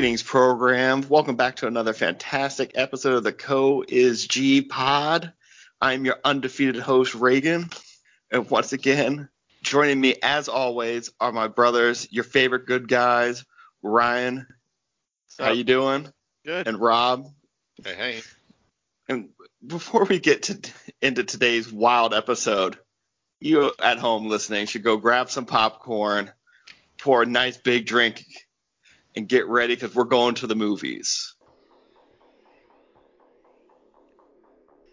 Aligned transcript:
Greetings, 0.00 0.22
program. 0.22 1.04
Welcome 1.10 1.36
back 1.36 1.56
to 1.56 1.66
another 1.66 1.92
fantastic 1.92 2.70
episode 2.74 3.16
of 3.16 3.22
the 3.22 3.34
Co 3.34 3.84
is 3.86 4.26
G 4.26 4.62
Pod. 4.62 5.30
I'm 5.78 6.06
your 6.06 6.16
undefeated 6.24 6.80
host, 6.80 7.14
Reagan. 7.14 7.68
And 8.30 8.48
once 8.48 8.72
again, 8.72 9.28
joining 9.62 10.00
me 10.00 10.14
as 10.22 10.48
always 10.48 11.10
are 11.20 11.32
my 11.32 11.48
brothers, 11.48 12.08
your 12.10 12.24
favorite 12.24 12.64
good 12.64 12.88
guys, 12.88 13.44
Ryan. 13.82 14.46
How 15.38 15.50
you 15.50 15.64
doing? 15.64 16.10
Good. 16.46 16.66
And 16.66 16.80
Rob. 16.80 17.26
Hey, 17.84 17.94
hey. 17.94 18.20
And 19.06 19.28
before 19.66 20.04
we 20.04 20.18
get 20.18 20.44
to 20.44 20.58
into 21.02 21.24
today's 21.24 21.70
wild 21.70 22.14
episode, 22.14 22.78
you 23.38 23.70
at 23.78 23.98
home 23.98 24.30
listening 24.30 24.64
should 24.64 24.82
go 24.82 24.96
grab 24.96 25.28
some 25.28 25.44
popcorn, 25.44 26.32
pour 26.96 27.22
a 27.22 27.26
nice 27.26 27.58
big 27.58 27.84
drink, 27.84 28.24
and 29.16 29.28
get 29.28 29.46
ready 29.48 29.74
because 29.74 29.94
we're 29.94 30.04
going 30.04 30.34
to 30.36 30.46
the 30.46 30.54
movies. 30.54 31.34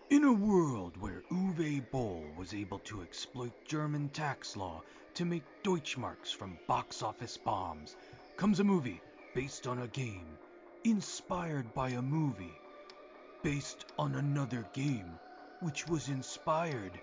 In 0.10 0.24
a 0.24 0.32
world 0.32 0.96
where 0.98 1.22
Uwe 1.32 1.92
Boll 1.92 2.24
was 2.38 2.54
able 2.54 2.80
to 2.80 3.02
exploit 3.02 3.52
German 3.68 4.10
tax 4.10 4.56
law 4.56 4.82
to 5.16 5.26
make 5.26 5.44
Deutschmarks 5.64 6.34
from 6.34 6.58
box 6.68 7.04
office 7.04 7.38
bombs, 7.38 7.96
comes 8.38 8.60
a 8.60 8.64
movie 8.64 9.02
based 9.36 9.68
on 9.68 9.82
a 9.82 9.88
game, 9.88 10.38
inspired 10.86 11.74
by 11.74 11.90
a 11.90 12.02
movie, 12.02 12.58
based 13.44 13.86
on 14.00 14.16
another 14.16 14.66
game, 14.74 15.20
which 15.60 15.88
was 15.88 16.08
inspired 16.08 16.94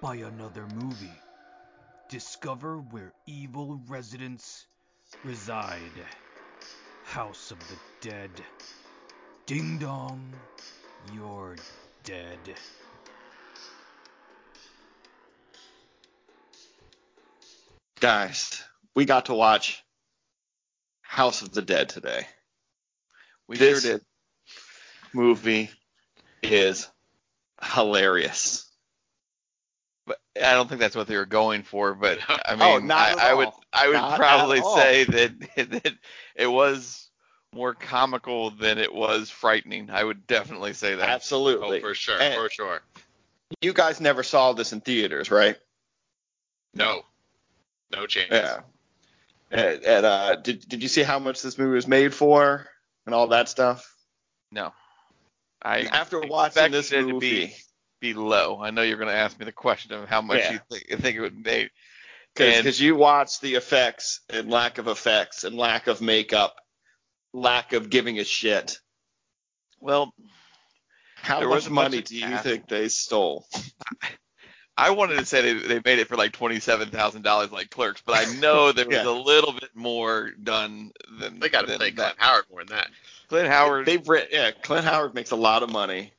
by 0.00 0.16
another 0.16 0.66
movie. 0.74 1.20
Discover 2.08 2.78
where 2.78 3.12
evil 3.26 3.80
residents 3.86 4.66
reside. 5.24 5.92
House 7.08 7.50
of 7.50 7.58
the 7.58 8.10
Dead. 8.10 8.30
Ding 9.46 9.78
dong, 9.78 10.34
you're 11.14 11.56
dead. 12.04 12.38
Guys, 17.98 18.62
we 18.94 19.06
got 19.06 19.26
to 19.26 19.34
watch 19.34 19.82
House 21.00 21.40
of 21.40 21.52
the 21.52 21.62
Dead 21.62 21.88
today. 21.88 22.26
We 23.48 23.56
this 23.56 23.82
sure 23.82 23.92
did. 23.94 24.04
movie 25.14 25.70
is 26.42 26.88
hilarious. 27.62 28.70
But 30.06 30.18
I 30.36 30.52
don't 30.52 30.68
think 30.68 30.80
that's 30.80 30.94
what 30.94 31.06
they 31.06 31.16
were 31.16 31.24
going 31.24 31.62
for. 31.62 31.94
But 31.94 32.18
I 32.46 32.54
mean, 32.54 32.62
Oh, 32.62 32.78
not 32.78 32.98
I, 32.98 33.12
at 33.12 33.18
I 33.18 33.34
would 33.34 33.46
all. 33.46 33.57
I 33.72 33.88
would 33.88 33.94
Not 33.94 34.18
probably 34.18 34.62
say 34.62 35.04
that, 35.04 35.40
that 35.56 35.94
it 36.34 36.46
was 36.46 37.08
more 37.52 37.74
comical 37.74 38.50
than 38.50 38.78
it 38.78 38.94
was 38.94 39.30
frightening. 39.30 39.90
I 39.90 40.04
would 40.04 40.26
definitely 40.26 40.72
say 40.72 40.94
that. 40.94 41.08
Absolutely. 41.08 41.78
Oh, 41.78 41.80
for 41.80 41.94
sure, 41.94 42.20
And 42.20 42.34
for 42.34 42.50
sure. 42.50 42.82
You 43.60 43.72
guys 43.72 44.00
never 44.00 44.22
saw 44.22 44.52
this 44.52 44.72
in 44.72 44.80
theaters, 44.80 45.30
right? 45.30 45.56
No, 46.74 47.02
no 47.90 48.06
chance. 48.06 48.28
Yeah. 48.30 48.60
And, 49.50 49.82
and 49.84 50.06
uh, 50.06 50.36
did 50.36 50.68
did 50.68 50.82
you 50.82 50.88
see 50.88 51.02
how 51.02 51.18
much 51.18 51.40
this 51.40 51.56
movie 51.56 51.74
was 51.74 51.88
made 51.88 52.14
for 52.14 52.66
and 53.06 53.14
all 53.14 53.28
that 53.28 53.48
stuff? 53.48 53.96
No. 54.52 54.72
I 55.62 55.82
After 55.82 56.20
watching 56.20 56.70
this 56.70 56.92
movie, 56.92 57.46
be 57.46 57.54
be 58.00 58.14
low. 58.14 58.60
I 58.62 58.70
know 58.70 58.82
you're 58.82 58.98
going 58.98 59.08
to 59.08 59.14
ask 59.14 59.38
me 59.38 59.46
the 59.46 59.52
question 59.52 59.92
of 59.92 60.08
how 60.08 60.20
much 60.20 60.38
Yeah. 60.38 60.52
you 60.52 60.60
think, 60.70 61.00
think 61.02 61.16
it 61.16 61.20
would 61.20 61.44
make. 61.44 61.70
And- 62.46 62.64
because 62.64 62.80
you 62.80 62.96
watch 62.96 63.40
the 63.40 63.54
effects 63.54 64.20
and 64.30 64.50
lack 64.50 64.78
of 64.78 64.88
effects 64.88 65.44
and 65.44 65.56
lack 65.56 65.86
of 65.86 66.00
makeup, 66.00 66.56
lack 67.32 67.72
of 67.72 67.90
giving 67.90 68.18
a 68.18 68.24
shit. 68.24 68.78
Well, 69.80 70.12
How 71.16 71.40
There 71.40 71.48
much 71.48 71.54
was 71.56 71.66
a 71.66 71.70
bunch 71.70 71.92
money 71.92 72.02
do 72.02 72.16
you 72.16 72.36
think 72.38 72.68
they 72.68 72.88
stole? 72.88 73.46
I 74.76 74.90
wanted 74.90 75.18
to 75.18 75.24
say 75.24 75.42
they, 75.54 75.54
they 75.66 75.80
made 75.84 75.98
it 75.98 76.06
for 76.06 76.16
like 76.16 76.30
twenty 76.32 76.60
seven 76.60 76.90
thousand 76.90 77.22
dollars 77.22 77.50
like 77.50 77.68
Clerks, 77.68 78.00
but 78.06 78.14
I 78.16 78.32
know 78.38 78.70
there 78.70 78.86
was 78.86 78.94
Yeah. 79.04 79.08
a 79.08 79.10
little 79.10 79.52
bit 79.52 79.70
more 79.74 80.30
done 80.40 80.92
than 81.18 81.40
They 81.40 81.48
got 81.48 81.62
to 81.62 81.66
than 81.66 81.78
pay 81.80 81.90
that. 81.90 81.96
Clint 81.96 82.14
Howard 82.18 82.44
more 82.50 82.60
than 82.64 82.76
that. 82.76 82.88
Clint 83.28 83.48
Howard, 83.48 83.86
They've 83.86 84.08
written, 84.08 84.28
yeah, 84.30 84.52
Clint 84.52 84.84
Howard 84.84 85.14
makes 85.14 85.32
a 85.32 85.36
lot 85.36 85.64
of 85.64 85.70
money. 85.70 86.12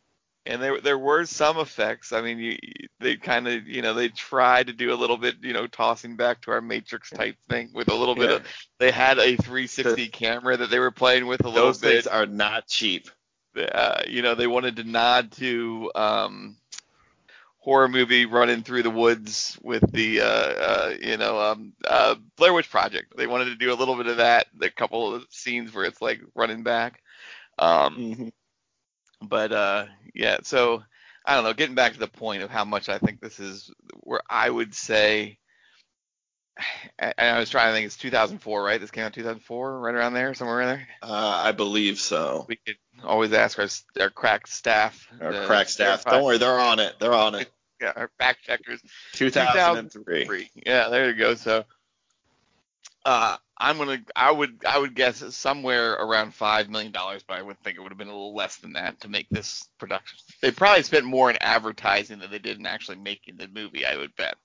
And 0.50 0.62
there 0.62 0.82
there 0.82 0.98
were 0.98 1.26
some 1.26 1.58
effects. 1.60 2.12
I 2.12 2.22
mean, 2.22 2.40
you, 2.40 2.58
they 3.00 3.16
kind 3.16 3.48
of 3.48 3.68
you 3.68 3.82
know 3.82 3.94
they 3.94 4.10
tried 4.10 4.68
to 4.68 4.74
do 4.74 4.94
a 4.94 4.96
little 4.96 5.18
bit 5.18 5.36
you 5.42 5.54
know 5.54 5.68
tossing 5.68 6.16
back 6.18 6.42
to 6.42 6.52
our 6.52 6.62
Matrix 6.62 7.10
type 7.10 7.38
thing 7.50 7.70
with 7.74 7.90
a 7.90 7.96
little 7.96 8.16
bit 8.16 8.30
Yeah. 8.30 8.36
of. 8.38 8.44
They 8.80 8.92
had 8.92 9.20
a 9.20 9.36
360 9.38 10.08
camera 10.10 10.58
that 10.58 10.70
they 10.70 10.80
were 10.80 10.92
playing 10.92 11.28
with 11.28 11.46
a 11.46 11.50
little 11.50 11.68
Those 11.68 11.80
bit. 11.80 12.04
things 12.04 12.08
are 12.08 12.26
not 12.26 12.68
cheap. 12.68 13.10
uh, 13.58 14.02
you 14.08 14.22
know, 14.22 14.36
they 14.36 14.48
wanted 14.48 14.78
to 14.78 14.84
nod 14.84 15.32
to 15.34 15.92
um, 15.96 16.58
horror 17.60 17.88
movie 17.90 18.26
running 18.26 18.64
through 18.64 18.84
the 18.84 18.90
woods 18.90 19.58
with 19.62 19.84
the, 19.92 20.22
uh, 20.22 20.26
uh, 20.26 20.94
you 21.02 21.18
know, 21.18 21.40
um, 21.40 21.74
uh, 21.86 22.16
Blair 22.38 22.54
Witch 22.54 22.70
Project. 22.70 23.16
They 23.18 23.28
wanted 23.28 23.46
to 23.46 23.56
do 23.56 23.74
a 23.74 23.76
little 23.76 23.96
bit 23.96 24.08
of 24.08 24.18
that. 24.18 24.48
A 24.62 24.70
couple 24.70 25.14
of 25.14 25.26
scenes 25.30 25.74
where 25.74 25.86
it's 25.86 26.02
like 26.02 26.22
running 26.36 26.64
back. 26.64 27.02
Um, 27.58 27.96
Mhm. 27.98 28.32
But 29.22 29.52
uh, 29.52 29.86
yeah, 30.14 30.38
so 30.44 30.84
I 31.26 31.36
don't 31.36 31.44
know. 31.44 31.54
Getting 31.54 31.76
back 31.76 31.94
to 31.94 32.00
the 32.00 32.08
point 32.08 32.44
of 32.44 32.50
how 32.50 32.66
much 32.66 32.90
I 32.90 32.98
think 32.98 33.22
this 33.22 33.40
is, 33.40 33.72
where 34.02 34.22
I 34.30 34.50
would 34.50 34.74
say. 34.74 35.38
And 37.02 37.14
I 37.18 37.40
was 37.40 37.50
trying 37.50 37.70
to 37.70 37.74
think. 37.74 37.86
It's 37.86 37.96
2004, 37.96 38.62
right? 38.62 38.82
This 38.82 38.92
came 38.92 39.06
out 39.06 39.14
2004, 39.14 39.80
right 39.80 39.96
around 39.96 40.14
there, 40.14 40.34
somewhere 40.34 40.60
in 40.60 40.68
there. 40.68 40.88
Uh, 41.02 41.42
I 41.46 41.54
believe 41.54 41.98
so. 42.00 42.46
We 42.50 42.58
could 42.58 42.76
always 43.02 43.32
ask 43.32 43.58
our 43.58 43.68
our 44.02 44.10
crack 44.10 44.48
staff. 44.48 45.08
Our 45.22 45.32
to 45.32 45.46
crack 45.46 45.70
staff. 45.70 46.04
Don't 46.04 46.26
worry, 46.26 46.38
they're 46.38 46.60
on 46.60 46.80
it. 46.80 46.96
They're 47.00 47.14
on 47.14 47.36
it. 47.36 47.50
Yeah, 47.82 47.94
our 47.96 48.12
fact 48.18 48.44
checkers. 48.44 48.82
2003. 49.14 50.26
Three. 50.26 50.50
Yeah, 50.66 50.90
there 50.90 51.10
you 51.10 51.16
go. 51.16 51.36
So, 51.36 51.64
uh, 53.06 53.38
I'm 53.58 53.78
gonna. 53.78 54.02
I 54.16 54.32
would. 54.32 54.64
I 54.68 54.80
would 54.80 54.96
guess 54.96 55.22
it's 55.22 55.36
somewhere 55.36 55.94
around 55.94 56.34
five 56.34 56.70
million 56.70 56.92
dollars, 56.92 57.24
but 57.28 57.38
I 57.38 57.42
would 57.42 57.60
think 57.60 57.78
it 57.78 57.82
would 57.82 57.92
have 57.92 57.98
been 57.98 58.08
a 58.08 58.12
little 58.12 58.36
less 58.36 58.58
than 58.58 58.74
that 58.74 59.02
to 59.02 59.10
make 59.10 59.28
this 59.30 59.68
production. 59.78 60.20
They 60.42 60.52
probably 60.52 60.84
spent 60.84 61.06
more 61.06 61.30
in 61.30 61.38
advertising 61.42 62.20
than 62.20 62.32
they 62.32 62.40
did 62.40 62.58
in 62.58 62.66
actually 62.66 62.98
making 62.98 63.38
the 63.38 63.48
movie. 63.48 63.86
I 63.86 63.98
would 63.98 64.16
bet. 64.16 64.36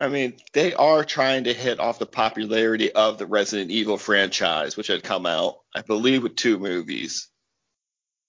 I 0.00 0.08
mean, 0.08 0.34
they 0.52 0.74
are 0.74 1.04
trying 1.04 1.44
to 1.44 1.52
hit 1.52 1.80
off 1.80 1.98
the 1.98 2.06
popularity 2.06 2.92
of 2.92 3.18
the 3.18 3.26
Resident 3.26 3.70
Evil 3.70 3.98
franchise, 3.98 4.76
which 4.76 4.86
had 4.86 5.02
come 5.02 5.26
out, 5.26 5.58
I 5.74 5.82
believe, 5.82 6.22
with 6.22 6.36
two 6.36 6.58
movies. 6.58 7.28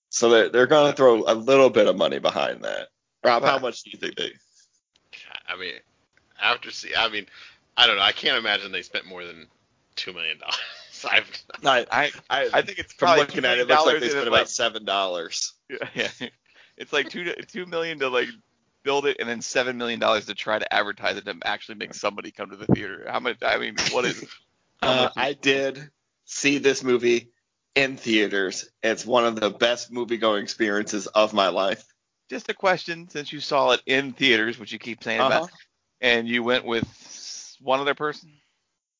So 0.09 0.29
they're, 0.29 0.49
they're 0.49 0.67
going 0.67 0.91
to 0.91 0.97
throw 0.97 1.23
a 1.27 1.35
little 1.35 1.69
bit 1.69 1.87
of 1.87 1.95
money 1.95 2.17
behind 2.17 2.63
that. 2.63 2.87
Rob, 3.23 3.43
how 3.43 3.59
much 3.59 3.83
do 3.83 3.91
you 3.91 3.99
think 3.99 4.15
they? 4.15 4.31
I 5.47 5.57
mean, 5.57 5.73
after 6.41 6.71
see, 6.71 6.95
I 6.95 7.09
mean, 7.09 7.27
I 7.79 7.87
don't 7.87 7.95
know. 7.95 8.01
I 8.01 8.11
can't 8.11 8.37
imagine 8.37 8.73
they 8.73 8.81
spent 8.81 9.05
more 9.05 9.23
than 9.23 9.47
two 9.95 10.11
million 10.11 10.37
dollars. 10.37 10.57
I've 11.09 11.43
I, 11.63 11.85
I. 11.89 12.11
I, 12.29 12.49
I 12.55 12.61
think 12.61 12.77
it's 12.77 12.91
from 12.91 13.17
looking 13.17 13.45
at 13.45 13.57
it, 13.57 13.61
it 13.61 13.67
looks 13.69 13.85
like 13.85 14.01
they 14.01 14.09
spent 14.09 14.27
about 14.27 14.37
like, 14.39 14.47
seven 14.47 14.83
dollars. 14.83 15.53
Yeah, 15.95 16.09
it's 16.77 16.91
like 16.91 17.09
two 17.09 17.33
two 17.47 17.65
million 17.65 17.99
to 17.99 18.09
like 18.09 18.27
build 18.83 19.05
it, 19.05 19.15
and 19.21 19.29
then 19.29 19.41
seven 19.41 19.77
million 19.77 19.97
dollars 19.97 20.25
to 20.25 20.35
try 20.35 20.59
to 20.59 20.73
advertise 20.73 21.15
it 21.15 21.23
to 21.25 21.37
actually 21.45 21.75
make 21.75 21.93
somebody 21.93 22.31
come 22.31 22.49
to 22.49 22.57
the 22.57 22.65
theater. 22.65 23.05
How 23.09 23.21
much? 23.21 23.37
I 23.41 23.57
mean, 23.57 23.75
what 23.91 24.05
is? 24.05 24.25
Uh, 24.81 25.09
I 25.17 25.33
did 25.33 25.89
see 26.23 26.57
this 26.59 26.85
movie 26.85 27.31
in 27.75 27.97
theaters. 27.97 28.69
It's 28.81 29.05
one 29.05 29.25
of 29.25 29.37
the 29.37 29.49
best 29.49 29.91
movie 29.91 30.15
going 30.15 30.41
experiences 30.41 31.05
of 31.07 31.33
my 31.33 31.49
life. 31.49 31.83
just 32.29 32.47
a 32.47 32.53
question, 32.53 33.09
since 33.09 33.33
you 33.33 33.41
saw 33.41 33.71
it 33.71 33.81
in 33.85 34.13
theaters, 34.13 34.57
which 34.57 34.71
you 34.71 34.79
keep 34.79 35.03
saying 35.03 35.19
Uh-huh. 35.19 35.35
about, 35.39 35.49
and 35.99 36.29
you 36.29 36.43
went 36.43 36.63
with 36.63 36.87
one 37.61 37.79
other 37.79 37.95
person. 37.95 38.31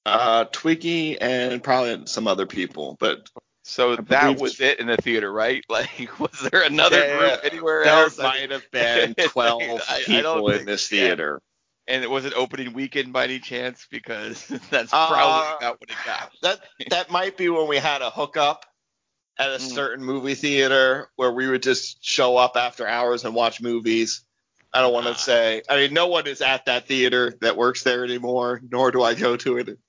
Uh, 0.06 0.46
Twiggy 0.46 1.20
and 1.20 1.62
probably 1.64 2.08
some 2.08 2.28
other 2.28 2.46
people, 2.46 2.98
but 3.00 3.30
So 3.64 3.94
I 3.94 3.96
that 4.02 4.40
was 4.40 4.60
it 4.60 4.80
in 4.80 4.88
the 4.88 4.98
theater, 4.98 5.32
right? 5.32 5.64
Like, 5.70 6.20
was 6.20 6.48
there 6.52 6.64
another 6.64 6.98
Yeah, 7.00 7.18
group 7.18 7.40
anywhere 7.44 7.84
there 7.84 7.94
else? 8.04 8.18
I 8.20 8.24
might 8.24 8.52
have 8.52 8.64
been 8.72 9.14
12 9.16 9.62
I 9.88 10.02
people 10.06 10.50
in 10.50 10.56
think- 10.58 10.68
this 10.68 10.92
yeah. 10.92 11.08
theater. 11.08 11.42
and 11.88 12.04
it 12.04 12.10
was 12.10 12.26
an 12.26 12.34
opening 12.36 12.74
weekend 12.74 13.14
by 13.14 13.26
any 13.26 13.40
chance? 13.40 13.88
Because 13.92 14.48
that's 14.72 14.92
Uh, 14.94 15.08
probably 15.08 15.66
not 15.68 15.80
what 15.80 15.90
it 15.90 15.96
got. 16.06 16.32
That 16.42 16.60
that 16.90 17.12
might 17.12 17.38
be 17.38 17.50
when 17.50 17.68
we 17.68 17.78
had 17.78 18.02
a 18.02 18.10
hookup 18.10 18.66
at 19.38 19.50
a 19.52 19.58
Mm. 19.58 19.62
certain 19.74 20.04
movie 20.06 20.36
theater 20.36 21.10
where 21.18 21.32
we 21.32 21.48
would 21.48 21.64
just 21.64 22.04
show 22.04 22.36
up 22.38 22.54
after 22.58 22.88
hours 22.88 23.26
and 23.26 23.36
watch 23.36 23.62
movies. 23.62 24.24
I 24.74 24.81
don't 24.81 24.94
want 24.94 25.07
to 25.07 25.16
say. 25.16 25.63
I 25.68 25.77
mean, 25.77 25.94
no 25.94 26.07
one 26.07 26.27
is 26.27 26.42
at 26.42 26.66
that 26.66 26.88
theater 26.88 27.36
that 27.42 27.57
works 27.57 27.83
there 27.83 28.04
anymore, 28.04 28.62
nor 28.69 28.92
do 28.92 29.01
I 29.01 29.16
go 29.16 29.36
to 29.36 29.57
it. 29.57 29.80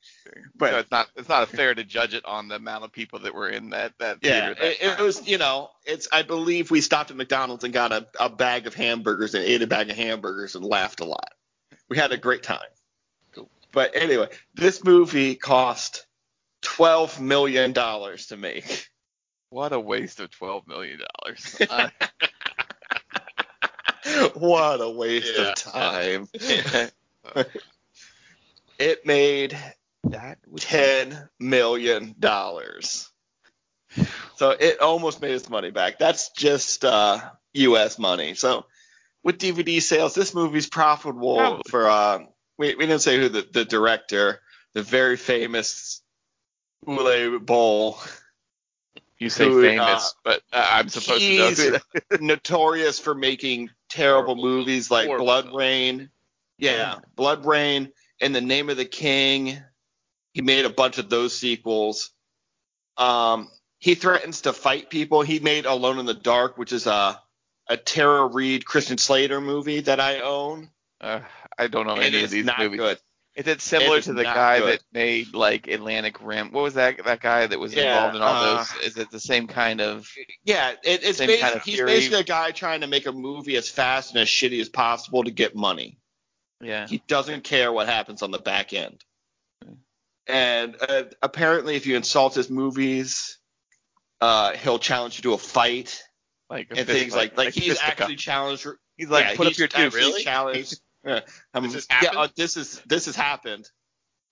But 0.56 0.70
so 0.70 0.78
it's 0.78 0.90
not 0.90 1.08
it's 1.16 1.28
not 1.28 1.48
fair 1.48 1.74
to 1.74 1.84
judge 1.84 2.14
it 2.14 2.24
on 2.24 2.48
the 2.48 2.56
amount 2.56 2.84
of 2.84 2.92
people 2.92 3.18
that 3.20 3.34
were 3.34 3.48
in 3.48 3.70
that 3.70 3.92
that 3.98 4.18
yeah, 4.22 4.54
theater. 4.54 4.54
that 4.54 4.84
it, 4.84 5.00
it 5.00 5.02
was 5.02 5.26
you 5.28 5.38
know, 5.38 5.70
it's 5.84 6.08
I 6.12 6.22
believe 6.22 6.70
we 6.70 6.80
stopped 6.80 7.10
at 7.10 7.16
McDonald's 7.16 7.64
and 7.64 7.74
got 7.74 7.92
a, 7.92 8.06
a 8.18 8.30
bag 8.30 8.66
of 8.66 8.74
hamburgers 8.74 9.34
and 9.34 9.44
ate 9.44 9.62
a 9.62 9.66
bag 9.66 9.90
of 9.90 9.96
hamburgers 9.96 10.54
and 10.54 10.64
laughed 10.64 11.00
a 11.00 11.04
lot. 11.04 11.32
We 11.88 11.98
had 11.98 12.12
a 12.12 12.16
great 12.16 12.42
time. 12.42 12.58
Cool. 13.32 13.50
But 13.72 13.96
anyway, 13.96 14.28
this 14.54 14.82
movie 14.82 15.34
cost 15.34 16.06
twelve 16.62 17.20
million 17.20 17.72
dollars 17.72 18.28
to 18.28 18.36
make. 18.36 18.88
What 19.50 19.72
a 19.72 19.80
waste 19.80 20.20
of 20.20 20.30
twelve 20.30 20.66
million 20.68 21.00
dollars. 21.22 21.60
Uh, 24.06 24.28
what 24.34 24.80
a 24.80 24.90
waste 24.90 25.32
Yeah. 25.36 25.48
of 25.50 25.54
time. 25.56 26.28
It 28.78 29.04
made 29.04 29.58
that 30.04 30.38
ten 30.56 31.28
million 31.38 32.14
dollars. 32.18 33.10
So 34.36 34.50
it 34.52 34.80
almost 34.80 35.20
made 35.20 35.32
its 35.32 35.50
money 35.50 35.70
back. 35.70 35.98
That's 35.98 36.30
just 36.30 36.84
uh, 36.84 37.20
U.S. 37.52 37.98
money. 37.98 38.34
So 38.34 38.64
with 39.22 39.36
DVD 39.36 39.82
sales, 39.82 40.14
this 40.14 40.34
movie's 40.34 40.66
profitable 40.68 41.36
Probably. 41.36 41.62
for. 41.68 41.88
Uh, 41.90 42.18
we 42.56 42.74
we 42.74 42.86
didn't 42.86 43.02
say 43.02 43.18
who 43.18 43.28
the, 43.28 43.46
the 43.52 43.64
director, 43.66 44.40
the 44.72 44.82
very 44.82 45.18
famous 45.18 46.00
Uwe 46.86 47.44
Boll, 47.44 47.98
you 49.18 49.28
say 49.28 49.44
who, 49.46 49.60
famous, 49.60 50.14
but 50.24 50.40
uh, 50.54 50.66
I'm 50.72 50.88
supposed 50.88 51.20
to 51.20 51.36
know. 51.36 51.48
he's 51.48 51.62
who 51.62 51.70
that- 51.72 52.22
notorious 52.22 52.98
for 52.98 53.14
making 53.14 53.68
terrible 53.90 54.34
Horrible 54.34 54.42
movies 54.42 54.90
like 54.90 55.06
Horrible 55.06 55.26
Blood. 55.26 55.54
Rain. 55.54 56.10
Yeah, 56.58 56.96
BloodRayne, 57.16 57.90
In 58.20 58.32
the 58.32 58.40
Name 58.40 58.70
of 58.70 58.76
the 58.76 58.84
King. 58.84 59.58
He 60.32 60.42
made 60.42 60.64
a 60.64 60.70
bunch 60.70 60.98
of 60.98 61.08
those 61.08 61.36
sequels. 61.36 62.10
Um, 62.96 63.48
he 63.78 63.94
threatens 63.94 64.42
to 64.42 64.52
fight 64.52 64.90
people. 64.90 65.22
He 65.22 65.40
made 65.40 65.64
Alone 65.66 65.98
in 65.98 66.06
the 66.06 66.14
Dark, 66.14 66.58
which 66.58 66.72
is 66.72 66.86
a 66.86 67.20
a 67.68 67.76
Tara 67.76 68.26
Reid 68.26 68.66
Christian 68.66 68.98
Slater 68.98 69.40
movie 69.40 69.80
that 69.80 70.00
I 70.00 70.20
own. 70.20 70.70
Uh, 71.00 71.20
I 71.56 71.68
don't 71.68 71.86
know 71.86 71.94
and 71.94 72.02
any 72.02 72.24
of 72.24 72.30
these 72.30 72.44
not 72.44 72.58
movies. 72.58 72.78
good. 72.78 72.98
Is 73.36 73.46
it 73.46 73.60
similar 73.60 73.98
It 73.98 74.04
to 74.04 74.12
the 74.12 74.24
guy 74.24 74.58
good. 74.58 74.72
that 74.72 74.80
made 74.92 75.34
like 75.34 75.68
Atlantic 75.68 76.16
Rim? 76.20 76.50
What 76.50 76.62
was 76.62 76.74
that 76.74 77.04
that 77.04 77.20
guy 77.20 77.46
that 77.46 77.58
was 77.58 77.72
Yeah, 77.72 77.94
involved 77.94 78.16
in 78.16 78.22
all 78.22 78.34
uh, 78.34 78.56
those? 78.56 78.72
Is 78.84 78.96
it 78.96 79.10
the 79.10 79.20
same 79.20 79.46
kind 79.46 79.80
of? 79.80 80.08
Yeah, 80.44 80.72
it, 80.82 81.04
it's 81.04 81.18
Same 81.18 81.30
basi- 81.30 81.40
kind 81.40 81.54
of 81.54 81.62
he's 81.62 81.80
basically 81.80 82.20
a 82.20 82.24
guy 82.24 82.50
trying 82.50 82.80
to 82.80 82.88
make 82.88 83.06
a 83.06 83.12
movie 83.12 83.56
as 83.56 83.68
fast 83.68 84.10
and 84.10 84.20
as 84.20 84.28
shitty 84.28 84.60
as 84.60 84.68
possible 84.68 85.22
to 85.24 85.30
get 85.30 85.54
money. 85.54 85.98
Yeah. 86.60 86.86
He 86.88 87.02
doesn't 87.06 87.44
care 87.44 87.72
what 87.72 87.86
happens 87.88 88.22
on 88.22 88.32
the 88.32 88.38
back 88.38 88.72
end. 88.72 89.02
And 90.26 90.76
uh, 90.80 91.04
apparently, 91.22 91.76
if 91.76 91.86
you 91.86 91.96
insult 91.96 92.34
his 92.34 92.50
movies, 92.50 93.38
uh, 94.20 94.52
he'll 94.52 94.78
challenge 94.78 95.18
you 95.18 95.22
to 95.22 95.32
a 95.34 95.38
fight 95.38 96.02
Like 96.48 96.68
a 96.70 96.78
and 96.78 96.86
things 96.86 97.14
fight, 97.14 97.36
like 97.36 97.46
like 97.46 97.54
he's 97.54 97.78
actually 97.80 98.16
challenged. 98.16 98.66
He's 98.96 99.08
like 99.08 99.24
yeah, 99.24 99.36
put 99.36 99.46
up 99.46 99.56
your 99.56 99.68
two. 99.68 99.88
Really? 99.90 100.22
challenged. 100.22 100.80
Yeah, 101.04 101.20
This 101.54 101.74
has 101.74 101.86
yeah, 101.90 101.96
happened? 101.96 102.18
uh, 102.18 102.28
this 102.36 102.56
is 102.56 102.80
this 102.86 103.06
has 103.06 103.16
happened 103.16 103.68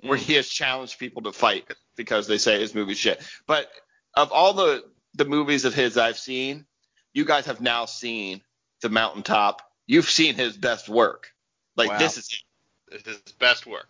where 0.01 0.19
he 0.19 0.35
has 0.35 0.49
challenged 0.49 0.99
people 0.99 1.23
to 1.23 1.33
fight 1.33 1.65
because 1.97 2.27
they 2.27 2.39
say 2.39 2.61
his 2.61 2.75
movie's 2.75 2.99
shit. 2.99 3.23
But 3.47 3.69
of 4.15 4.33
all 4.33 4.53
the 4.53 4.85
the 5.15 5.25
movies 5.25 5.65
of 5.65 5.75
his 5.75 5.97
I've 5.97 6.19
seen, 6.19 6.67
you 7.15 7.25
guys 7.25 7.47
have 7.47 7.61
now 7.61 7.87
seen 7.87 8.43
the 8.83 8.91
Mountaintop. 8.91 9.63
You've 9.87 10.09
seen 10.11 10.35
his 10.35 10.57
best 10.57 10.89
work. 10.89 11.33
Like 11.77 11.89
Wow. 11.91 11.99
this 11.99 12.19
is 12.19 12.45
It's 12.93 13.09
his 13.09 13.21
best 13.39 13.67
work. 13.67 13.89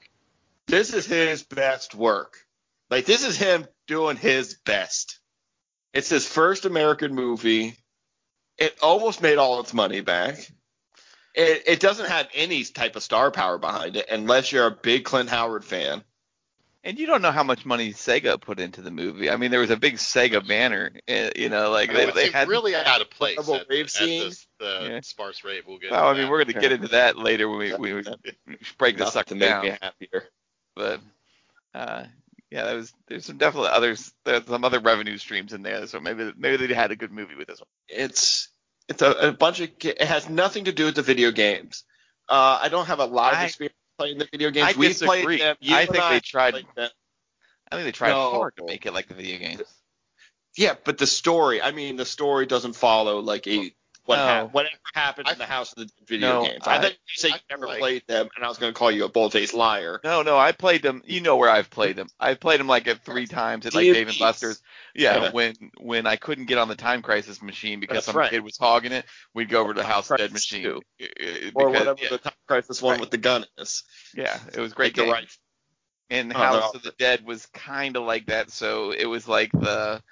this 0.66 0.94
is 0.94 1.06
his 1.06 1.42
best 1.42 1.94
work. 1.94 2.38
Like 2.90 3.04
this 3.06 3.24
is 3.26 3.36
him 3.36 3.66
doing 3.86 4.16
his 4.16 4.54
best. 4.64 5.18
It's 5.92 6.08
his 6.10 6.26
first 6.26 6.64
American 6.64 7.14
movie. 7.14 7.76
It 8.56 8.76
almost 8.82 9.20
made 9.22 9.38
all 9.38 9.60
its 9.60 9.74
money 9.74 10.00
back. 10.00 10.36
It, 11.38 11.62
it 11.66 11.80
doesn't 11.80 12.08
have 12.08 12.28
any 12.34 12.64
type 12.64 12.96
of 12.96 13.02
star 13.02 13.30
power 13.30 13.58
behind 13.58 13.96
it 13.96 14.06
unless 14.10 14.50
you're 14.52 14.66
a 14.66 14.70
big 14.72 15.04
Clint 15.04 15.30
Howard 15.30 15.64
fan. 15.64 16.02
And 16.84 16.98
you 16.98 17.06
don't 17.06 17.22
know 17.22 17.30
how 17.32 17.42
much 17.42 17.64
money 17.66 17.92
Sega 17.92 18.40
put 18.40 18.60
into 18.60 18.82
the 18.82 18.90
movie. 18.90 19.30
I 19.30 19.36
mean, 19.36 19.50
there 19.50 19.60
was 19.60 19.70
a 19.70 19.76
big 19.76 19.96
Sega 19.96 20.46
banner. 20.46 20.92
uh, 21.08 21.30
You 21.36 21.48
know, 21.48 21.70
like 21.70 21.92
they, 21.92 22.06
would 22.06 22.14
they 22.14 22.30
had. 22.30 22.48
really 22.48 22.74
out 22.74 23.00
of 23.00 23.10
place 23.10 23.36
Double 23.36 23.56
at, 23.56 23.66
rave 23.68 23.86
at 23.86 23.90
scene? 23.90 24.24
this, 24.24 24.46
the 24.58 24.88
Yeah. 24.92 25.00
sparse 25.02 25.44
rave. 25.44 25.64
We'll 25.66 25.78
get. 25.78 25.90
Well, 25.90 26.06
I 26.08 26.12
mean, 26.12 26.22
that. 26.22 26.30
we're 26.30 26.44
going 26.44 26.54
to 26.54 26.60
get 26.60 26.72
into 26.72 26.88
that 26.88 27.16
later 27.18 27.48
when 27.48 27.58
we, 27.58 27.74
we, 27.74 27.94
we 27.94 28.02
break 28.78 28.96
this 28.96 29.02
Enough 29.02 29.12
sucker 29.12 29.28
to 29.30 29.34
make 29.36 29.48
down. 29.48 29.64
me 29.64 29.76
happier. 29.80 30.24
but 30.76 31.00
uh, 31.74 32.04
yeah, 32.50 32.64
that 32.64 32.74
was 32.74 32.92
there's 33.08 33.26
some 33.26 33.36
definitely 33.38 33.70
others 33.70 34.12
there's 34.24 34.46
some 34.46 34.64
other 34.64 34.80
revenue 34.80 35.18
streams 35.18 35.52
in 35.52 35.62
there, 35.62 35.86
so 35.86 36.00
maybe 36.00 36.32
maybe 36.36 36.66
they 36.66 36.74
had 36.74 36.90
a 36.92 36.96
good 36.96 37.12
movie 37.12 37.34
with 37.34 37.48
this 37.48 37.60
one. 37.60 37.66
It's 37.88 38.48
it's 38.88 39.02
a, 39.02 39.10
a 39.28 39.32
bunch 39.32 39.60
of 39.60 39.70
it 39.84 40.00
has 40.02 40.28
nothing 40.28 40.64
to 40.64 40.72
do 40.72 40.86
with 40.86 40.94
the 40.96 41.02
video 41.02 41.30
games. 41.30 41.84
Uh, 42.28 42.58
I 42.62 42.68
don't 42.68 42.86
have 42.86 43.00
a 43.00 43.04
lot 43.06 43.32
of 43.32 43.38
I- 43.38 43.44
experience 43.44 43.74
playing 43.98 44.18
the 44.18 44.28
video 44.30 44.50
games. 44.50 44.74
I 44.76 44.78
we 44.78 44.88
disagree. 44.88 45.22
played 45.38 45.40
them. 45.40 45.56
I 45.70 45.86
think 45.86 46.04
they 46.10 46.20
tried- 46.20 46.54
them. 46.54 46.90
I 47.70 47.76
think 47.76 47.84
they 47.84 47.92
tried 47.92 48.10
No. 48.10 48.30
hard 48.30 48.56
to 48.56 48.64
make 48.64 48.86
it 48.86 48.92
like 48.94 49.08
the 49.08 49.14
video 49.14 49.38
games. 49.38 49.62
Yeah, 50.56 50.74
but 50.84 50.98
the 50.98 51.06
story, 51.06 51.60
I 51.60 51.72
mean, 51.72 51.96
the 51.96 52.06
story 52.06 52.46
doesn't 52.46 52.74
follow 52.74 53.20
like 53.20 53.46
a 53.46 53.72
what 54.08 54.16
No. 54.16 54.24
hap- 54.26 54.54
whatever 54.54 54.74
happens 54.94 55.28
I- 55.28 55.32
in 55.34 55.38
the 55.38 55.44
house 55.44 55.72
of 55.74 55.86
the 55.86 55.92
video 56.06 56.40
No, 56.40 56.46
games. 56.46 56.66
I, 56.66 56.76
I- 56.78 56.80
think 56.80 56.94
you 56.94 57.14
say 57.20 57.28
you 57.28 57.34
I 57.34 57.40
never 57.50 57.66
like- 57.66 57.78
played 57.78 58.02
them, 58.08 58.26
and 58.34 58.42
I 58.44 58.48
was 58.48 58.56
going 58.56 58.72
to 58.72 58.78
call 58.78 58.90
you 58.90 59.04
a 59.04 59.08
bold-faced 59.10 59.52
liar. 59.52 60.00
No, 60.02 60.22
no, 60.22 60.38
I 60.38 60.52
played 60.52 60.80
them. 60.82 61.02
You 61.04 61.20
know 61.20 61.36
where 61.36 61.50
I've 61.50 61.68
played 61.68 61.96
them. 61.96 62.08
I've 62.18 62.40
played 62.40 62.58
them 62.58 62.68
like 62.68 62.86
three 63.04 63.26
times 63.26 63.66
at 63.66 63.74
like. 63.74 63.84
Dave 63.92 64.08
and 64.08 64.18
Buster's. 64.18 64.62
Yeah, 64.94 65.24
Yeah. 65.24 65.30
when 65.32 65.54
when 65.78 66.06
I 66.06 66.16
couldn't 66.16 66.46
get 66.46 66.56
on 66.56 66.68
the 66.68 66.74
Time 66.74 67.02
Crisis 67.02 67.42
machine 67.42 67.80
because 67.80 67.96
That's 67.96 68.06
some 68.06 68.16
right. 68.16 68.30
kid 68.30 68.42
was 68.42 68.56
hogging 68.56 68.92
it, 68.92 69.04
we'd 69.34 69.50
go 69.50 69.60
over 69.60 69.74
to 69.74 69.80
the 69.80 69.86
House 69.86 70.10
of 70.10 70.16
the 70.16 70.24
Dead 70.24 70.32
machine. 70.32 70.62
two. 70.62 70.82
Uh, 71.00 71.04
uh, 71.04 71.50
Or 71.54 71.70
because- 71.70 71.80
whatever 71.80 71.98
yeah, 72.02 72.08
the 72.08 72.18
Time 72.18 72.32
Crisis 72.46 72.80
one 72.80 72.92
Right. 72.92 73.00
with 73.00 73.10
the 73.10 73.18
gun 73.18 73.44
is. 73.58 73.84
yeah, 74.14 74.40
it 74.54 74.58
was 74.60 74.72
great 74.72 74.88
Like 74.88 74.94
the 74.96 75.02
game. 75.02 75.12
right. 75.12 75.36
And 76.10 76.32
Oh, 76.34 76.38
House 76.38 76.74
of 76.74 76.82
the 76.82 76.92
Dead 76.92 77.26
was 77.26 77.44
kind 77.52 77.94
of 77.98 78.04
like 78.04 78.26
that, 78.28 78.50
so 78.50 78.92
it 78.92 79.04
was 79.04 79.28
like 79.28 79.52
the 79.52 80.02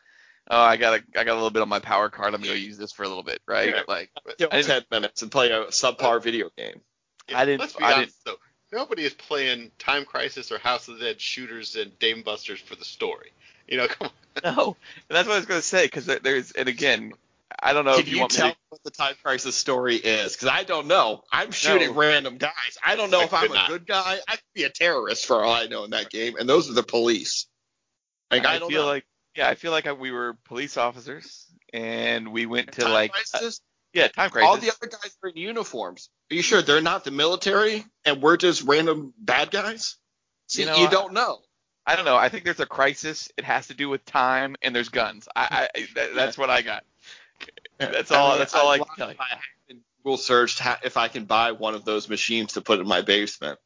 oh, 0.50 0.60
I 0.60 0.76
got 0.76 1.00
a 1.00 1.04
I 1.19 1.25
got 1.25 1.32
a 1.32 1.34
little 1.34 1.50
bit 1.50 1.62
on 1.62 1.69
my 1.69 1.78
power 1.81 2.08
card. 2.08 2.34
I'm 2.34 2.40
gonna 2.43 2.54
use 2.54 2.78
this 2.78 2.93
for 2.93 3.02
a 3.04 3.08
little 3.08 3.22
bit, 3.22 3.40
right? 3.46 3.70
Yeah. 3.75 3.82
Like 3.88 4.10
Kill 4.38 4.48
I 4.52 4.62
ten 4.62 4.84
minutes 4.90 5.22
and 5.22 5.31
play 5.31 5.50
a 5.50 5.66
subpar 5.66 6.22
video 6.22 6.50
game. 6.56 6.81
Yeah, 7.28 7.38
I 7.40 7.44
didn't- 7.44 7.60
Let's 7.60 7.72
be 7.75 7.84
I 7.84 7.93
honest 7.94 8.16
though. 8.25 8.37
Nobody 8.72 9.04
is 9.04 9.14
playing 9.14 9.70
Time 9.79 10.05
Crisis 10.05 10.50
or 10.50 10.58
House 10.58 10.88
of 10.88 10.98
the 10.98 11.05
Dead 11.05 11.20
shooters 11.20 11.76
and 11.76 11.96
Dave 12.00 12.17
and 12.17 12.24
Buster's 12.24 12.60
for 12.60 12.74
the 12.74 12.84
story. 12.84 13.31
You 13.69 13.76
know, 13.79 13.86
come 13.88 14.08
on. 14.44 14.55
no, 14.56 14.76
and 15.08 15.17
that's 15.17 15.26
what 15.29 15.34
I 15.34 15.38
was 15.38 15.46
gonna 15.46 15.62
say 15.62 15.84
because 15.86 16.06
there's 16.06 16.50
and 16.53 16.69
again, 16.69 17.12
I 17.62 17.72
don't 17.72 17.84
know 17.84 17.93
Can 17.93 18.00
if 18.00 18.08
you, 18.08 18.15
you 18.17 18.20
want 18.20 18.32
tell 18.32 18.46
me 18.46 18.50
me 18.50 18.55
to. 18.55 18.58
what 18.70 18.82
the 18.84 18.91
Time 18.91 19.15
Crisis 19.22 19.55
story 19.56 19.96
is? 19.96 20.32
Because 20.34 20.48
I 20.48 20.65
don't 20.65 20.88
know. 20.88 21.22
I'm 21.32 21.53
shooting 21.53 21.88
No. 21.91 21.94
random 21.94 22.38
guys. 22.38 22.53
I 22.84 22.96
don't 22.96 23.10
know 23.10 23.20
I 23.20 23.24
if 23.24 23.32
I'm 23.34 23.48
could 23.48 23.56
a 23.56 23.65
good 23.69 23.86
guy. 23.86 24.19
I 24.29 24.32
could 24.32 24.43
be 24.55 24.65
a 24.65 24.69
terrorist 24.69 25.26
for 25.26 25.43
all 25.44 25.53
I 25.53 25.67
know 25.67 25.84
in 25.84 25.91
that 25.91 26.10
game, 26.10 26.36
and 26.36 26.48
those 26.48 26.69
are 26.69 26.74
the 26.74 26.82
police. 26.82 27.46
Like 28.31 28.44
I, 28.44 28.56
I 28.56 28.58
don't 28.58 28.69
feel 28.70 28.82
know. 28.82 28.88
like 28.88 29.06
yeah, 29.36 29.48
I 29.48 29.55
feel 29.55 29.70
like 29.72 29.86
I, 29.86 29.93
we 29.93 30.10
were 30.10 30.36
police 30.44 30.76
officers 30.76 31.46
and 31.72 32.32
we 32.32 32.46
went 32.46 32.72
to 32.72 32.82
Time 32.82 32.93
like 32.93 33.12
uh, 33.34 33.50
yeah, 33.93 34.08
time 34.08 34.31
crisis. 34.31 34.48
all 34.48 34.56
the 34.56 34.70
other 34.70 34.88
guys 34.90 35.16
are 35.22 35.31
in 35.31 35.36
uniforms. 35.36 36.10
Are 36.31 36.34
you 36.34 36.43
sure 36.43 36.62
they're 36.62 36.81
not 36.81 37.05
the 37.05 37.10
military 37.10 37.84
and 38.05 38.20
we're 38.22 38.36
just 38.36 38.62
random 38.62 39.14
bad 39.19 39.50
guys? 39.50 39.96
See, 40.48 40.64
You 40.64 40.74
you, 40.74 40.88
don't 40.90 41.12
know. 41.12 41.38
I 41.86 41.96
don't 41.96 42.05
know. 42.05 42.16
I 42.16 42.28
think 42.28 42.44
there's 42.44 42.60
a 42.60 42.66
crisis. 42.66 43.31
It 43.36 43.44
has 43.44 43.69
to 43.69 43.74
do 43.74 43.88
with 43.88 44.05
time 44.05 44.56
and 44.62 44.74
there's 44.74 44.88
guns. 44.88 45.28
I, 45.34 45.69
I 45.76 45.86
that, 45.94 46.14
that's 46.14 46.36
what 46.38 46.50
I 46.50 46.62
got. 46.62 46.84
That's 47.78 48.10
all- 48.10 48.31
mean, 48.31 48.38
that's 48.40 48.55
all 48.55 48.69
I 48.69 48.74
I'd 48.74 48.78
can 48.78 48.96
tell 48.96 49.10
you. 49.10 49.16
I 49.19 49.74
Google 50.02 50.16
searched 50.19 50.58
ha- 50.60 50.78
if 50.84 50.96
I 50.96 51.08
can 51.08 51.24
buy 51.24 51.52
one 51.52 51.74
of 51.74 51.84
those 51.84 52.08
machines 52.08 52.52
to 52.55 52.60
put 52.60 52.78
in 52.81 52.86
my 52.86 53.02
basement. 53.02 53.58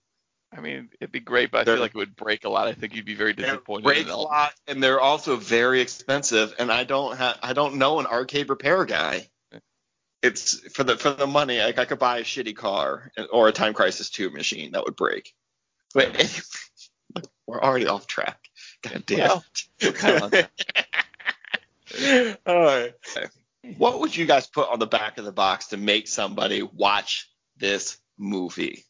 I 0.52 0.60
mean, 0.60 0.90
it'd 1.00 1.12
be 1.12 1.20
great, 1.20 1.50
but 1.52 1.58
I 1.60 1.64
They're- 1.64 1.74
feel 1.76 1.82
like 1.82 1.94
it 1.94 1.98
would 1.98 2.16
break 2.16 2.44
a 2.44 2.48
lot. 2.48 2.66
I 2.66 2.72
think 2.72 2.94
you'd 2.96 3.04
be 3.04 3.14
very 3.14 3.32
disappointed. 3.34 3.84
break 3.84 4.08
a 4.08 4.16
lot, 4.16 4.52
and 4.66 4.82
they're 4.82 5.00
also 5.00 5.36
very 5.36 5.80
expensive. 5.80 6.54
And 6.58 6.72
I 6.72 6.82
don't 6.84 7.16
have, 7.16 7.38
I 7.42 7.52
don't 7.52 7.76
know 7.76 8.00
an 8.00 8.06
arcade 8.06 8.48
repair 8.48 8.84
guy. 8.84 9.28
It's 10.22 10.58
for 10.74 10.84
the 10.84 10.96
for 10.98 11.10
the 11.10 11.26
money. 11.26 11.60
Like 11.60 11.78
I 11.78 11.84
could 11.86 11.98
buy 11.98 12.18
a 12.18 12.24
shitty 12.24 12.54
car 12.56 13.10
or 13.32 13.48
a 13.48 13.52
Time 13.52 13.72
Crisis 13.72 14.10
2 14.10 14.30
machine 14.30 14.72
that 14.72 14.84
would 14.84 14.96
break. 14.96 15.34
But 15.94 16.14
we're 17.46 17.62
already 17.62 17.86
off 17.86 18.06
track. 18.06 18.38
God 18.82 19.04
damn. 19.06 19.28
Well, 19.28 19.44
we're 19.82 19.92
kinda 19.92 20.22
on 20.24 20.30
All 22.46 22.60
right. 22.62 22.94
What 23.78 24.00
would 24.00 24.14
you 24.16 24.26
guys 24.26 24.46
put 24.46 24.68
on 24.68 24.78
the 24.78 24.86
back 24.86 25.16
of 25.18 25.24
the 25.24 25.32
box 25.32 25.68
to 25.68 25.76
make 25.78 26.06
somebody 26.08 26.62
watch 26.62 27.30
this 27.56 27.96
movie? 28.18 28.84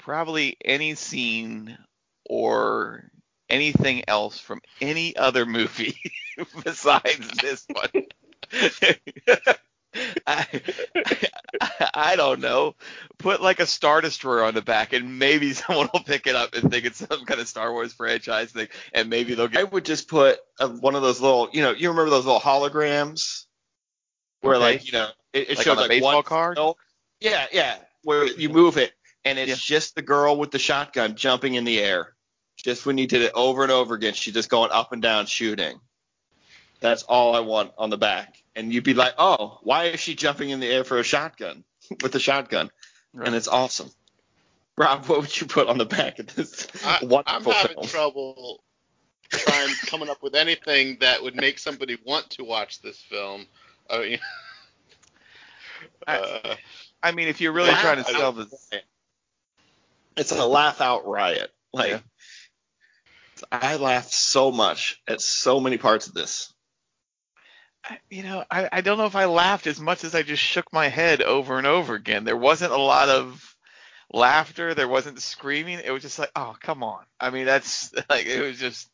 Probably 0.00 0.56
any 0.64 0.94
scene 0.94 1.76
or 2.24 3.10
anything 3.50 4.04
else 4.08 4.38
from 4.38 4.60
any 4.80 5.14
other 5.16 5.44
movie 5.44 5.96
besides 6.64 7.28
this 7.40 7.66
one. 7.70 7.90
I, 10.26 10.46
I 11.94 12.16
don't 12.16 12.40
know. 12.40 12.76
Put 13.18 13.42
like 13.42 13.60
a 13.60 13.66
Star 13.66 14.00
Destroyer 14.00 14.44
on 14.44 14.54
the 14.54 14.62
back, 14.62 14.92
and 14.94 15.18
maybe 15.18 15.52
someone 15.54 15.90
will 15.92 16.00
pick 16.00 16.26
it 16.26 16.34
up 16.34 16.54
and 16.54 16.70
think 16.70 16.86
it's 16.86 16.98
some 16.98 17.24
kind 17.26 17.40
of 17.40 17.48
Star 17.48 17.70
Wars 17.72 17.92
franchise 17.92 18.52
thing, 18.52 18.68
and 18.94 19.10
maybe 19.10 19.34
they'll 19.34 19.48
get. 19.48 19.60
I 19.60 19.64
would 19.64 19.84
just 19.84 20.08
put 20.08 20.38
a, 20.58 20.68
one 20.68 20.94
of 20.94 21.02
those 21.02 21.20
little, 21.20 21.50
you 21.52 21.62
know, 21.62 21.72
you 21.72 21.90
remember 21.90 22.10
those 22.10 22.24
little 22.24 22.40
holograms 22.40 23.44
where 24.40 24.56
Okay. 24.56 24.64
like, 24.64 24.86
you 24.86 24.92
know, 24.92 25.08
it, 25.32 25.50
it 25.50 25.56
Like 25.58 25.66
shows 25.66 25.76
like 25.76 25.90
baseball 25.90 26.14
one 26.14 26.22
card? 26.22 26.56
cell. 26.56 26.78
Yeah, 27.20 27.46
yeah, 27.52 27.76
where 28.02 28.24
you 28.26 28.48
move 28.48 28.78
it 28.78 28.92
and 29.24 29.38
it's 29.38 29.48
Yeah. 29.48 29.76
just 29.76 29.94
the 29.94 30.02
girl 30.02 30.36
with 30.36 30.50
the 30.50 30.58
shotgun 30.58 31.16
jumping 31.16 31.54
in 31.54 31.64
the 31.64 31.78
air. 31.80 32.14
Just 32.56 32.84
when 32.84 32.98
you 32.98 33.06
did 33.06 33.22
it 33.22 33.32
over 33.34 33.62
and 33.62 33.72
over 33.72 33.94
again, 33.94 34.12
she's 34.14 34.34
just 34.34 34.50
going 34.50 34.70
up 34.70 34.92
and 34.92 35.00
down 35.00 35.26
shooting. 35.26 35.80
That's 36.80 37.02
all 37.04 37.34
I 37.34 37.40
want 37.40 37.72
on 37.78 37.90
the 37.90 37.98
back. 37.98 38.42
And 38.54 38.72
you'd 38.72 38.84
be 38.84 38.94
like, 38.94 39.14
oh, 39.18 39.58
why 39.62 39.84
is 39.86 40.00
she 40.00 40.14
jumping 40.14 40.50
in 40.50 40.60
the 40.60 40.66
air 40.66 40.84
for 40.84 40.98
a 40.98 41.02
shotgun 41.02 41.64
with 42.02 42.14
a 42.14 42.20
shotgun? 42.20 42.70
And 43.14 43.34
it's 43.34 43.48
awesome. 43.48 43.90
Rob, 44.76 45.06
what 45.06 45.20
would 45.20 45.40
you 45.40 45.46
put 45.46 45.68
on 45.68 45.78
the 45.78 45.84
back 45.84 46.18
of 46.18 46.34
this 46.34 46.66
I, 46.84 47.00
I'm 47.02 47.08
wonderful 47.08 47.52
having 47.52 47.74
film? 47.76 47.86
trouble 47.86 48.62
trying 49.30 49.74
coming 49.86 50.08
up 50.08 50.22
with 50.22 50.34
anything 50.34 50.98
that 51.00 51.22
would 51.22 51.36
make 51.36 51.58
somebody 51.58 51.98
want 52.04 52.30
to 52.30 52.44
watch 52.44 52.80
this 52.80 52.98
film. 52.98 53.46
I 53.88 53.98
mean, 53.98 54.18
uh, 56.06 56.54
I 57.02 57.12
mean, 57.12 57.28
if 57.28 57.40
you're 57.40 57.52
really 57.52 57.70
Laugh 57.70 57.80
trying 57.82 58.04
to 58.04 58.04
sell 58.04 58.32
this, 58.32 58.68
riot. 58.72 58.84
It's 60.16 60.32
a 60.32 60.46
laugh 60.46 60.80
out 60.80 61.06
riot. 61.06 61.50
Like 61.72 61.90
Yeah. 61.90 62.00
I 63.50 63.76
laughed 63.76 64.12
so 64.12 64.50
much 64.52 65.00
at 65.08 65.20
so 65.20 65.60
many 65.60 65.78
parts 65.78 66.06
of 66.08 66.14
this. 66.14 66.52
I- 67.84 67.98
you 68.10 68.22
know, 68.22 68.44
I, 68.50 68.68
I 68.70 68.80
don't 68.82 68.98
know 68.98 69.06
if 69.06 69.16
I 69.16 69.24
laughed 69.24 69.66
as 69.66 69.80
much 69.80 70.04
as 70.04 70.14
I 70.14 70.22
just 70.22 70.42
shook 70.42 70.72
my 70.72 70.88
head 70.88 71.22
over 71.22 71.56
and 71.58 71.66
over 71.66 71.94
again. 71.94 72.24
There 72.24 72.36
wasn't 72.36 72.72
a 72.72 72.76
lot 72.78 73.08
of 73.08 73.56
laughter. 74.12 74.74
There 74.74 74.88
wasn't 74.88 75.20
screaming. 75.22 75.80
It 75.82 75.90
was 75.90 76.02
just 76.02 76.18
like, 76.18 76.30
oh, 76.36 76.56
come 76.60 76.82
on. 76.82 77.04
I 77.18 77.30
mean, 77.30 77.46
that's 77.46 77.92
like 78.10 78.26
it 78.26 78.42
was 78.42 78.58
just 78.58 78.90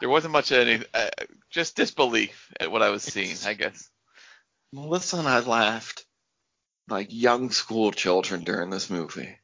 there 0.00 0.08
wasn't 0.08 0.32
much 0.32 0.50
of 0.50 0.66
any, 0.66 0.84
uh, 0.94 1.10
just 1.50 1.76
disbelief 1.76 2.50
at 2.58 2.72
what 2.72 2.82
I 2.82 2.88
was 2.90 3.02
seeing. 3.02 3.36
I 3.46 3.54
guess. 3.54 3.88
Melissa 4.72 5.18
and 5.18 5.28
I 5.28 5.40
laughed 5.40 6.04
like 6.88 7.08
young 7.10 7.50
school 7.50 7.92
children 7.92 8.42
during 8.42 8.70
this 8.70 8.90
movie. 8.90 9.36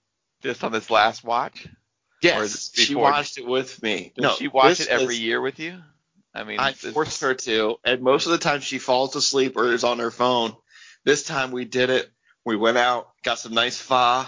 Just 0.46 0.62
on 0.64 0.72
this 0.72 0.90
last 0.90 1.24
watch. 1.24 1.66
Yes, 2.22 2.70
she 2.74 2.94
watched 2.94 3.36
it 3.38 3.46
with 3.46 3.82
me. 3.82 4.12
Does 4.16 4.22
no, 4.22 4.34
she 4.36 4.48
watch 4.48 4.80
it 4.80 4.88
every 4.88 5.06
was- 5.06 5.20
year 5.20 5.40
with 5.40 5.58
you? 5.58 5.78
I 6.34 6.44
mean, 6.44 6.60
I 6.60 6.72
forced 6.72 7.22
her 7.22 7.34
to, 7.34 7.76
and 7.84 8.02
most 8.02 8.26
of 8.26 8.32
the 8.32 8.38
time 8.38 8.60
she 8.60 8.78
falls 8.78 9.16
asleep 9.16 9.56
or 9.56 9.72
is 9.72 9.84
on 9.84 9.98
her 10.00 10.10
phone. 10.10 10.54
This 11.04 11.24
time 11.24 11.50
we 11.50 11.64
did 11.64 11.88
it. 11.90 12.10
We 12.44 12.56
went 12.56 12.76
out, 12.76 13.08
got 13.24 13.38
some 13.38 13.54
nice 13.54 13.78
pho, 13.80 14.24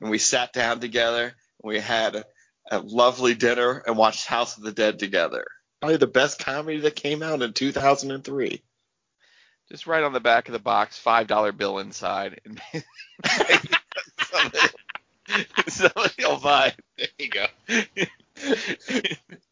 and 0.00 0.10
we 0.10 0.18
sat 0.18 0.52
down 0.52 0.80
together. 0.80 1.34
We 1.62 1.78
had 1.78 2.16
a, 2.16 2.24
a 2.70 2.80
lovely 2.80 3.34
dinner 3.34 3.82
and 3.86 3.96
watched 3.96 4.26
House 4.26 4.56
of 4.58 4.64
the 4.64 4.72
Dead 4.72 4.98
together. 4.98 5.46
Probably 5.80 5.96
the 5.96 6.06
best 6.08 6.40
comedy 6.40 6.80
that 6.80 6.96
came 6.96 7.22
out 7.22 7.40
in 7.42 7.52
2003. 7.52 8.60
just 9.70 9.86
right 9.86 10.02
on 10.02 10.12
the 10.12 10.20
back 10.20 10.48
of 10.48 10.52
the 10.52 10.58
box, 10.58 10.98
five 10.98 11.26
dollar 11.28 11.52
bill 11.52 11.78
inside, 11.78 12.40
and 13.40 13.68
somebody, 15.68 15.70
somebody 15.70 16.24
oh, 16.24 16.34
will 16.34 16.40
buy. 16.40 16.74
there 16.96 17.06
you 17.18 17.28
go. 17.28 17.46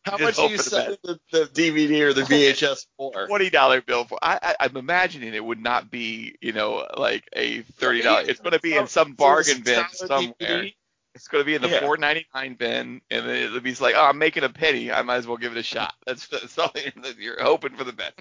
How 0.04 0.16
much 0.18 0.38
are 0.38 0.49
you 0.49 0.59
selling 0.59 0.97
the, 1.02 1.18
the 1.30 1.45
DVD 1.47 2.02
or 2.02 2.12
the 2.12 2.23
VHS 2.23 2.87
for? 2.97 3.26
twenty 3.26 3.50
dollar 3.50 3.80
bill 3.83 4.04
for. 4.04 4.18
I, 4.23 4.38
I, 4.42 4.56
I'm 4.61 4.76
imagining 4.76 5.35
it 5.35 5.45
would 5.45 5.61
not 5.61 5.90
be, 5.90 6.37
you 6.40 6.52
know, 6.52 6.87
like 6.97 7.28
a 7.33 7.62
thirty 7.62 8.02
dollar. 8.02 8.23
It's 8.23 8.40
going 8.40 8.52
to 8.52 8.61
be 8.61 8.76
in 8.76 8.87
some 8.87 9.14
bargain 9.14 9.62
bin 9.62 9.85
somewhere. 9.92 10.66
It's 11.14 11.28
going 11.28 11.42
to 11.42 11.47
be 11.47 11.54
in 11.54 11.62
the 11.62 11.68
Yeah. 11.68 11.80
four 11.80 11.97
ninety 11.97 12.26
nine 12.35 12.54
bin, 12.54 13.00
and 13.11 13.26
then 13.26 13.37
it'll 13.37 13.61
be 13.61 13.75
like, 13.75 13.95
oh, 13.97 14.04
I'm 14.04 14.18
making 14.18 14.45
a 14.45 14.50
penny. 14.50 14.92
I 14.92 15.02
might 15.02 15.16
as 15.16 15.26
well 15.26 15.38
give 15.38 15.52
it 15.52 15.59
a 15.59 15.62
shot. 15.62 15.95
That's, 16.06 16.26
that's 16.28 16.59
all 16.59 16.71
you're 17.18 17.42
hoping 17.42 17.75
for 17.75 17.85
the 17.85 17.92
best. 17.92 18.21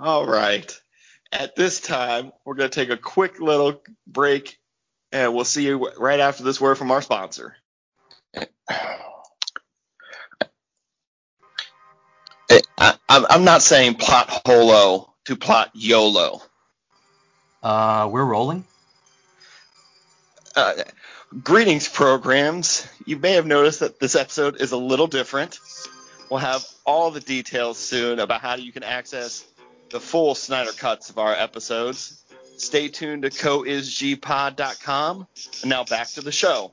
All 0.00 0.26
right. 0.26 0.80
At 1.38 1.54
this 1.54 1.80
time, 1.80 2.32
we're 2.46 2.54
going 2.54 2.70
to 2.70 2.74
take 2.74 2.88
a 2.88 2.96
quick 2.96 3.40
little 3.40 3.82
break, 4.06 4.58
and 5.12 5.34
we'll 5.34 5.44
see 5.44 5.66
you 5.66 5.90
right 5.98 6.18
after 6.18 6.42
this 6.42 6.58
word 6.58 6.76
from 6.76 6.90
our 6.90 7.02
sponsor. 7.02 7.54
I, 12.78 12.94
I'm 13.06 13.26
I'm 13.28 13.44
not 13.44 13.60
saying 13.60 13.96
plot 13.96 14.42
holo 14.46 15.12
to 15.26 15.36
plot 15.36 15.72
YOLO. 15.74 16.40
Uh, 17.62 18.08
we're 18.10 18.24
rolling. 18.24 18.64
Uh, 20.54 20.72
greetings, 21.42 21.86
programs. 21.86 22.88
You 23.04 23.18
may 23.18 23.32
have 23.32 23.44
noticed 23.44 23.80
that 23.80 24.00
this 24.00 24.16
episode 24.16 24.62
is 24.62 24.72
a 24.72 24.78
little 24.78 25.06
different. 25.06 25.58
We'll 26.30 26.40
have 26.40 26.64
all 26.86 27.10
the 27.10 27.20
details 27.20 27.76
soon 27.76 28.20
about 28.20 28.40
how 28.40 28.54
you 28.54 28.72
can 28.72 28.82
access 28.82 29.44
the 29.90 30.00
full 30.00 30.34
Snyder 30.34 30.72
cuts 30.72 31.10
of 31.10 31.18
our 31.18 31.32
episodes. 31.34 32.22
Stay 32.58 32.88
tuned 32.88 33.22
to 33.22 33.30
coisgpod.com. 33.30 35.26
And 35.62 35.68
now 35.70 35.84
back 35.84 36.08
to 36.12 36.20
the 36.22 36.32
show. 36.32 36.72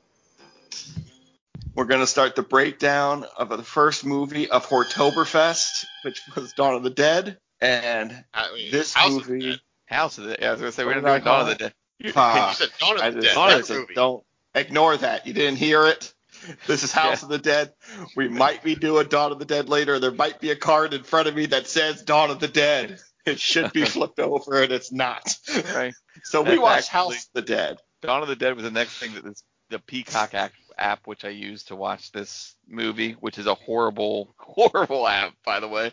We're 1.76 1.86
going 1.86 2.02
to 2.02 2.08
start 2.08 2.36
the 2.36 2.44
breakdown 2.44 3.26
of 3.38 3.50
the 3.50 3.64
first 3.64 4.06
movie 4.06 4.50
of 4.50 4.66
Hortoberfest, 4.68 5.86
which 6.04 6.22
was 6.36 6.54
Dawn 6.54 6.76
of 6.76 6.84
the 6.84 6.90
Dead. 6.92 7.38
And 7.60 8.24
I 8.34 8.54
mean, 8.54 8.72
this 8.72 8.94
House 8.94 9.12
movie. 9.28 9.52
Dead. 9.52 9.60
House 9.86 10.18
of 10.18 10.26
the. 10.26 10.38
Yeah, 10.40 10.50
I 10.50 10.52
was 10.52 10.60
going 10.62 10.72
to 10.72 10.76
say 10.76 10.86
we're 10.86 10.96
not 11.02 11.04
doing 11.06 11.24
Dawn 11.24 11.42
of 11.42 11.48
the 11.48 11.56
Dead. 11.56 11.74
Ah, 12.16 12.50
you 12.50 12.56
said 12.56 12.70
Dawn 12.80 12.96
of 12.98 13.02
I 13.02 13.10
the 13.12 13.22
just- 13.22 13.36
Dead. 13.36 13.42
I 13.42 13.56
That 13.58 13.66
said, 13.66 13.78
movie. 13.78 13.94
Don't 13.96 14.24
ignore 14.56 14.98
that. 14.98 15.26
You 15.26 15.34
didn't 15.34 15.58
hear 15.58 15.88
it. 15.88 16.14
This 16.68 16.84
is 16.84 16.92
House 16.92 17.22
Yeah. 17.22 17.26
of 17.26 17.30
the 17.30 17.38
Dead. 17.38 17.74
We 18.16 18.28
might 18.28 18.64
be 18.64 18.76
doing 18.76 19.08
Dawn 19.08 19.32
of 19.32 19.40
the 19.40 19.46
Dead 19.46 19.70
later. 19.70 20.00
There 20.00 20.12
might 20.12 20.40
be 20.40 20.52
a 20.52 20.56
card 20.56 20.94
in 20.94 21.04
front 21.04 21.28
of 21.28 21.36
me 21.36 21.46
that 21.48 21.68
says 21.68 22.02
Dawn 22.04 22.32
of 22.32 22.40
the 22.40 22.48
Dead. 22.48 23.00
It 23.26 23.40
should 23.40 23.72
be 23.74 23.86
flipped 23.86 24.20
over, 24.20 24.62
and 24.64 24.72
it's 24.72 24.92
not. 24.92 25.36
Right. 25.74 25.94
So 26.24 26.42
we 26.42 26.50
That's 26.52 26.62
watched 26.62 26.96
actually- 26.96 27.16
House 27.16 27.26
of 27.26 27.34
the 27.34 27.42
Dead. 27.42 27.78
Dawn 28.02 28.22
of 28.22 28.28
the 28.28 28.36
Dead 28.36 28.54
was 28.56 28.64
the 28.64 28.72
next 28.72 28.98
thing 29.00 29.14
that 29.16 29.24
this 29.24 29.44
the 29.70 29.80
Peacock 29.80 30.34
app, 30.36 30.52
app 30.78 31.08
which 31.08 31.26
I 31.26 31.30
used 31.30 31.70
to 31.70 31.76
watch 31.76 32.12
this 32.12 32.56
movie, 32.68 33.14
which 33.14 33.40
is 33.40 33.48
a 33.48 33.56
horrible, 33.56 34.36
horrible 34.38 35.08
app, 35.08 35.34
by 35.44 35.60
the 35.60 35.68
way. 35.68 35.92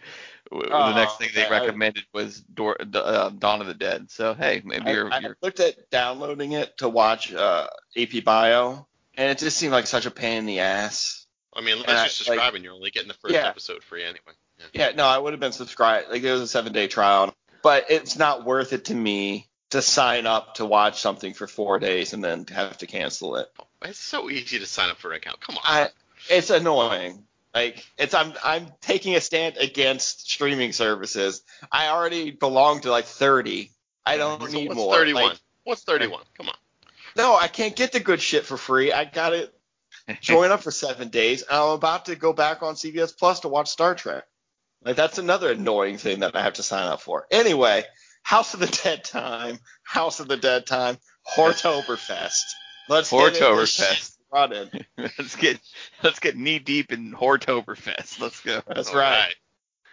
W- 0.51 0.69
the 0.69 0.75
Oh, 0.77 0.93
next 0.95 1.17
thing 1.19 1.31
they. 1.35 1.47
I- 1.47 1.51
recommended 1.51 2.05
was 2.13 2.41
Dor- 2.43 2.77
uh, 2.81 3.31
Dawn 3.31 3.61
of 3.63 3.67
the 3.69 3.75
Dead. 3.75 4.11
So 4.11 4.35
hey, 4.35 4.61
maybe 4.65 4.87
I, 4.87 4.93
you're, 4.93 5.13
I 5.13 5.19
you're 5.21 5.37
looked 5.41 5.61
at 5.61 5.89
downloading 5.91 6.53
it 6.53 6.77
to 6.79 6.89
watch 6.91 7.33
uh, 7.33 7.69
AP 7.97 8.23
Bio, 8.25 8.87
and 9.21 9.31
it 9.31 9.39
just 9.39 9.57
seemed 9.57 9.73
like 9.73 9.87
such 9.87 10.07
a 10.07 10.11
pain 10.11 10.39
in 10.39 10.47
the 10.47 10.61
ass. 10.61 11.27
I 11.55 11.61
mean, 11.61 11.75
unless 11.75 11.89
and 11.89 11.91
I- 11.91 11.95
you're 11.95 12.03
like- 12.05 12.11
subscribing, 12.13 12.65
you're 12.65 12.73
only 12.75 12.91
getting 12.91 13.09
the 13.09 13.15
first 13.15 13.35
Yeah. 13.35 13.49
episode 13.49 13.83
free 13.85 14.03
anyway. 14.03 14.33
Yeah. 14.59 14.67
Yeah, 14.73 14.91
no, 14.95 15.07
I 15.07 15.19
would 15.19 15.33
have 15.33 15.41
been 15.41 15.53
subscribed. 15.53 16.11
Like 16.11 16.23
it 16.23 16.31
was 16.33 16.41
a 16.43 16.49
seven 16.49 16.73
day 16.73 16.87
trial, 16.87 17.35
but 17.63 17.87
it's 17.91 18.17
not 18.17 18.45
worth 18.45 18.73
it 18.73 18.87
to 18.87 18.95
me 18.95 19.49
to 19.71 19.81
sign 19.83 20.27
up 20.27 20.57
to 20.57 20.65
watch 20.67 21.01
something 21.01 21.33
for 21.35 21.47
four 21.47 21.79
days 21.79 22.13
and 22.13 22.23
then 22.25 22.45
have 22.49 22.79
to 22.79 22.87
cancel 22.87 23.37
it. 23.37 23.49
It's 23.83 23.99
so 23.99 24.29
easy 24.31 24.59
to 24.59 24.67
sign 24.67 24.91
up 24.91 24.99
for 24.99 25.11
an 25.13 25.17
account. 25.19 25.41
Come 25.41 25.57
on. 25.57 25.63
I, 25.65 25.89
it's 26.29 26.51
annoying. 26.51 27.25
Like 27.55 27.85
it's 27.99 28.15
I'm 28.15 28.35
I'm 28.45 28.69
taking 28.81 29.17
a 29.17 29.21
stand 29.21 29.57
against 29.57 30.31
streaming 30.31 30.73
services. 30.73 31.43
I 31.73 31.89
already 31.89 32.31
belong 32.31 32.81
to 32.83 32.91
like 32.91 33.07
30. 33.07 33.71
I 34.07 34.17
don't 34.19 34.41
So 34.43 34.47
need 34.57 34.69
what's 34.69 34.77
more. 34.79 34.95
31? 34.95 35.23
Like, 35.31 35.39
what's 35.65 35.83
31? 35.83 36.23
Come 36.37 36.49
on. 36.49 36.55
No, 37.17 37.37
I 37.37 37.49
can't 37.49 37.77
get 37.77 37.93
the 37.93 38.01
good 38.01 38.21
shit 38.21 38.45
for 38.45 38.57
free. 38.57 38.93
I 38.93 39.05
got 39.05 39.31
to 39.31 39.51
join 40.21 40.51
up 40.51 40.63
for 40.63 40.71
seven 40.71 41.09
days. 41.09 41.43
And 41.43 41.57
I'm 41.59 41.71
about 41.71 42.07
to 42.07 42.17
go 42.17 42.33
back 42.33 42.63
on 42.63 42.75
CBS 42.75 43.17
Plus 43.17 43.41
to 43.41 43.49
watch 43.49 43.69
Star 43.69 43.95
Trek. 43.95 44.25
Like 44.85 44.97
that's 44.97 45.19
another 45.19 45.53
annoying 45.53 45.99
thing 45.99 46.21
that 46.21 46.35
I 46.35 46.43
have 46.43 46.55
to 46.55 46.63
sign 46.63 46.87
up 46.87 47.01
for. 47.03 47.27
Anyway, 47.31 47.85
House 48.23 48.55
of 48.55 48.61
the 48.61 48.67
Dead 48.83 49.05
time. 49.05 49.59
House 49.83 50.21
of 50.21 50.29
the 50.29 50.37
Dead 50.37 50.67
time. 50.67 50.99
Hortoberfest. 51.37 52.43
Let's 52.89 53.11
get 53.11 53.35
into 53.35 53.39
this 53.57 53.79
Hortoberfest. 53.79 53.95
shit 53.95 54.11
running. 54.33 54.71
let's 54.97 55.35
get 55.37 55.61
let's 56.03 56.21
get 56.21 56.37
knee 56.37 56.59
deep 56.61 56.93
in 56.93 57.13
Hortoberfest. 57.13 58.21
Let's 58.21 58.41
go. 58.41 58.63
That's 58.67 58.91
All 58.91 58.97
right. 58.97 59.35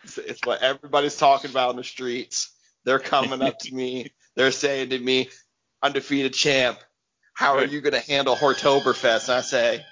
It's, 0.03 0.17
it's 0.17 0.41
what 0.45 0.61
everybody's 0.61 1.17
talking 1.17 1.49
about 1.51 1.71
in 1.71 1.77
the 1.77 1.83
streets. 1.83 2.51
They're 2.85 2.99
coming 2.99 3.41
up 3.41 3.59
to 3.59 3.73
me. 3.73 4.13
They're 4.35 4.51
saying 4.51 4.91
to 4.91 4.99
me, 4.99 5.29
undefeated 5.81 6.33
champ, 6.33 6.79
how 7.37 7.55
are 7.57 7.65
you 7.65 7.81
going 7.81 7.93
to 7.93 7.99
handle 8.11 8.35
Hortoberfest? 8.35 9.29
And 9.29 9.37
I 9.37 9.41
say, 9.41 9.85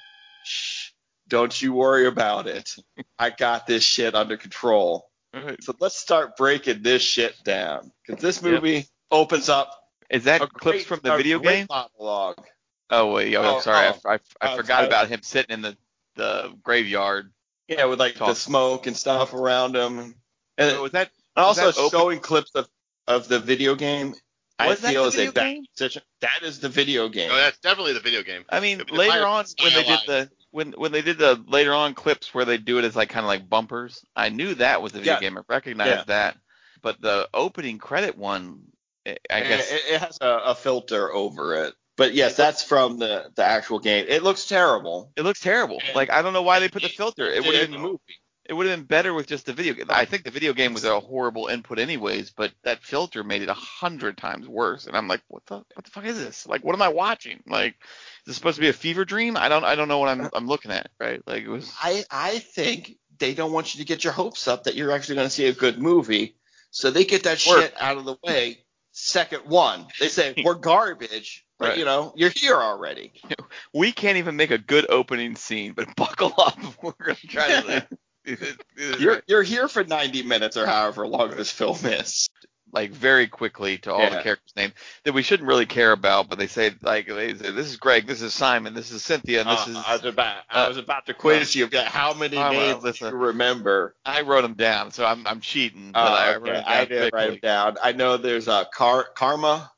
shh, 0.44 0.90
don't 1.28 1.62
you 1.62 1.74
worry 1.74 2.08
about 2.08 2.48
it. 2.48 2.72
I 3.20 3.30
got 3.30 3.68
this 3.68 3.84
shit 3.84 4.16
under 4.16 4.36
control. 4.36 5.08
Right. 5.32 5.62
So 5.64 5.75
let's 5.80 5.96
start 5.96 6.38
breaking 6.38 6.82
this 6.82 7.04
shit 7.04 7.36
down. 7.44 7.92
Because 8.08 8.20
this 8.20 8.42
Yep. 8.42 8.52
movie 8.52 8.86
opens 9.12 9.48
up 9.50 9.72
Is 10.10 10.24
that 10.24 10.40
clips 10.40 10.58
great- 10.58 10.86
from 10.88 11.02
the 11.04 11.16
video 11.16 11.38
game? 11.38 11.68
monologue. 11.70 12.44
Oh 12.90 13.12
wait, 13.14 13.36
oh, 13.36 13.44
Oh, 13.44 13.56
I'm 13.58 13.62
sorry, 13.62 13.88
oh. 13.90 14.00
I, 14.10 14.14
I, 14.14 14.20
I 14.42 14.48
Uh, 14.54 14.56
forgot 14.58 14.84
I- 14.84 14.88
about 14.88 15.08
him 15.08 15.22
sitting 15.22 15.54
in 15.54 15.62
the 15.62 15.78
the 16.16 16.58
graveyard. 16.64 17.32
Yeah, 17.68 17.86
with 17.86 18.00
like 18.00 18.16
the 18.16 18.34
smoke 18.34 18.88
and 18.88 18.96
stuff 18.98 19.34
around 19.34 19.75
him. 19.75 20.16
And 20.58 20.80
was 20.80 20.94
that 20.94 21.12
And 21.36 21.46
also 21.46 21.72
that 21.72 21.92
showing 21.92 22.22
clips 22.22 22.52
of, 22.56 22.68
of 23.08 23.28
the 23.28 23.40
video 23.40 23.75
game. 23.75 24.16
I 24.58 24.68
Was 24.68 24.82
that 24.82 24.92
feel 24.92 25.04
the 25.04 25.08
is 25.10 25.14
a 25.16 25.18
video 25.18 25.32
bad 25.34 25.42
game? 25.44 25.66
decision. 25.76 26.02
That 26.22 26.44
is 26.44 26.60
the 26.60 26.70
video 26.70 27.10
game. 27.10 27.30
No, 27.30 27.36
that's 27.36 27.58
definitely 27.60 27.94
the 27.94 28.00
video 28.00 28.24
game. 28.24 28.46
I 28.50 28.60
mean, 28.60 28.80
If- 28.82 28.88
if 28.88 28.92
later 28.94 29.26
I 29.26 29.40
on 29.40 29.46
when 29.60 29.74
they 29.74 29.84
did 29.84 30.00
the 30.08 30.30
when 30.52 30.72
when 30.74 30.92
they 30.92 31.02
did 31.02 31.18
the 31.18 31.44
later 31.48 31.74
on 31.74 31.94
clips 31.94 32.34
where 32.34 32.46
they 32.46 32.58
do 32.58 32.78
it 32.80 32.86
as 32.86 32.96
like 32.96 33.10
kind 33.10 33.26
of 33.26 33.28
like 33.28 33.50
bumpers, 33.50 34.04
I 34.16 34.30
knew 34.30 34.56
that 34.56 34.82
was 34.82 34.94
the 34.94 35.00
video 35.00 35.16
Yeah. 35.16 35.20
game. 35.20 35.38
I 35.38 35.42
recognized 35.50 35.90
Yeah. 35.90 36.04
that, 36.06 36.38
but 36.82 37.02
the 37.02 37.28
opening 37.34 37.78
credit 37.80 38.18
one, 38.18 38.62
eh, 39.06 39.16
I 39.30 39.38
I 39.38 39.42
guess 39.42 39.72
it, 39.72 39.82
it 39.90 40.00
has 40.02 40.18
a, 40.22 40.30
a 40.30 40.56
filter 40.56 41.12
over 41.12 41.66
it. 41.66 41.74
But 41.98 42.14
yes, 42.14 42.36
that's 42.36 42.64
from 42.64 42.98
the 42.98 43.32
the 43.36 43.44
actual 43.44 43.80
game. 43.80 44.06
It 44.08 44.24
looks 44.24 44.46
terrible. 44.48 45.12
It 45.18 45.24
looks 45.24 45.40
terrible. 45.42 45.82
Like 45.94 46.10
I 46.12 46.22
don't 46.22 46.34
know 46.34 46.42
why 46.44 46.60
they 46.60 46.70
put 46.70 46.82
the 46.82 46.90
filter. 46.90 47.26
It 47.26 47.44
would 47.46 47.56
have 47.56 47.66
in 47.66 47.72
the 47.72 47.78
been 47.78 47.84
movie. 47.84 48.00
It 48.48 48.54
would 48.54 48.68
have 48.68 48.78
been 48.78 48.86
better 48.86 49.14
with 49.14 49.28
just 49.28 49.46
the 49.46 49.54
video. 49.54 49.74
game. 49.74 49.86
I 49.90 50.06
think 50.06 50.24
the 50.24 50.32
video 50.32 50.54
game 50.54 50.74
was 50.74 50.84
a 50.84 51.00
horrible 51.00 51.48
input 51.48 51.80
anyways, 51.80 52.32
but 52.32 52.52
that 52.64 52.84
filter 52.84 53.24
made 53.24 53.42
it 53.42 53.50
a 53.50 53.54
hundred 53.54 54.18
times 54.18 54.48
worse. 54.48 54.86
And 54.88 54.96
I'm 54.96 55.08
like, 55.08 55.22
what 55.28 55.46
the 55.48 55.56
what 55.56 55.84
the 55.84 55.92
fuck 55.92 56.06
is 56.06 56.18
this? 56.18 56.48
Like, 56.48 56.64
what 56.64 56.75
am 56.75 56.82
I 56.82 56.90
watching? 56.90 57.42
Like, 57.48 57.75
is 57.82 58.25
this 58.28 58.36
supposed 58.36 58.56
to 58.56 58.62
be 58.62 58.70
a 58.70 58.74
fever 58.74 59.06
dream? 59.06 59.36
I 59.38 59.50
don't 59.50 59.64
I 59.64 59.75
don't 59.75 59.88
know 59.88 60.00
what 60.00 60.10
I'm 60.10 60.30
I'm 60.34 60.48
looking 60.48 60.72
at. 60.72 60.90
Right? 61.00 61.22
Like 61.25 61.44
it 61.44 61.50
was. 61.50 61.74
I 61.82 62.04
I 62.12 62.40
think 62.40 62.98
they 63.18 63.34
don't 63.34 63.52
want 63.54 63.74
you 63.75 63.80
to 63.80 63.86
get 63.88 64.04
your 64.04 64.14
hopes 64.14 64.48
up 64.48 64.66
that 64.66 64.75
you're 64.75 64.92
actually 64.92 65.16
going 65.16 65.28
to 65.28 65.34
see 65.34 65.46
a 65.48 65.54
good 65.54 65.80
movie, 65.80 66.36
so 66.70 66.92
they 66.92 67.06
get 67.06 67.24
that 67.24 67.44
Work. 67.48 67.62
shit 67.62 67.74
out 67.80 67.98
of 67.98 68.06
the 68.06 68.18
way. 68.24 68.60
Second 68.92 69.42
one, 69.46 69.88
they 70.00 70.08
say 70.10 70.34
we're 70.46 70.54
garbage, 70.56 71.46
but 71.60 71.70
Right. 71.70 71.78
you 71.78 71.86
know 71.86 72.14
you're 72.16 72.32
here 72.36 72.58
already. 72.58 73.14
We 73.74 73.92
can't 73.92 74.18
even 74.18 74.36
make 74.38 74.52
a 74.52 74.58
good 74.58 74.86
opening 74.90 75.36
scene, 75.36 75.74
but 75.74 75.96
buckle 75.96 76.34
up. 76.38 76.58
We're 76.84 76.94
gonna 76.94 77.16
try 77.28 77.48
to. 77.62 77.88
Do 78.25 78.36
this- 78.36 78.58
do 78.77 78.91
this 78.91 79.00
You're 79.00 79.22
you're 79.27 79.44
here 79.44 79.67
for 79.67 79.84
90 79.84 80.24
minutes 80.24 80.58
or 80.58 80.65
however 80.65 81.08
long 81.08 81.32
this 81.32 81.51
film 81.51 81.77
is. 81.86 82.27
like 82.74 82.91
very 82.91 83.25
quickly 83.27 83.77
to 83.77 83.94
all 83.94 84.10
the 84.10 84.22
characters' 84.22 84.51
names 84.58 84.74
that 85.05 85.13
we 85.13 85.22
shouldn't 85.24 85.48
really 85.48 85.65
care 85.65 85.94
about, 85.94 86.27
but 86.27 86.38
they 86.38 86.48
say 86.48 86.74
like 86.82 87.08
they 87.08 87.34
say, 87.34 87.51
this 87.51 87.67
is 87.67 87.77
Greg, 87.77 88.05
this 88.05 88.22
is 88.22 88.34
Simon, 88.34 88.74
this 88.74 88.91
is 88.91 89.01
Cynthia, 89.01 89.39
and 89.41 89.50
this 89.50 89.65
Uh, 89.67 89.72
is 89.72 89.77
I 89.88 89.94
was 89.94 90.03
about 90.05 90.44
I 90.50 90.67
was 90.67 90.77
about 90.77 91.05
to 91.05 91.13
quiz 91.13 91.55
you 91.55 91.65
about 91.65 91.88
how 91.88 92.13
many 92.13 92.36
Oh, 92.36 92.51
well, 92.51 92.51
names 92.51 92.84
listen. 92.84 93.12
you 93.12 93.15
remember. 93.17 93.96
I 94.05 94.22
wrote 94.22 94.41
them 94.41 94.55
down, 94.55 94.91
so 94.91 95.05
I'm 95.05 95.25
I'm 95.25 95.39
cheating. 95.39 95.91
But 95.94 96.00
Uh, 96.00 96.15
I 96.15 96.36
okay, 96.36 96.63
I 96.65 96.86
did 96.86 97.13
write 97.13 97.29
them 97.29 97.39
down. 97.41 97.77
I 97.82 97.94
know 97.94 98.17
there's 98.17 98.50
uh, 98.50 98.65
Car- 98.65 99.08
Karma, 99.15 99.72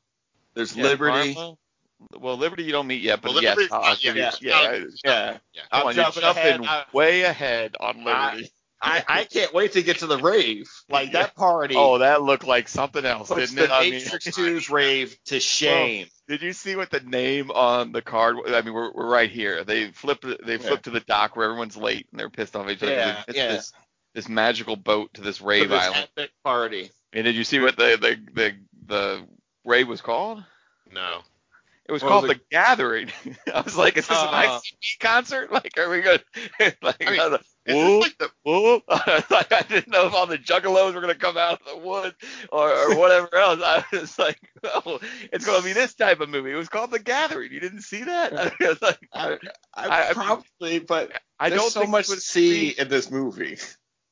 there's 0.54 0.74
Yeah, 0.74 0.82
Liberty. 0.84 1.34
Karma. 1.34 1.54
Well, 2.18 2.36
Liberty 2.36 2.64
you 2.64 2.72
don't 2.72 2.86
meet 2.86 3.02
yet, 3.02 3.20
but 3.20 3.32
Well, 3.34 3.42
yes, 3.42 3.56
Liberty's 3.56 3.72
I'll, 3.72 3.80
not 3.80 3.88
I'll 3.90 3.96
give 3.96 4.16
you, 4.16 4.22
yeah, 4.22 4.30
Yeah. 4.40 4.72
yeah. 4.72 4.84
Yeah, 5.04 5.38
Yeah. 5.52 5.62
Come 5.70 5.80
I'm 5.80 5.86
on, 5.88 5.94
you're 5.94 6.04
jumping 6.04 6.22
jumping 6.22 6.64
ahead. 6.66 6.86
Way 6.92 7.22
ahead 7.22 7.76
on 7.80 8.04
Liberty. 8.04 8.50
I, 8.80 9.04
I 9.08 9.24
can't 9.24 9.52
wait 9.52 9.72
to 9.72 9.82
get 9.82 9.98
to 9.98 10.06
the 10.06 10.18
rave. 10.18 10.70
Like 10.88 11.10
that 11.12 11.34
party. 11.34 11.74
oh, 11.76 11.98
that 11.98 12.22
looked 12.22 12.44
like 12.46 12.68
something 12.68 13.04
else, 13.04 13.28
puts 13.28 13.52
didn't 13.52 13.56
the 13.56 13.64
it? 13.64 13.70
I 13.76 13.80
mean, 13.82 13.92
Matrix 13.94 14.26
2's 14.28 14.70
rave 14.70 15.16
to 15.26 15.40
shame. 15.40 16.06
Did 16.28 16.42
you 16.42 16.52
see 16.52 16.76
what 16.76 16.90
the 16.90 17.00
name 17.00 17.50
on 17.50 17.90
the 17.90 18.02
card? 18.02 18.36
I 18.46 18.62
mean, 18.62 18.72
we're, 18.74 18.92
we're 18.92 19.08
right 19.10 19.30
here. 19.30 19.64
They 19.64 19.90
flip 19.90 20.20
they 20.22 20.58
flip 20.58 20.70
Yeah. 20.70 20.76
to 20.82 20.90
the 20.90 21.00
dock 21.00 21.34
where 21.34 21.46
everyone's 21.46 21.76
late 21.76 22.06
and 22.12 22.20
they're 22.20 22.30
pissed 22.30 22.54
off 22.54 22.68
each 22.70 22.82
other. 22.84 22.92
Yeah, 22.92 23.22
It's 23.26 23.36
yeah. 23.36 23.48
This, 23.48 23.72
this 24.14 24.28
magical 24.28 24.76
boat 24.76 25.12
to 25.14 25.22
this 25.22 25.38
For 25.38 25.46
rave 25.48 25.70
this 25.70 25.82
island. 25.82 26.08
epic 26.16 26.30
party. 26.44 26.90
And 27.12 27.24
did 27.24 27.34
you 27.34 27.42
see 27.44 27.58
what 27.58 27.76
the 27.76 27.96
the 28.00 28.18
the, 28.34 28.54
the 28.86 29.26
rave 29.64 29.88
was 29.88 30.00
called? 30.02 30.44
No. 30.92 31.22
It 31.88 31.92
was 31.92 32.02
What 32.02 32.08
called 32.10 32.22
was 32.28 32.32
the 32.36 32.40
Gathering. 32.50 33.10
I 33.54 33.62
was 33.62 33.76
like, 33.76 33.96
is 33.96 34.06
this 34.06 34.18
an 34.18 34.28
Uh. 34.28 34.60
ICP 34.60 35.00
concert? 35.00 35.50
Like, 35.58 35.76
are 35.78 35.88
we 35.88 36.02
going? 36.02 36.18
like, 36.82 37.06
I 37.06 37.10
mean, 37.10 37.20
I 37.20 37.26
like, 37.28 37.40
Is 37.64 37.74
whoop, 37.74 38.02
this 38.02 38.02
like 38.02 38.18
the 38.18 38.30
whoop. 38.44 38.82
like, 39.30 39.52
I 39.52 39.62
didn't 39.62 39.88
know 39.88 40.06
if 40.06 40.12
all 40.12 40.26
the 40.26 40.36
juggalos 40.38 40.94
were 40.94 41.00
gonna 41.00 41.14
come 41.14 41.36
out 41.38 41.60
of 41.62 41.66
the 41.66 41.78
wood 41.88 42.14
or, 42.52 42.70
or 42.70 42.96
whatever 42.98 43.34
else. 43.36 43.60
I 43.64 43.84
was 43.92 44.18
like, 44.18 44.38
oh, 44.64 45.00
it's 45.32 45.46
gonna 45.46 45.62
be 45.64 45.72
this 45.72 45.94
type 45.94 46.20
of 46.20 46.28
movie. 46.28 46.52
It 46.52 46.56
was 46.56 46.68
called 46.68 46.90
The 46.90 46.98
Gathering. 46.98 47.52
You 47.52 47.60
didn't 47.60 47.82
see 47.82 48.04
that? 48.04 48.32
I 48.36 48.52
was 48.68 48.82
like, 48.82 48.98
I, 49.14 49.38
I, 49.74 50.08
I- 50.10 50.12
probably, 50.12 50.78
but 50.80 51.12
I 51.40 51.48
there's 51.48 51.62
don't 51.62 51.70
so 51.70 51.80
think 51.80 51.90
much 51.92 52.06
to 52.08 52.20
see 52.20 52.68
in 52.70 52.88
this 52.88 53.10
movie. 53.10 53.56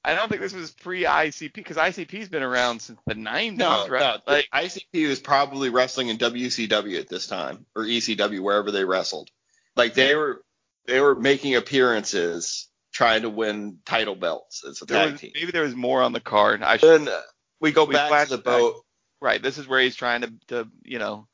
I 0.06 0.14
don't 0.14 0.28
think 0.28 0.40
this 0.40 0.54
was 0.54 0.70
pre 0.70 1.02
ICP 1.04 1.52
because 1.52 1.76
ICP's 1.76 2.28
been 2.28 2.42
around 2.44 2.80
since 2.80 2.98
the 3.06 3.14
90s, 3.14 3.56
No, 3.56 3.88
right? 3.88 4.00
no. 4.00 4.32
Like, 4.32 4.48
ICP 4.54 5.08
was 5.08 5.18
probably 5.20 5.68
wrestling 5.68 6.08
in 6.08 6.16
WCW 6.18 6.98
at 7.00 7.08
this 7.08 7.26
time 7.26 7.66
or 7.74 7.82
ECW 7.84 8.40
wherever 8.40 8.70
they 8.70 8.84
wrestled. 8.84 9.28
Like 9.74 9.94
they 9.94 10.14
were 10.14 10.42
they 10.86 11.00
were 11.00 11.14
making 11.16 11.56
appearances 11.56 12.68
trying 12.92 13.22
to 13.22 13.30
win 13.30 13.78
title 13.84 14.14
belts 14.14 14.64
as 14.64 14.80
a 14.80 14.86
tag 14.86 15.12
was, 15.12 15.20
team. 15.20 15.32
maybe 15.34 15.50
there 15.52 15.64
was 15.64 15.74
more 15.74 16.00
on 16.02 16.12
the 16.12 16.20
card. 16.20 16.62
I 16.62 16.76
should 16.78 17.00
Then 17.02 17.08
uh, 17.08 17.20
we 17.60 17.72
go 17.72 17.84
We 17.84 17.94
back 17.94 18.28
to 18.28 18.36
the 18.36 18.42
back. 18.42 18.44
boat. 18.44 18.84
Right. 19.20 19.42
This 19.42 19.58
is 19.58 19.66
where 19.66 19.80
he's 19.80 19.96
trying 19.96 20.22
to, 20.22 20.32
to 20.48 20.68
you 20.84 20.98
know, 20.98 21.26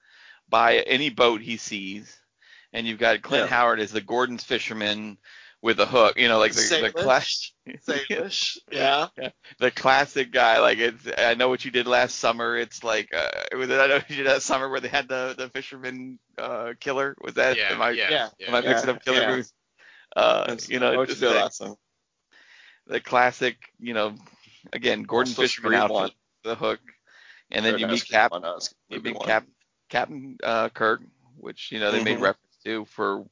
buy 0.49 0.79
any 0.79 1.11
boat 1.11 1.41
he 1.41 1.57
sees. 1.59 2.17
And 2.73 2.87
you've 2.87 2.99
got 2.99 3.21
Clint 3.23 3.45
Yeah. 3.51 3.55
Howard 3.57 3.81
as 3.81 3.93
the 3.93 4.01
Gorton's 4.01 4.43
fisherman 4.45 5.19
with 5.63 5.81
a 5.81 5.87
hook, 5.87 6.19
you 6.19 6.29
know, 6.29 6.39
like 6.39 6.53
the, 6.55 6.61
the, 6.81 6.91
Salish. 6.91 6.95
class, 6.95 7.53
Salish. 7.89 8.59
Yeah. 8.71 9.09
the 9.59 9.71
classic 9.71 10.33
guy. 10.33 10.59
Like 10.61 10.79
it's, 10.79 11.09
I 11.19 11.35
know 11.35 11.49
what 11.49 11.65
you 11.65 11.71
did 11.71 11.87
last 11.87 12.17
summer. 12.17 12.57
It's 12.57 12.83
like, 12.85 13.11
uh, 13.15 13.29
it 13.53 13.57
was, 13.57 13.71
I 13.71 13.87
know 13.87 14.01
you 14.09 14.17
did 14.17 14.27
last 14.27 14.45
summer 14.47 14.69
where 14.69 14.81
they 14.81 14.89
had 14.89 15.09
the, 15.09 15.35
the 15.39 15.49
fisherman, 15.51 16.19
uh, 16.39 16.75
killer. 16.81 17.17
Was 17.23 17.35
that, 17.35 17.57
yeah, 17.57 17.73
am 17.73 17.81
I, 17.83 17.91
yeah, 17.91 18.11
yeah. 18.11 18.29
yeah. 18.39 18.49
am 18.49 18.55
I 18.57 18.61
mixing 18.63 18.89
Yeah, 18.89 18.95
up 18.97 19.05
killer 19.05 19.21
yeah. 19.21 19.31
movies? 19.31 19.53
Uh, 20.17 20.57
you 20.69 20.81
know, 20.81 20.97
what 20.97 21.09
just 21.09 21.21
you 21.23 21.29
did 21.29 21.37
the, 21.37 21.77
the 22.87 23.01
classic, 23.01 23.57
you 23.79 23.95
know, 23.95 24.15
again, 24.73 25.03
Gorton 25.05 25.31
Also 25.31 25.43
fisherman 25.43 25.73
Street 25.73 25.79
outfit, 25.79 25.95
One. 25.95 26.11
the 26.45 26.55
hook. 26.57 26.81
And 27.51 27.65
then 27.65 27.75
Or 27.75 27.79
you 27.79 27.87
meet 27.87 27.99
Street 28.01 28.17
Cap, 28.17 28.33
One, 28.33 28.43
no, 28.43 28.57
it's 28.57 28.75
you 28.89 29.01
meet 29.01 29.17
one. 29.17 29.27
Cap, 29.27 29.47
Captain 29.89 30.37
uh, 30.43 30.69
Kirk, 30.71 31.03
which 31.37 31.71
you 31.73 31.81
know 31.81 31.93
they 31.93 32.03
made 32.03 32.19
Mhm. 32.19 32.23
reference 32.23 32.57
to 32.65 32.85
for, 32.87 33.25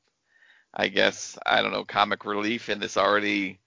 I 0.72 0.88
guess 0.88 1.38
I 1.44 1.62
don't 1.62 1.72
know, 1.72 1.84
comic 1.84 2.24
relief 2.24 2.68
in 2.68 2.78
this 2.78 2.96
already 2.96 3.60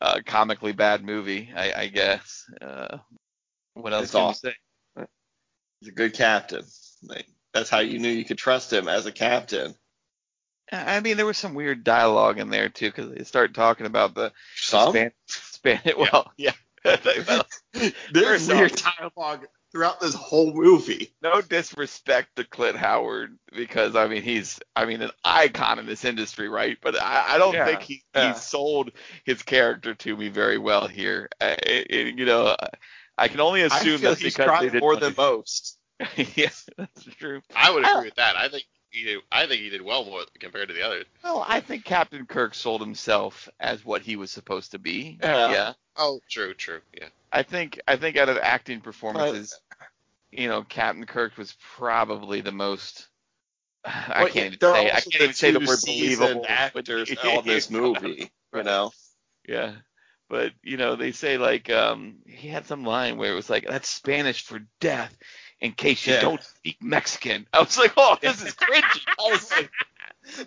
uh, 0.00 0.20
comically 0.24 0.72
bad 0.72 1.04
movie. 1.04 1.50
I, 1.54 1.72
I 1.72 1.86
guess. 1.88 2.44
Uh, 2.60 2.98
what 3.74 3.92
else 3.92 4.14
awesome. 4.14 4.52
you 4.96 5.02
say? 5.02 5.06
He's 5.80 5.88
a 5.90 5.92
good 5.92 6.14
captain. 6.14 6.64
Like, 7.02 7.26
that's 7.52 7.70
how 7.70 7.80
you 7.80 7.98
knew 7.98 8.08
you 8.08 8.24
could 8.24 8.38
trust 8.38 8.72
him 8.72 8.88
as 8.88 9.06
a 9.06 9.12
captain. 9.12 9.74
I 10.72 11.00
mean, 11.00 11.16
there 11.16 11.26
was 11.26 11.38
some 11.38 11.54
weird 11.54 11.84
dialogue 11.84 12.38
in 12.38 12.50
there 12.50 12.68
too, 12.68 12.86
because 12.86 13.10
they 13.10 13.24
start 13.24 13.54
talking 13.54 13.86
about 13.86 14.14
the 14.14 14.32
Some? 14.56 14.90
Span, 14.90 15.12
Span 15.26 15.80
Well, 15.96 16.32
yeah. 16.36 16.52
There's 16.84 17.46
There's 18.12 18.48
weird 18.48 18.72
dialogue 18.98 19.46
throughout 19.72 20.00
this 20.00 20.14
whole 20.14 20.52
movie. 20.54 21.12
no 21.22 21.40
disrespect 21.42 22.36
to 22.36 22.44
Clint 22.44 22.76
Howard 22.76 23.36
because 23.54 23.94
I 23.96 24.06
mean 24.08 24.22
he's 24.22 24.58
I 24.74 24.84
mean 24.86 25.02
an 25.02 25.10
icon 25.24 25.78
in 25.78 25.86
this 25.86 26.04
industry, 26.04 26.48
right? 26.48 26.78
But 26.82 27.00
I, 27.00 27.34
I 27.34 27.38
don't 27.38 27.54
Yeah, 27.54 27.64
think 27.66 27.82
he, 27.82 28.02
yeah. 28.14 28.32
he 28.34 28.38
sold 28.38 28.90
his 29.24 29.42
character 29.42 29.94
to 29.94 30.16
me 30.16 30.28
very 30.28 30.58
well 30.58 30.86
here. 30.88 31.28
I, 31.40 31.56
I- 31.66 31.86
you 32.16 32.24
know, 32.24 32.56
I 33.18 33.28
can 33.28 33.40
only 33.40 33.62
assume 33.62 33.98
feel 33.98 34.10
that's 34.10 34.20
he's 34.20 34.34
because 34.36 34.60
they 34.60 34.66
tried 34.66 34.72
did 34.72 34.80
more 34.80 34.96
than 34.96 35.14
most. 35.16 35.78
yeah, 36.34 36.50
that's 36.76 37.04
true. 37.18 37.40
I 37.54 37.70
would 37.70 37.84
I- 37.84 37.92
agree 37.92 38.08
with 38.08 38.16
that. 38.16 38.36
I 38.36 38.48
think 38.48 38.64
he 38.90 39.04
did, 39.04 39.18
I 39.32 39.46
think 39.46 39.60
he 39.62 39.68
did 39.70 39.82
well 39.82 40.04
more 40.04 40.22
compared 40.38 40.68
to 40.68 40.74
the 40.74 40.82
others. 40.82 41.04
Well, 41.24 41.44
I 41.46 41.60
think 41.60 41.84
Captain 41.84 42.24
Kirk 42.26 42.54
sold 42.54 42.80
himself 42.80 43.48
as 43.60 43.84
what 43.84 44.02
he 44.02 44.16
was 44.16 44.30
supposed 44.30 44.70
to 44.72 44.78
be. 44.78 45.18
Yeah. 45.22 45.72
Oh, 45.96 46.20
true, 46.30 46.54
true. 46.54 46.80
Yeah. 46.98 47.08
I 47.36 47.42
think 47.42 47.80
I 47.86 47.96
think 47.96 48.16
out 48.16 48.28
of 48.28 48.38
acting 48.38 48.80
performances, 48.80 49.58
you 50.30 50.48
know, 50.48 50.62
Captain 50.62 51.04
Kirk 51.04 51.36
was 51.36 51.54
probably 51.76 52.40
the 52.40 52.52
most. 52.52 53.08
I 53.84 54.28
can't 54.28 54.54
even 54.54 54.58
say. 54.60 54.86
I 54.90 55.00
can't 55.00 55.14
even 55.16 55.32
say 55.34 55.50
the 55.52 55.60
word 55.60 55.78
believable. 55.84 56.40
but- 56.42 56.50
actors 56.50 57.14
on 57.24 57.44
this 57.46 57.70
movie. 57.70 58.30
You 58.54 58.62
know, 58.62 58.90
Yeah. 59.48 59.72
But 60.28 60.52
you 60.64 60.76
know, 60.76 60.96
they 60.96 61.12
say 61.12 61.38
like 61.38 61.70
um 61.70 62.16
he 62.26 62.48
had 62.48 62.66
some 62.66 62.84
line 62.84 63.16
where 63.16 63.30
it 63.30 63.36
was 63.36 63.48
like 63.50 63.66
that's 63.68 63.88
Spanish 63.88 64.42
for 64.42 64.60
death 64.80 65.16
in 65.60 65.72
case 65.72 66.04
you 66.06 66.14
Yeah. 66.14 66.20
don't 66.22 66.42
speak 66.42 66.78
Mexican. 66.82 67.46
I 67.52 67.60
was 67.60 67.78
like, 67.78 67.92
oh, 67.96 68.16
this 68.20 68.42
is 68.42 68.54
cringy. 68.54 69.00
I 69.20 69.30
was 69.30 69.50
like, 69.52 69.70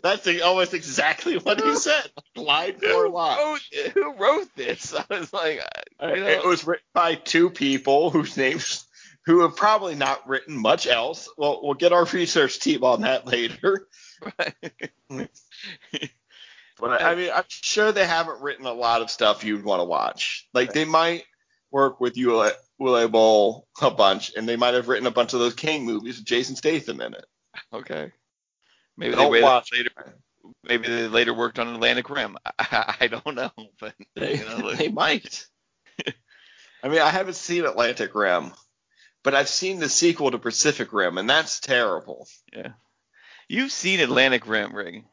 that's 0.01 0.23
the- 0.25 0.41
almost 0.41 0.73
exactly 0.73 1.37
what 1.37 1.61
he 1.61 1.75
said, 1.77 2.11
line 2.35 2.73
for 2.77 2.87
who 2.87 3.09
line. 3.13 3.37
wrote, 3.37 3.61
who 3.93 4.13
wrote 4.15 4.53
this? 4.57 4.93
I 4.93 5.05
was 5.09 5.31
like, 5.31 5.61
I- 5.61 5.61
you 5.61 5.61
know, 5.61 5.78
It 6.01 6.45
was 6.45 6.65
written 6.65 6.85
by 6.93 7.15
two 7.15 7.49
people 7.49 8.09
whose 8.09 8.37
names, 8.37 8.85
who 9.25 9.41
have 9.41 9.55
probably 9.55 9.95
not 9.95 10.27
written 10.27 10.57
much 10.57 10.87
else. 10.87 11.27
Well, 11.37 11.59
we'll 11.61 11.73
get 11.73 11.93
our 11.93 12.05
research 12.05 12.59
team 12.59 12.83
on 12.83 13.01
that 13.01 13.27
later. 13.27 13.87
But 16.79 17.01
I 17.01 17.13
mean, 17.15 17.29
I'm 17.33 17.43
sure 17.49 17.91
they 17.91 18.05
haven't 18.07 18.41
written 18.41 18.65
a 18.65 18.71
lot 18.71 19.01
of 19.01 19.11
stuff 19.11 19.43
you'd 19.43 19.65
want 19.65 19.81
to 19.81 19.85
watch. 19.85 20.47
Like 20.53 20.71
they 20.71 20.85
might 20.85 21.25
work 21.71 21.99
with 21.99 22.15
Ule 22.15 22.49
Ule 22.79 23.07
Boll 23.09 23.67
a 23.81 23.91
bunch, 23.91 24.31
and 24.35 24.47
they 24.47 24.55
might 24.55 24.73
have 24.75 24.87
written 24.87 25.05
a 25.07 25.11
bunch 25.11 25.33
of 25.33 25.39
those 25.39 25.55
King 25.55 25.85
movies 25.85 26.17
with 26.17 26.25
Jason 26.25 26.55
Statham 26.55 27.01
in 27.01 27.13
it. 27.13 27.25
okay. 27.73 28.11
Maybe 28.95 29.11
they 29.11 29.17
Don't 29.17 29.31
waited 29.31 29.43
watch. 29.43 29.71
later. 29.73 29.91
Maybe 30.63 30.87
they 30.87 31.07
later 31.07 31.33
worked 31.33 31.59
on 31.59 31.67
Atlantic 31.73 32.09
Rim. 32.09 32.37
I, 32.57 32.95
I 33.01 33.07
don't 33.07 33.35
know, 33.35 33.51
but 33.79 33.93
They, 34.15 34.37
you 34.37 34.45
know, 34.45 34.71
they 34.75 34.87
might. 34.87 35.47
I 36.83 36.87
mean, 36.89 36.99
I 37.01 37.09
haven't 37.09 37.35
seen 37.35 37.65
Atlantic 37.65 38.15
Rim, 38.15 38.51
but 39.23 39.35
I've 39.35 39.49
seen 39.49 39.79
the 39.79 39.89
sequel 39.89 40.31
to 40.31 40.39
Pacific 40.39 40.93
Rim, 40.93 41.17
and 41.17 41.29
that's 41.29 41.59
terrible. 41.59 42.27
yeah. 42.53 42.73
You've 43.47 43.71
seen 43.71 43.99
Atlantic 43.99 44.47
Rim, 44.47 44.75
Rig. 44.75 45.03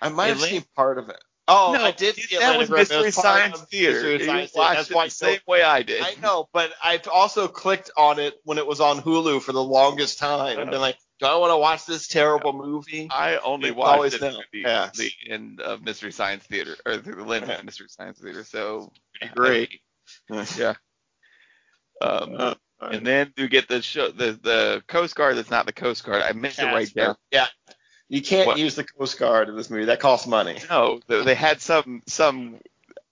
I 0.00 0.08
might 0.08 0.28
have 0.28 0.40
seen 0.40 0.64
part 0.74 0.96
of 0.98 1.10
it. 1.10 1.22
Oh, 1.46 1.74
no, 1.76 1.84
I 1.84 1.90
did 1.90 2.14
see 2.14 2.36
that 2.36 2.42
Atlantic 2.54 2.58
was 2.60 2.70
Rim. 2.70 2.78
Mystery 2.80 3.02
was 3.02 3.14
part 3.16 3.24
Science 3.26 3.60
Theater. 3.62 3.92
Mystery 3.92 4.26
Science 4.26 4.50
Theater. 4.52 4.74
That's 4.74 4.90
why 4.90 5.04
the 5.06 5.10
same 5.10 5.38
way 5.46 5.62
I 5.62 5.82
did. 5.82 6.00
I 6.02 6.14
know, 6.22 6.48
but 6.52 6.72
I've 6.82 7.06
also 7.08 7.48
clicked 7.48 7.90
on 7.96 8.18
it 8.18 8.34
when 8.44 8.56
it 8.58 8.66
was 8.66 8.80
on 8.80 9.00
Hulu 9.00 9.42
for 9.42 9.52
the 9.52 9.62
longest 9.62 10.18
time 10.18 10.58
and 10.58 10.70
been 10.70 10.80
like, 10.80 10.96
do 11.18 11.26
I 11.26 11.36
want 11.36 11.50
to 11.50 11.58
watch 11.58 11.84
this 11.86 12.08
terrible 12.08 12.52
movie? 12.54 13.08
I 13.10 13.36
only 13.38 13.68
It's 13.70 13.76
watched 13.76 13.94
always 13.94 14.14
it 14.14 14.18
through 14.20 14.30
the, 14.52 14.58
Yes. 14.60 14.96
the 14.96 15.10
end 15.28 15.60
of 15.60 15.82
Mystery 15.82 16.12
Science 16.12 16.44
Theater 16.44 16.76
or 16.86 16.96
through 16.96 17.16
the 17.16 17.24
lens 17.24 17.48
of 17.48 17.62
Mystery 17.64 17.88
Science 17.90 18.18
Theater. 18.20 18.42
So 18.44 18.92
Great. 19.34 19.80
Yeah. 20.56 20.74
Um, 22.00 22.34
Uh, 22.38 22.54
and 22.80 23.06
then 23.06 23.32
you 23.36 23.46
get 23.48 23.68
the 23.68 23.82
show, 23.82 24.10
the 24.10 24.32
the 24.32 24.82
Coast 24.88 25.14
Guard. 25.14 25.36
That's 25.36 25.50
not 25.50 25.66
the 25.66 25.72
Coast 25.72 26.02
Guard. 26.04 26.22
I 26.22 26.32
meant 26.32 26.58
it 26.58 26.64
right 26.64 26.90
there. 26.94 27.14
Yeah. 27.30 27.46
You 28.08 28.22
can't 28.22 28.46
What? 28.46 28.58
use 28.58 28.74
the 28.74 28.84
Coast 28.84 29.18
Guard 29.18 29.48
in 29.48 29.56
this 29.56 29.68
movie. 29.70 29.84
That 29.84 30.00
costs 30.00 30.26
money. 30.26 30.58
No, 30.70 31.00
they, 31.06 31.22
they 31.24 31.34
had 31.34 31.60
some 31.60 32.02
some 32.06 32.58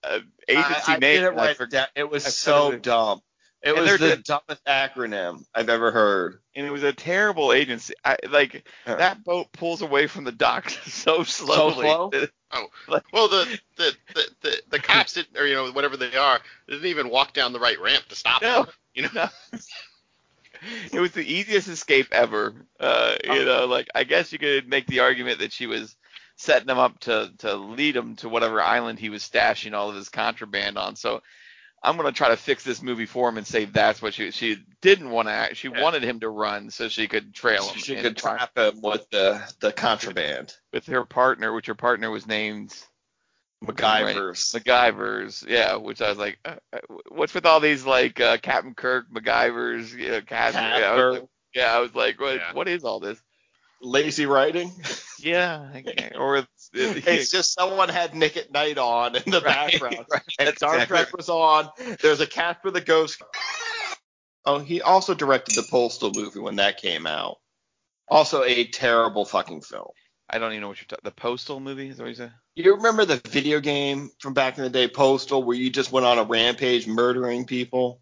uh, 0.02 0.20
agency 0.48 0.92
I, 0.92 0.94
I 0.94 0.98
name. 0.98 1.00
didn't 1.00 1.28
and 1.32 1.40
I 1.40 1.46
write 1.48 1.60
it 1.60 1.70
down. 1.70 1.86
It 1.94 2.10
was 2.10 2.24
I 2.26 2.30
so 2.30 2.76
dumb. 2.76 3.20
It 3.68 3.72
And 3.76 3.80
was 3.80 3.98
they're 3.98 4.10
the 4.10 4.16
the- 4.16 4.22
dumbest 4.22 4.64
acronym 4.64 5.44
I've 5.54 5.68
ever 5.68 5.90
heard. 5.92 6.40
and 6.54 6.66
it 6.66 6.70
was 6.70 6.82
a 6.82 6.92
terrible 6.92 7.52
agency. 7.52 7.92
I 8.04 8.16
like 8.30 8.66
Yeah. 8.86 8.94
that 8.96 9.22
boat 9.24 9.52
pulls 9.52 9.82
away 9.82 10.06
from 10.06 10.24
the 10.24 10.32
dock 10.32 10.70
so 10.86 11.22
slowly. 11.22 11.86
slow? 11.86 12.10
Well, 13.12 13.28
the 13.28 13.60
the, 13.76 13.94
the, 14.14 14.24
the 14.40 14.62
the 14.70 14.78
cops 14.78 15.12
didn't, 15.12 15.36
or 15.36 15.46
you 15.46 15.54
know, 15.54 15.70
whatever 15.72 15.98
they 15.98 16.16
are, 16.16 16.40
they 16.66 16.74
didn't 16.74 16.88
even 16.88 17.10
walk 17.10 17.34
down 17.34 17.52
the 17.52 17.60
right 17.60 17.78
ramp 17.78 18.06
to 18.08 18.14
stop 18.16 18.40
No. 18.40 18.62
them. 18.64 18.72
You 18.94 19.02
know, 19.02 19.10
No. 19.14 19.28
it 20.92 20.98
was 21.00 21.12
the 21.12 21.20
easiest 21.30 21.68
escape 21.68 22.08
ever. 22.12 22.54
Uh, 22.80 23.16
Oh. 23.28 23.34
you 23.34 23.44
know, 23.44 23.66
like 23.66 23.88
I 23.94 24.04
guess 24.04 24.32
you 24.32 24.38
could 24.38 24.66
make 24.66 24.86
the 24.86 25.00
argument 25.00 25.40
that 25.40 25.52
she 25.52 25.66
was 25.66 25.94
setting 26.36 26.68
him 26.70 26.78
up 26.78 26.98
to 27.00 27.30
to 27.38 27.54
lead 27.56 27.94
him 27.96 28.16
to 28.16 28.28
whatever 28.30 28.62
island 28.62 28.98
he 28.98 29.10
was 29.10 29.22
stashing 29.28 29.74
all 29.74 29.90
of 29.90 29.96
his 29.96 30.08
contraband 30.08 30.78
on. 30.78 30.96
So 30.96 31.22
I'm 31.82 31.96
gonna 31.96 32.12
try 32.12 32.28
to 32.28 32.36
fix 32.36 32.64
this 32.64 32.82
movie 32.82 33.06
for 33.06 33.28
him 33.28 33.38
and 33.38 33.46
say 33.46 33.64
that's 33.64 34.02
what 34.02 34.14
she 34.14 34.30
she 34.30 34.58
didn't 34.80 35.10
want 35.10 35.28
to 35.28 35.32
act. 35.32 35.56
She 35.56 35.68
Yeah. 35.68 35.80
wanted 35.80 36.02
him 36.02 36.20
to 36.20 36.28
run 36.28 36.70
so 36.70 36.88
she 36.88 37.08
could 37.08 37.34
trail 37.34 37.68
him. 37.68 37.78
She 37.78 37.96
could 37.96 38.16
trap 38.16 38.56
him 38.56 38.80
with 38.82 39.08
the, 39.10 39.42
the 39.60 39.72
contraband. 39.72 40.54
with 40.72 40.86
her 40.86 41.04
partner, 41.04 41.52
which 41.52 41.66
her 41.66 41.74
partner 41.74 42.10
was 42.10 42.26
named 42.26 42.74
MacGyver's. 43.64 44.52
MacGyver's, 44.52 45.44
yeah, 45.48 45.76
which 45.76 46.00
I 46.00 46.08
was 46.08 46.18
like, 46.18 46.38
uh, 46.44 46.56
uh, 46.72 46.78
what's 47.08 47.34
with 47.34 47.46
all 47.46 47.60
these 47.60 47.84
like 47.84 48.20
uh, 48.20 48.38
Captain 48.38 48.74
Kirk, 48.74 49.10
MacGyver's, 49.12 49.92
you 49.94 50.10
know, 50.10 50.20
yeah, 50.30 50.50
I 50.54 50.94
was 50.94 51.20
like, 51.20 51.28
yeah, 51.54 51.74
I 51.74 51.80
was 51.80 51.94
like, 51.94 52.20
what, 52.20 52.36
Yeah. 52.36 52.52
what 52.52 52.68
is 52.68 52.84
all 52.84 53.00
this? 53.00 53.20
Lazy 53.80 54.26
writing. 54.26 54.72
Yeah, 55.20 55.72
or 56.16 56.46
it's, 56.74 57.06
It's 57.06 57.30
just 57.30 57.54
someone 57.54 57.88
had 57.88 58.14
Nick 58.14 58.36
at 58.36 58.52
Night 58.52 58.78
on 58.78 59.16
in 59.16 59.22
the 59.30 59.40
Right, 59.40 59.72
background. 59.72 60.06
right, 60.10 60.22
And 60.38 60.56
Star 60.56 60.74
exactly 60.74 60.96
Trek 60.96 61.16
was 61.16 61.28
on. 61.28 61.68
There's 62.02 62.20
a 62.20 62.26
Casper 62.26 62.70
the 62.70 62.80
Ghost. 62.80 63.22
Oh, 64.44 64.58
he 64.60 64.80
also 64.80 65.14
directed 65.14 65.54
the 65.54 65.66
Postal 65.70 66.10
movie 66.14 66.40
when 66.40 66.56
that 66.56 66.78
came 66.80 67.06
out. 67.06 67.36
Also 68.08 68.42
a 68.44 68.64
terrible 68.66 69.24
fucking 69.24 69.60
film. 69.60 69.88
I 70.30 70.38
don't 70.38 70.52
even 70.52 70.62
know 70.62 70.68
what 70.68 70.78
you're 70.78 70.86
talking. 70.86 71.02
The 71.04 71.10
Postal 71.10 71.60
movie 71.60 71.88
is 71.88 71.96
that 71.96 72.02
what 72.02 72.08
you 72.10 72.14
said? 72.14 72.32
You 72.54 72.74
remember 72.76 73.04
the 73.04 73.16
video 73.28 73.60
game 73.60 74.10
from 74.20 74.34
back 74.34 74.58
in 74.58 74.64
the 74.64 74.70
day, 74.70 74.88
Postal, 74.88 75.42
where 75.42 75.56
you 75.56 75.70
just 75.70 75.92
went 75.92 76.06
on 76.06 76.18
a 76.18 76.24
rampage 76.24 76.86
murdering 76.86 77.44
people? 77.46 78.00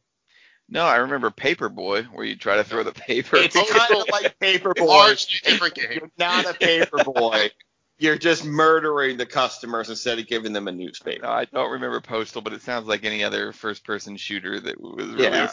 No, 0.68 0.84
I 0.84 0.96
remember 0.96 1.30
Paperboy, 1.30 2.06
where 2.06 2.24
you 2.24 2.34
try 2.34 2.56
to 2.56 2.64
throw 2.64 2.82
the 2.82 2.90
paper. 2.92 3.36
It's 3.36 3.54
kind 3.54 3.94
of 3.94 4.08
like 4.10 4.36
Paperboy. 4.40 5.42
different 5.44 5.74
game. 5.74 5.86
You're 5.92 6.10
not 6.18 6.44
a 6.46 6.54
paperboy. 6.54 7.50
You're 7.98 8.18
just 8.18 8.44
murdering 8.44 9.16
the 9.16 9.24
customers 9.26 9.88
instead 9.88 10.18
of 10.18 10.26
giving 10.26 10.52
them 10.52 10.68
a 10.68 10.72
newspaper. 10.72 11.22
No, 11.22 11.30
I 11.30 11.46
don't 11.46 11.72
remember 11.72 12.00
Postal, 12.00 12.42
but 12.42 12.52
it 12.52 12.60
sounds 12.60 12.86
like 12.86 13.04
any 13.04 13.24
other 13.24 13.52
first-person 13.52 14.16
shooter 14.18 14.60
that 14.60 14.80
was 14.80 15.14
Yeah. 15.14 15.48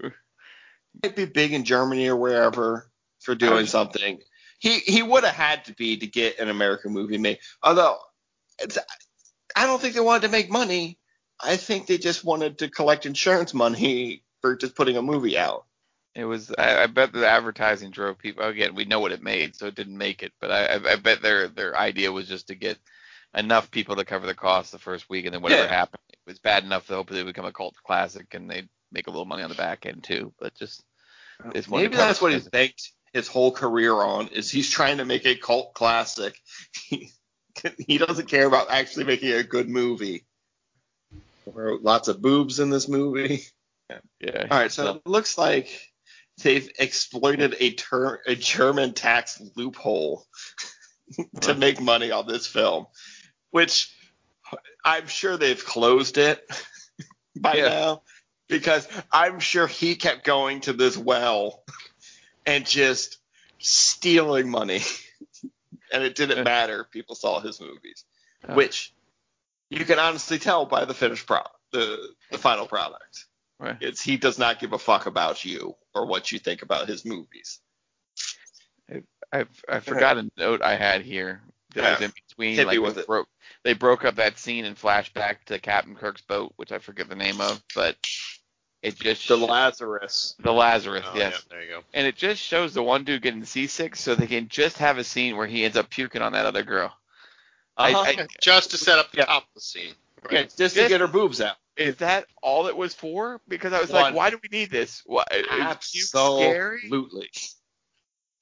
released. 0.00 0.14
might 1.02 1.16
be 1.16 1.24
big 1.24 1.52
in 1.52 1.64
Germany 1.64 2.08
or 2.08 2.16
wherever 2.16 2.90
for 3.20 3.34
doing 3.34 3.66
something. 3.66 4.20
He 4.58 4.78
he 4.78 5.02
would 5.02 5.24
have 5.24 5.34
had 5.34 5.64
to 5.66 5.74
be 5.74 5.96
to 5.98 6.06
get 6.06 6.38
an 6.38 6.48
American 6.48 6.92
movie 6.92 7.18
made. 7.18 7.38
Although 7.62 7.98
it's, 8.58 8.78
I 9.54 9.66
don't 9.66 9.80
think 9.80 9.94
they 9.94 10.00
wanted 10.00 10.22
to 10.22 10.28
make 10.32 10.50
money. 10.50 10.98
I 11.38 11.56
think 11.56 11.86
they 11.86 11.98
just 11.98 12.24
wanted 12.24 12.58
to 12.58 12.70
collect 12.70 13.04
insurance 13.04 13.52
money 13.52 14.22
for 14.40 14.56
just 14.56 14.74
putting 14.74 14.96
a 14.96 15.02
movie 15.02 15.36
out. 15.36 15.65
It 16.16 16.24
was. 16.24 16.50
I, 16.56 16.84
I 16.84 16.86
bet 16.86 17.12
the 17.12 17.28
advertising 17.28 17.90
drove 17.90 18.18
people. 18.18 18.42
Again, 18.42 18.74
we 18.74 18.86
know 18.86 19.00
what 19.00 19.12
it 19.12 19.22
made, 19.22 19.54
so 19.54 19.66
it 19.66 19.74
didn't 19.74 19.98
make 19.98 20.22
it. 20.22 20.32
But 20.40 20.50
I, 20.50 20.92
I, 20.92 20.96
bet 20.96 21.20
their 21.20 21.48
their 21.48 21.76
idea 21.76 22.10
was 22.10 22.26
just 22.26 22.48
to 22.48 22.54
get 22.54 22.78
enough 23.34 23.70
people 23.70 23.96
to 23.96 24.04
cover 24.06 24.26
the 24.26 24.34
cost 24.34 24.72
the 24.72 24.78
first 24.78 25.10
week, 25.10 25.26
and 25.26 25.34
then 25.34 25.42
whatever 25.42 25.64
Yeah. 25.64 25.68
happened, 25.68 26.00
it 26.08 26.18
was 26.26 26.38
bad 26.38 26.64
enough 26.64 26.86
to 26.86 26.94
hopefully 26.94 27.22
become 27.22 27.44
a 27.44 27.52
cult 27.52 27.74
classic, 27.84 28.32
and 28.32 28.50
they 28.50 28.62
would 28.62 28.68
make 28.90 29.08
a 29.08 29.10
little 29.10 29.26
money 29.26 29.42
on 29.42 29.50
the 29.50 29.56
back 29.56 29.84
end 29.84 30.04
too. 30.04 30.32
But 30.40 30.54
just 30.54 30.82
it's 31.54 31.68
Maybe 31.68 31.94
that's 31.94 32.22
what 32.22 32.32
he's 32.32 32.48
banked 32.48 32.92
his 33.12 33.28
whole 33.28 33.52
career 33.52 33.92
on. 33.92 34.28
Is 34.28 34.50
he's 34.50 34.70
trying 34.70 34.98
to 34.98 35.04
make 35.04 35.26
a 35.26 35.34
cult 35.34 35.74
classic. 35.74 36.34
He, 36.88 37.10
he 37.78 37.98
doesn't 37.98 38.28
care 38.28 38.46
about 38.46 38.70
actually 38.70 39.04
making 39.04 39.32
a 39.32 39.42
good 39.42 39.68
movie. 39.68 40.24
There 41.54 41.76
lots 41.76 42.08
of 42.08 42.22
boobs 42.22 42.58
in 42.58 42.70
this 42.70 42.88
movie. 42.88 43.42
Yeah. 44.20 44.46
All 44.50 44.58
right, 44.58 44.72
so 44.72 44.96
it 44.96 45.06
looks 45.06 45.38
like 45.38 45.68
they've 46.42 46.68
exploited 46.78 47.56
a 47.60 47.72
ter- 47.72 48.20
a 48.26 48.34
German 48.34 48.92
tax 48.94 49.40
loophole 49.56 50.24
to 51.42 51.54
make 51.54 51.80
money 51.80 52.10
on 52.10 52.26
this 52.26 52.46
film, 52.46 52.86
which 53.50 53.92
I'm 54.84 55.06
sure 55.08 55.36
they've 55.36 55.64
closed 55.64 56.18
it 56.18 56.44
by 57.40 57.54
Yeah. 57.56 57.68
now 57.68 58.02
because 58.48 58.86
I'm 59.12 59.40
sure 59.40 59.66
he 59.66 59.96
kept 59.96 60.24
going 60.24 60.60
to 60.62 60.72
this 60.72 60.96
well 60.96 61.62
and 62.44 62.64
just 62.64 63.18
stealing 63.58 64.48
money, 64.50 64.82
and 65.92 66.02
it 66.04 66.14
didn't 66.14 66.44
matter. 66.44 66.84
People 66.84 67.14
saw 67.16 67.40
his 67.40 67.60
movies, 67.60 68.04
which 68.54 68.92
you 69.70 69.84
can 69.84 69.98
honestly 69.98 70.38
tell 70.38 70.64
by 70.66 70.84
the 70.84 70.94
finished 70.94 71.26
product, 71.26 71.56
the 71.72 71.98
the 72.30 72.38
final 72.38 72.66
product. 72.66 73.26
Right. 73.58 73.76
It's 73.80 74.02
he 74.02 74.16
does 74.18 74.38
not 74.38 74.58
give 74.60 74.72
a 74.74 74.78
fuck 74.78 75.06
about 75.06 75.44
you 75.44 75.74
or 75.94 76.06
what 76.06 76.30
you 76.30 76.38
think 76.38 76.62
about 76.62 76.88
his 76.88 77.04
movies. 77.04 77.60
I 79.32 79.44
I 79.68 79.80
forgot 79.80 80.18
a 80.18 80.30
note 80.36 80.62
I 80.62 80.76
had 80.76 81.02
here 81.02 81.42
that 81.74 81.98
was 81.98 82.02
in 82.08 82.12
between. 82.28 82.54
Hit 82.54 82.68
me 82.68 82.78
like 82.78 82.80
with 82.86 82.94
they 82.96 83.00
it. 83.00 83.06
broke 83.06 83.28
they 83.64 83.72
broke 83.72 84.04
up 84.04 84.16
that 84.16 84.38
scene 84.38 84.64
and 84.64 84.76
flashback 84.76 85.44
to 85.46 85.58
Captain 85.58 85.96
Kirk's 85.96 86.20
boat, 86.22 86.52
which 86.56 86.70
I 86.70 86.78
forget 86.78 87.08
the 87.08 87.16
name 87.16 87.40
of, 87.40 87.60
but 87.74 87.96
it 88.82 88.94
just 88.96 89.26
The 89.26 89.36
Lazarus. 89.36 90.36
the 90.38 90.52
Lazarus, 90.52 91.04
Oh, 91.08 91.16
yes. 91.16 91.32
yeah, 91.32 91.38
there 91.50 91.62
you 91.64 91.70
go. 91.70 91.80
And 91.92 92.06
it 92.06 92.14
just 92.14 92.40
shows 92.40 92.72
the 92.74 92.82
one 92.82 93.02
dude 93.02 93.22
getting 93.22 93.44
seasick, 93.44 93.96
so 93.96 94.14
they 94.14 94.28
can 94.28 94.48
just 94.48 94.78
have 94.78 94.98
a 94.98 95.04
scene 95.04 95.36
where 95.36 95.46
he 95.48 95.64
ends 95.64 95.76
up 95.76 95.90
puking 95.90 96.22
on 96.22 96.32
that 96.34 96.46
other 96.46 96.62
girl. 96.62 96.96
I- 97.76 97.90
Uh-huh. 97.92 98.00
I- 98.02 98.10
Yeah, 98.12 98.26
just 98.40 98.70
to 98.70 98.78
set 98.78 98.98
up 99.00 99.10
the 99.10 99.18
Yeah. 99.18 99.24
top 99.24 99.42
of 99.42 99.54
the 99.54 99.60
scene. 99.60 99.94
yeah, 100.30 100.42
just 100.56 100.76
to 100.76 100.86
get 100.88 101.00
her 101.00 101.08
boobs 101.08 101.40
out. 101.40 101.56
Is 101.76 101.96
that 101.96 102.26
all 102.42 102.66
it 102.68 102.76
was 102.76 102.94
for? 102.94 103.40
Because 103.48 103.72
I 103.72 103.80
was 103.80 103.90
One. 103.90 104.02
like, 104.02 104.14
why 104.14 104.30
do 104.30 104.38
we 104.42 104.48
need 104.56 104.70
this? 104.70 105.02
Why, 105.04 105.24
is 105.30 105.46
puke? 105.46 105.60
Absolutely. 105.62 107.30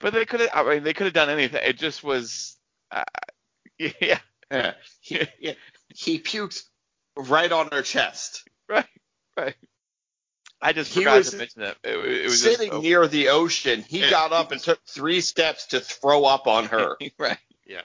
But 0.00 0.12
they 0.12 0.24
could 0.24 0.40
have. 0.40 0.50
I 0.54 0.74
mean, 0.74 0.82
they 0.84 0.92
could 0.92 1.04
have 1.06 1.14
done 1.14 1.30
anything. 1.30 1.60
It 1.64 1.78
just 1.78 2.04
was. 2.04 2.56
Uh, 2.90 3.04
yeah. 3.78 4.18
Yeah. 4.50 4.74
He, 5.00 5.20
yeah. 5.40 5.52
he 5.88 6.18
puked 6.20 6.62
right 7.16 7.50
on 7.50 7.68
her 7.72 7.82
chest. 7.82 8.48
Right. 8.68 8.86
Right. 9.36 9.54
I 10.62 10.72
just 10.72 10.94
He 10.94 11.00
forgot 11.00 11.18
was 11.18 11.30
to 11.30 11.36
mention 11.38 11.62
that. 11.62 11.76
It, 11.82 11.96
it 11.96 12.24
was 12.24 12.40
just 12.42 12.58
Sitting 12.58 12.80
near 12.82 13.06
the 13.08 13.28
ocean, 13.30 13.82
he 13.82 14.00
Yeah. 14.00 14.10
got 14.10 14.32
up 14.32 14.52
and 14.52 14.60
took 14.60 14.80
three 14.86 15.20
steps 15.20 15.66
to 15.68 15.80
throw 15.80 16.24
up 16.24 16.46
on 16.46 16.66
her. 16.66 16.96
right. 17.18 17.38
Yeah, 17.66 17.82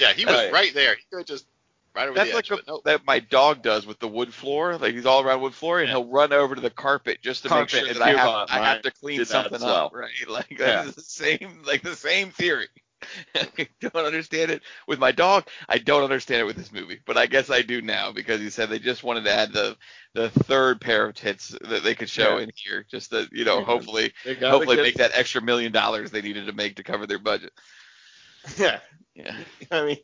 Yeah. 0.00 0.12
he 0.12 0.24
was 0.24 0.34
Right. 0.34 0.52
right, 0.52 0.74
there. 0.74 0.94
He 0.94 1.02
could 1.10 1.18
have 1.18 1.26
just 1.26 1.46
right 1.94 2.08
over 2.08 2.14
That's 2.14 2.30
the 2.30 2.36
like 2.36 2.44
edge. 2.44 2.48
but 2.50 2.66
nope. 2.66 2.82
that 2.84 3.06
my 3.06 3.20
dog 3.20 3.62
does 3.62 3.86
with 3.86 3.98
the 3.98 4.08
wood 4.08 4.32
floor. 4.34 4.76
Like 4.76 4.94
he's 4.94 5.06
all 5.06 5.22
around 5.22 5.40
wood 5.42 5.54
floor, 5.54 5.80
and 5.80 5.88
Yeah. 5.88 5.94
he'll 5.94 6.06
run 6.08 6.32
over 6.32 6.54
to 6.54 6.60
the 6.60 6.70
carpet 6.70 7.18
just 7.22 7.42
to 7.42 7.48
Carpet 7.48 7.72
make 7.72 7.84
sure 7.84 7.94
that 7.94 8.02
I 8.02 8.10
have 8.18 8.28
on 8.28 8.46
I 8.50 8.58
right. 8.58 8.66
have 8.66 8.82
to 8.82 8.90
clean 8.90 9.18
Did 9.18 9.28
something 9.28 9.60
well. 9.60 9.86
up. 9.86 9.92
Right. 9.94 10.10
Like 10.28 10.56
Yeah. 10.58 10.84
the 10.84 11.02
same 11.02 11.62
like 11.66 11.82
the 11.82 11.96
same 11.96 12.30
theory. 12.30 12.68
I 13.34 13.68
don't 13.80 14.06
understand 14.06 14.50
it 14.50 14.62
with 14.88 14.98
my 14.98 15.12
dog. 15.12 15.46
I 15.68 15.76
don't 15.76 16.04
understand 16.04 16.40
it 16.40 16.44
with 16.44 16.56
this 16.56 16.72
movie, 16.72 17.00
but 17.04 17.18
I 17.18 17.26
guess 17.26 17.50
I 17.50 17.60
do 17.60 17.82
now 17.82 18.12
because 18.12 18.40
he 18.40 18.48
said 18.48 18.70
they 18.70 18.78
just 18.78 19.04
wanted 19.04 19.24
to 19.24 19.32
add 19.32 19.52
the 19.52 19.76
the 20.14 20.30
third 20.30 20.80
pair 20.80 21.06
of 21.06 21.14
tits 21.14 21.48
that 21.68 21.82
they 21.84 21.94
could 21.94 22.08
show 22.08 22.38
Yeah. 22.38 22.44
in 22.44 22.50
here, 22.54 22.86
just 22.90 23.10
to 23.10 23.28
you 23.30 23.44
know 23.44 23.62
hopefully 23.62 24.14
hopefully 24.40 24.76
make 24.76 24.94
that 24.96 25.10
extra 25.14 25.42
million 25.42 25.70
dollars 25.70 26.10
they 26.12 26.22
needed 26.22 26.46
to 26.46 26.52
make 26.54 26.76
to 26.76 26.82
cover 26.82 27.06
their 27.06 27.18
budget. 27.18 27.52
Yeah. 28.58 28.80
Yeah. 29.14 29.36
I 29.70 29.84
mean, 29.86 29.96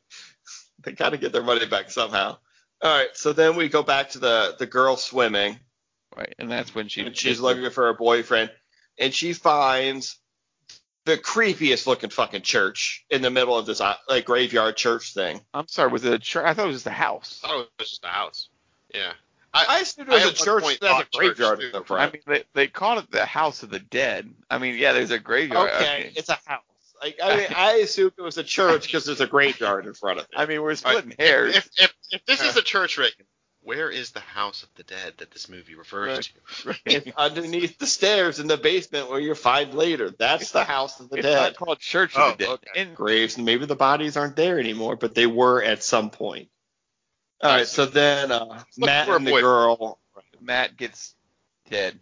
they 0.83 0.93
got 0.93 1.11
to 1.11 1.19
get 1.19 1.33
their 1.33 1.43
money 1.43 1.67
back 1.67 1.91
somehow. 1.91 2.37
All 2.83 2.99
right, 2.99 3.15
so 3.15 3.33
then 3.33 3.57
we 3.57 3.69
go 3.69 3.83
back 3.83 4.11
to 4.11 4.19
the 4.19 4.57
the 4.59 4.67
girl 4.67 4.97
swimming, 4.97 5.59
Right. 6.17 6.35
And 6.39 6.51
that's 6.51 6.75
when 6.75 6.89
she 6.89 7.03
and 7.03 7.17
she's 7.17 7.41
looking 7.41 7.69
for 7.71 7.87
her 7.87 7.95
boyfriend, 7.95 8.51
and 8.99 9.15
she 9.15 9.33
finds 9.33 10.19
the 11.05 11.17
creepiest 11.17 11.87
looking 11.87 12.11
fucking 12.11 12.43
church 12.43 13.05
in 13.11 13.23
the 13.23 13.31
middle 13.31 13.57
of 13.57 13.67
this 13.67 13.81
uh, 13.81 13.95
like 14.09 14.25
graveyard 14.25 14.77
church 14.77 15.15
thing. 15.15 15.41
I'm 15.55 15.69
sorry, 15.69 15.91
was 15.91 16.05
it 16.05 16.13
a 16.13 16.19
church? 16.19 16.45
I 16.45 16.55
thought 16.55 16.65
it 16.65 16.69
was 16.69 16.77
just 16.77 16.87
a 16.87 16.91
house. 16.91 17.41
I 17.45 17.49
thought 17.49 17.61
it 17.61 17.69
was 17.79 17.91
just 17.91 18.05
a 18.05 18.09
house. 18.09 18.49
Yeah. 18.93 19.13
I 19.53 19.81
assumed 19.81 20.09
it 20.09 20.13
I 20.13 20.27
was 20.27 20.41
a 20.41 20.45
church 20.45 20.63
point 20.63 20.81
that 20.81 20.93
has 20.93 21.01
a 21.01 21.05
church, 21.05 21.37
graveyard 21.37 21.61
in 21.61 21.73
the 21.73 21.83
front. 21.83 22.03
I 22.03 22.13
mean, 22.13 22.23
they, 22.25 22.45
they 22.55 22.67
called 22.69 23.03
it 23.03 23.11
the 23.11 23.25
House 23.25 23.65
of 23.65 23.71
the 23.71 23.81
Dead. 23.81 24.33
I 24.49 24.59
mean, 24.59 24.77
yeah, 24.77 24.93
there's 24.93 25.11
a 25.11 25.19
graveyard. 25.19 25.71
Okay, 25.71 26.13
it's 26.15 26.29
a 26.29 26.39
house. 26.45 26.63
Like 27.03 27.19
I 27.23 27.37
mean, 27.37 27.47
I 27.57 27.73
assumed 27.77 28.13
it 28.19 28.23
was 28.23 28.39
a 28.39 28.45
church 28.45 28.83
because 28.87 29.05
there's 29.05 29.21
a 29.21 29.27
graveyard 29.27 29.87
in 29.87 29.95
front 29.95 30.19
of 30.19 30.25
it. 30.25 30.31
I 30.37 30.47
mean, 30.47 30.59
we're 30.61 30.65
All 30.65 30.69
right, 30.69 30.79
splitting 30.79 31.15
hairs. 31.19 31.57
If, 31.57 31.69
if, 31.79 31.95
if 32.11 32.27
this 32.27 32.43
is 32.43 32.57
a 32.57 32.63
church, 32.63 32.99
Reagan, 32.99 33.27
where 33.63 33.91
is 33.91 34.11
the 34.11 34.21
house 34.21 34.63
of 34.63 34.69
the 34.75 34.83
dead 34.83 35.15
that 35.19 35.31
this 35.31 35.49
movie 35.49 35.75
refers 35.75 36.33
Right. 36.65 36.75
to? 36.75 36.81
It's 36.87 37.11
underneath 37.17 37.79
the 37.79 37.87
stairs 37.87 38.39
in 38.41 38.47
the 38.49 38.57
basement 38.57 39.09
where 39.11 39.21
you'll 39.21 39.35
find 39.35 39.73
later. 39.75 40.11
That's 40.19 40.51
the 40.53 40.65
house 40.65 40.99
of 41.01 41.09
the 41.11 41.17
it's 41.17 41.27
dead. 41.27 41.37
not 41.37 41.57
called 41.57 41.79
Church 41.79 42.15
Oh, 42.17 42.33
of 42.33 42.39
the 42.39 42.45
Dead. 42.45 42.53
okay. 42.53 42.71
And 42.83 42.95
Graves, 42.97 43.37
and 43.37 43.47
maybe 43.47 43.67
the 43.67 43.77
bodies 43.77 44.17
aren't 44.17 44.37
there 44.37 44.59
anymore, 44.59 44.97
but 44.97 45.15
they 45.15 45.27
were 45.27 45.63
at 45.63 45.83
some 45.83 46.11
point. 46.11 46.49
All 47.43 47.51
right, 47.51 47.67
so 47.67 47.87
then 47.87 48.31
uh, 48.33 48.63
Matt 48.77 49.09
and 49.09 49.27
the 49.27 49.31
boy- 49.31 49.41
girl, 49.41 49.99
Matt 50.43 50.77
gets 50.77 51.15
dead. 51.71 51.99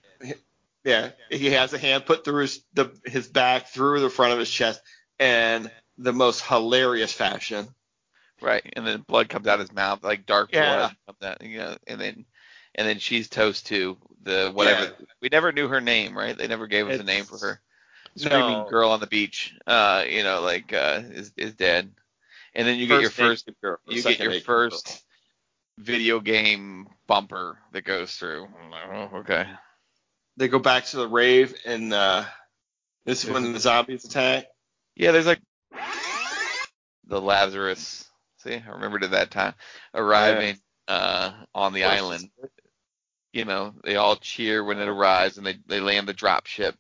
Yeah, 0.89 1.11
he 1.31 1.51
has 1.51 1.73
a 1.75 1.79
hand 1.79 2.07
put 2.07 2.25
through 2.25 2.43
his 2.43 2.65
the, 2.75 2.91
his 3.05 3.29
back, 3.29 3.69
through 3.69 4.01
the 4.01 4.11
front 4.11 4.33
of 4.33 4.39
his 4.39 4.51
chest, 4.51 4.81
and 5.19 5.71
the 5.99 6.13
most 6.13 6.43
hilarious 6.45 7.13
fashion. 7.13 7.69
Right, 8.41 8.63
and 8.77 8.87
then 8.87 9.01
blood 9.03 9.29
comes 9.29 9.47
out 9.47 9.55
of 9.55 9.61
his 9.69 9.73
mouth, 9.73 10.03
like 10.05 10.27
dark 10.27 10.51
Yeah. 10.53 10.89
blood 10.89 10.97
comes 11.07 11.23
out, 11.23 11.43
you 11.43 11.59
know, 11.59 11.77
and 11.87 12.01
then 12.01 12.27
and 12.75 12.89
then 12.89 12.99
she's 12.99 13.29
toast 13.29 13.67
too. 13.67 13.99
The 14.23 14.51
whatever 14.55 14.85
Yeah. 14.85 15.07
we 15.21 15.29
never 15.31 15.53
knew 15.53 15.69
her 15.69 15.81
name, 15.81 16.17
right? 16.17 16.37
They 16.37 16.47
never 16.49 16.67
gave 16.67 16.87
us 16.87 16.99
a 16.99 17.05
name 17.05 17.25
for 17.25 17.39
her. 17.39 17.61
Screaming 18.17 18.65
No. 18.65 18.65
girl 18.65 18.91
on 18.91 19.01
the 19.01 19.07
beach, 19.07 19.55
uh, 19.67 20.05
you 20.09 20.23
know, 20.23 20.41
like 20.43 20.73
uh, 20.73 21.03
is 21.11 21.33
is 21.37 21.55
dead. 21.55 21.93
And 22.55 22.67
then 22.67 22.79
you 22.79 22.87
get 22.87 23.01
your 23.01 23.11
first 23.11 23.49
girl, 23.63 23.79
you 23.87 24.03
get 24.03 24.21
your 24.21 24.33
first 24.33 24.87
girl. 24.87 24.97
video 25.79 26.21
game 26.21 26.89
bumper 27.07 27.59
that 27.73 27.85
goes 27.85 28.15
through. 28.17 28.49
Oh, 28.93 29.19
okay. 29.19 29.47
They 30.39 30.47
go 30.49 30.61
back 30.61 30.85
to 30.87 30.97
the 30.99 31.09
rave, 31.09 31.55
and 31.67 31.93
uh, 31.93 32.25
this 33.05 33.25
is 33.25 33.31
when 33.31 33.53
the 33.53 33.59
zombies 33.59 34.05
attack. 34.05 34.47
Yeah, 34.95 35.11
there's 35.11 35.27
like 35.27 35.41
the 37.07 37.21
Lazarus. 37.21 38.09
See, 38.39 38.55
I 38.55 38.71
remembered 38.71 39.03
at 39.03 39.11
that 39.11 39.33
time 39.33 39.55
arriving 39.95 40.59
uh, 40.87 41.33
on 41.55 41.73
the 41.73 41.85
island. 41.85 42.31
You 43.33 43.45
know, 43.47 43.75
they 43.83 43.97
all 43.97 44.17
cheer 44.17 44.63
when 44.63 44.79
it 44.79 44.89
arrives 44.89 45.39
and 45.39 45.47
they 45.47 45.59
they 45.67 45.81
land 45.81 46.07
the 46.07 46.13
drop 46.15 46.47
ship. 46.47 46.77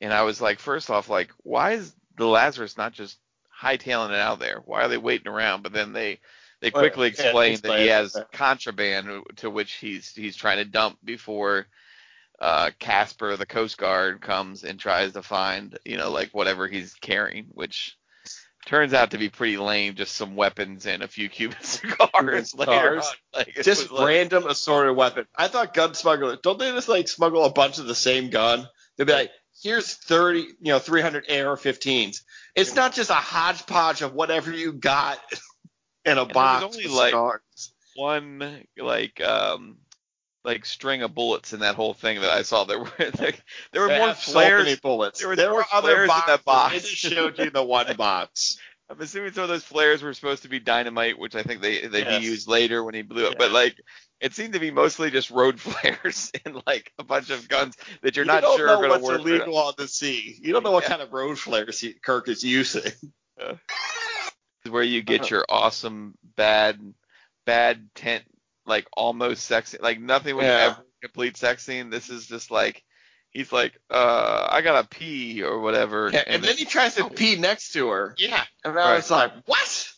And 0.00 0.12
I 0.12 0.22
was 0.22 0.40
like, 0.40 0.58
first 0.58 0.90
off, 0.90 1.10
like, 1.10 1.30
why 1.42 1.72
is 1.72 1.94
the 2.16 2.26
Lazarus 2.26 2.78
not 2.78 2.92
just 2.92 3.18
hightailing 3.62 4.10
it 4.10 4.16
out 4.16 4.40
there? 4.40 4.62
Why 4.64 4.82
are 4.82 4.88
they 4.88 4.98
waiting 4.98 5.28
around? 5.28 5.62
But 5.62 5.72
then 5.74 5.92
they 5.92 6.20
they 6.60 6.70
Well, 6.70 6.82
quickly 6.82 7.08
yeah, 7.08 7.12
explain 7.12 7.58
that 7.62 7.78
he 7.78 7.88
has 7.88 8.16
yeah. 8.16 8.22
contraband 8.32 9.08
to 9.36 9.50
which 9.50 9.74
he's 9.74 10.14
he's 10.14 10.36
trying 10.36 10.58
to 10.58 10.64
dump 10.64 10.98
before 11.04 11.66
uh 12.40 12.70
Casper 12.78 13.36
the 13.36 13.46
Coast 13.46 13.78
Guard 13.78 14.20
comes 14.20 14.64
and 14.64 14.78
tries 14.78 15.12
to 15.12 15.22
find, 15.22 15.78
you 15.84 15.96
know, 15.96 16.10
like 16.10 16.30
whatever 16.30 16.66
he's 16.68 16.94
carrying, 16.94 17.46
which 17.52 17.96
turns 18.66 18.94
out 18.94 19.10
to 19.10 19.18
be 19.18 19.28
pretty 19.28 19.56
lame, 19.58 19.94
just 19.94 20.14
some 20.16 20.36
weapons 20.36 20.86
and 20.86 21.02
a 21.02 21.08
few 21.08 21.28
Cuban 21.28 21.56
cigars 21.62 22.54
later 22.54 22.72
on. 22.72 23.02
cigars. 23.02 23.16
Like, 23.34 23.54
just 23.62 23.90
like- 23.90 24.06
random 24.08 24.46
assorted 24.46 24.94
weapon. 24.94 25.26
I 25.36 25.48
thought 25.48 25.74
gun 25.74 25.94
smugglers 25.94 26.38
don't 26.42 26.58
they 26.58 26.70
just 26.72 26.88
like 26.88 27.08
smuggle 27.08 27.44
a 27.44 27.52
bunch 27.52 27.78
of 27.78 27.86
the 27.86 27.94
same 27.94 28.30
gun? 28.30 28.66
They'd 28.96 29.06
be 29.06 29.12
like, 29.12 29.30
here's 29.62 29.92
thirty, 29.94 30.40
you 30.60 30.72
know, 30.72 30.78
three 30.78 31.02
hundred 31.02 31.24
AR-15s. 31.30 32.22
It's 32.54 32.74
not 32.74 32.94
just 32.94 33.10
a 33.10 33.14
hodgepodge 33.14 34.02
of 34.02 34.14
whatever 34.14 34.50
you 34.52 34.72
got 34.72 35.18
in 36.04 36.18
a 36.18 36.24
was 36.24 36.32
box. 36.32 36.64
only, 36.64 36.86
like, 36.88 37.10
cigars. 37.10 37.40
one 37.96 38.64
like 38.78 39.20
um 39.20 39.76
like 40.44 40.66
string 40.66 41.02
of 41.02 41.14
bullets 41.14 41.52
in 41.52 41.60
that 41.60 41.74
whole 41.74 41.94
thing 41.94 42.20
that 42.20 42.30
I 42.30 42.42
saw. 42.42 42.64
There 42.64 42.78
were 42.78 42.92
like, 43.18 43.42
there 43.72 43.82
were 43.82 43.88
They 43.88 43.98
more 43.98 44.08
have 44.08 44.18
so 44.18 44.32
flares. 44.32 44.80
bullets. 44.80 45.20
there 45.20 45.34
There, 45.34 45.52
were 45.54 45.64
other 45.72 45.88
flares 45.88 46.02
in 46.02 46.08
boxes. 46.08 46.26
that 46.26 46.44
box. 46.44 46.72
They 46.72 46.78
just 46.80 46.96
showed 46.96 47.38
you 47.38 47.50
the 47.50 47.62
one 47.64 47.86
box. 47.96 48.58
I'm 48.90 49.00
assuming 49.00 49.32
some 49.32 49.44
of 49.44 49.48
those 49.48 49.64
flares 49.64 50.02
were 50.02 50.12
supposed 50.12 50.42
to 50.42 50.48
be 50.50 50.60
dynamite, 50.60 51.18
which 51.18 51.34
I 51.34 51.42
think 51.42 51.62
they 51.62 51.86
they 51.86 52.00
Yes. 52.00 52.22
used 52.22 52.48
later 52.48 52.84
when 52.84 52.94
he 52.94 53.00
blew 53.02 53.24
it. 53.26 53.32
Yeah. 53.32 53.38
But 53.38 53.52
like, 53.52 53.80
it 54.20 54.34
seemed 54.34 54.52
to 54.52 54.60
be 54.60 54.70
mostly 54.70 55.10
just 55.10 55.30
road 55.30 55.58
flares 55.60 56.30
and 56.44 56.62
like 56.66 56.92
a 56.98 57.04
bunch 57.04 57.30
of 57.30 57.48
guns 57.48 57.76
that 58.02 58.14
you're 58.16 58.26
you 58.26 58.30
not 58.30 58.42
don't 58.42 58.56
sure 58.58 58.66
know 58.66 58.78
are 58.80 58.88
going 58.88 59.00
to 59.00 59.04
work. 59.06 59.20
illegal 59.20 59.56
on 59.56 59.72
the 59.78 59.88
sea. 59.88 60.36
You 60.40 60.52
don't 60.52 60.62
know 60.62 60.70
what 60.72 60.84
Yeah. 60.84 60.90
kind 60.90 61.02
of 61.02 61.12
road 61.12 61.38
flares 61.38 61.80
he, 61.80 61.94
Kirk 61.94 62.28
is 62.28 62.44
using. 62.44 62.92
where 64.68 64.82
you 64.82 65.02
get 65.02 65.22
Uh-huh. 65.22 65.28
your 65.36 65.44
awesome 65.48 66.14
bad 66.36 66.78
bad 67.46 67.88
tent 67.94 68.24
like 68.66 68.86
almost 68.96 69.44
sexy 69.44 69.78
like 69.80 70.00
nothing 70.00 70.36
was 70.36 70.46
Yeah. 70.46 70.58
ever 70.72 70.84
complete 71.02 71.36
sex 71.36 71.64
scene 71.64 71.90
this 71.90 72.08
is 72.08 72.26
just 72.26 72.50
like 72.50 72.82
he's 73.30 73.52
like 73.52 73.78
uh 73.90 74.48
i 74.50 74.62
gotta 74.62 74.86
pee 74.88 75.42
or 75.42 75.60
whatever 75.60 76.10
Yeah, 76.12 76.24
and, 76.26 76.42
then 76.42 76.56
he 76.56 76.64
tries 76.64 76.94
to 76.94 77.08
pee 77.10 77.36
next 77.36 77.72
to 77.72 77.88
her, 77.88 78.14
Yeah. 78.18 78.42
and 78.64 78.72
I 78.78 78.86
Right. 78.90 78.96
was 78.96 79.10
like, 79.10 79.32
what? 79.46 79.88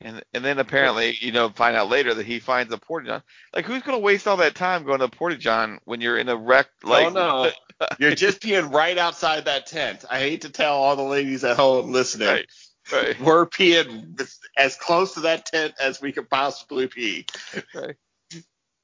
and, 0.00 0.22
and 0.32 0.42
then 0.44 0.58
apparently 0.58 1.14
you 1.20 1.30
know 1.32 1.50
find 1.50 1.76
out 1.76 1.90
later 1.90 2.14
that 2.14 2.24
he 2.24 2.38
finds 2.40 2.72
a 2.72 2.78
porta 2.78 3.06
john 3.06 3.22
like 3.54 3.66
who's 3.66 3.82
gonna 3.82 3.98
waste 3.98 4.26
all 4.26 4.38
that 4.38 4.54
time 4.54 4.84
going 4.84 5.00
to 5.00 5.04
a 5.04 5.08
porta 5.10 5.36
john 5.36 5.78
when 5.84 6.00
you're 6.00 6.16
in 6.16 6.28
a 6.30 6.36
wreck 6.36 6.68
like 6.82 7.06
oh 7.08 7.10
no, 7.10 7.50
you're 7.98 8.14
just 8.14 8.40
peeing 8.40 8.72
right 8.72 8.96
outside 8.96 9.44
that 9.44 9.66
tent. 9.66 10.04
I 10.10 10.20
hate 10.20 10.42
to 10.42 10.48
tell 10.50 10.74
all 10.74 10.96
the 10.96 11.02
ladies 11.02 11.44
at 11.44 11.56
home 11.56 11.92
listening. 11.92 12.28
right 12.28 12.46
right 12.92 13.20
We're 13.20 13.46
peeing 13.46 14.20
as 14.56 14.76
close 14.76 15.14
to 15.14 15.20
that 15.20 15.46
tent 15.46 15.74
as 15.80 16.00
we 16.00 16.12
could 16.12 16.28
possibly 16.28 16.86
pee. 16.86 17.26
right 17.74 17.96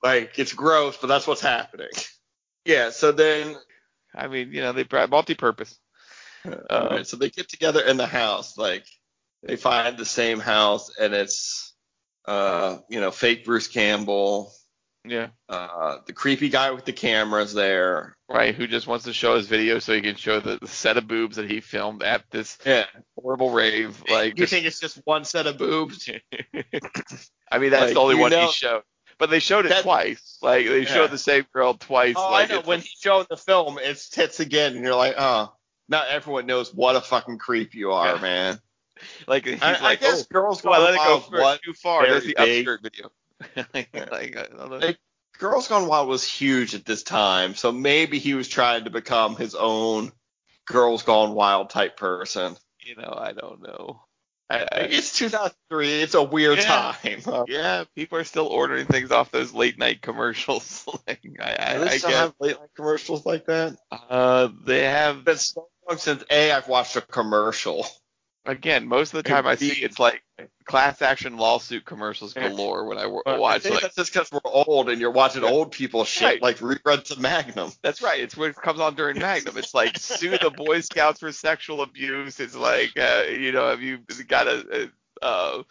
Like 0.02 0.38
it's 0.38 0.52
gross, 0.52 0.96
but 0.96 1.06
that's 1.08 1.26
what's 1.26 1.40
happening. 1.40 1.88
Yeah. 2.64 2.90
So 2.90 3.12
then, 3.12 3.56
i 4.14 4.28
mean 4.28 4.50
you 4.52 4.62
know 4.62 4.72
they 4.72 4.86
multi-purpose 5.08 5.78
uh, 6.70 7.02
so 7.04 7.16
they 7.16 7.30
get 7.30 7.48
together 7.48 7.82
in 7.82 7.96
the 7.96 8.06
house. 8.06 8.56
Like 8.56 8.86
they 9.42 9.56
find 9.56 9.96
the 9.96 10.04
same 10.04 10.40
house, 10.40 10.90
and 10.98 11.14
it's 11.14 11.74
uh, 12.26 12.78
you 12.88 13.00
know, 13.00 13.10
fake 13.10 13.44
Bruce 13.44 13.68
Campbell. 13.68 14.52
Yeah 15.08 15.28
Uh, 15.48 15.98
the 16.06 16.12
creepy 16.12 16.48
guy 16.48 16.70
with 16.70 16.84
the 16.84 16.92
cameras 16.92 17.52
there. 17.54 18.16
right 18.28 18.54
who 18.54 18.66
just 18.66 18.86
wants 18.86 19.04
to 19.04 19.12
show 19.12 19.36
his 19.36 19.46
video 19.46 19.78
so 19.78 19.92
he 19.94 20.00
can 20.00 20.16
show 20.16 20.40
the, 20.40 20.58
the 20.60 20.66
set 20.68 20.96
of 20.96 21.06
boobs 21.06 21.36
that 21.36 21.50
he 21.50 21.60
filmed 21.60 22.02
at 22.02 22.24
this 22.30 22.58
Yeah. 22.66 22.86
horrible 23.18 23.50
rave 23.50 24.02
like 24.10 24.30
you 24.38 24.44
just- 24.44 24.52
think 24.52 24.66
it's 24.66 24.80
just 24.80 25.00
one 25.04 25.24
set 25.24 25.46
of 25.46 25.58
boobs? 25.58 26.08
I 27.50 27.58
mean, 27.58 27.70
that's 27.70 27.84
Like, 27.86 27.94
the 27.94 28.00
only 28.00 28.14
one 28.16 28.30
know- 28.32 28.46
he 28.46 28.52
showed. 28.52 28.82
But 29.18 29.30
they 29.30 29.38
showed 29.38 29.64
it 29.64 29.70
That- 29.70 29.82
twice. 29.82 30.36
Like 30.42 30.66
they 30.66 30.80
Yeah. 30.80 30.84
showed 30.92 31.10
the 31.10 31.16
same 31.18 31.46
girl 31.54 31.74
twice. 31.74 32.14
Oh, 32.18 32.30
like, 32.32 32.50
I 32.50 32.54
know. 32.56 32.60
When 32.62 32.80
he 32.80 32.90
showed 33.00 33.26
the 33.30 33.36
film, 33.38 33.78
it's 33.80 34.10
tits 34.10 34.40
again, 34.40 34.74
and 34.76 34.84
you're 34.84 34.94
like, 34.94 35.14
oh, 35.16 35.54
not 35.88 36.08
everyone 36.08 36.44
knows 36.46 36.74
what 36.74 36.96
a 36.96 37.00
fucking 37.00 37.38
creep 37.38 37.74
you 37.74 37.92
are, 37.92 38.16
Yeah. 38.16 38.20
man. 38.20 38.60
like 39.26 39.46
he's 39.46 39.62
I, 39.62 39.74
I 39.74 39.80
like, 39.80 40.00
guess 40.00 40.22
oh, 40.22 40.26
girls 40.32 40.64
oh, 40.66 40.70
I 40.70 40.78
let 40.78 40.94
it 40.94 40.98
go 40.98 41.56
too 41.64 41.72
far. 41.74 42.06
There's 42.06 42.24
the 42.24 42.34
big. 42.36 42.66
upskirt 42.66 42.82
video. 42.82 43.10
Like, 43.74 43.90
like, 44.10 44.36
I 44.36 44.46
don't 44.56 44.70
know. 44.70 44.76
Like, 44.78 44.98
Girls 45.38 45.68
Gone 45.68 45.86
Wild 45.86 46.08
was 46.08 46.24
huge 46.24 46.74
at 46.74 46.84
this 46.84 47.02
time, 47.02 47.54
so 47.54 47.70
maybe 47.72 48.18
he 48.18 48.34
was 48.34 48.48
trying 48.48 48.84
to 48.84 48.90
become 48.90 49.36
his 49.36 49.54
own 49.54 50.12
Girls 50.66 51.02
Gone 51.02 51.34
Wild 51.34 51.70
type 51.70 51.96
person. 51.96 52.56
you 52.80 52.96
know, 52.96 53.14
I 53.16 53.32
don't 53.32 53.62
know. 53.62 54.02
I, 54.48 54.66
I, 54.72 54.78
It's 54.82 55.18
2003. 55.18 56.02
It's 56.02 56.14
a 56.14 56.22
weird 56.22 56.58
Yeah. 56.58 56.94
time. 57.04 57.22
yeah, 57.46 57.84
people 57.94 58.18
are 58.18 58.24
still 58.24 58.46
ordering 58.46 58.86
things 58.86 59.10
off 59.10 59.30
those 59.30 59.52
late 59.52 59.78
night 59.78 60.00
commercials. 60.02 60.86
like, 61.06 61.20
I, 61.40 61.50
I, 61.58 61.74
Do 61.74 61.80
they 61.80 61.88
I 61.90 61.98
still 61.98 62.10
guess 62.10 62.20
have 62.20 62.34
late 62.40 62.58
night 62.58 62.70
commercials 62.74 63.26
like 63.26 63.46
that? 63.46 63.76
uh, 63.90 64.48
they 64.64 64.84
have 64.84 65.16
It's 65.18 65.24
been 65.24 65.36
so 65.38 65.68
long 65.88 65.98
since 65.98 66.24
A, 66.30 66.52
I've 66.52 66.68
watched 66.68 66.96
a 66.96 67.00
commercial. 67.00 67.86
Again 68.46 68.86
most 68.88 69.12
of 69.12 69.22
the 69.22 69.28
time 69.28 69.46
I 69.46 69.56
see 69.56 69.82
it's 69.82 69.98
like 69.98 70.22
class 70.64 71.02
action 71.02 71.36
lawsuit 71.36 71.84
commercials 71.84 72.32
galore 72.34 72.86
when 72.86 72.98
I 72.98 73.06
watch 73.06 73.62
think 73.62 73.74
like 73.74 73.82
that's 73.82 73.96
just 73.96 74.12
because 74.12 74.30
we're 74.32 74.40
old 74.44 74.88
and 74.88 75.00
you're 75.00 75.10
watching 75.10 75.44
old 75.44 75.72
people 75.72 76.04
shit 76.04 76.24
Right. 76.24 76.42
like 76.42 76.58
reruns 76.58 77.10
of 77.10 77.18
Magnum. 77.20 77.70
That's 77.82 78.02
right. 78.02 78.20
It's 78.20 78.36
what 78.36 78.54
comes 78.56 78.80
on 78.80 78.94
during 78.94 79.18
Magnum. 79.18 79.56
It's 79.56 79.74
like 79.74 79.98
sue 79.98 80.36
the 80.38 80.50
Boy 80.50 80.80
Scouts 80.80 81.20
for 81.20 81.30
sexual 81.32 81.82
abuse. 81.82 82.40
It's 82.40 82.56
like 82.56 82.98
uh, 82.98 83.22
you 83.30 83.52
know, 83.52 83.68
have 83.68 83.82
you 83.82 83.98
got 84.26 84.46
a, 84.48 84.90
a 85.22 85.24
uh, 85.24 85.62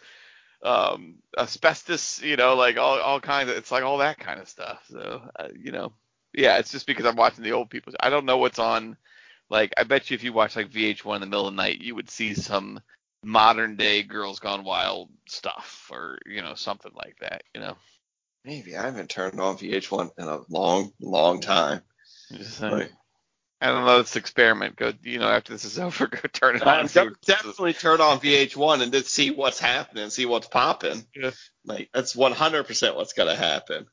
um, 0.62 1.16
asbestos? 1.38 2.22
You 2.22 2.36
know, 2.36 2.54
like 2.54 2.76
all 2.78 2.98
all 2.98 3.20
kinds 3.20 3.50
of. 3.50 3.56
It's 3.56 3.70
like 3.70 3.84
all 3.84 3.98
that 3.98 4.18
kind 4.18 4.40
of 4.40 4.48
stuff. 4.48 4.84
So 4.88 5.22
uh, 5.38 5.48
you 5.58 5.72
know, 5.72 5.92
yeah. 6.34 6.58
It's 6.58 6.72
just 6.72 6.86
because 6.86 7.04
I'm 7.06 7.16
watching 7.16 7.44
the 7.44 7.52
old 7.52 7.70
people. 7.70 7.92
I 8.00 8.10
don't 8.10 8.24
know 8.26 8.38
what's 8.38 8.58
on. 8.58 8.96
Like 9.48 9.74
I 9.76 9.84
bet 9.84 10.10
you 10.10 10.14
if 10.14 10.24
you 10.24 10.32
watch 10.32 10.56
like 10.56 10.70
VH1 10.70 11.14
in 11.16 11.20
the 11.20 11.26
middle 11.26 11.46
of 11.46 11.54
the 11.54 11.62
night, 11.62 11.80
you 11.80 11.94
would 11.94 12.10
see 12.10 12.34
some 12.34 12.80
modern 13.22 13.76
day 13.76 14.02
Girls 14.02 14.40
Gone 14.40 14.64
Wild 14.64 15.10
stuff 15.28 15.88
or 15.92 16.18
you 16.26 16.42
know 16.42 16.54
something 16.54 16.92
like 16.94 17.16
that. 17.20 17.42
You 17.54 17.60
know. 17.60 17.76
Maybe 18.44 18.76
I 18.76 18.84
haven't 18.84 19.10
turned 19.10 19.40
on 19.40 19.56
VH1 19.56 20.10
in 20.18 20.28
a 20.28 20.40
long, 20.48 20.92
long 21.00 21.40
time. 21.40 21.82
Just 22.30 22.58
saying. 22.58 22.88
I 23.60 23.66
don't 23.68 23.86
know. 23.86 23.96
Let's 23.96 24.16
experiment. 24.16 24.76
Go, 24.76 24.92
you 25.02 25.18
know, 25.18 25.28
after 25.28 25.52
this 25.52 25.64
is 25.64 25.78
over, 25.78 26.06
go 26.08 26.18
turn 26.32 26.56
it 26.56 26.62
on. 26.62 26.86
Definitely 27.24 27.72
turn 27.72 28.00
on 28.00 28.20
VH1 28.20 28.82
and 28.82 28.92
just 28.92 29.08
see 29.08 29.30
what's 29.30 29.58
happening, 29.58 30.10
see 30.10 30.26
what's 30.26 30.46
popping. 30.46 31.04
Yeah. 31.14 31.30
Like 31.64 31.90
that's 31.92 32.14
100% 32.14 32.96
what's 32.96 33.14
gonna 33.14 33.34
happen. 33.34 33.86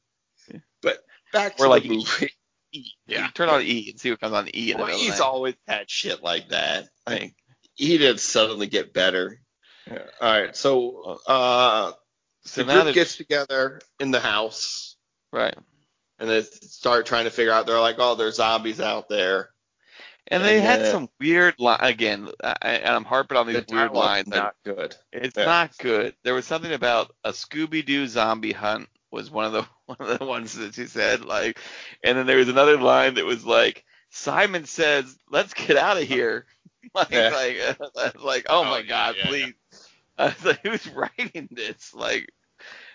Yeah. 0.52 0.60
But 0.82 1.00
back 1.32 1.58
to 1.58 1.64
Or 1.64 1.68
like 1.70 1.84
the 1.84 1.90
movie. 1.90 2.32
Yeah. 3.08 3.30
Turn 3.34 3.50
on 3.50 3.62
E 3.62 3.90
and 3.92 4.00
see 4.00 4.10
what 4.12 4.20
comes 4.20 4.34
on 4.34 4.50
E 4.56 4.72
in 4.72 4.78
Well, 4.78 4.88
of 4.88 4.94
he's 5.00 5.20
always 5.20 5.56
had 5.68 5.90
shit 5.90 6.24
like 6.24 6.50
that. 6.50 6.88
Like 7.08 7.36
he 7.76 7.98
didn't 7.98 8.20
suddenly 8.20 8.68
get 8.68 8.94
better. 8.94 9.40
All 9.90 9.98
right, 10.22 10.56
so 10.56 11.20
uh, 11.28 11.92
So 12.46 12.64
the 12.64 12.74
group 12.84 12.94
gets 12.96 13.18
together 13.18 13.82
in 14.00 14.12
the 14.12 14.20
house 14.22 14.96
right, 15.34 15.56
and 16.20 16.30
they 16.30 16.42
start 16.44 17.06
trying 17.06 17.26
to 17.26 17.32
figure 17.32 17.52
out. 17.52 17.66
They're 17.68 17.80
like, 17.80 17.98
oh, 18.00 18.16
there's 18.16 18.36
zombies 18.38 18.80
out 18.80 19.10
there. 19.10 19.50
and 20.28 20.42
they 20.42 20.58
And, 20.60 20.66
had 20.66 20.82
uh, 20.84 20.92
some 20.92 21.10
weird 21.20 21.56
li- 21.60 21.76
again. 21.82 22.30
I, 22.42 22.54
and 22.62 22.96
I'm 22.96 23.04
harping 23.04 23.38
on 23.38 23.48
these 23.48 23.66
The 23.66 23.76
weird 23.76 23.92
lines. 23.92 24.28
Not 24.30 24.56
good. 24.64 24.96
It's 25.12 25.36
Yeah. 25.38 25.46
not 25.46 25.78
good. 25.80 26.16
There 26.24 26.34
was 26.34 26.46
something 26.46 26.72
about 26.72 27.14
a 27.26 27.32
Scooby 27.32 27.86
Doo 27.86 28.08
zombie 28.08 28.54
hunt 28.54 28.88
was 29.14 29.32
one 29.32 29.46
of 29.46 29.54
the 29.54 29.64
one 29.88 30.12
of 30.12 30.20
the 30.20 30.26
ones 30.26 30.56
that 30.56 30.76
she 30.76 30.88
said 30.88 31.26
like, 31.26 31.60
and 32.04 32.18
then 32.18 32.28
there 32.28 32.40
was 32.40 32.50
another 32.50 32.78
line 32.80 33.16
that 33.16 33.26
was 33.26 33.46
like 33.46 33.86
Simon 34.12 34.66
says, 34.66 35.18
"Let's 35.32 35.54
get 35.56 35.78
out 35.78 35.98
of 35.98 36.04
here." 36.06 36.48
like 36.96 37.12
Yeah. 37.12 37.32
like 37.32 37.58
like 38.24 38.48
oh, 38.50 38.66
Oh, 38.66 38.66
my 38.66 38.82
yeah, 38.88 38.88
god, 38.90 39.16
yeah, 39.16 39.30
please. 39.30 39.56
I 40.18 40.26
was 40.28 40.46
like, 40.46 40.62
who's 40.64 40.88
writing 40.90 41.50
this? 41.52 41.94
Like. 41.96 42.30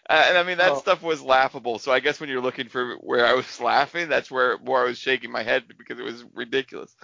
Uh, 0.08 0.24
and 0.28 0.38
I 0.38 0.42
mean 0.44 0.58
that 0.58 0.74
Oh. 0.74 0.78
stuff 0.78 1.02
was 1.02 1.22
laughable. 1.22 1.78
So 1.78 1.92
I 1.92 2.00
guess 2.00 2.20
when 2.20 2.30
you're 2.30 2.40
looking 2.42 2.68
for 2.68 2.96
where 2.96 3.26
I 3.26 3.34
was 3.34 3.60
laughing, 3.60 4.08
that's 4.08 4.30
where 4.30 4.56
where 4.58 4.82
I 4.82 4.86
was 4.86 4.98
shaking 4.98 5.30
my 5.32 5.42
head 5.44 5.64
because 5.78 5.98
it 5.98 6.04
was 6.04 6.24
ridiculous, 6.34 6.94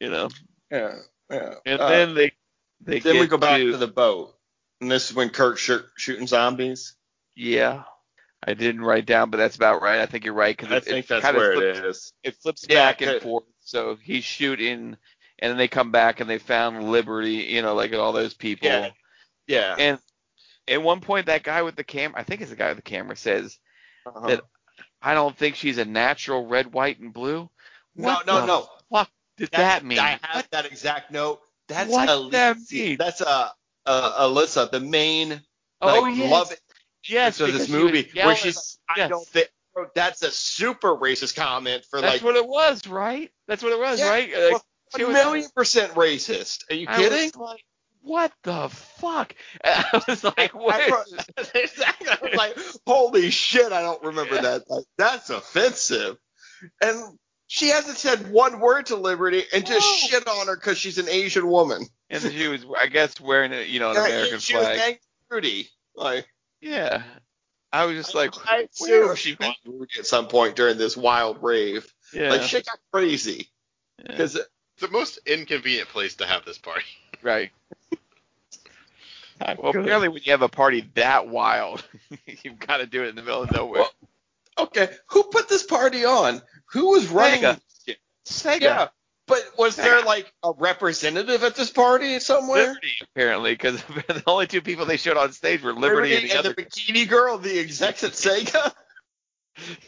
you 0.00 0.10
know. 0.10 0.30
Yeah, 0.70 0.94
yeah. 1.30 1.54
And 1.66 1.80
Uh, 1.80 1.88
then 1.88 2.14
they 2.14 2.32
they 2.80 3.00
then 3.00 3.18
we 3.18 3.26
go 3.26 3.38
back 3.38 3.60
to, 3.60 3.72
to 3.72 3.76
the 3.78 3.88
boat, 3.88 4.34
and 4.80 4.90
this 4.90 5.10
is 5.10 5.16
when 5.16 5.30
Kirk's 5.30 5.60
shoot, 5.60 5.84
shooting 5.96 6.26
zombies. 6.26 6.94
Yeah. 7.36 7.84
I 8.46 8.54
didn't 8.54 8.82
write 8.82 9.06
down, 9.06 9.30
but 9.30 9.38
that's 9.38 9.56
about 9.56 9.82
right. 9.82 9.98
I 10.00 10.06
think 10.06 10.24
you're 10.24 10.34
right 10.34 10.56
because 10.56 10.72
I 10.72 10.76
it, 10.76 10.84
think 10.84 11.04
it 11.06 11.08
that's 11.08 11.36
where 11.36 11.54
flips, 11.54 11.78
it 11.78 11.84
is. 11.84 12.12
It 12.22 12.36
flips 12.36 12.64
Yeah, 12.68 12.76
back 12.86 13.00
and 13.02 13.20
forth. 13.20 13.44
So 13.60 13.96
he's 14.00 14.22
shooting, 14.24 14.96
and 15.40 15.50
then 15.50 15.56
they 15.56 15.68
come 15.68 15.90
back 15.90 16.20
and 16.20 16.30
they 16.30 16.38
found 16.38 16.90
Liberty. 16.90 17.46
You 17.50 17.62
know, 17.62 17.74
like 17.74 17.92
all 17.94 18.12
those 18.12 18.34
people. 18.34 18.68
Yeah. 18.68 18.90
Yeah. 19.48 19.74
And 19.78 19.98
at 20.68 20.82
one 20.82 21.00
point, 21.00 21.26
that 21.26 21.42
guy 21.42 21.62
with 21.62 21.76
the 21.76 21.84
camera, 21.84 22.20
I 22.20 22.22
think 22.24 22.40
it's 22.40 22.50
the 22.50 22.56
guy 22.56 22.68
with 22.68 22.76
the 22.78 22.82
camera, 22.82 23.16
says, 23.16 23.58
Uh-huh. 24.06 24.26
that- 24.28 24.40
"I 25.02 25.14
don't 25.14 25.36
think 25.36 25.56
she's 25.56 25.78
a 25.78 25.84
natural 25.84 26.46
red, 26.46 26.72
white, 26.72 26.98
and 27.00 27.12
blue." 27.12 27.48
no, 27.96 28.04
What 28.08 28.26
no, 28.26 28.40
the 28.40 28.46
no. 28.46 28.68
fuck 28.92 29.10
did 29.36 29.50
That's- 29.50 29.80
that 29.80 29.84
mean? 29.84 29.98
I 29.98 30.18
have 30.22 30.48
that 30.50 30.66
exact 30.66 31.10
note. 31.10 31.40
That's 31.68 31.90
What 31.90 32.08
Alicia. 32.08 32.30
that 32.30 32.56
mean? 32.70 32.96
That's 32.96 33.20
uh, 33.20 33.48
uh, 33.86 34.26
Alyssa, 34.28 34.70
the 34.70 34.78
main 34.80 35.40
oh 35.80 36.00
like, 36.00 36.16
yes, 36.16 36.30
love 36.30 36.52
yes. 37.08 37.36
so 37.36 37.46
this 37.46 37.66
she 37.66 37.72
movie 37.72 38.08
where 38.14 38.36
she's. 38.36 38.78
about- 38.88 38.96
I 38.96 39.00
yes. 39.00 39.10
don't 39.10 39.26
think 39.26 39.48
that's 39.94 40.22
a 40.22 40.30
super 40.30 40.96
racist 40.96 41.36
comment 41.36 41.84
for 41.90 42.00
That's 42.00 42.14
like 42.14 42.22
That's 42.22 42.24
what 42.24 42.36
it 42.36 42.48
was, 42.48 42.86
right? 42.86 43.30
That's 43.46 43.62
what 43.62 43.72
it 43.72 43.78
was, 43.78 43.98
Yeah, 44.00 44.08
right? 44.08 44.30
Like, 44.52 44.62
a 44.94 44.98
she 44.98 45.04
was- 45.04 45.14
million 45.14 45.48
percent 45.54 45.92
racist. 45.94 46.64
Are 46.70 46.74
you 46.74 46.86
I 46.88 46.96
kidding? 46.96 47.24
was 47.26 47.36
like, 47.36 47.64
what 48.02 48.32
the 48.44 48.68
fuck? 48.70 49.34
I 49.64 50.02
was 50.08 50.22
like, 50.24 50.54
I 50.54 50.58
what? 50.58 50.90
wrote- 50.90 51.50
exactly. 51.54 52.08
I 52.08 52.18
was 52.22 52.34
like, 52.34 52.56
holy 52.86 53.30
shit, 53.30 53.72
I 53.72 53.82
don't 53.82 54.02
remember 54.02 54.36
Yeah. 54.36 54.40
that. 54.42 54.62
Like, 54.70 54.84
that's 54.96 55.28
offensive. 55.30 56.16
And 56.80 57.18
she 57.48 57.68
hasn't 57.68 57.96
said 57.98 58.30
one 58.30 58.60
word 58.60 58.86
to 58.86 58.96
Liberty 58.96 59.44
and 59.52 59.66
just 59.66 59.86
shit 60.08 60.26
on 60.26 60.46
her 60.46 60.56
because 60.56 60.78
she's 60.78 60.98
an 60.98 61.08
Asian 61.08 61.46
woman. 61.48 61.84
And 62.08 62.22
she 62.22 62.48
was, 62.48 62.64
I 62.80 62.86
guess, 62.86 63.20
wearing 63.20 63.52
a, 63.52 63.62
you 63.62 63.78
know, 63.80 63.90
an 63.90 63.96
Yeah, 63.96 64.06
American 64.06 64.38
she 64.38 64.54
was 64.56 64.64
flag. 64.64 64.78
angry 64.80 65.00
Rudy. 65.30 65.68
Like, 65.96 66.26
Yeah. 66.60 67.02
I 67.72 67.84
was 67.84 67.96
just 67.96 68.14
like, 68.14 68.32
I 68.46 68.68
where 68.78 69.12
assume 69.12 69.16
she 69.16 69.30
she 69.30 69.36
going? 69.36 69.54
at 69.98 70.06
some 70.06 70.28
point 70.28 70.56
during 70.56 70.78
this 70.78 70.96
wild 70.96 71.42
rave. 71.42 71.92
Yeah. 72.12 72.30
Like, 72.30 72.42
shit 72.42 72.64
got 72.66 72.78
crazy. 72.92 73.48
yeah. 73.98 74.12
Because 74.12 74.36
It's 74.36 74.48
the 74.80 74.88
most 74.88 75.18
inconvenient 75.26 75.88
place 75.88 76.16
to 76.16 76.26
have 76.26 76.44
this 76.44 76.58
party. 76.58 76.84
Right. 77.22 77.50
Well, 79.38 79.68
apparently, 79.70 80.08
when 80.08 80.22
you 80.24 80.32
have 80.32 80.40
a 80.42 80.48
party 80.48 80.88
that 80.94 81.28
wild, 81.28 81.84
you've 82.42 82.58
got 82.58 82.78
to 82.78 82.86
do 82.86 83.02
it 83.04 83.08
in 83.08 83.16
the 83.16 83.22
middle 83.22 83.42
of 83.42 83.52
nowhere. 83.52 83.82
Well, 83.82 83.90
okay, 84.66 84.88
who 85.08 85.24
put 85.24 85.46
this 85.48 85.62
party 85.62 86.06
on? 86.06 86.40
Who 86.72 86.92
was 86.92 87.08
running? 87.08 87.42
Sega. 87.42 87.60
Sega. 88.26 88.60
Yeah, 88.62 88.88
but 89.26 89.42
was 89.58 89.76
there 89.76 90.02
like 90.02 90.32
a 90.42 90.52
representative 90.52 91.42
at 91.42 91.56
this 91.56 91.70
party 91.70 92.18
somewhere? 92.20 92.68
Liberty, 92.68 92.92
apparently, 93.02 93.52
because 93.52 93.82
the 94.08 94.22
only 94.26 94.46
two 94.46 94.62
people 94.62 94.86
they 94.86 94.96
showed 94.96 95.16
on 95.16 95.32
stage 95.32 95.62
were 95.62 95.72
Liberty, 95.72 96.14
and 96.14 96.24
the 96.24 96.30
and 96.30 96.38
other. 96.38 96.52
the 96.52 96.62
bikini 96.62 97.08
girl, 97.08 97.38
the 97.38 97.58
execs 97.58 98.04
at 98.04 98.12
Sega. 98.12 98.72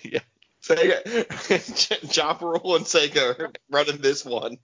Yeah. 0.02 0.20
Sega, 0.62 2.16
Ja 2.16 2.38
Rule 2.40 2.76
and 2.76 2.86
Sega 2.86 3.38
are 3.38 3.50
running 3.70 3.98
this 3.98 4.24
one. 4.24 4.56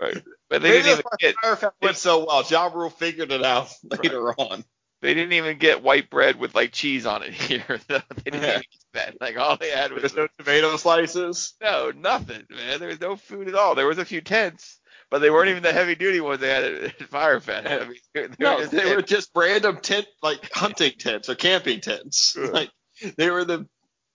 Right. 0.00 0.22
But 0.50 0.60
they 0.62 0.70
Maybe 0.70 0.82
didn't 0.82 0.98
even 0.98 1.02
get 1.18 1.34
Fyre 1.42 1.56
Fest 1.56 1.74
went 1.80 1.96
so 1.96 2.26
well. 2.26 2.44
Ja 2.46 2.66
Rule 2.66 2.90
figured 2.90 3.32
it 3.32 3.42
out 3.42 3.68
later 3.82 4.32
on. 4.32 4.64
They 5.02 5.14
didn't 5.14 5.32
even 5.32 5.56
get 5.58 5.82
white 5.82 6.10
bread 6.10 6.36
with 6.36 6.54
like 6.54 6.72
cheese 6.72 7.06
on 7.06 7.22
it 7.22 7.32
here. 7.34 7.64
they 7.88 8.00
didn't 8.24 8.42
Yeah. 8.42 8.48
even 8.50 8.62
get 8.62 8.92
that. 8.92 9.20
Like 9.20 9.38
all 9.38 9.56
they 9.56 9.70
had 9.70 9.92
was 9.92 10.02
There's 10.02 10.16
no 10.16 10.28
tomato 10.38 10.76
slices. 10.76 11.54
no 11.60 11.90
nothing, 11.96 12.44
man. 12.50 12.78
There 12.80 12.88
was 12.88 13.00
no 13.00 13.16
food 13.16 13.48
at 13.48 13.54
all. 13.54 13.74
There 13.74 13.86
was 13.86 13.98
a 13.98 14.04
few 14.04 14.20
tents, 14.20 14.78
but 15.10 15.20
they 15.20 15.30
weren't 15.30 15.48
even 15.48 15.62
the 15.62 15.72
heavy 15.72 15.94
duty 15.94 16.20
ones 16.20 16.40
they 16.40 16.50
had 16.50 16.64
at, 16.64 17.02
Fyre 17.08 17.40
Fest. 17.40 17.66
I 17.66 17.88
mean, 17.88 17.96
they, 18.14 18.28
No, 18.38 18.56
were 18.56 18.60
just 18.62 18.70
they 18.72 18.94
were 18.96 19.02
just 19.02 19.30
random 19.34 19.78
tent, 19.80 20.06
like 20.22 20.52
hunting 20.52 20.92
tents 20.98 21.28
or 21.30 21.34
camping 21.34 21.80
tents. 21.80 22.36
Like 22.36 22.70
they 23.16 23.30
were 23.30 23.44
the. 23.44 23.66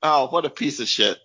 Oh, 0.04 0.28
what 0.28 0.46
a 0.46 0.52
piece 0.52 0.80
of 0.80 0.88
shit! 0.88 1.18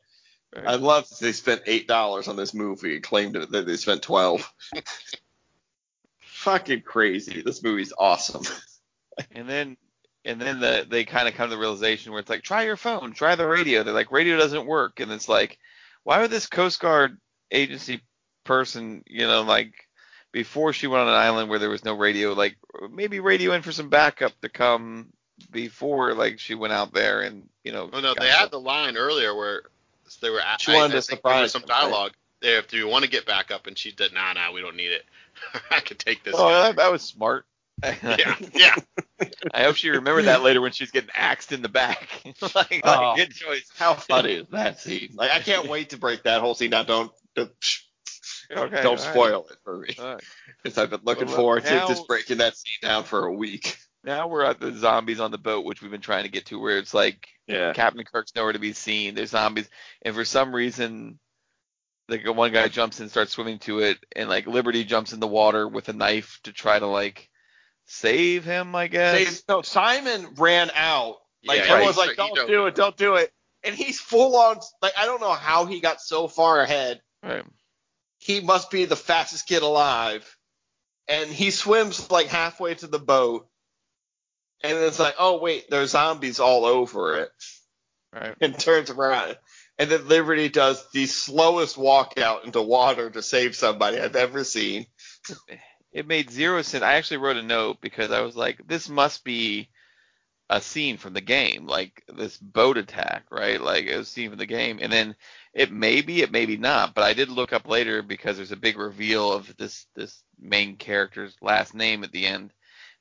Right. 0.56 0.66
I 0.66 0.74
love 0.76 1.06
that 1.10 1.18
they 1.20 1.32
spent 1.32 1.62
eight 1.66 1.86
dollars 1.86 2.28
on 2.28 2.36
this 2.36 2.54
movie 2.54 2.94
and 2.94 3.02
claimed 3.04 3.34
that 3.34 3.66
they 3.66 3.76
spent 3.76 4.00
twelve. 4.02 4.50
Fucking 6.20 6.82
crazy! 6.82 7.42
This 7.42 7.62
movie's 7.62 7.92
awesome. 7.98 8.42
And 9.32 9.48
then 9.48 9.76
and 10.24 10.40
then 10.40 10.60
the 10.60 10.86
they 10.88 11.04
kind 11.04 11.28
of 11.28 11.34
come 11.34 11.48
to 11.48 11.54
the 11.56 11.60
realization 11.60 12.12
where 12.12 12.20
it's 12.20 12.30
like 12.30 12.42
try 12.42 12.64
your 12.64 12.76
phone, 12.76 13.12
try 13.12 13.34
the 13.34 13.46
radio. 13.46 13.82
They're 13.82 13.94
like 13.94 14.12
radio 14.12 14.36
doesn't 14.36 14.66
work, 14.66 15.00
and 15.00 15.10
it's 15.12 15.28
like 15.28 15.58
why 16.04 16.20
would 16.20 16.30
this 16.30 16.46
Coast 16.46 16.80
Guard 16.80 17.18
agency 17.50 18.00
person, 18.44 19.02
you 19.06 19.26
know, 19.26 19.42
like 19.42 19.72
before 20.32 20.72
she 20.72 20.86
went 20.86 21.02
on 21.02 21.08
an 21.08 21.14
island 21.14 21.50
where 21.50 21.58
there 21.58 21.70
was 21.70 21.84
no 21.84 21.94
radio, 21.94 22.32
like 22.32 22.56
maybe 22.90 23.20
radio 23.20 23.52
in 23.52 23.62
for 23.62 23.72
some 23.72 23.88
backup 23.88 24.38
to 24.40 24.48
come 24.48 25.08
before 25.50 26.14
like 26.14 26.38
she 26.38 26.54
went 26.54 26.72
out 26.72 26.92
there 26.92 27.20
and 27.22 27.48
you 27.64 27.72
know. 27.72 27.88
Well, 27.92 28.02
no, 28.02 28.14
got 28.14 28.20
they 28.20 28.28
had 28.28 28.46
the- 28.46 28.58
the 28.58 28.60
line 28.60 28.96
earlier 28.96 29.34
where 29.34 29.62
they 30.20 30.30
were. 30.30 30.40
She 30.58 30.72
I- 30.72 30.76
wanted 30.76 30.96
I 30.96 31.00
to 31.00 31.02
think 31.02 31.22
there 31.22 31.40
was 31.40 31.50
surprise 31.50 31.52
some 31.52 31.62
right? 31.62 31.68
dialogue. 31.90 32.12
There, 32.40 32.58
if 32.58 32.72
you 32.72 32.88
want 32.88 33.04
to 33.04 33.10
get 33.10 33.26
back 33.26 33.50
up, 33.50 33.66
and 33.66 33.76
she 33.76 33.94
said, 33.96 34.12
"Nah, 34.14 34.32
nah, 34.32 34.50
we 34.52 34.62
don't 34.62 34.76
need 34.76 34.92
it. 34.92 35.04
I 35.70 35.80
can 35.80 35.98
take 35.98 36.24
this." 36.24 36.34
Oh, 36.36 36.48
that, 36.48 36.76
that 36.76 36.90
was 36.90 37.02
smart. 37.02 37.44
Yeah, 37.84 38.36
yeah. 38.54 38.74
I 39.52 39.62
hope 39.64 39.76
she 39.76 39.90
remembered 39.90 40.24
that 40.26 40.42
later 40.42 40.60
when 40.60 40.72
she's 40.72 40.90
getting 40.90 41.10
axed 41.14 41.52
in 41.52 41.62
the 41.62 41.68
back. 41.68 42.22
like, 42.42 42.54
like, 42.54 42.82
Oh. 42.84 43.14
good 43.16 43.32
choice. 43.32 43.68
How 43.76 43.94
funny 43.94 44.34
is 44.34 44.46
that 44.50 44.80
scene? 44.80 45.10
Like 45.14 45.30
I 45.30 45.40
can't 45.40 45.68
wait 45.68 45.90
to 45.90 45.98
break 45.98 46.24
that 46.24 46.40
whole 46.40 46.54
scene 46.54 46.70
down. 46.70 46.86
Don't 46.86 47.12
don't, 47.34 47.50
Okay, 48.50 48.82
don't 48.82 48.86
all 48.86 48.90
right. 48.92 49.00
spoil 49.00 49.46
it 49.50 49.56
for 49.64 49.78
me. 49.78 49.94
All 49.98 50.14
right. 50.14 50.24
Because 50.62 50.78
I've 50.78 50.90
been 50.90 51.00
looking 51.04 51.26
Well, 51.28 51.36
forward 51.36 51.64
now- 51.64 51.86
to 51.86 51.94
just 51.94 52.06
breaking 52.08 52.38
that 52.38 52.56
scene 52.56 52.78
down 52.82 53.04
for 53.04 53.24
a 53.26 53.32
week. 53.32 53.76
Now 54.02 54.28
we're 54.28 54.44
at 54.44 54.58
the 54.60 54.72
zombies 54.72 55.20
on 55.20 55.30
the 55.30 55.38
boat, 55.38 55.64
which 55.64 55.82
we've 55.82 55.90
been 55.90 56.00
trying 56.00 56.24
to 56.24 56.30
get 56.30 56.46
to, 56.46 56.58
where 56.58 56.78
it's 56.78 56.94
like 56.94 57.28
Yeah. 57.46 57.72
Captain 57.74 58.02
Kirk's 58.04 58.34
nowhere 58.34 58.52
to 58.54 58.58
be 58.58 58.72
seen. 58.72 59.14
There's 59.14 59.30
zombies, 59.30 59.68
and 60.02 60.14
for 60.14 60.24
some 60.24 60.54
reason, 60.54 61.18
like 62.08 62.26
one 62.26 62.52
guy 62.52 62.66
jumps 62.68 62.98
in, 62.98 63.04
and 63.04 63.10
starts 63.10 63.32
swimming 63.32 63.58
to 63.60 63.78
it, 63.80 63.98
and 64.16 64.28
like 64.28 64.46
Liberty 64.46 64.84
jumps 64.84 65.12
in 65.12 65.20
the 65.20 65.26
water 65.28 65.68
with 65.68 65.88
a 65.88 65.92
knife 65.92 66.40
to 66.44 66.52
try 66.52 66.78
to 66.78 66.86
like 66.86 67.29
save 67.90 68.44
him, 68.44 68.74
I 68.74 68.86
guess. 68.86 69.42
no, 69.48 69.62
Simon 69.62 70.34
ran 70.36 70.70
out. 70.74 71.16
Like 71.44 71.58
Yeah, 71.58 71.72
everyone's 71.72 71.96
he- 72.00 72.06
like, 72.06 72.16
"Don't 72.16 72.34
don't- 72.36 72.46
do 72.48 72.66
it, 72.66 72.74
don't 72.74 72.96
do 72.96 73.16
it," 73.16 73.32
and 73.64 73.74
he's 73.74 73.98
full 74.00 74.36
on. 74.36 74.60
Like 74.82 74.92
I 74.96 75.06
don't 75.06 75.20
know 75.20 75.32
how 75.32 75.66
he 75.66 75.80
got 75.80 76.00
so 76.00 76.28
far 76.28 76.60
ahead. 76.60 77.00
Right. 77.22 77.44
He 78.18 78.40
must 78.40 78.70
be 78.70 78.84
the 78.84 78.96
fastest 78.96 79.46
kid 79.48 79.62
alive, 79.62 80.36
and 81.08 81.30
he 81.30 81.50
swims 81.50 82.10
like 82.10 82.26
halfway 82.28 82.74
to 82.74 82.86
the 82.86 82.98
boat, 82.98 83.48
and 84.62 84.76
it's 84.76 84.98
like, 84.98 85.14
"Oh 85.18 85.38
wait, 85.38 85.70
there's 85.70 85.90
zombies 85.92 86.40
all 86.40 86.66
over 86.66 87.18
it," 87.20 87.30
Right. 88.12 88.36
and 88.40 88.58
turns 88.58 88.90
around. 88.90 89.38
And 89.78 89.90
then 89.90 90.06
Liberty 90.08 90.50
does 90.50 90.84
the 90.92 91.06
slowest 91.06 91.76
walkout 91.76 92.44
into 92.44 92.60
water 92.60 93.08
to 93.08 93.22
save 93.22 93.56
somebody 93.56 93.98
I've 93.98 94.14
ever 94.16 94.44
seen. 94.44 94.84
It 95.92 96.06
made 96.06 96.30
zero 96.30 96.62
sense. 96.62 96.84
I 96.84 96.94
actually 96.94 97.18
wrote 97.18 97.36
a 97.36 97.42
note 97.42 97.80
because 97.80 98.10
I 98.10 98.20
was 98.20 98.36
like, 98.36 98.66
this 98.66 98.88
must 98.88 99.24
be 99.24 99.68
a 100.48 100.60
scene 100.60 100.96
from 100.96 101.12
the 101.14 101.20
game, 101.20 101.66
like 101.66 102.02
this 102.08 102.36
boat 102.36 102.76
attack, 102.76 103.24
right? 103.30 103.60
Like 103.60 103.86
it 103.86 103.96
was 103.96 104.08
a 104.08 104.10
scene 104.10 104.30
from 104.30 104.38
the 104.38 104.46
game. 104.46 104.80
And 104.82 104.92
then 104.92 105.14
it 105.54 105.70
may 105.70 106.00
be, 106.00 106.22
it 106.22 106.32
may 106.32 106.44
be 106.44 106.56
not, 106.56 106.94
but 106.94 107.04
I 107.04 107.12
did 107.12 107.28
look 107.28 107.52
up 107.52 107.68
later 107.68 108.02
because 108.02 108.36
there's 108.36 108.52
a 108.52 108.56
big 108.56 108.76
reveal 108.76 109.32
of 109.32 109.56
this 109.56 109.86
this 109.94 110.22
main 110.40 110.76
character's 110.76 111.36
last 111.40 111.74
name 111.74 112.02
at 112.02 112.12
the 112.12 112.26
end. 112.26 112.52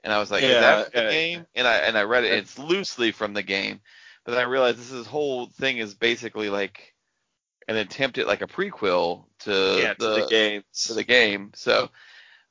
And 0.04 0.14
I 0.14 0.20
was 0.20 0.32
like, 0.32 0.44
is 0.44 0.52
that 0.52 0.92
from 0.92 1.02
yeah. 1.02 1.08
the 1.08 1.12
game? 1.12 1.46
And 1.56 1.68
I 1.68 1.78
and 1.78 1.98
I 1.98 2.04
read 2.04 2.24
it. 2.24 2.34
It's 2.34 2.58
loosely 2.58 3.12
from 3.12 3.34
the 3.34 3.44
game, 3.44 3.82
but 4.24 4.34
then 4.34 4.42
I 4.42 4.46
realized 4.46 4.78
this 4.78 4.92
is, 4.92 5.08
whole 5.08 5.48
thing 5.48 5.78
is 5.78 5.96
basically 5.96 6.50
like 6.50 6.94
an 7.68 7.78
attempt 7.78 8.18
at 8.18 8.28
like 8.28 8.42
a 8.42 8.48
prequel 8.48 9.26
to 9.40 9.80
yeah, 9.82 9.94
to 9.94 10.06
the, 10.06 10.22
the 10.22 10.28
game. 10.30 10.64
to 10.86 10.94
the 10.94 11.04
game. 11.04 11.52
So 11.56 11.90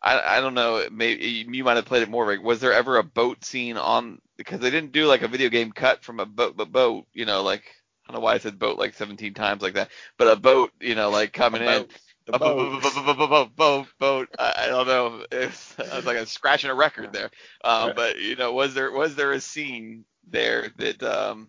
I 0.03 0.39
I 0.39 0.41
don't 0.41 0.55
know. 0.55 0.87
Maybe 0.91 1.47
you 1.49 1.65
might 1.65 1.77
have 1.77 1.85
played 1.85 2.03
it 2.03 2.11
more. 2.11 2.27
Rick. 2.27 2.43
Was 2.43 2.61
there 2.61 2.73
ever 2.73 2.99
a 2.99 3.05
boat 3.05 3.45
scene 3.45 3.77
on? 3.77 4.21
Because 4.37 4.61
they 4.61 4.71
didn't 4.71 4.93
do 4.93 5.07
like 5.07 5.23
a 5.23 5.29
video 5.29 5.49
game 5.49 5.73
cut 5.73 6.05
from 6.05 6.21
a 6.21 6.27
boat, 6.27 6.57
but 6.57 6.71
boat. 6.71 7.07
You 7.13 7.25
know, 7.25 7.43
like 7.43 7.65
I 8.07 8.13
don't 8.13 8.21
know 8.21 8.25
why 8.25 8.35
I 8.35 8.39
said 8.39 8.59
boat 8.59 8.79
like 8.79 8.95
17 8.95 9.35
times 9.35 9.63
like 9.63 9.75
that, 9.75 9.91
but 10.17 10.29
a 10.29 10.37
boat. 10.37 10.73
You 10.81 10.95
know, 10.95 11.11
like 11.11 11.33
coming 11.33 11.63
in. 11.63 11.87
A 12.31 12.39
boat, 12.39 12.83
boat, 12.83 12.83
boat, 12.83 13.17
boat, 13.17 13.31
boat, 13.31 13.57
boat, 13.57 13.87
boat. 13.99 14.29
I 14.39 14.67
don't 14.67 14.87
know. 14.87 15.25
It's, 15.33 15.75
I 15.81 15.97
was 15.97 16.05
like 16.05 16.19
I'm 16.19 16.27
scratching 16.27 16.69
a 16.69 16.75
record 16.75 17.11
there. 17.13 17.31
Um, 17.65 17.93
but 17.97 18.21
you 18.21 18.37
know, 18.37 18.53
was 18.53 18.75
there 18.75 18.93
was 18.93 19.17
there 19.17 19.33
a 19.33 19.41
scene 19.41 20.05
there 20.29 20.69
that 20.77 21.03
um 21.03 21.49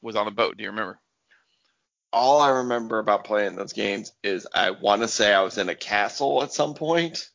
was 0.00 0.16
on 0.16 0.28
a 0.28 0.30
boat? 0.30 0.56
Do 0.56 0.62
you 0.62 0.70
remember? 0.70 1.00
All 2.12 2.40
I 2.40 2.50
remember 2.50 2.98
about 2.98 3.24
playing 3.24 3.56
those 3.56 3.72
games 3.72 4.12
is 4.22 4.46
I 4.54 4.70
want 4.70 5.02
to 5.02 5.08
say 5.08 5.32
I 5.32 5.42
was 5.42 5.58
in 5.58 5.68
a 5.68 5.74
castle 5.74 6.42
at 6.42 6.52
some 6.52 6.74
point, 6.74 7.28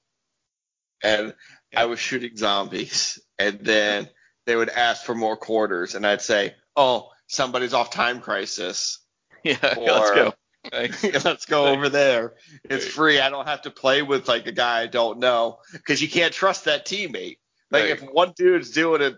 and 1.05 1.33
Yeah. 1.71 1.81
I 1.81 1.85
was 1.85 1.99
shooting 1.99 2.35
zombies, 2.37 3.19
and 3.39 3.59
then 3.59 4.09
they 4.45 4.55
would 4.55 4.69
ask 4.69 5.03
for 5.05 5.15
more 5.15 5.37
quarters, 5.37 5.95
and 5.95 6.05
I'd 6.05 6.21
say, 6.21 6.55
"Oh, 6.75 7.11
somebody's 7.27 7.73
off 7.73 7.91
time 7.91 8.21
crisis." 8.21 8.99
Yeah, 9.43 9.57
let's 9.77 10.11
go. 10.11 10.33
Let's 11.23 11.45
go 11.45 11.67
over 11.67 11.89
there. 11.89 12.33
It's 12.63 12.87
free. 12.87 13.19
I 13.19 13.29
don't 13.29 13.47
have 13.47 13.61
to 13.63 13.69
play 13.69 14.01
with 14.01 14.27
like 14.27 14.47
a 14.47 14.51
guy 14.51 14.81
I 14.81 14.87
don't 14.87 15.19
know 15.19 15.59
because 15.71 16.01
you 16.01 16.09
can't 16.09 16.33
trust 16.33 16.65
that 16.65 16.87
teammate. 16.87 17.37
Like 17.69 17.83
Right. 17.83 17.89
if 17.91 18.01
one 18.01 18.33
dude's 18.35 18.71
doing 18.71 19.03
it 19.03 19.15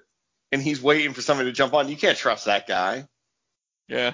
and 0.51 0.61
he's 0.61 0.81
waiting 0.81 1.13
for 1.13 1.21
somebody 1.21 1.49
to 1.49 1.53
jump 1.55 1.73
on, 1.73 1.87
you 1.87 1.95
can't 1.95 2.17
trust 2.17 2.43
that 2.45 2.67
guy. 2.67 3.07
Yeah. 3.87 4.11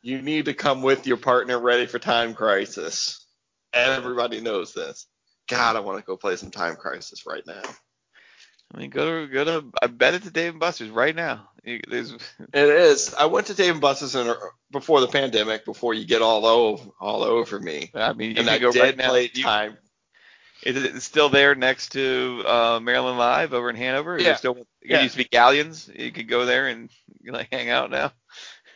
You 0.00 0.22
need 0.22 0.46
to 0.46 0.54
come 0.54 0.80
with 0.80 1.06
your 1.06 1.18
partner 1.18 1.58
ready 1.60 1.84
for 1.84 1.98
Time 1.98 2.32
Crisis. 2.32 3.26
Everybody 3.74 4.40
knows 4.40 4.72
this. 4.72 5.06
God, 5.50 5.76
I 5.76 5.80
want 5.80 5.98
to 5.98 6.04
go 6.04 6.16
play 6.16 6.36
some 6.36 6.50
Time 6.50 6.76
Crisis 6.76 7.26
right 7.26 7.46
now. 7.46 7.62
I 8.72 8.78
mean, 8.78 8.90
go 8.90 9.26
to 9.26 9.32
go 9.32 9.44
to. 9.44 9.64
I 9.82 9.88
bet 9.88 10.14
it's 10.14 10.30
Dave 10.30 10.52
and 10.52 10.60
Buster's 10.60 10.90
right 10.90 11.14
now. 11.14 11.48
It 11.66 11.92
is. 12.54 13.14
I 13.14 13.26
went 13.26 13.48
to 13.48 13.54
Dave 13.54 13.72
and 13.72 13.80
Buster's 13.82 14.14
in, 14.14 14.32
before 14.70 15.02
the 15.02 15.08
pandemic, 15.08 15.66
before 15.66 15.92
you 15.92 16.06
get 16.06 16.22
all 16.22 16.46
over 16.46 16.88
all 16.98 17.22
over 17.22 17.60
me. 17.60 17.90
I 17.94 18.14
mean, 18.14 18.30
you 18.30 18.36
And 18.38 18.46
can 18.46 18.54
I 18.56 18.58
go 18.58 18.70
right 18.70 18.96
now. 18.96 19.14
Time. 19.42 19.76
Is 20.62 20.82
it 20.82 21.00
still 21.02 21.28
there 21.28 21.54
next 21.54 21.92
to 21.92 22.42
uh, 22.46 22.80
Maryland 22.80 23.18
Live 23.18 23.52
over 23.52 23.68
in 23.68 23.76
Hanover? 23.76 24.16
Is 24.16 24.24
Yeah. 24.24 24.32
It 24.32 24.38
still, 24.38 24.56
it 24.56 24.66
Yeah. 24.84 25.02
used 25.02 25.12
to 25.16 25.18
be 25.18 25.28
Galleons. 25.28 25.90
You 25.94 26.12
could 26.12 26.28
go 26.28 26.46
there 26.46 26.68
and 26.68 26.90
like 27.26 27.48
hang 27.52 27.68
out 27.70 27.90
now. 27.90 28.12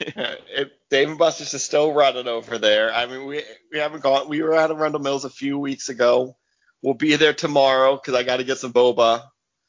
It, 0.00 0.72
Dave 0.90 1.08
and 1.08 1.18
Buster's 1.18 1.54
is 1.54 1.62
still 1.62 1.92
running 1.92 2.26
over 2.26 2.58
there. 2.58 2.92
I 2.92 3.06
mean, 3.06 3.26
we 3.26 3.42
we 3.70 3.78
haven't 3.78 4.02
gone. 4.02 4.28
We 4.28 4.42
were 4.42 4.54
at 4.54 4.70
Arundel 4.70 5.00
Mills 5.00 5.24
a 5.24 5.30
few 5.30 5.58
weeks 5.58 5.88
ago. 5.88 6.36
We'll 6.84 6.92
be 6.92 7.16
there 7.16 7.32
tomorrow 7.32 7.96
because 7.96 8.12
I 8.14 8.24
got 8.24 8.36
to 8.36 8.44
get 8.44 8.58
some 8.58 8.70
boba, 8.74 9.22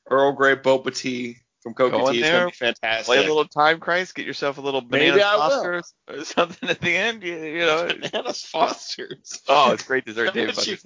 Earl 0.10 0.34
Grey 0.34 0.58
boba 0.58 0.94
tea 0.94 1.38
from 1.64 1.72
Go 1.72 1.90
Coca 1.90 2.12
Tea. 2.12 2.20
It's 2.20 2.30
gonna 2.30 2.46
be 2.48 2.52
fantastic. 2.52 3.06
Play 3.06 3.18
a 3.20 3.22
little 3.22 3.46
Time 3.46 3.80
Crisis. 3.80 4.12
Get 4.12 4.26
yourself 4.26 4.58
a 4.58 4.62
little 4.62 4.82
banana 4.82 5.22
I 5.22 5.36
will. 5.38 5.50
foster 5.50 5.84
or 6.10 6.24
something 6.26 6.70
at 6.70 6.82
the 6.82 6.94
end. 6.94 7.24
You, 7.24 7.38
you 7.38 7.60
know. 7.60 7.88
Bananas 7.88 8.44
Foster's. 8.44 9.42
oh, 9.48 9.72
it's 9.72 9.84
great 9.84 10.04
dessert. 10.04 10.28
Is 10.28 10.34
that 10.34 10.34
Dave 10.34 10.50
and 10.50 10.58
what 10.58 10.68
you- 10.68 10.78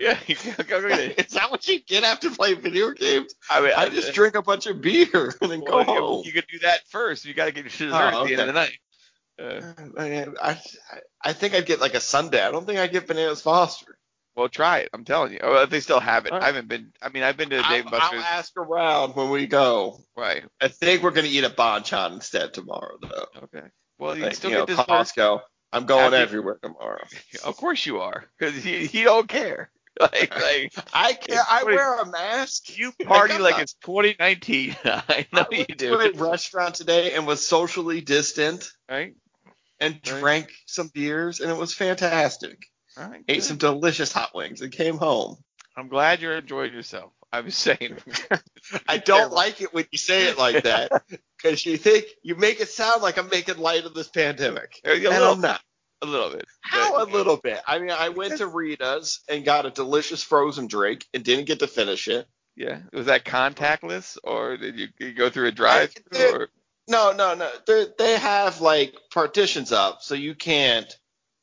Yeah, 0.00 0.18
go, 0.66 0.80
go 0.80 0.88
get 0.88 0.98
it. 0.98 1.26
Is 1.26 1.34
that 1.34 1.52
what 1.52 1.68
you 1.68 1.80
get 1.80 2.02
after 2.02 2.28
playing 2.28 2.60
video 2.60 2.90
games? 2.90 3.32
I 3.48 3.60
mean, 3.60 3.72
I 3.76 3.90
just 3.90 4.14
drink 4.14 4.34
a 4.34 4.42
bunch 4.42 4.66
of 4.66 4.80
beer 4.80 5.32
and 5.40 5.52
then 5.52 5.60
go 5.60 5.76
well, 5.76 5.86
you- 5.86 6.00
home. 6.00 6.22
You 6.26 6.32
could 6.32 6.48
do 6.50 6.58
that 6.60 6.80
first. 6.88 7.24
You 7.24 7.32
got 7.32 7.44
to 7.44 7.52
get 7.52 7.62
your 7.62 7.88
dessert 7.90 8.12
Oh, 8.12 8.22
at 8.22 8.26
the 8.26 8.32
end 8.32 8.40
of 8.40 8.46
the 8.48 8.52
night. 8.54 8.78
Uh, 9.40 9.72
I, 9.98 10.26
I, 10.50 10.58
I 11.22 11.32
think 11.32 11.54
I'd 11.54 11.64
get 11.64 11.80
like 11.80 11.94
a 11.94 12.00
sundae. 12.00 12.42
I 12.42 12.50
don't 12.50 12.66
think 12.66 12.80
I'd 12.80 12.90
get 12.90 13.06
Bananas 13.06 13.40
Foster. 13.40 13.96
Well, 14.36 14.48
try 14.48 14.78
it. 14.78 14.88
I'm 14.92 15.04
telling 15.04 15.32
you. 15.32 15.38
Oh, 15.42 15.62
if 15.62 15.70
they 15.70 15.80
still 15.80 16.00
have 16.00 16.26
it. 16.26 16.32
All 16.32 16.38
right. 16.38 16.44
I 16.44 16.46
haven't 16.46 16.68
been. 16.68 16.92
I 17.02 17.08
mean, 17.10 17.22
I've 17.22 17.36
been 17.36 17.50
to 17.50 17.56
Dave 17.56 17.64
I'll, 17.66 17.74
and 17.80 17.90
Buster's. 17.90 18.18
I'll 18.20 18.38
ask 18.38 18.56
around 18.56 19.14
when 19.14 19.30
we 19.30 19.46
go. 19.46 19.98
Right. 20.16 20.44
I 20.60 20.68
think 20.68 21.02
we're 21.02 21.10
gonna 21.10 21.28
eat 21.28 21.44
at 21.44 21.56
Bonchon 21.56 22.12
instead 22.14 22.54
tomorrow, 22.54 22.96
though. 23.02 23.26
Okay. 23.44 23.66
Well, 23.98 24.16
you 24.16 24.24
Like, 24.24 24.34
still 24.34 24.50
you 24.50 24.56
know, 24.58 24.66
get 24.66 24.76
dessert. 24.78 24.88
Costco. 24.88 25.40
I'm 25.74 25.86
going 25.86 26.12
Happy- 26.12 26.16
everywhere 26.16 26.58
tomorrow. 26.62 27.04
Of 27.44 27.56
course 27.56 27.86
you 27.86 28.00
are, 28.00 28.24
because 28.38 28.64
you, 28.64 28.78
you 28.92 29.04
don't 29.04 29.28
care. 29.28 29.70
Like, 30.00 30.34
like 30.34 30.72
I 30.94 31.12
can't. 31.12 31.46
I 31.50 31.62
What 31.62 31.66
do 31.66 31.70
you- 31.72 31.76
wear 31.76 32.00
a 32.00 32.06
mask. 32.10 32.78
you 32.78 32.92
party 33.04 33.34
I'm 33.34 33.42
like 33.42 33.58
it's 33.60 33.74
2019. 33.84 34.74
I 34.84 35.26
know 35.34 35.42
I 35.42 35.46
you 35.50 35.64
went 35.68 35.76
do. 35.78 35.90
to 35.90 35.98
a 35.98 36.12
restaurant 36.30 36.74
today 36.76 37.12
and 37.12 37.26
was 37.26 37.46
socially 37.46 38.00
distant 38.00 38.70
Right. 38.90 39.14
and 39.80 39.92
Right. 39.94 40.02
drank 40.02 40.50
some 40.66 40.88
beers 40.94 41.40
and 41.40 41.50
it 41.50 41.56
was 41.58 41.74
fantastic. 41.74 42.58
All 42.98 43.08
right. 43.08 43.24
Ate 43.28 43.42
some 43.42 43.56
delicious 43.56 44.12
hot 44.12 44.34
wings 44.34 44.60
and 44.60 44.72
came 44.72 44.98
home. 44.98 45.36
I'm 45.76 45.88
glad 45.88 46.20
you're 46.20 46.36
enjoying 46.36 46.72
yourself. 46.72 47.12
I 47.32 47.40
was 47.40 47.54
saying. 47.54 47.96
I 48.88 48.98
don't 48.98 49.32
like 49.32 49.62
it 49.62 49.72
when 49.72 49.86
you 49.90 49.96
say 49.98 50.26
it 50.28 50.36
like 50.36 50.64
that 50.64 50.92
because 51.42 51.64
you 51.64 51.78
think 51.78 52.04
you 52.22 52.36
make 52.36 52.60
it 52.60 52.68
sound 52.68 53.02
like 53.02 53.18
I'm 53.18 53.30
making 53.30 53.56
light 53.56 53.84
of 53.86 53.94
this 53.94 54.08
pandemic. 54.08 54.80
A 54.84 54.92
And 54.92 55.02
little, 55.02 55.32
I'm 55.32 55.40
not. 55.40 55.62
a 56.02 56.06
little 56.06 56.28
bit. 56.30 56.44
How 56.60 57.02
a 57.02 57.06
little 57.06 57.38
bit? 57.38 57.60
I 57.66 57.78
mean, 57.78 57.90
I 57.90 58.10
went 58.10 58.36
to 58.38 58.46
Rita's 58.46 59.20
and 59.30 59.44
got 59.46 59.64
a 59.64 59.70
delicious 59.70 60.22
frozen 60.22 60.66
drink 60.66 61.06
and 61.14 61.24
didn't 61.24 61.46
get 61.46 61.60
to 61.60 61.66
finish 61.66 62.06
it. 62.08 62.26
Yeah. 62.54 62.80
Was 62.92 63.06
that 63.06 63.24
contactless, 63.24 64.18
or 64.22 64.58
did 64.58 64.78
you, 64.78 64.88
you 64.98 65.14
go 65.14 65.30
through 65.30 65.48
a 65.48 65.52
drive-through? 65.52 66.02
did. 66.12 66.34
Or 66.34 66.48
No, 66.86 67.12
no, 67.12 67.34
no. 67.34 67.50
They 67.66 67.86
they 67.98 68.18
have 68.18 68.60
like 68.60 68.94
partitions 69.10 69.72
up, 69.72 70.02
so 70.02 70.14
you 70.14 70.34
can't 70.34 70.94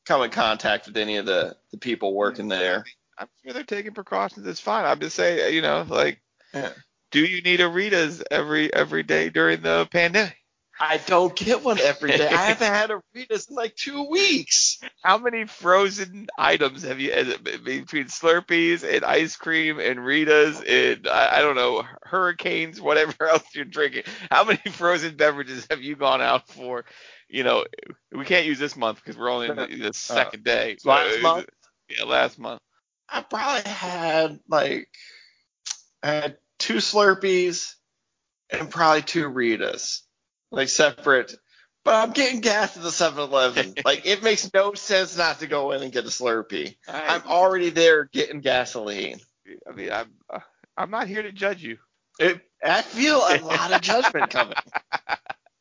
come 0.09 0.23
in 0.23 0.31
contact 0.31 0.87
with 0.87 0.97
any 0.97 1.17
of 1.17 1.25
the 1.25 1.55
the 1.71 1.77
people 1.77 2.13
working 2.13 2.47
there. 2.49 2.83
I'm 3.17 3.27
sure 3.43 3.53
they're 3.53 3.63
taking 3.63 3.93
precautions. 3.93 4.47
It's 4.47 4.59
fine. 4.59 4.85
I'm 4.85 4.99
just 4.99 5.15
saying, 5.15 5.53
you 5.53 5.61
know, 5.61 5.85
like, 5.87 6.19
Yeah. 6.53 6.71
do 7.11 7.19
you 7.19 7.41
need 7.43 7.61
a 7.61 7.69
Rita's 7.69 8.23
every 8.31 8.73
every 8.73 9.03
day 9.03 9.29
during 9.29 9.61
the 9.61 9.87
pandemic? 9.91 10.35
I 10.81 10.95
don't 11.07 11.35
get 11.35 11.61
one 11.61 11.77
every 11.77 12.11
day. 12.11 12.25
I 12.29 12.45
haven't 12.45 12.67
had 12.73 12.89
a 12.89 13.01
Rita's 13.13 13.49
in 13.49 13.55
like 13.57 13.75
two 13.75 14.09
weeks. 14.09 14.79
How 15.03 15.17
many 15.17 15.43
frozen 15.45 16.27
items 16.37 16.83
have 16.83 17.01
you 17.01 17.11
is 17.11 17.27
it 17.27 17.43
be- 17.43 17.57
between 17.81 18.05
Slurpees 18.05 18.89
and 18.89 19.03
ice 19.03 19.35
cream 19.35 19.77
and 19.81 20.03
Rita's 20.03 20.61
and 20.65 21.05
I, 21.07 21.37
I 21.37 21.41
don't 21.41 21.57
know 21.57 21.83
hurricanes, 22.03 22.79
whatever 22.79 23.13
else 23.29 23.43
you're 23.53 23.65
drinking? 23.65 24.03
How 24.31 24.45
many 24.45 24.61
frozen 24.71 25.17
beverages 25.17 25.67
have 25.69 25.81
you 25.81 25.97
gone 25.97 26.21
out 26.21 26.47
for? 26.47 26.85
You 27.29 27.43
know, 27.43 27.65
we 28.11 28.25
can't 28.25 28.45
use 28.45 28.59
this 28.59 28.75
month 28.75 28.97
because 28.97 29.17
we're 29.17 29.29
only 29.31 29.49
in 29.49 29.55
the, 29.55 29.67
the 29.67 29.93
second 29.93 30.43
day. 30.43 30.77
last 30.83 31.17
Uh, 31.17 31.21
month? 31.21 31.45
Yeah, 31.87 32.05
last 32.05 32.39
month. 32.39 32.61
I 33.07 33.21
probably 33.21 33.69
had 33.71 34.39
like 34.47 34.87
I 36.03 36.07
had 36.11 36.37
two 36.57 36.75
Slurpees 36.75 37.73
and 38.49 38.69
probably 38.69 39.01
two 39.03 39.29
Ritas, 39.29 40.01
like 40.51 40.69
separate. 40.69 41.33
But 41.85 41.95
I'm 41.95 42.11
getting 42.11 42.41
gas 42.41 42.75
at 42.75 42.83
the 42.83 42.89
7-Eleven. 42.89 43.75
like 43.85 44.05
it 44.05 44.21
makes 44.21 44.51
no 44.53 44.73
sense 44.73 45.17
not 45.17 45.39
to 45.39 45.47
go 45.47 45.71
in 45.71 45.81
and 45.81 45.91
get 45.91 46.03
a 46.05 46.09
Slurpee. 46.09 46.75
I'm 46.87 47.23
already 47.25 47.69
there 47.69 48.05
getting 48.05 48.41
gasoline. 48.41 49.19
I 49.67 49.73
mean, 49.73 49.91
I'm 49.91 50.11
uh, 50.31 50.39
I'm 50.77 50.91
not 50.91 51.07
here 51.07 51.23
to 51.23 51.31
judge 51.31 51.63
you. 51.63 51.77
It, 52.19 52.41
I 52.63 52.81
feel 52.81 53.17
a 53.17 53.39
lot 53.41 53.71
of 53.71 53.81
judgment 53.81 54.29
coming. 54.31 54.55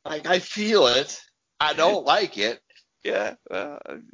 Like 0.04 0.26
I 0.26 0.38
feel 0.38 0.86
it. 0.86 1.20
I 1.60 1.72
don't 1.74 2.04
like 2.04 2.38
it. 2.38 2.60
Yeah, 3.04 3.34
well, 3.50 3.78
I'm 3.88 4.04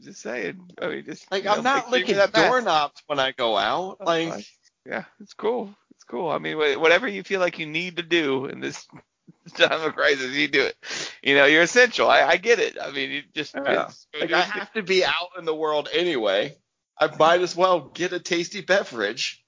just 0.00 0.20
saying. 0.22 0.60
I 0.80 0.88
mean, 0.88 1.04
just 1.04 1.30
Like 1.30 1.46
I'm 1.46 1.62
not 1.62 1.74
make 1.74 1.82
sure 1.84 1.88
you 1.88 1.90
licking 2.00 2.14
do 2.14 2.20
that 2.20 2.32
math. 2.34 2.48
doorknobs 2.48 3.02
when 3.06 3.18
I 3.18 3.32
go 3.32 3.56
out. 3.56 3.98
Like. 4.04 4.46
Yeah, 4.86 5.04
it's 5.20 5.34
cool. 5.34 5.74
It's 5.92 6.04
cool. 6.04 6.30
I 6.30 6.38
mean, 6.38 6.56
whatever 6.56 7.06
you 7.06 7.22
feel 7.22 7.40
like 7.40 7.58
you 7.58 7.66
need 7.66 7.96
to 7.98 8.02
do 8.02 8.46
in 8.46 8.60
this 8.60 8.86
time 9.56 9.82
of 9.82 9.94
crisis, 9.94 10.32
you 10.32 10.48
do 10.48 10.62
it. 10.64 10.76
You 11.22 11.34
know, 11.34 11.44
you're 11.44 11.62
essential. 11.62 12.08
I, 12.08 12.22
I 12.22 12.36
get 12.38 12.58
it. 12.60 12.78
I 12.80 12.90
mean, 12.90 13.10
you 13.10 13.22
just, 13.34 13.54
Yeah. 13.54 13.60
it's- 13.72 14.06
Like 14.18 14.32
I 14.32 14.40
have 14.40 14.72
to 14.72 14.82
be 14.82 15.04
out 15.04 15.30
in 15.38 15.44
the 15.44 15.54
world 15.54 15.88
anyway. 15.92 16.56
I 16.98 17.14
might 17.16 17.40
as 17.42 17.54
well 17.54 17.80
get 17.80 18.12
a 18.14 18.20
tasty 18.20 18.62
beverage 18.62 19.44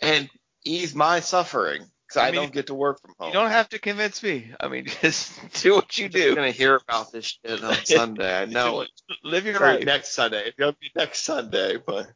and 0.00 0.30
ease 0.64 0.94
my 0.94 1.20
suffering 1.20 1.89
because 2.10 2.22
I 2.24 2.28
I, 2.28 2.30
mean, 2.32 2.40
don't 2.42 2.52
get 2.52 2.66
to 2.66 2.74
work 2.74 3.00
from 3.00 3.14
home. 3.18 3.28
you 3.28 3.34
don't 3.34 3.50
have 3.50 3.68
to 3.70 3.78
convince 3.78 4.22
me. 4.22 4.50
I 4.58 4.68
mean, 4.68 4.86
just 5.00 5.62
do 5.62 5.74
what 5.76 5.96
you 5.96 6.04
You're 6.04 6.30
do. 6.30 6.34
gonna 6.34 6.50
hear 6.50 6.74
about 6.76 7.12
this 7.12 7.38
shit 7.44 7.62
on 7.62 7.74
Sunday. 7.84 8.42
I 8.42 8.44
know 8.46 8.80
it. 8.82 8.90
Live 9.24 9.46
your 9.46 9.56
Or 9.62 9.74
life. 9.74 9.84
next 9.84 10.12
Sunday. 10.12 10.46
It's 10.46 10.56
gonna 10.58 10.76
be 10.80 10.90
next 10.96 11.20
Sunday, 11.22 11.76
but 11.76 12.06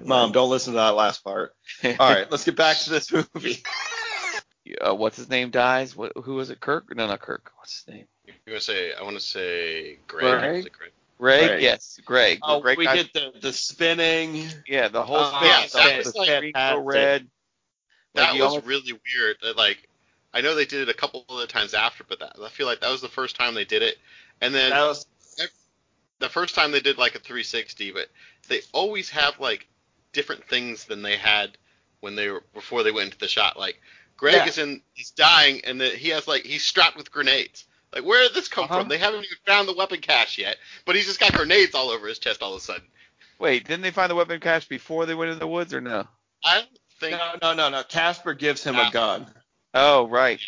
mom, 0.00 0.32
don't 0.32 0.50
listen 0.50 0.74
to 0.74 0.78
that 0.78 0.94
last 0.94 1.24
part. 1.24 1.52
All 1.84 1.92
right, 1.98 2.30
let's 2.30 2.44
get 2.44 2.56
back 2.56 2.76
to 2.78 2.90
this 2.90 3.12
movie. 3.12 3.62
uh, 4.80 4.94
what's 4.94 5.16
his 5.16 5.28
name 5.28 5.50
dies? 5.50 5.96
What? 5.96 6.12
Who 6.24 6.34
was 6.34 6.50
it? 6.50 6.60
Kirk? 6.60 6.94
No, 6.94 7.06
not 7.06 7.20
Kirk. 7.20 7.50
What's 7.58 7.84
his 7.84 7.94
name? 7.94 8.06
You're 8.26 8.36
gonna 8.46 8.60
say 8.60 8.92
I 8.94 9.02
want 9.02 9.16
to 9.16 9.20
say 9.20 9.98
Greg. 10.06 10.22
Greg? 10.40 10.40
Greg? 10.62 10.72
Greg. 11.18 11.48
Greg. 11.48 11.62
Yes, 11.62 11.98
Greg. 12.04 12.38
The 12.40 12.46
Oh, 12.46 12.60
Greg 12.60 12.78
we 12.78 12.84
dies- 12.86 13.04
get 13.04 13.12
the 13.12 13.32
the 13.40 13.52
spinning. 13.52 14.46
yeah, 14.66 14.88
the 14.88 15.02
whole 15.02 15.16
Oh, 15.18 15.38
thing. 15.40 15.48
yeah, 15.48 15.66
that 15.72 15.96
was, 16.04 16.14
like, 16.16 16.28
fantastic. 16.28 16.80
red. 16.84 17.26
Like, 18.14 18.26
That 18.26 18.32
was 18.34 18.42
almost- 18.42 18.66
really 18.66 18.92
weird. 18.92 19.36
That, 19.42 19.56
like, 19.56 19.88
I 20.32 20.40
know 20.40 20.54
they 20.54 20.66
did 20.66 20.82
it 20.82 20.88
a 20.88 20.94
couple 20.94 21.24
of 21.28 21.48
times 21.48 21.74
after, 21.74 22.04
but 22.04 22.18
that 22.20 22.36
I 22.42 22.48
feel 22.48 22.66
like 22.66 22.80
that 22.80 22.90
was 22.90 23.00
the 23.00 23.08
first 23.08 23.36
time 23.36 23.54
they 23.54 23.64
did 23.64 23.82
it. 23.82 23.98
And 24.40 24.54
then 24.54 24.70
That 24.70 24.82
was 24.82 25.06
the 26.20 26.28
first 26.28 26.54
time 26.54 26.70
they 26.72 26.80
did 26.80 26.96
like 26.98 27.14
a 27.14 27.18
360, 27.18 27.90
but 27.92 28.08
they 28.48 28.60
always 28.72 29.10
have 29.10 29.38
like 29.40 29.66
different 30.12 30.44
things 30.48 30.84
than 30.84 31.02
they 31.02 31.16
had 31.16 31.56
when 32.00 32.14
they 32.14 32.28
were 32.30 32.42
before 32.54 32.82
they 32.82 32.92
went 32.92 33.06
into 33.06 33.18
the 33.18 33.28
shot. 33.28 33.58
Like 33.58 33.80
Greg 34.16 34.34
Yeah. 34.34 34.46
is 34.46 34.58
in, 34.58 34.80
he's 34.94 35.10
dying, 35.10 35.60
and 35.64 35.80
the, 35.80 35.88
he 35.88 36.08
has 36.10 36.26
like 36.28 36.44
he's 36.44 36.64
strapped 36.64 36.96
with 36.96 37.10
grenades. 37.10 37.64
Like 37.92 38.04
where 38.04 38.22
did 38.22 38.34
this 38.34 38.48
come 38.48 38.64
Uh-huh. 38.64 38.80
from? 38.80 38.88
They 38.88 38.98
haven't 38.98 39.24
even 39.24 39.38
found 39.46 39.68
the 39.68 39.74
weapon 39.74 40.00
cache 40.00 40.38
yet, 40.38 40.56
but 40.84 40.94
he's 40.96 41.06
just 41.06 41.20
got 41.20 41.32
grenades 41.32 41.74
all 41.74 41.90
over 41.90 42.06
his 42.08 42.18
chest 42.18 42.42
all 42.42 42.54
of 42.54 42.60
a 42.60 42.64
sudden. 42.64 42.86
Wait, 43.38 43.66
didn't 43.66 43.82
they 43.82 43.90
find 43.90 44.10
the 44.10 44.14
weapon 44.14 44.40
cache 44.40 44.66
before 44.66 45.06
they 45.06 45.14
went 45.14 45.30
into 45.30 45.40
the 45.40 45.46
woods 45.48 45.74
or 45.74 45.80
no? 45.80 46.06
I 46.44 46.60
don't 46.60 46.78
think. 47.10 47.18
No, 47.42 47.54
no, 47.54 47.54
no, 47.54 47.68
no. 47.78 47.82
Casper 47.84 48.34
gives 48.34 48.62
him 48.64 48.76
Ah. 48.76 48.88
a 48.88 48.92
gun. 48.92 49.26
Oh, 49.74 50.06
right. 50.08 50.40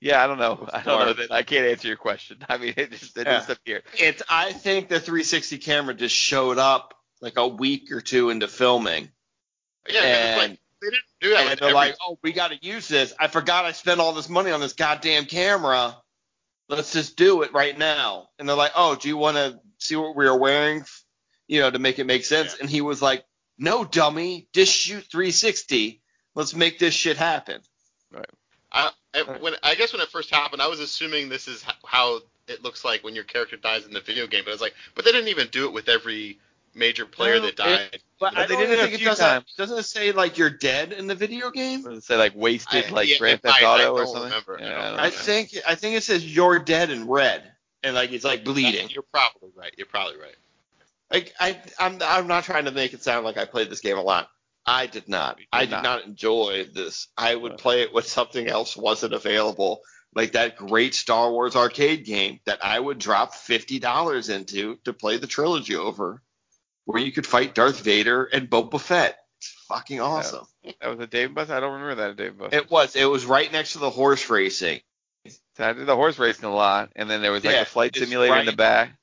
Yeah, 0.00 0.22
I 0.22 0.26
don't 0.26 0.38
know. 0.38 0.68
I 0.72 0.82
don't 0.82 1.06
know 1.06 1.12
that. 1.12 1.30
I 1.30 1.42
can't 1.42 1.64
answer 1.66 1.86
your 1.88 1.96
question. 1.96 2.38
I 2.48 2.58
mean, 2.58 2.74
it 2.76 2.90
just 2.90 3.16
it 3.16 3.26
Yeah. 3.26 3.34
just 3.38 3.50
appeared. 3.50 3.84
It's. 3.98 4.22
I 4.28 4.52
think 4.52 4.88
the 4.88 4.98
360 5.00 5.58
camera 5.58 5.94
just 5.94 6.14
showed 6.14 6.58
up 6.58 6.94
like 7.20 7.34
a 7.36 7.46
week 7.46 7.92
or 7.92 8.00
two 8.00 8.30
into 8.30 8.48
filming, 8.48 9.08
Yeah, 9.88 10.00
and 10.02 10.36
like, 10.50 10.60
they 10.80 10.88
didn't 10.90 11.02
do 11.20 11.30
that. 11.30 11.40
and 11.42 11.50
with 11.50 11.58
they're 11.60 11.68
every- 11.68 11.74
like, 11.74 11.96
"Oh, 12.00 12.18
we 12.22 12.32
got 12.32 12.50
to 12.50 12.58
use 12.60 12.88
this. 12.88 13.14
I 13.20 13.28
forgot 13.28 13.64
I 13.64 13.70
spent 13.72 14.00
all 14.00 14.12
this 14.12 14.28
money 14.28 14.50
on 14.50 14.58
this 14.60 14.72
goddamn 14.72 15.26
camera. 15.26 15.96
Let's 16.68 16.92
just 16.92 17.16
do 17.16 17.42
it 17.42 17.52
right 17.52 17.78
now." 17.78 18.28
And 18.40 18.48
they're 18.48 18.56
like, 18.56 18.72
"Oh, 18.74 18.96
do 18.96 19.06
you 19.06 19.16
want 19.16 19.36
to 19.36 19.60
see 19.78 19.94
what 19.94 20.16
we 20.16 20.26
are 20.26 20.36
wearing, 20.36 20.84
you 21.46 21.60
know, 21.60 21.70
to 21.70 21.78
make 21.78 22.00
it 22.00 22.04
make 22.06 22.24
sense?" 22.24 22.54
Yeah. 22.54 22.62
And 22.62 22.68
he 22.70 22.80
was 22.80 23.00
like, 23.00 23.24
"No, 23.62 23.84
dummy, 23.84 24.46
just 24.52 24.72
shoot 24.74 25.04
360. 25.10 26.00
Let's 26.34 26.54
make 26.54 26.78
this 26.78 26.92
shit 26.94 27.16
happen." 27.16 27.62
I, 28.70 28.90
I, 29.14 29.22
when 29.40 29.54
I 29.62 29.74
guess 29.74 29.92
when 29.92 30.00
it 30.02 30.08
first 30.08 30.30
happened, 30.30 30.62
I 30.62 30.66
was 30.68 30.80
assuming 30.80 31.28
this 31.28 31.46
is 31.48 31.64
how 31.84 32.20
it 32.48 32.62
looks 32.62 32.84
like 32.84 33.04
when 33.04 33.14
your 33.14 33.24
character 33.24 33.56
dies 33.56 33.84
in 33.84 33.92
the 33.92 34.00
video 34.00 34.26
game. 34.26 34.42
But 34.44 34.50
I 34.50 34.54
was 34.54 34.60
like, 34.62 34.74
but 34.94 35.04
they 35.04 35.12
didn't 35.12 35.28
even 35.28 35.48
do 35.48 35.66
it 35.66 35.72
with 35.72 35.88
every 35.88 36.38
major 36.74 37.04
player 37.04 37.34
Well, 37.34 37.42
that 37.42 37.56
died. 37.56 37.88
But 38.18 38.34
But 38.34 38.38
I 38.38 38.46
they 38.46 38.54
don't 38.54 38.62
it 38.70 38.78
a 38.78 38.82
think 38.82 38.94
it 38.94 38.98
few 38.98 39.06
does 39.08 39.18
times. 39.18 39.44
that. 39.56 39.62
Doesn't 39.62 39.78
it 39.78 39.82
say 39.82 40.12
like 40.12 40.38
you're 40.38 40.48
dead 40.50 40.92
in 40.92 41.06
the 41.06 41.14
video 41.14 41.50
game? 41.50 41.82
Does 41.84 41.98
it 41.98 42.04
say 42.04 42.16
like 42.16 42.32
wasted, 42.34 42.86
I- 42.86 42.90
like 42.90 43.08
yeah, 43.10 43.18
Grand 43.18 43.40
I- 43.44 43.48
Theft 43.50 43.62
I 43.62 43.66
Auto 43.66 43.92
or 43.92 43.98
don't 44.04 44.06
something? 44.06 44.22
remember. 44.30 44.58
I 44.58 44.62
Yeah, 44.62 44.80
I 44.86 44.90
don't 44.90 45.00
I 45.00 45.10
think 45.10 45.54
I 45.68 45.74
think 45.74 45.96
it 45.96 46.02
says 46.02 46.34
you're 46.34 46.58
dead 46.58 46.88
in 46.90 47.06
red, 47.06 47.42
and 47.82 47.94
like 47.94 48.12
it's 48.12 48.24
like 48.24 48.42
bleeding. 48.44 48.88
You're 48.88 49.02
probably 49.12 49.50
right. 49.54 49.74
You're 49.76 49.86
probably 49.86 50.18
right. 50.18 50.34
Like 51.12 51.34
I, 51.38 51.60
I'm, 51.78 51.98
I'm 52.02 52.26
not 52.26 52.44
trying 52.44 52.64
to 52.64 52.70
make 52.70 52.94
it 52.94 53.02
sound 53.02 53.24
like 53.24 53.36
I 53.36 53.44
played 53.44 53.70
this 53.70 53.80
game 53.80 53.98
a 53.98 54.02
lot. 54.02 54.28
I 54.64 54.86
did 54.86 55.08
not. 55.08 55.38
Did 55.38 55.46
I 55.52 55.60
did 55.62 55.70
not. 55.72 55.82
not. 55.82 56.04
enjoy 56.04 56.66
this. 56.72 57.08
I 57.16 57.34
would 57.34 57.58
play 57.58 57.82
it 57.82 57.92
when 57.92 58.04
something 58.04 58.46
else 58.46 58.76
wasn't 58.76 59.12
available, 59.12 59.80
like 60.14 60.32
that 60.32 60.56
great 60.56 60.94
Star 60.94 61.30
Wars 61.30 61.56
arcade 61.56 62.04
game 62.04 62.40
that 62.46 62.64
I 62.64 62.78
would 62.78 62.98
drop 62.98 63.34
fifty 63.34 63.78
dollars 63.78 64.28
into 64.28 64.76
to 64.84 64.92
play 64.92 65.16
the 65.18 65.26
trilogy 65.26 65.74
over, 65.74 66.22
where 66.84 67.02
you 67.02 67.12
could 67.12 67.26
fight 67.26 67.54
Darth 67.54 67.80
Vader 67.80 68.24
and 68.24 68.48
Boba 68.48 68.80
Fett. 68.80 69.18
It's 69.38 69.50
fucking 69.66 70.00
awesome. 70.00 70.46
That 70.80 70.88
was 70.90 71.00
a 71.00 71.08
Dave 71.08 71.34
Buster. 71.34 71.54
I 71.54 71.60
don't 71.60 71.72
remember 71.72 72.06
that 72.06 72.16
Dave 72.16 72.38
Buster. 72.38 72.56
It 72.56 72.70
was. 72.70 72.94
It 72.94 73.06
was 73.06 73.26
right 73.26 73.50
next 73.50 73.72
to 73.72 73.80
the 73.80 73.90
horse 73.90 74.30
racing. 74.30 74.80
So 75.56 75.64
I 75.64 75.72
did 75.72 75.86
the 75.86 75.96
horse 75.96 76.18
racing 76.18 76.44
a 76.44 76.54
lot, 76.54 76.90
and 76.94 77.10
then 77.10 77.20
there 77.20 77.32
was 77.32 77.44
like 77.44 77.54
Yeah, 77.54 77.62
a 77.62 77.66
flight 77.66 77.96
simulator 77.96 78.36
in 78.36 78.46
the 78.46 78.52
back. 78.52 78.96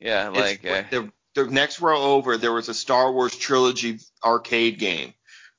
Yeah, 0.00 0.28
like 0.28 0.64
uh, 0.64 0.82
the 0.90 1.12
the 1.44 1.52
next 1.52 1.80
row 1.80 2.00
over, 2.14 2.36
there 2.36 2.52
was 2.52 2.68
a 2.68 2.74
Star 2.74 3.12
Wars 3.12 3.36
trilogy 3.36 3.98
arcade 4.24 4.78
game 4.78 5.14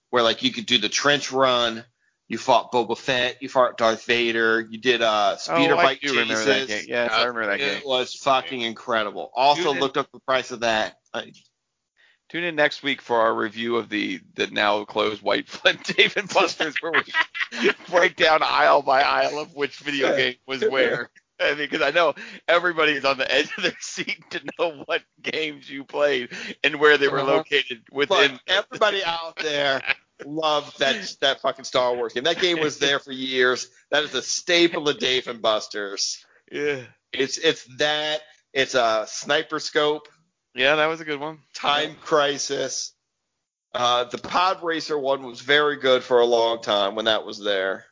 where 0.09 0.23
like 0.23 0.43
you 0.43 0.51
could 0.51 0.65
do 0.65 0.77
the 0.77 0.89
trench 0.89 1.31
run. 1.31 1.83
You 2.27 2.37
fought 2.37 2.71
Boba 2.71 2.95
Fett. 2.95 3.41
You 3.41 3.49
fought 3.49 3.77
Darth 3.77 4.05
Vader. 4.05 4.61
You 4.61 4.77
did 4.77 5.01
uh 5.01 5.37
speeder 5.37 5.73
oh, 5.73 5.79
I 5.79 5.83
bike 5.83 6.01
do 6.01 6.09
remember 6.09 6.43
that 6.45 6.67
game. 6.67 6.85
Yes, 6.87 7.11
I 7.11 7.25
remember 7.25 7.47
that 7.47 7.57
game. 7.57 7.77
It 7.77 7.85
was 7.85 8.13
fucking 8.13 8.61
incredible. 8.61 9.31
Also 9.33 9.63
Dude, 9.63 9.77
it- 9.77 9.81
looked 9.81 9.97
up 9.97 10.11
the 10.11 10.19
price 10.19 10.51
of 10.51 10.59
that. 10.61 10.97
Uh, 11.13 11.23
Tune 12.29 12.43
in 12.43 12.55
next 12.55 12.83
week 12.83 13.01
for 13.01 13.19
our 13.19 13.33
review 13.33 13.77
of 13.77 13.89
the 13.89 14.21
the 14.35 14.45
now 14.47 14.85
closed 14.85 15.23
White 15.23 15.49
Flint 15.49 15.83
Dave 15.83 16.15
and 16.15 16.29
Buster's, 16.29 16.75
where 16.79 16.91
we 16.91 17.71
break 17.89 18.15
down 18.15 18.43
aisle 18.43 18.83
by 18.83 19.01
aisle 19.01 19.39
of 19.39 19.55
which 19.55 19.77
video 19.77 20.15
game 20.15 20.35
was 20.45 20.61
where. 20.61 21.09
I 21.41 21.49
mean, 21.55 21.57
because 21.69 21.81
I 21.81 21.91
know 21.91 22.13
everybody 22.47 22.93
is 22.93 23.05
on 23.05 23.17
the 23.17 23.31
edge 23.33 23.49
of 23.57 23.63
their 23.63 23.75
seat 23.79 24.23
to 24.31 24.41
know 24.59 24.83
what 24.85 25.01
games 25.21 25.69
you 25.69 25.83
played 25.85 26.29
and 26.63 26.79
where 26.79 26.97
they 26.97 27.07
were 27.07 27.19
Uh-huh. 27.19 27.37
located 27.37 27.81
Look, 27.91 28.09
within. 28.09 28.39
everybody 28.47 29.03
out 29.05 29.37
there 29.37 29.81
loved 30.25 30.79
that 30.79 31.15
that 31.21 31.41
fucking 31.41 31.63
Star 31.65 31.95
Wars 31.95 32.13
game. 32.13 32.23
That 32.25 32.39
game 32.41 32.59
was 32.59 32.77
there 32.79 32.99
for 32.99 33.11
years. 33.11 33.67
That 33.91 34.03
is 34.03 34.13
a 34.13 34.21
staple 34.21 34.87
of 34.89 34.99
Dave 34.99 35.27
and 35.27 35.41
Buster's. 35.41 36.23
Yeah, 36.51 36.81
It's 37.13 37.37
it's 37.37 37.63
that. 37.77 38.21
It's 38.53 38.73
a 38.75 39.05
sniper 39.07 39.59
scope. 39.59 40.07
yeah, 40.55 40.75
that 40.75 40.87
was 40.87 40.99
a 41.01 41.05
good 41.05 41.19
one. 41.19 41.39
Time 41.53 41.95
Crisis. 42.01 42.93
Uh, 43.73 44.05
the 44.05 44.17
Pod 44.17 44.63
Racer 44.63 44.97
one 44.97 45.21
was 45.23 45.41
very 45.41 45.77
good 45.77 46.03
for 46.03 46.19
a 46.19 46.25
long 46.25 46.59
time 46.61 46.95
when 46.95 47.05
that 47.05 47.23
was 47.23 47.39
there. 47.41 47.85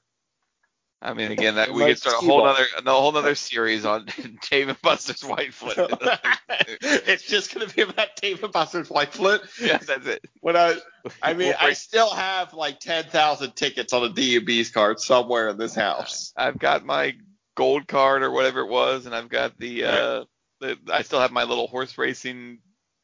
I 1.01 1.13
mean, 1.13 1.31
again, 1.31 1.55
that 1.55 1.69
we 1.73 1.83
Like 1.83 1.91
could 1.91 1.99
start 1.99 2.23
a 2.23 2.25
whole 2.25 2.45
other 2.45 2.65
a 2.85 2.89
whole 2.89 3.15
other 3.15 3.35
series 3.35 3.85
on 3.85 4.07
Dave 4.49 4.69
and 4.69 4.81
Buster's 4.81 5.23
White 5.23 5.53
Flint. 5.53 5.93
it's 6.81 7.23
just 7.23 7.53
gonna 7.53 7.67
be 7.67 7.81
about 7.83 8.15
Dave 8.21 8.43
and 8.43 8.51
Buster's 8.51 8.89
White 8.89 9.13
Flint. 9.13 9.43
yeah, 9.61 9.77
that's 9.77 10.07
it. 10.07 10.25
When 10.41 10.55
I, 10.55 10.75
I 11.21 11.33
mean, 11.33 11.53
I 11.59 11.73
still 11.73 12.09
have 12.09 12.53
like 12.53 12.79
ten 12.79 13.05
thousand 13.05 13.55
tickets 13.55 13.93
on 13.93 14.03
a 14.03 14.09
D&B's 14.09 14.71
card 14.71 14.99
somewhere 14.99 15.49
in 15.49 15.57
this 15.57 15.75
house. 15.75 16.33
I've 16.35 16.57
got 16.57 16.85
my 16.85 17.15
gold 17.55 17.87
card 17.87 18.23
or 18.23 18.31
whatever 18.31 18.61
it 18.61 18.69
was, 18.69 19.05
and 19.05 19.15
I've 19.15 19.29
got 19.29 19.57
the 19.57 19.83
uh, 19.83 20.23
the 20.61 20.77
I 20.91 21.03
still 21.03 21.19
have 21.19 21.31
my 21.31 21.43
little 21.43 21.67
horse 21.67 21.97
racing 21.97 22.59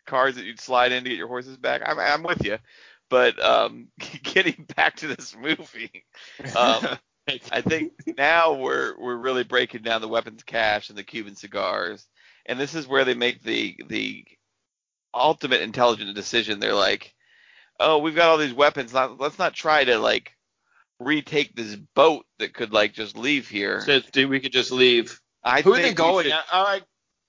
cards 0.05 0.37
that 0.37 0.45
you'd 0.45 0.59
slide 0.59 0.91
in 0.91 1.03
to 1.03 1.09
get 1.09 1.17
your 1.17 1.27
horses 1.27 1.57
back. 1.57 1.81
I'm 1.85 1.99
I'm 1.99 2.23
with 2.23 2.43
you, 2.45 2.57
but 3.09 3.43
um, 3.43 3.89
getting 4.23 4.67
back 4.75 4.97
to 4.97 5.07
this 5.07 5.35
movie, 5.35 6.05
um, 6.55 6.97
I 7.27 7.61
think 7.61 7.93
now 8.17 8.53
we're 8.53 8.99
we're 8.99 9.15
really 9.15 9.43
breaking 9.43 9.81
down 9.81 10.01
the 10.01 10.07
weapons 10.07 10.43
cache 10.43 10.89
and 10.89 10.97
the 10.97 11.03
Cuban 11.03 11.35
cigars, 11.35 12.05
and 12.45 12.59
this 12.59 12.75
is 12.75 12.87
where 12.87 13.05
they 13.05 13.13
make 13.13 13.41
the 13.41 13.77
the 13.87 14.25
ultimate 15.13 15.61
intelligent 15.61 16.15
decision. 16.15 16.59
They're 16.59 16.73
like, 16.73 17.13
oh, 17.79 17.99
we've 17.99 18.15
got 18.15 18.29
all 18.29 18.37
these 18.37 18.53
weapons. 18.53 18.93
Not, 18.93 19.19
let's 19.19 19.39
not 19.39 19.53
try 19.53 19.83
to 19.85 19.97
like 19.99 20.35
retake 20.99 21.55
this 21.55 21.75
boat 21.95 22.25
that 22.39 22.53
could 22.53 22.73
like 22.73 22.93
just 22.93 23.17
leave 23.17 23.47
here. 23.47 23.81
So, 23.81 24.01
we 24.27 24.39
could 24.39 24.51
just 24.51 24.71
leave. 24.71 25.19
I 25.43 25.61
Who 25.61 25.73
are 25.73 25.81
they 25.81 25.93
going? 25.93 26.25
should- 26.25 26.33
at? 26.33 26.45
All 26.51 26.65
right. 26.65 26.83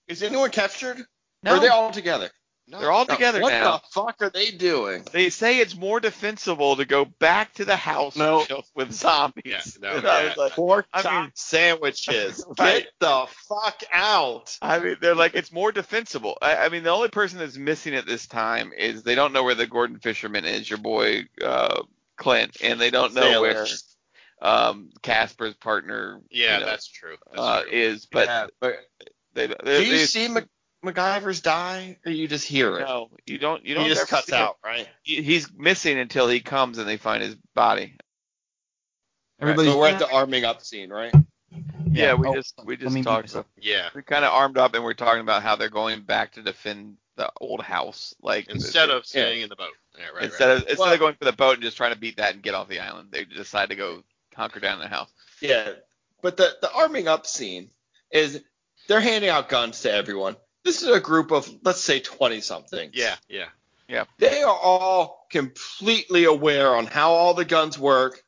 Is 0.09 0.23
anyone 0.23 0.51
captured? 0.51 0.99
No, 1.43 1.53
Or 1.53 1.57
are 1.57 1.61
they 1.61 1.69
all 1.69 1.91
together? 1.91 2.31
No, 2.67 2.81
they're 2.81 2.91
all 2.91 3.05
together 3.05 3.43
what 3.43 3.51
now. 3.51 3.77
the 3.77 3.83
fuck 3.91 4.17
are 4.23 4.31
they 4.31 4.51
doing? 4.51 5.05
They 5.13 5.29
say 5.29 5.59
it's 5.59 5.77
more 5.77 6.01
defensible 6.01 6.77
to 6.77 6.87
go 6.87 7.05
back 7.05 7.53
to 7.55 7.67
the 7.67 7.77
house 7.77 8.17
No. 8.17 8.47
with 8.75 8.91
zombies. 8.93 9.43
Yeah, 9.45 9.61
no, 9.83 9.97
And 9.99 10.07
I 10.07 10.25
was 10.29 10.37
like- 10.39 10.53
Pork 10.53 10.87
I 10.93 11.03
chop 11.03 11.23
mean- 11.25 11.33
sandwiches. 11.35 12.43
Right. 12.59 12.85
Get 12.85 12.93
the 13.01 13.27
fuck 13.49 13.83
out. 13.93 14.57
I 14.63 14.79
mean, 14.79 14.97
they're 15.01 15.15
like 15.15 15.35
it's 15.35 15.53
more 15.53 15.73
defensible. 15.73 16.39
I, 16.41 16.57
I 16.57 16.69
mean, 16.71 16.85
the 16.85 16.91
only 16.91 17.09
person 17.09 17.39
that's 17.39 17.57
missing 17.59 17.95
at 17.95 18.07
this 18.07 18.27
time 18.27 18.73
is 18.77 19.03
they 19.03 19.15
don't 19.15 19.33
know 19.35 19.43
where 19.45 19.55
the 19.55 19.67
Gorton 19.67 19.99
Fisherman 19.99 20.45
is, 20.47 20.69
your 20.71 20.79
boy 20.79 21.25
uh, 21.43 21.83
Clint, 22.17 22.57
and 22.63 22.81
they 22.81 22.91
don't 22.91 23.13
know 23.13 23.23
Sailor. 23.23 23.41
where 23.43 23.67
um, 24.41 24.91
Casper's 25.03 25.55
partner 25.55 26.21
Yeah, 26.31 26.55
you 26.55 26.61
know, 26.61 26.67
that's 26.71 26.89
true. 26.89 27.17
That's 27.31 27.41
uh, 27.43 27.63
true. 27.63 27.71
is. 27.73 28.07
But 28.07 28.27
Yeah, 28.27 28.47
but 28.61 28.77
they, 29.35 29.47
they, 29.49 29.55
do 29.65 29.85
you 29.85 29.91
they- 29.99 30.05
see 30.07 30.29
Mac- 30.29 30.49
MacGyver's 30.85 31.41
die, 31.41 31.99
or 32.05 32.13
you 32.13 32.29
just 32.29 32.47
hear 32.47 32.79
it? 32.79 32.83
no, 32.83 33.11
you 33.27 33.39
don't. 33.39 33.65
You 33.65 33.75
don't. 33.75 33.89
just 33.89 34.03
ever 34.03 34.09
cuts 34.09 34.27
see 34.29 34.35
it. 34.35 34.39
out, 34.39 34.59
right? 34.65 34.89
He's 35.03 35.53
missing 35.53 35.99
until 35.99 36.29
he 36.29 36.41
comes 36.41 36.79
and 36.79 36.89
they 36.89 36.97
find 36.97 37.23
his 37.23 37.37
body. 37.55 37.97
Everybody, 39.41 39.69
so 39.69 39.79
we're 39.79 39.89
at 39.89 39.99
the 39.99 40.11
arming 40.11 40.45
up 40.45 40.63
scene, 40.63 40.91
right? 40.91 41.13
Yeah, 41.91 42.15
we 42.15 42.29
oh, 42.29 42.35
just 42.35 42.55
we 42.65 42.77
just 42.77 43.03
talked. 43.03 43.25
myself. 43.25 43.47
yeah. 43.61 43.89
we 43.95 44.03
kind 44.03 44.25
of 44.25 44.33
armed 44.33 44.59
up 44.59 44.75
and 44.75 44.83
we're 44.83 44.95
talking 44.95 45.21
about 45.21 45.43
how 45.43 45.57
they're 45.57 45.69
going 45.69 46.01
back 46.01 46.33
to 46.33 46.43
defend 46.43 46.97
the 47.17 47.31
old 47.41 47.63
house, 47.63 48.15
like 48.21 48.49
Instead 48.49 48.91
of 48.91 49.07
staying 49.07 49.43
in 49.43 49.49
the 49.49 49.57
boat. 49.57 49.73
Yeah, 49.97 50.07
right. 50.15 50.25
instead 50.25 50.49
right. 50.49 50.57
of 50.57 50.63
instead 50.63 50.79
Well- 50.79 50.93
of 50.93 50.99
going 50.99 51.15
for 51.15 51.25
the 51.25 51.33
boat 51.33 51.55
and 51.55 51.63
just 51.63 51.77
trying 51.77 51.93
to 51.93 51.99
beat 51.99 52.17
that 52.17 52.35
and 52.35 52.43
get 52.43 52.55
off 52.55 52.69
the 52.69 52.81
island, 52.81 53.09
they 53.11 53.25
decide 53.25 53.69
to 53.71 53.77
go 53.77 54.03
hunker 54.35 54.61
down 54.61 54.75
in 54.75 54.81
the 54.81 54.89
house. 54.89 55.11
Yeah, 55.41 55.75
but 56.23 56.37
the 56.37 56.57
the 56.61 56.73
arming 56.73 57.07
up 57.07 57.27
scene 57.27 57.71
is 58.11 58.43
they're 58.89 59.01
handing 59.01 59.31
out 59.31 59.49
guns 59.49 59.83
to 59.83 59.93
everyone. 59.93 60.37
This 60.65 60.83
is 60.83 60.89
a 60.89 61.01
group 61.01 61.31
of 61.31 61.49
let's 61.63 61.81
say 61.81 62.01
twenty 62.01 62.41
something. 62.41 62.91
Yeah, 62.95 63.17
yeah. 63.29 63.47
Yeah. 63.89 64.05
They 64.19 64.43
are 64.43 64.59
all 64.59 65.27
completely 65.31 66.25
aware 66.25 66.75
on 66.75 66.87
how 66.87 67.13
all 67.13 67.35
the 67.35 67.45
guns 67.45 67.79
work. 67.79 68.23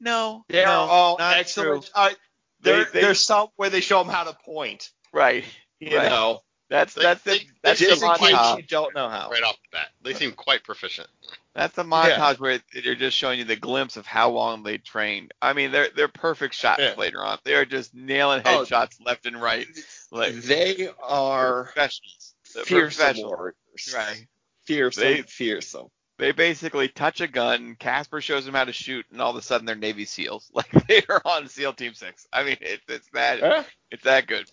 No, 0.00 0.44
They 0.48 0.64
no, 0.64 0.70
are 0.70 0.88
all 0.88 1.18
not 1.18 1.36
excellent. 1.36 1.84
true. 1.84 1.92
I, 1.94 2.16
there, 2.60 2.84
They- 2.84 2.90
they- 2.90 3.00
there's 3.02 3.20
some 3.24 3.48
where 3.56 3.68
they 3.70 3.80
show 3.82 4.02
them 4.02 4.12
how 4.12 4.24
to 4.24 4.32
point. 4.32 4.90
Right, 5.12 5.44
You 5.78 5.98
Right. 5.98 6.08
know, 6.08 6.40
that's 6.72 6.94
They- 6.94 7.02
that's 7.02 7.22
the 7.22 7.40
that's 7.62 7.78
the 7.80 7.86
just 7.86 8.02
in 8.02 8.08
montage. 8.08 8.56
you 8.56 8.62
don't 8.64 8.94
know 8.94 9.08
how. 9.08 9.30
Right 9.30 9.42
off 9.42 9.56
the 9.62 9.76
bat, 9.76 9.88
they 10.02 10.14
seem 10.14 10.32
quite 10.32 10.64
proficient. 10.64 11.08
That's 11.54 11.74
the 11.74 11.82
montage 11.84 12.38
where 12.40 12.60
they're 12.72 12.94
just 12.94 13.16
showing 13.16 13.38
you 13.38 13.44
the 13.44 13.56
glimpse 13.56 13.96
of 13.98 14.06
how 14.06 14.30
long 14.30 14.62
they 14.62 14.78
trained. 14.78 15.32
I 15.42 15.52
mean, 15.52 15.70
they're 15.70 15.88
they're 15.94 16.08
perfect 16.08 16.54
shots 16.54 16.80
Yeah. 16.80 16.94
later 16.96 17.22
on. 17.24 17.38
They 17.44 17.54
are 17.54 17.64
just 17.66 17.94
nailing 17.94 18.42
Oh. 18.44 18.64
headshots 18.64 18.96
left 19.04 19.26
and 19.26 19.40
right. 19.40 19.66
Like 20.10 20.34
They 20.34 20.88
are 21.02 21.64
professionals. 21.64 22.34
They're 22.54 22.64
fearsome 22.64 23.04
professionals. 23.04 23.30
warriors. 23.32 23.94
Right. 23.94 24.26
Fearsome, 24.66 25.02
They- 25.04 25.22
fearsome. 25.22 25.88
They 26.18 26.30
basically 26.32 26.88
touch 26.88 27.20
a 27.20 27.26
gun. 27.26 27.74
Casper 27.78 28.20
shows 28.20 28.44
them 28.44 28.54
how 28.54 28.64
to 28.64 28.72
shoot, 28.72 29.04
and 29.10 29.20
all 29.20 29.30
of 29.30 29.36
a 29.36 29.42
sudden 29.42 29.66
they're 29.66 29.74
Navy 29.74 30.04
SEAls. 30.04 30.50
Like 30.54 30.70
they 30.86 31.02
are 31.08 31.20
on 31.24 31.48
SEAL 31.48 31.72
Team 31.72 31.94
Six. 31.94 32.26
I 32.32 32.44
mean, 32.44 32.58
it, 32.60 32.80
it's 32.88 33.08
that 33.12 33.40
Huh? 33.40 33.64
it's 33.90 34.04
that 34.04 34.26
good. 34.26 34.48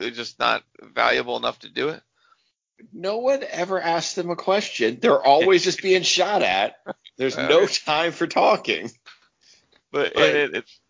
They're 0.00 0.10
just 0.10 0.38
not 0.38 0.64
valuable 0.82 1.36
enough 1.36 1.60
to 1.60 1.68
do 1.68 1.90
it. 1.90 2.02
No 2.92 3.18
one 3.18 3.44
ever 3.48 3.78
asked 3.80 4.16
them 4.16 4.30
a 4.30 4.36
question. 4.36 4.98
They're 5.00 5.22
always 5.22 5.62
just 5.62 5.82
being 5.82 6.02
shot 6.02 6.42
at. 6.42 6.76
There's 7.18 7.36
no 7.36 7.66
time 7.66 8.12
for 8.12 8.26
talking. 8.26 8.90
But 9.92 10.12
Right. 10.16 10.26
and 10.26 10.36
it, 10.36 10.54
it's, 10.56 10.80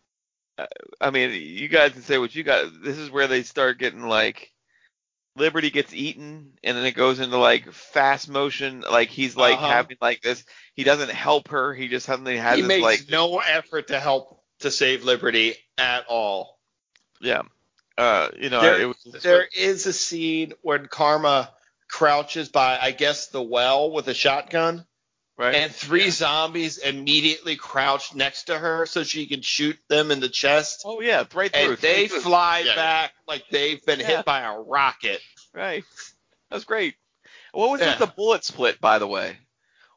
uh, 0.59 0.67
I 1.01 1.11
mean, 1.11 1.33
you 1.33 1.67
guys 1.69 1.93
can 1.93 2.03
say 2.03 2.19
what 2.19 2.35
you 2.35 2.45
got. 2.45 2.71
This 2.83 2.97
is 2.99 3.11
where 3.11 3.27
they 3.27 3.43
start 3.43 3.79
getting 3.79 4.07
like, 4.07 4.53
Liberty 5.37 5.71
gets 5.71 5.95
eaten, 5.95 6.53
and 6.63 6.77
then 6.77 6.85
it 6.85 6.95
goes 6.95 7.19
into 7.19 7.39
like 7.39 7.73
fast 7.73 8.29
motion. 8.29 8.83
Like 8.89 9.09
he's 9.09 9.37
like 9.37 9.55
Uh-huh. 9.55 9.69
having 9.69 9.97
like 10.01 10.21
this. 10.23 10.45
He 10.75 10.85
doesn't 10.85 11.11
help 11.11 11.49
her. 11.49 11.73
He 11.73 11.89
just 11.89 12.05
suddenly 12.07 12.37
has 12.37 12.57
he 12.57 12.63
this 12.63 12.69
makes 12.69 12.83
like, 12.83 13.11
no 13.11 13.39
effort 13.39 13.89
to 13.89 13.99
help 13.99 14.43
to 14.61 14.71
save 14.71 15.05
Liberty 15.05 15.55
at 15.79 16.05
all. 16.09 16.61
yeah. 17.21 17.43
Uh, 17.99 18.29
you 18.39 18.49
know, 18.51 18.61
There- 18.61 18.81
it 18.81 18.87
was 18.87 19.23
There 19.23 19.49
is 19.55 19.87
a 19.87 19.93
scene 19.93 20.53
when 20.63 20.87
Karma 20.87 21.53
crouches 21.89 22.49
by, 22.49 22.79
I 22.81 22.93
guess, 22.93 23.29
the 23.29 23.43
well 23.43 23.91
with 23.91 24.09
a 24.09 24.15
shotgun, 24.15 24.87
right. 25.37 25.55
and 25.55 25.75
three 25.75 26.11
zombies 26.11 26.79
immediately 26.79 27.57
crouch 27.57 28.15
next 28.15 28.45
to 28.45 28.59
her 28.59 28.87
so 28.87 29.03
she 29.03 29.27
can 29.27 29.43
shoot 29.43 29.77
them 29.89 30.11
in 30.11 30.21
the 30.21 30.29
chest. 30.29 30.83
oh 30.85 31.01
yeah, 31.01 31.25
right 31.35 31.53
through. 31.53 31.71
And 31.73 31.79
they 31.79 32.03
Right 32.03 32.11
through. 32.11 32.21
fly 32.21 32.59
Yeah. 32.61 32.75
back 32.77 33.13
like 33.27 33.45
they've 33.51 33.85
been 33.85 34.01
Yeah. 34.01 34.07
hit 34.19 34.25
by 34.25 34.41
a 34.43 34.59
rocket. 34.59 35.21
Right. 35.53 35.85
That 36.49 36.57
was 36.57 36.65
great. 36.65 36.95
What 37.53 37.71
was 37.71 37.81
Yeah. 37.81 37.91
with 37.91 37.99
the 37.99 38.07
bullet 38.07 38.45
split, 38.45 38.81
by 38.81 38.99
the 39.01 39.09
way? 39.09 39.37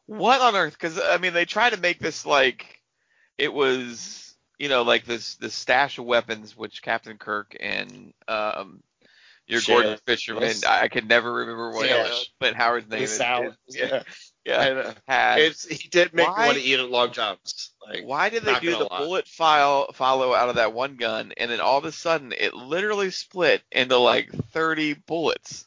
What 0.08 0.42
on 0.42 0.56
earth? 0.56 0.74
Because 0.74 1.00
I 1.00 1.18
mean, 1.18 1.34
they 1.34 1.46
try 1.46 1.70
to 1.70 1.78
make 1.78 2.00
this 2.00 2.26
like 2.26 2.66
it 3.38 3.54
was, 3.54 4.23
you 4.60 4.70
know, 4.70 4.84
like 4.84 5.06
this 5.06 5.36
this 5.36 5.54
stash 5.54 5.98
of 5.98 6.06
weapons, 6.06 6.56
which 6.58 6.82
Captain 6.82 7.18
Kirk 7.18 7.56
and 7.60 8.14
um 8.28 8.82
your 9.46 9.60
Shit. 9.60 9.76
Gorton 9.76 9.98
Fisherman, 10.06 10.44
Yes. 10.44 10.64
I, 10.64 10.88
could 10.88 11.06
never 11.10 11.34
remember 11.34 11.72
what 11.72 11.86
Yeah. 11.90 12.10
Clint 12.40 12.56
Howard's 12.56 12.90
name 12.90 13.04
is. 13.04 13.12
Salad. 13.18 13.56
Yeah, 13.68 13.86
Yeah. 13.86 14.04
yeah. 14.46 14.62
And, 14.88 14.96
Had. 15.06 15.40
It's, 15.42 15.68
he 15.68 15.90
did 15.90 16.14
make 16.14 16.28
Why- 16.30 16.44
me 16.44 16.46
want 16.48 16.58
to 16.60 16.64
eat 16.64 16.80
at 16.80 16.90
long 16.90 17.12
jumps. 17.12 17.72
Like, 17.86 18.06
Why 18.06 18.30
did 18.30 18.44
they 18.44 18.58
do 18.62 18.72
the 18.72 18.86
lie. 18.86 19.00
bullet 19.00 19.28
file 19.28 19.92
follow 19.92 20.34
out 20.34 20.48
of 20.48 20.56
that 20.56 20.72
one 20.74 20.96
gun, 20.96 21.34
and 21.36 21.52
then 21.52 21.60
all 21.60 21.78
of 21.78 21.84
a 21.84 21.92
sudden 21.92 22.32
it 22.32 22.54
literally 22.54 23.12
split 23.12 23.62
into 23.70 23.98
like 23.98 24.32
30 24.54 24.94
bullets? 24.94 25.66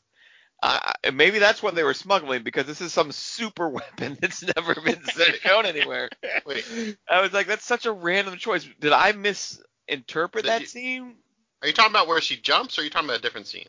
Uh, 0.63 0.93
maybe 1.13 1.39
that's 1.39 1.63
what 1.63 1.75
they 1.75 1.83
were 1.85 1.93
smuggling 1.95 2.43
because 2.43 2.67
this 2.67 2.81
is 2.81 2.93
some 2.93 3.13
super 3.13 3.69
weapon 3.69 4.17
that's 4.21 4.43
never 4.57 4.75
been 4.81 5.05
sent 5.05 5.37
shown 5.37 5.67
anywhere. 5.67 6.09
Wait, 6.47 6.65
I 7.09 7.21
was 7.21 7.33
like, 7.33 7.47
that's 7.47 7.65
such 7.65 7.87
a 7.87 7.93
random 7.93 8.37
choice. 8.37 8.67
Did 8.81 8.93
I 8.93 9.13
misinterpret 9.13 10.45
Did 10.45 10.51
that 10.51 10.61
you- 10.63 10.67
scene? 10.67 11.15
are 11.63 11.69
you 11.69 11.75
talking 11.75 11.93
about 11.93 12.07
where 12.09 12.21
she 12.21 12.37
jumps, 12.37 12.79
or 12.79 12.83
are 12.83 12.85
you 12.85 12.91
talking 12.91 13.09
about 13.09 13.19
a 13.19 13.23
different 13.23 13.47
scene 13.47 13.67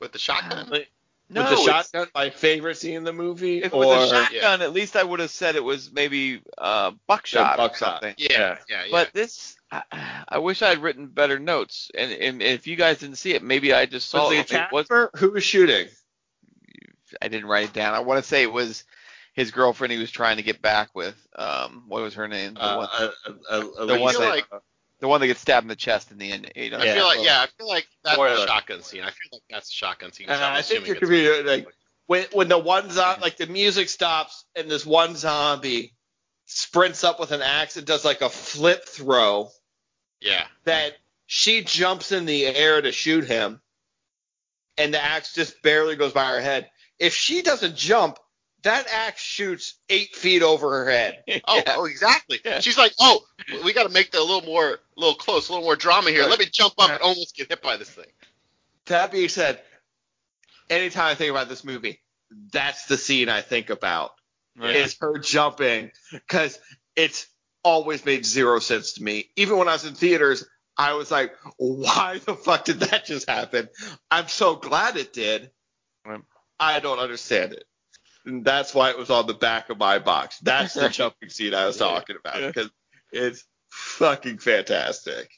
with 0.00 0.12
the 0.12 0.18
shotgun? 0.18 0.68
Like, 0.70 0.90
No, 1.30 1.42
with 1.42 1.50
the 1.50 1.62
it's- 1.62 1.66
shotgun, 1.90 2.08
my 2.14 2.30
favorite 2.30 2.76
scene 2.76 2.96
in 2.96 3.04
the 3.04 3.12
movie, 3.12 3.58
If 3.58 3.66
it 3.66 3.72
or 3.74 3.84
was 3.86 4.12
a 4.12 4.24
shotgun, 4.24 4.62
at 4.62 4.72
least 4.72 4.96
I 4.96 5.02
would 5.04 5.20
have 5.20 5.30
said 5.30 5.56
it 5.56 5.64
was 5.64 5.90
maybe 5.92 6.40
uh, 6.58 6.92
buckshot, 7.06 7.54
or 7.54 7.56
buckshot. 7.68 8.02
something. 8.02 8.14
yeah, 8.18 8.58
yeah, 8.68 8.84
yeah. 8.84 8.84
But 8.90 9.12
this, 9.14 9.56
I, 9.70 9.82
I 10.28 10.38
wish 10.38 10.62
I 10.62 10.68
had 10.70 10.78
written 10.82 11.06
better 11.06 11.38
notes. 11.38 11.90
And, 11.96 12.12
and 12.12 12.42
if 12.42 12.66
you 12.66 12.76
guys 12.76 12.98
didn't 12.98 13.16
see 13.16 13.32
it, 13.34 13.42
maybe 13.42 13.72
I 13.72 13.86
just 13.86 14.08
saw 14.08 14.28
was 14.28 14.38
it. 14.38 14.52
it 14.52 14.60
It 14.60 14.72
was- 14.72 14.88
Who 15.16 15.30
was 15.32 15.44
shooting? 15.44 15.88
I 17.22 17.28
didn't 17.28 17.48
write 17.48 17.66
it 17.66 17.72
down. 17.72 17.94
I 17.94 18.00
want 18.00 18.22
to 18.22 18.28
say 18.28 18.42
it 18.42 18.52
was 18.52 18.84
his 19.34 19.50
girlfriend 19.50 19.92
he 19.92 19.98
was 19.98 20.10
trying 20.10 20.36
to 20.38 20.42
get 20.42 20.60
back 20.62 20.94
with. 20.94 21.14
Um, 21.36 21.84
what 21.88 22.02
was 22.02 22.14
her 22.14 22.26
name? 22.28 22.54
The, 22.54 22.62
Uh, 22.62 22.76
one, 22.76 22.88
uh, 22.92 23.10
uh, 23.28 23.64
uh, 23.78 23.84
the 23.86 23.98
one 23.98 24.14
that, 24.14 24.28
like- 24.28 24.46
the 25.00 25.06
one 25.08 25.20
that 25.20 25.28
gets 25.28 25.40
stabbed 25.40 25.64
in 25.64 25.68
the 25.68 25.76
chest 25.76 26.10
in 26.10 26.18
the 26.18 26.32
end. 26.32 26.50
You 26.56 26.70
know? 26.70 26.78
I 26.78 26.84
Yeah, 26.84 26.94
feel 26.94 27.06
like 27.06 27.16
well- 27.16 27.24
yeah, 27.24 27.40
I 27.42 27.46
feel 27.46 27.68
like 27.68 27.86
that's 28.02 28.14
Spoiler. 28.16 28.36
the 28.36 28.46
shotgun 28.46 28.82
scene. 28.82 29.02
I 29.02 29.10
feel 29.10 29.28
like 29.32 29.42
that's 29.48 29.68
the 29.68 29.74
shotgun 29.74 30.12
scene. 30.12 30.28
Uh, 30.28 30.32
I'm 30.34 30.62
think 30.62 30.84
assuming 30.84 30.86
you're 30.86 30.96
it's- 30.96 31.08
confused. 31.08 31.46
Like 31.46 31.74
when 32.06 32.26
when 32.32 32.48
the 32.48 32.58
one 32.58 32.90
zombie, 32.90 33.20
like 33.22 33.36
the 33.36 33.46
music 33.46 33.88
stops 33.90 34.44
and 34.56 34.68
this 34.70 34.84
one 34.84 35.14
zombie 35.14 35.94
sprints 36.46 37.04
up 37.04 37.20
with 37.20 37.30
an 37.30 37.42
axe 37.42 37.76
and 37.76 37.86
does 37.86 38.04
like 38.04 38.22
a 38.22 38.28
flip 38.30 38.86
throw. 38.88 39.50
Yeah, 40.20 40.46
That 40.64 40.96
she 41.26 41.62
jumps 41.62 42.10
in 42.10 42.24
the 42.26 42.46
air 42.46 42.80
to 42.82 42.90
shoot 42.90 43.24
him, 43.24 43.60
and 44.76 44.92
the 44.92 45.00
axe 45.00 45.32
just 45.32 45.62
barely 45.62 45.94
goes 45.94 46.12
by 46.12 46.24
her 46.30 46.40
head. 46.40 46.68
If 46.98 47.14
she 47.14 47.42
doesn't 47.42 47.76
jump, 47.76 48.18
that 48.62 48.86
axe 48.92 49.22
shoots 49.22 49.74
eight 49.88 50.14
feet 50.16 50.42
over 50.42 50.84
her 50.84 50.90
head. 50.90 51.22
Oh, 51.46 51.56
Yeah. 51.56 51.74
oh, 51.76 51.84
exactly. 51.84 52.40
Yeah. 52.44 52.60
She's 52.60 52.76
like, 52.78 52.92
oh, 53.00 53.20
we 53.64 53.72
got 53.72 53.84
to 53.84 53.92
make 53.92 54.10
that 54.12 54.20
a 54.20 54.24
little 54.24 54.42
more, 54.42 54.70
a 54.72 54.78
little 54.96 55.14
close, 55.14 55.48
a 55.48 55.52
little 55.52 55.64
more 55.64 55.76
drama 55.76 56.10
here. 56.10 56.24
Let 56.26 56.38
me 56.38 56.46
jump 56.46 56.74
up 56.78 56.90
and 56.90 57.00
almost 57.00 57.36
get 57.36 57.48
hit 57.48 57.62
by 57.62 57.76
this 57.76 57.90
thing. 57.90 58.06
That 58.86 59.12
being 59.12 59.28
said, 59.28 59.60
anytime 60.70 61.06
I 61.06 61.14
think 61.14 61.30
about 61.30 61.48
this 61.48 61.64
movie, 61.64 62.00
that's 62.52 62.86
the 62.86 62.96
scene 62.96 63.28
I 63.28 63.40
think 63.42 63.70
about. 63.70 64.10
Right. 64.56 64.74
is 64.74 64.96
her 65.00 65.18
jumping 65.18 65.92
because 66.10 66.58
it's 66.96 67.28
always 67.62 68.04
made 68.04 68.26
zero 68.26 68.58
sense 68.58 68.94
to 68.94 69.02
me. 69.04 69.30
Even 69.36 69.56
when 69.56 69.68
I 69.68 69.72
was 69.74 69.84
in 69.84 69.94
theaters, 69.94 70.44
I 70.76 70.94
was 70.94 71.12
like, 71.12 71.32
why 71.58 72.18
the 72.18 72.34
fuck 72.34 72.64
did 72.64 72.80
that 72.80 73.04
just 73.06 73.28
happen? 73.28 73.68
I'm 74.10 74.26
so 74.26 74.56
glad 74.56 74.96
it 74.96 75.12
did. 75.12 75.50
Right. 76.60 76.76
I 76.76 76.80
don't 76.80 76.98
understand 76.98 77.52
it. 77.52 77.64
And 78.24 78.44
that's 78.44 78.74
why 78.74 78.90
it 78.90 78.98
was 78.98 79.10
on 79.10 79.26
the 79.26 79.34
back 79.34 79.70
of 79.70 79.78
my 79.78 79.98
box. 79.98 80.38
That's 80.40 80.74
the 80.74 80.88
jumping 80.90 81.28
scene 81.30 81.54
I 81.54 81.66
was 81.66 81.76
talking 81.76 82.16
about 82.18 82.40
Yeah. 82.40 82.46
because 82.48 82.70
it's 83.12 83.44
fucking 83.70 84.38
fantastic. 84.38 85.30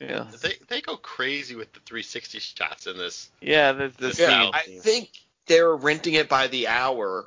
Yeah. 0.00 0.26
They 0.42 0.54
they 0.68 0.80
go 0.80 0.96
crazy 0.96 1.54
with 1.54 1.72
the 1.72 1.80
360 1.80 2.38
shots 2.40 2.86
in 2.86 2.96
this. 2.98 3.30
Yeah. 3.40 3.72
The, 3.72 3.88
the 3.96 4.16
Yeah. 4.18 4.50
I 4.52 4.62
think 4.80 5.10
they 5.46 5.62
were 5.62 5.76
renting 5.76 6.14
it 6.14 6.28
by 6.28 6.48
the 6.48 6.68
hour, 6.68 7.26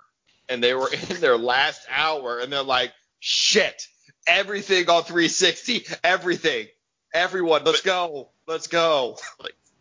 and 0.50 0.64
they 0.64 0.74
were 0.74 0.89
in 1.10 1.20
their 1.22 1.38
last 1.38 1.88
hour, 1.89 2.39
and 2.39 2.52
they're 2.52 2.64
like, 2.64 2.91
"Shit, 3.20 3.88
everything 4.28 4.89
on 4.89 5.04
360, 5.04 5.86
everything, 6.04 6.68
everyone, 7.14 7.64
let's 7.64 7.82
go, 7.82 8.30
let's 8.48 8.68
go." 8.68 9.18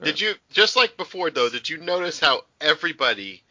Did 0.03 0.21
you 0.21 0.35
just 0.53 0.77
like 0.77 0.97
before 0.97 1.31
though? 1.31 1.49
Did 1.49 1.69
you 1.69 1.79
notice 1.79 2.21
how 2.21 2.43
everybody, 2.61 3.43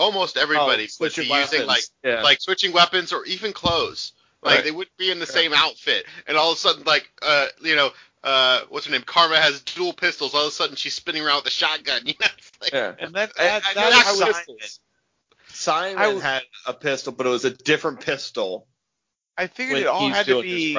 almost 0.00 0.36
everybody, 0.36 0.82
Oh, 0.82 0.84
was 0.84 0.94
switching 0.94 1.30
using 1.30 1.66
like 1.66 1.82
yeah. 2.02 2.22
like 2.22 2.40
switching 2.40 2.72
weapons 2.72 3.12
or 3.12 3.24
even 3.26 3.52
clothes? 3.52 4.12
Like 4.42 4.54
Right. 4.56 4.64
they 4.64 4.70
wouldn't 4.70 4.96
be 4.96 5.10
in 5.10 5.18
the 5.18 5.26
same 5.26 5.52
outfit, 5.54 6.06
and 6.26 6.36
all 6.36 6.50
of 6.52 6.56
a 6.56 6.60
sudden, 6.60 6.84
like 6.84 7.08
uh, 7.22 7.46
you 7.62 7.76
know, 7.76 7.90
uh, 8.24 8.60
what's 8.70 8.86
her 8.86 8.92
name? 8.92 9.02
Karma 9.02 9.36
has 9.36 9.60
dual 9.60 9.92
pistols. 9.92 10.34
All 10.34 10.42
of 10.42 10.48
a 10.48 10.50
sudden, 10.50 10.76
she's 10.76 10.94
spinning 10.94 11.22
around 11.24 11.36
with 11.36 11.46
a 11.48 11.50
shotgun. 11.50 12.02
You 12.06 12.14
know, 12.20 12.26
like, 12.62 12.72
yeah. 12.72 12.94
And 12.98 13.14
that, 13.14 13.32
I- 13.38 13.42
that, 13.44 13.62
I 13.66 13.74
that's 13.74 14.18
know 14.20 14.26
how 14.26 14.32
Simon- 14.32 14.58
Simon 15.48 15.98
I 15.98 16.08
was- 16.08 16.22
had 16.22 16.42
a 16.66 16.72
pistol, 16.72 17.12
but 17.12 17.26
it 17.26 17.30
was 17.30 17.44
a 17.44 17.50
different 17.50 18.00
pistol. 18.00 18.66
I 19.36 19.46
figured 19.46 19.78
it 19.78 19.86
all 19.86 20.08
had 20.08 20.26
to 20.26 20.42
be 20.42 20.76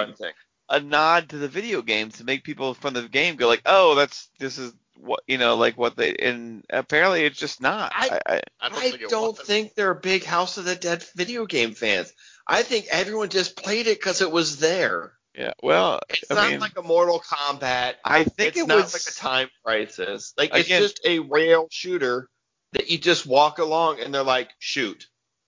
a 0.69 0.79
nod 0.79 1.29
to 1.29 1.37
the 1.37 1.47
video 1.47 1.81
games 1.81 2.17
to 2.17 2.23
make 2.23 2.43
people 2.43 2.73
from 2.73 2.93
the 2.93 3.07
game 3.07 3.35
go 3.35 3.47
like, 3.47 3.61
oh, 3.65 3.95
that's 3.95 4.29
this 4.39 4.57
is 4.57 4.73
what 5.01 5.21
you 5.27 5.37
know, 5.37 5.55
like 5.55 5.77
what 5.77 5.95
they. 5.95 6.15
And 6.15 6.63
apparently, 6.69 7.25
it's 7.25 7.39
just 7.39 7.61
not. 7.61 7.91
I- 7.95 8.19
I, 8.25 8.33
I, 8.35 8.41
I 8.59 8.69
don't 8.69 8.77
I 8.77 8.91
think 8.91 9.09
don't 9.09 9.37
think 9.37 9.73
they're 9.75 9.91
a 9.91 9.95
big 9.95 10.23
House 10.23 10.57
of 10.57 10.65
the 10.65 10.75
Dead 10.75 11.03
video 11.15 11.45
game 11.45 11.73
fans. 11.73 12.13
I 12.47 12.63
think 12.63 12.87
everyone 12.91 13.29
just 13.29 13.55
played 13.55 13.87
it 13.87 13.99
because 13.99 14.21
it 14.21 14.31
was 14.31 14.57
there. 14.59 15.13
yeah. 15.35 15.53
Well, 15.63 15.99
It's 16.09 16.29
I 16.31 16.35
not 16.35 16.51
mean, 16.51 16.59
like 16.59 16.77
a 16.77 16.81
Mortal 16.81 17.19
Kombat. 17.19 17.93
I 18.03 18.23
think 18.23 18.49
it's 18.49 18.57
it 18.61 18.67
not 18.67 18.77
was 18.83 18.93
like 18.93 19.13
a 19.13 19.17
time 19.17 19.49
crisis. 19.63 20.33
Like 20.37 20.51
it's 20.53 20.65
Again- 20.67 20.81
just 20.81 21.01
a 21.05 21.19
rail 21.19 21.67
shooter 21.71 22.27
that 22.73 22.89
you 22.89 22.97
just 22.97 23.25
walk 23.25 23.59
along 23.59 23.99
and 24.01 24.13
they're 24.13 24.23
like, 24.23 24.49
shoot, 24.59 25.07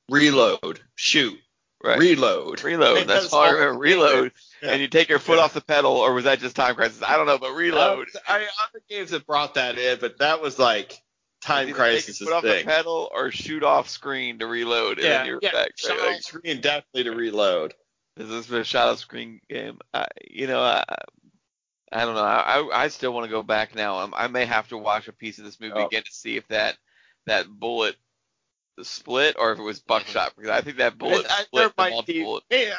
reload, 0.09 0.79
shoot, 0.95 1.37
right. 1.83 1.99
reload. 1.99 2.63
Reload. 2.63 2.97
And 2.99 3.09
That's 3.09 3.31
all 3.33 3.41
I 3.43 3.49
remember. 3.51 3.79
Reload. 3.79 4.31
Yeah. 4.61 4.71
And 4.71 4.81
you 4.81 4.87
take 4.87 5.09
your 5.09 5.19
foot 5.19 5.37
Yeah. 5.37 5.43
off 5.43 5.53
the 5.53 5.61
pedal, 5.61 5.91
or 5.93 6.13
was 6.13 6.23
that 6.25 6.39
just 6.39 6.55
Time 6.55 6.75
Crisis? 6.75 7.03
I 7.03 7.17
don't 7.17 7.25
know, 7.27 7.37
but 7.37 7.51
reload. 7.53 8.07
I, 8.27 8.35
other 8.37 8.81
games 8.89 9.11
have 9.11 9.25
brought 9.25 9.55
that 9.55 9.77
in, 9.77 9.99
but 9.99 10.17
that 10.19 10.41
was 10.41 10.57
like 10.59 11.01
Time 11.41 11.67
Either 11.67 11.75
Crisis' 11.75 12.17
take 12.19 12.27
your 12.27 12.29
foot 12.29 12.35
off 12.37 12.43
thing. 12.43 12.65
the 12.65 12.71
pedal 12.71 13.09
or 13.13 13.29
shoot 13.31 13.63
off 13.63 13.89
screen 13.89 14.39
to 14.39 14.47
reload, 14.47 14.97
and 14.99 15.05
yeah, 15.07 15.17
then 15.17 15.25
you're 15.25 15.39
yeah. 15.41 15.51
back. 15.51 15.71
Shot 15.77 15.97
Right? 15.99 16.15
on 16.15 16.21
screen 16.21 16.61
definitely 16.61 17.03
to 17.03 17.11
reload. 17.11 17.73
This 18.15 18.29
has 18.29 18.47
been 18.47 18.61
a 18.61 18.63
shot 18.63 18.87
off 18.89 18.99
screen 18.99 19.41
game. 19.49 19.79
I, 19.93 20.05
you 20.29 20.47
know, 20.47 20.61
I, 20.61 20.83
I 21.91 22.05
don't 22.05 22.15
know. 22.15 22.21
I, 22.23 22.83
I 22.83 22.87
still 22.87 23.13
want 23.13 23.25
to 23.25 23.29
go 23.31 23.43
back 23.43 23.75
now. 23.75 23.99
Um, 23.99 24.13
I 24.15 24.27
may 24.27 24.45
have 24.45 24.67
to 24.69 24.77
watch 24.77 25.07
a 25.07 25.13
piece 25.13 25.37
of 25.39 25.45
this 25.45 25.59
movie 25.59 25.73
Oh. 25.75 25.87
again 25.87 26.03
to 26.03 26.11
see 26.11 26.37
if 26.37 26.47
that 26.47 26.77
that 27.25 27.47
bullet 27.47 27.95
split 28.81 29.35
or 29.37 29.51
if 29.53 29.59
it 29.59 29.63
was 29.63 29.79
buckshot 29.79 30.33
because 30.35 30.49
I 30.49 30.61
think 30.61 30.77
that 30.77 30.97
bullet 30.97 31.25
I- 31.29 31.43
split 31.43 31.47
there 31.53 31.67
the 31.69 31.73
might 31.77 31.91
multi 31.91 32.13
be- 32.13 32.23
bullet. 32.23 32.43
Hey, 32.49 32.71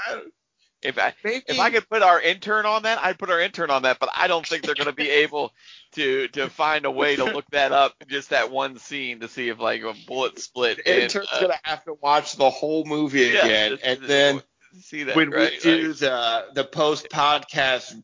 If 0.82 0.98
I 0.98 1.14
Maybe 1.24 1.42
if 1.48 1.58
I 1.58 1.70
could 1.70 1.88
put 1.88 2.02
our 2.02 2.20
intern 2.20 2.66
on 2.66 2.82
that, 2.82 2.98
I'd 3.02 3.18
put 3.18 3.30
our 3.30 3.40
intern 3.40 3.70
on 3.70 3.82
that. 3.84 3.98
But 3.98 4.10
I 4.14 4.26
don't 4.26 4.46
think 4.46 4.64
they're 4.64 4.74
going 4.74 4.86
to 4.88 4.92
be 4.92 5.08
able 5.08 5.52
to 5.92 6.28
to 6.28 6.50
find 6.50 6.84
a 6.84 6.90
way 6.90 7.16
to 7.16 7.24
look 7.24 7.46
that 7.52 7.72
up 7.72 7.94
just 8.08 8.30
that 8.30 8.50
one 8.50 8.76
scene 8.78 9.20
to 9.20 9.28
see 9.28 9.48
if 9.48 9.58
like 9.60 9.82
a 9.82 9.94
bullet 10.06 10.38
split. 10.38 10.78
the 10.84 10.88
and, 10.92 11.02
intern's 11.04 11.28
uh, 11.32 11.40
gonna 11.40 11.58
have 11.62 11.82
to 11.84 11.94
watch 12.02 12.36
the 12.36 12.50
whole 12.50 12.84
movie 12.84 13.20
yeah, 13.20 13.44
again, 13.46 13.70
just- 13.70 13.84
and 13.84 13.98
just 14.00 14.08
then 14.08 14.42
see 14.82 15.04
that 15.04 15.16
when 15.16 15.30
right, 15.30 15.52
we 15.52 15.58
do 15.60 15.86
right. 15.88 15.96
the 15.98 16.44
the 16.54 16.64
post 16.64 17.08
podcast 17.08 17.94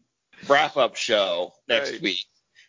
wrap 0.48 0.78
up 0.78 0.96
show 0.96 1.52
next 1.68 1.92
Right. 1.92 2.00
week, 2.02 2.24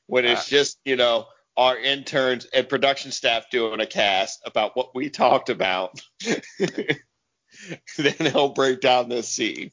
when 0.07 0.26
it's 0.26 0.49
just 0.49 0.78
you 0.84 0.97
know 0.97 1.28
our 1.58 1.78
interns 1.78 2.45
and 2.45 2.68
production 2.70 3.12
staff 3.12 3.49
doing 3.52 3.80
a 3.80 3.86
cast 3.86 4.39
about 4.45 4.76
what 4.76 4.95
we 4.95 5.10
talked 5.10 5.49
about, 5.49 5.99
then 6.60 8.16
he'll 8.18 8.49
break 8.54 8.80
down 8.82 9.10
this 9.10 9.28
scene. 9.30 9.72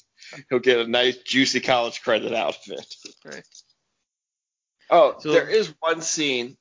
He'll 0.51 0.59
get 0.59 0.81
a 0.81 0.87
nice 0.91 1.17
juicy 1.19 1.61
college 1.61 2.03
credit 2.03 2.35
out 2.35 2.57
of 2.57 2.73
it. 2.73 2.95
Right. 3.25 3.45
Oh, 4.91 5.17
So- 5.21 5.33
there 5.33 5.49
is 5.49 5.73
one 5.81 6.01
scene 6.03 6.57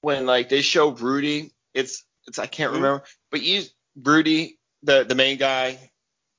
when 0.00 0.26
like 0.26 0.48
they 0.48 0.62
show 0.62 0.90
Rudy. 0.90 1.52
It's 1.74 2.04
it's 2.26 2.38
I 2.38 2.46
can't 2.46 2.70
hmm? 2.70 2.76
remember, 2.76 3.04
but 3.30 3.42
you 3.42 3.62
Rudy, 4.02 4.58
the 4.82 5.04
the 5.04 5.14
main 5.14 5.36
guy, 5.38 5.78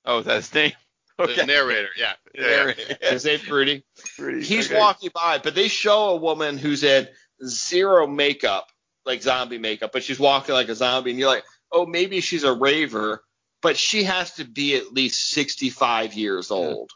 Oh, 0.06 0.22
that's 0.22 0.48
his 0.48 0.54
name? 0.56 0.72
The 1.18 1.46
narrator, 1.46 1.88
yeah. 1.98 2.14
yeah, 2.34 2.74
yeah. 2.78 3.10
his 3.12 3.24
name's 3.24 3.50
Rudy. 3.50 3.86
Rudy, 4.20 4.44
He's 4.46 4.70
okay. 4.70 4.78
walking 4.78 5.12
by, 5.14 5.38
but 5.38 5.56
they 5.56 5.70
show 5.70 6.10
a 6.10 6.16
woman 6.18 6.58
who's 6.58 6.84
in 6.84 7.08
zero 7.44 8.08
makeup, 8.08 8.68
like 9.06 9.22
zombie 9.22 9.58
makeup, 9.58 9.92
but 9.92 10.04
she's 10.04 10.20
walking 10.20 10.54
like 10.54 10.70
a 10.70 10.76
zombie, 10.76 11.12
and 11.12 11.20
you're 11.20 11.30
like, 11.30 11.44
oh, 11.72 11.86
maybe 11.86 12.22
she's 12.22 12.44
a 12.44 12.54
raver, 12.54 13.24
but 13.62 13.78
she 13.78 14.04
has 14.04 14.34
to 14.36 14.46
be 14.46 14.76
at 14.76 14.94
least 14.94 15.30
65 15.32 16.14
years 16.14 16.52
old. 16.52 16.92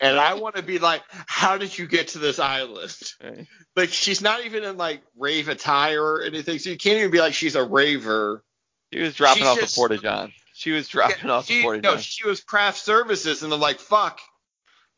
And 0.00 0.16
I 0.18 0.34
want 0.34 0.54
to 0.54 0.62
be 0.62 0.78
like, 0.78 1.02
how 1.26 1.58
did 1.58 1.76
you 1.76 1.86
get 1.88 2.08
to 2.08 2.18
this 2.18 2.38
island? 2.38 2.94
Right. 3.22 3.46
Like, 3.74 3.88
she's 3.88 4.20
not 4.22 4.44
even 4.44 4.62
in 4.62 4.76
like 4.76 5.02
rave 5.16 5.48
attire 5.48 6.02
or 6.02 6.22
anything, 6.22 6.58
so 6.60 6.70
you 6.70 6.76
can't 6.76 6.98
even 6.98 7.10
be 7.10 7.18
like 7.18 7.34
she's 7.34 7.56
a 7.56 7.64
raver. 7.64 8.44
She 8.92 9.00
was 9.00 9.14
dropping 9.14 9.42
She's 9.42 9.48
off 9.48 9.58
just- 9.58 9.74
the 9.74 9.78
porta 9.78 9.98
john. 9.98 10.32
She 10.54 10.72
was 10.72 10.88
dropping 10.88 11.30
off 11.30 11.46
she, 11.46 11.58
the 11.58 11.62
porta 11.62 11.80
no, 11.82 11.96
she 11.98 12.26
was 12.26 12.40
craft 12.40 12.78
services, 12.78 13.42
and 13.42 13.52
they're 13.52 13.58
like, 13.58 13.78
fuck. 13.78 14.20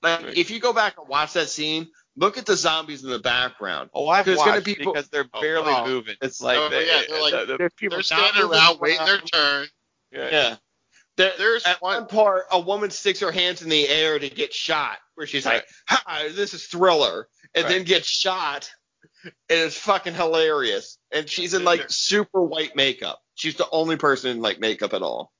Like, 0.03 0.23
Right. 0.23 0.37
if 0.39 0.51
you 0.51 0.59
go 0.61 0.73
back 0.73 0.95
and 0.99 1.07
watch 1.09 1.35
that 1.35 1.49
scene, 1.51 1.89
look 2.21 2.39
at 2.39 2.47
the 2.47 2.57
zombies 2.57 3.03
in 3.03 3.11
the 3.11 3.19
background. 3.19 3.91
Oh, 3.95 4.09
I've 4.09 4.25
There's 4.27 4.39
watched 4.39 4.65
be 4.65 4.75
because 4.75 5.09
they're 5.09 5.25
barely 5.25 5.73
oh, 5.75 5.87
moving. 5.87 6.15
it's- 6.23 6.41
like, 6.41 6.59
oh, 6.59 6.69
they, 6.69 6.87
yeah, 6.87 7.03
they're 7.09 7.21
like- 7.23 7.33
the- 7.33 7.45
the- 7.47 7.57
There's 7.59 7.73
people 7.75 7.97
They're 7.97 8.03
standing 8.05 8.43
around 8.45 8.79
waiting 8.79 9.05
their 9.07 9.19
turn. 9.21 9.67
yeah. 10.13 10.29
Yeah. 10.31 10.57
There, 11.17 11.33
There's 11.37 11.65
at 11.65 11.83
one- 11.83 11.97
one 12.03 12.07
part, 12.07 12.45
a 12.53 12.61
woman 12.61 12.91
sticks 12.91 13.21
her 13.21 13.33
hands 13.33 13.63
in 13.63 13.69
the 13.69 13.89
air 13.89 14.19
to 14.19 14.29
get 14.31 14.55
shot, 14.55 14.99
where 15.17 15.27
she's 15.27 15.45
like, 15.45 15.67
"Ha, 15.89 16.29
this 16.33 16.55
is 16.55 16.67
thriller," 16.67 17.29
and 17.55 17.65
Right. 17.65 17.71
then 17.71 17.85
gets 17.85 18.07
shot, 18.09 18.71
and 19.25 19.33
it's 19.49 19.77
fucking 19.77 20.15
hilarious. 20.15 20.99
And 21.11 21.29
she's 21.29 21.53
in 21.53 21.65
like 21.65 21.87
super 21.91 22.41
white 22.43 22.75
makeup. 22.77 23.21
She's 23.35 23.57
the 23.57 23.69
only 23.71 23.97
person 23.97 24.31
in 24.31 24.41
like 24.41 24.61
makeup 24.61 24.95
at 24.95 25.03
all. 25.03 25.33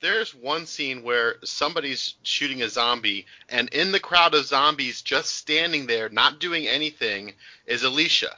There's 0.00 0.34
one 0.34 0.66
scene 0.66 1.02
where 1.02 1.36
somebody's 1.44 2.14
shooting 2.22 2.62
a 2.62 2.68
zombie, 2.68 3.26
and 3.48 3.68
in 3.70 3.90
the 3.92 4.00
crowd 4.00 4.34
of 4.34 4.44
zombies, 4.46 5.02
just 5.02 5.34
standing 5.34 5.86
there, 5.86 6.08
not 6.08 6.38
doing 6.38 6.68
anything, 6.68 7.32
is 7.66 7.82
Alicia. 7.82 8.36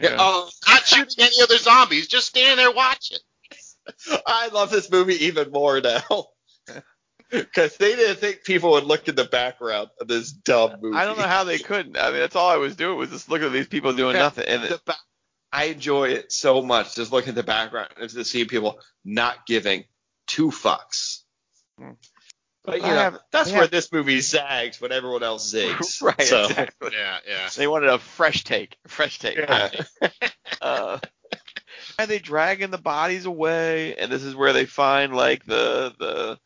Yeah. 0.00 0.16
Oh, 0.18 0.50
Not 0.66 0.86
shooting 0.86 1.24
any 1.24 1.40
other 1.42 1.58
zombies, 1.58 2.08
just 2.08 2.26
standing 2.26 2.56
there 2.56 2.72
watching. 2.72 3.18
I 4.26 4.48
love 4.48 4.70
this 4.70 4.90
movie 4.90 5.26
even 5.26 5.50
more 5.50 5.80
now. 5.80 6.02
Because 7.30 7.78
they 7.78 7.96
didn't 7.96 8.16
think 8.18 8.44
people 8.44 8.72
would 8.72 8.84
look 8.84 9.08
in 9.08 9.14
the 9.14 9.24
background 9.24 9.88
of 9.98 10.06
this 10.06 10.30
dumb 10.30 10.72
movie. 10.82 10.98
I 10.98 11.06
don't 11.06 11.16
know 11.16 11.26
how 11.26 11.44
they 11.44 11.58
couldn't. 11.58 11.96
I 11.96 12.10
mean, 12.10 12.20
that's 12.20 12.36
all 12.36 12.50
I 12.50 12.58
was 12.58 12.76
doing 12.76 12.98
was 12.98 13.08
just 13.08 13.30
looking 13.30 13.46
at 13.46 13.54
these 13.54 13.68
people 13.68 13.94
doing 13.94 14.16
Yeah, 14.16 14.22
nothing. 14.24 14.44
And 14.46 14.62
the 14.64 14.78
ba- 14.84 14.96
I 15.50 15.64
enjoy 15.64 16.10
it 16.10 16.30
so 16.30 16.60
much 16.60 16.94
just 16.94 17.10
looking 17.10 17.30
at 17.30 17.34
the 17.36 17.42
background 17.42 17.88
and 17.98 18.10
to 18.10 18.24
see 18.26 18.44
people 18.44 18.80
not 19.02 19.46
giving 19.46 19.84
two 20.32 20.48
fucks. 20.50 21.20
Hmm. 21.78 21.90
But 22.64 22.78
you 22.78 22.86
I 22.86 22.88
know, 22.90 22.94
have- 22.96 23.18
that's 23.32 23.50
where 23.50 23.62
have- 23.62 23.70
this 23.70 23.92
movie 23.92 24.20
zags 24.20 24.80
when 24.80 24.92
everyone 24.92 25.22
else 25.22 25.52
zigs. 25.54 26.00
right, 26.02 26.20
So, 26.22 26.44
exactly. 26.44 26.90
Yeah, 26.92 27.18
yeah. 27.28 27.48
They 27.56 27.66
wanted 27.66 27.88
a 27.90 27.98
fresh 27.98 28.44
take, 28.44 28.76
fresh 28.86 29.18
take. 29.18 29.36
Yeah. 29.36 29.70
uh, 30.62 30.98
and 31.98 32.10
they 32.10 32.18
dragging 32.18 32.70
the 32.70 32.78
bodies 32.78 33.26
away, 33.26 33.96
and 33.96 34.10
this 34.10 34.22
is 34.22 34.34
where 34.34 34.52
they 34.52 34.64
find 34.66 35.14
like 35.14 35.44
the 35.44 35.92
the, 35.98 36.38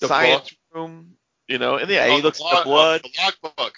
The 0.00 0.08
science 0.08 0.54
room, 0.72 1.14
you 1.48 1.58
know. 1.58 1.76
And 1.76 1.90
yeah, 1.90 2.06
he 2.06 2.12
Oh, 2.14 2.18
looks 2.18 2.40
at 2.40 2.58
the 2.58 2.64
blood. 2.64 3.02
The 3.02 3.10
logbook. 3.44 3.74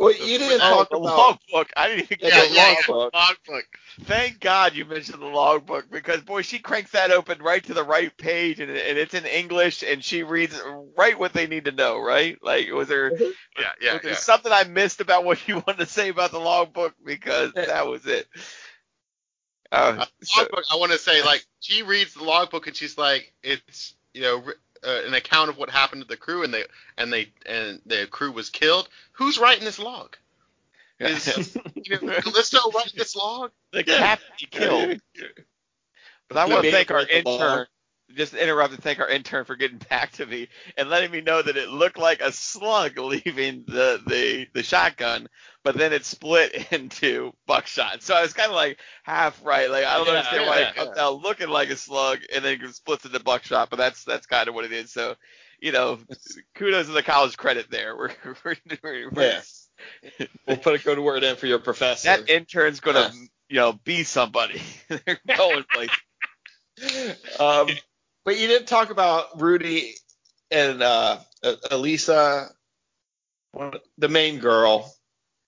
Well, 0.00 0.12
you 0.12 0.38
didn't 0.38 0.60
Oh, 0.62 0.70
talk 0.76 0.90
the 0.90 0.96
about 0.98 1.16
logbook. 1.50 1.72
I 1.76 1.88
didn't 1.88 2.04
even 2.04 2.18
get 2.18 2.34
Yeah, 2.34 2.44
the 2.48 2.54
yeah, 2.54 2.68
logbook. 2.68 3.14
yeah. 3.14 3.20
Logbook. 3.20 3.64
Thank 4.04 4.40
God 4.40 4.74
you 4.74 4.84
mentioned 4.86 5.20
the 5.22 5.26
logbook 5.26 5.90
because 5.90 6.22
boy, 6.22 6.42
she 6.42 6.58
cranks 6.58 6.92
that 6.92 7.10
open 7.10 7.42
right 7.42 7.62
to 7.64 7.74
the 7.74 7.84
right 7.84 8.16
page, 8.16 8.60
and, 8.60 8.70
and 8.70 8.98
it's 8.98 9.14
in 9.14 9.26
English, 9.26 9.82
and 9.82 10.02
she 10.02 10.22
reads 10.22 10.60
right 10.96 11.18
what 11.18 11.34
they 11.34 11.46
need 11.46 11.66
to 11.66 11.72
know, 11.72 11.98
right? 12.00 12.38
Like, 12.42 12.70
was 12.72 12.88
there 12.88 13.12
Yeah, 13.58 13.72
yeah, 13.82 13.92
was 13.94 14.02
there 14.02 14.14
something 14.14 14.50
I 14.52 14.64
missed 14.64 15.00
about 15.00 15.24
what 15.24 15.46
you 15.46 15.56
wanted 15.66 15.78
to 15.80 15.86
say 15.86 16.08
about 16.08 16.30
the 16.32 16.40
logbook? 16.40 16.94
Because 17.04 17.52
that 17.52 17.86
was 17.86 18.06
it. 18.06 18.26
Uh, 19.72 19.96
Uh, 19.98 20.06
so- 20.22 20.40
logbook, 20.42 20.64
I 20.72 20.76
want 20.76 20.92
to 20.92 20.98
say, 20.98 21.22
like, 21.22 21.44
she 21.60 21.82
reads 21.82 22.14
the 22.14 22.24
logbook 22.24 22.66
and 22.66 22.76
she's 22.76 22.96
like, 22.96 23.32
it's, 23.42 23.94
you 24.14 24.22
know, 24.22 24.44
uh, 24.86 25.00
an 25.06 25.14
account 25.14 25.50
of 25.50 25.58
what 25.58 25.70
happened 25.70 26.02
to 26.02 26.08
the 26.08 26.16
crew 26.16 26.42
and 26.42 26.52
they 26.52 26.64
and 26.96 27.12
they 27.12 27.32
and 27.46 27.80
the 27.86 28.06
crew 28.10 28.32
was 28.32 28.50
killed. 28.50 28.88
Who's 29.12 29.38
writing 29.38 29.64
this 29.64 29.78
log? 29.78 30.16
Is 30.98 31.56
you 31.74 31.98
know, 32.02 32.20
Callisto 32.20 32.70
writing 32.72 32.92
this 32.96 33.16
log? 33.16 33.52
the 33.72 33.84
captain 33.84 34.28
he 34.38 34.46
killed. 34.46 35.00
But 36.28 36.38
I 36.38 36.46
want 36.46 36.64
to 36.64 36.70
thank 36.70 36.92
our 36.92 36.98
with 36.98 37.08
the 37.08 37.18
intern. 37.18 37.66
Just 38.16 38.34
interrupt 38.34 38.74
and 38.74 38.82
thank 38.82 39.00
our 39.00 39.08
intern 39.08 39.44
for 39.44 39.56
getting 39.56 39.78
back 39.90 40.12
to 40.12 40.26
me 40.26 40.48
and 40.76 40.88
letting 40.90 41.10
me 41.10 41.20
know 41.20 41.42
that 41.42 41.56
it 41.56 41.68
looked 41.70 41.98
like 41.98 42.20
a 42.20 42.32
slug 42.32 42.98
leaving 42.98 43.64
the 43.66 44.00
the, 44.06 44.46
the 44.54 44.62
shotgun, 44.62 45.28
but 45.64 45.76
then 45.76 45.92
it 45.92 46.04
split 46.04 46.68
into 46.72 47.32
buckshot. 47.46 48.02
So 48.02 48.14
I 48.14 48.22
was 48.22 48.32
kind 48.32 48.50
of 48.50 48.56
like 48.56 48.78
half 49.04 49.44
right. 49.44 49.70
Like 49.70 49.84
I 49.84 49.96
don't 49.98 50.08
Yeah, 50.08 50.10
understand 50.10 50.46
why 50.46 50.60
yeah, 50.60 50.62
it 50.62 50.74
comes 50.74 50.90
yeah. 50.90 50.94
out 50.96 51.22
looking 51.22 51.48
like 51.48 51.70
a 51.70 51.76
slug 51.76 52.20
and 52.34 52.44
then 52.44 52.60
it 52.62 52.74
splits 52.74 53.04
into 53.04 53.20
buckshot, 53.20 53.70
but 53.70 53.76
that's 53.76 54.04
that's 54.04 54.26
kind 54.26 54.48
of 54.48 54.54
what 54.54 54.64
it 54.64 54.72
is. 54.72 54.92
So 54.92 55.16
you 55.60 55.72
know, 55.72 55.98
kudos 56.56 56.86
to 56.86 56.92
the 56.92 57.02
college 57.02 57.36
credit 57.36 57.70
there. 57.70 57.96
We're 57.98 58.12
we're, 58.44 58.56
we're, 58.82 59.10
we're. 59.14 59.42
We'll 60.46 60.58
put 60.58 60.74
a 60.74 60.82
good 60.84 60.98
word 60.98 61.24
in 61.24 61.36
for 61.36 61.46
your 61.46 61.58
professor. 61.60 62.08
that 62.08 62.28
intern's 62.28 62.80
gonna 62.80 63.10
you 63.48 63.56
know 63.56 63.72
be 63.72 64.04
somebody. 64.04 64.62
They're 64.88 65.20
going 65.34 65.64
places. 65.72 65.96
um, 67.38 67.80
but 68.24 68.38
you 68.38 68.46
didn't 68.48 68.68
talk 68.68 68.90
about 68.90 69.40
Rudy 69.40 69.94
and 70.50 70.82
uh, 70.82 71.18
uh, 71.42 71.54
Elisa, 71.70 72.48
the 73.98 74.08
main 74.08 74.38
girl, 74.38 74.92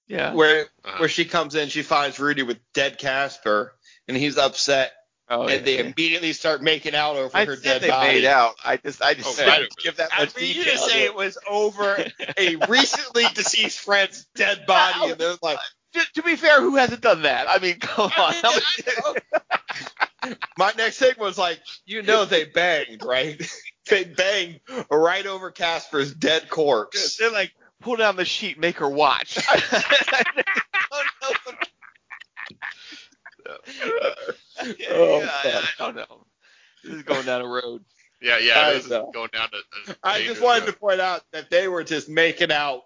Yeah. 0.08 0.32
where 0.34 0.66
Uh-huh. 0.84 0.98
where 0.98 1.08
she 1.08 1.24
comes 1.24 1.54
in, 1.54 1.68
she 1.68 1.82
finds 1.82 2.18
Rudy 2.18 2.42
with 2.42 2.58
dead 2.72 2.98
Casper, 2.98 3.74
and 4.08 4.16
he's 4.16 4.38
upset, 4.38 4.92
Oh, 5.28 5.46
and 5.46 5.64
they 5.64 5.76
yeah. 5.76 5.84
immediately 5.84 6.32
start 6.34 6.62
making 6.62 6.94
out 6.94 7.16
over 7.16 7.36
I 7.36 7.44
her 7.44 7.56
said 7.56 7.64
dead 7.64 7.80
they 7.82 7.88
body. 7.88 8.08
made 8.08 8.24
out. 8.26 8.54
I 8.64 8.76
just, 8.76 9.00
I 9.02 9.14
just 9.14 9.28
Oh, 9.28 9.36
didn't 9.36 9.60
right. 9.60 9.76
give 9.82 9.96
that 9.96 10.10
I 10.12 10.20
much 10.20 10.36
mean, 10.36 10.48
you 10.48 10.54
detail. 10.54 10.74
didn't 10.74 10.90
say 10.90 11.04
it 11.04 11.14
was 11.14 11.38
over 11.48 12.04
a 12.38 12.56
recently 12.68 13.24
deceased 13.34 13.78
friend's 13.80 14.26
dead 14.34 14.66
body, 14.66 15.10
and 15.10 15.18
they're 15.20 15.36
like, 15.42 15.58
to, 15.94 16.00
to 16.14 16.22
be 16.22 16.36
fair, 16.36 16.60
who 16.60 16.76
hasn't 16.76 17.02
done 17.02 17.22
that? 17.22 17.46
I 17.48 17.58
mean, 17.58 17.78
come 17.78 18.06
on. 18.06 18.12
I 18.18 18.32
How 18.42 18.50
mean, 18.50 18.60
I 18.78 19.00
know. 19.00 19.14
My 20.58 20.72
next 20.76 20.98
thing 20.98 21.14
was 21.18 21.38
like, 21.38 21.60
you 21.84 22.02
know, 22.02 22.24
they 22.24 22.44
banged, 22.44 23.04
right? 23.04 23.40
they 23.88 24.04
banged 24.04 24.60
right 24.90 25.26
over 25.26 25.50
Casper's 25.50 26.14
dead 26.14 26.48
corpse. 26.48 27.16
They're 27.16 27.32
like, 27.32 27.52
pull 27.80 27.96
down 27.96 28.16
the 28.16 28.24
sheet, 28.24 28.58
make 28.58 28.78
her 28.78 28.88
watch. 28.88 29.38
Oh, 34.90 35.20
Yeah, 35.20 35.28
I, 35.30 35.68
I 35.78 35.84
don't 35.84 35.96
know. 35.96 36.26
This 36.84 36.94
is 36.94 37.02
going 37.02 37.26
down 37.26 37.42
a 37.42 37.48
road. 37.48 37.84
Yeah, 38.20 38.38
yeah. 38.38 38.60
I 38.60 38.74
This 38.74 38.84
is 38.84 38.90
going 38.90 39.30
down 39.32 39.48
to. 39.50 39.96
I 40.02 40.22
just 40.22 40.40
wanted 40.40 40.66
to 40.66 40.72
point 40.72 41.00
out 41.00 41.22
that 41.32 41.50
they 41.50 41.68
were 41.68 41.82
just 41.82 42.08
making 42.08 42.52
out 42.52 42.82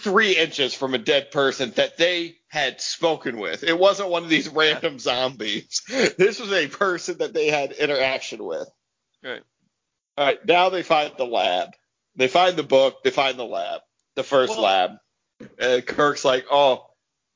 three 0.00 0.36
inches 0.36 0.74
from 0.74 0.94
a 0.94 0.98
dead 0.98 1.30
person 1.30 1.70
that 1.76 1.96
they 1.96 2.36
had 2.52 2.82
spoken 2.82 3.38
with. 3.38 3.64
It 3.64 3.78
wasn't 3.78 4.10
one 4.10 4.24
of 4.24 4.28
these 4.28 4.46
random 4.50 4.98
zombies. 4.98 5.80
This 5.88 6.38
was 6.38 6.52
a 6.52 6.68
person 6.68 7.16
that 7.18 7.32
they 7.32 7.46
had 7.48 7.72
interaction 7.72 8.44
with. 8.44 8.68
Right. 9.24 9.40
All 10.18 10.26
right, 10.26 10.44
now 10.46 10.68
they 10.68 10.82
find 10.82 11.14
the 11.16 11.24
lab. 11.24 11.70
They 12.14 12.28
find 12.28 12.54
the 12.54 12.62
book. 12.62 13.02
They 13.04 13.10
find 13.10 13.38
the 13.38 13.46
lab, 13.46 13.80
the 14.16 14.22
first 14.22 14.50
Well- 14.50 14.60
lab. 14.64 14.90
And 15.58 15.84
Kirk's 15.86 16.26
like, 16.26 16.44
"Oh, 16.50 16.86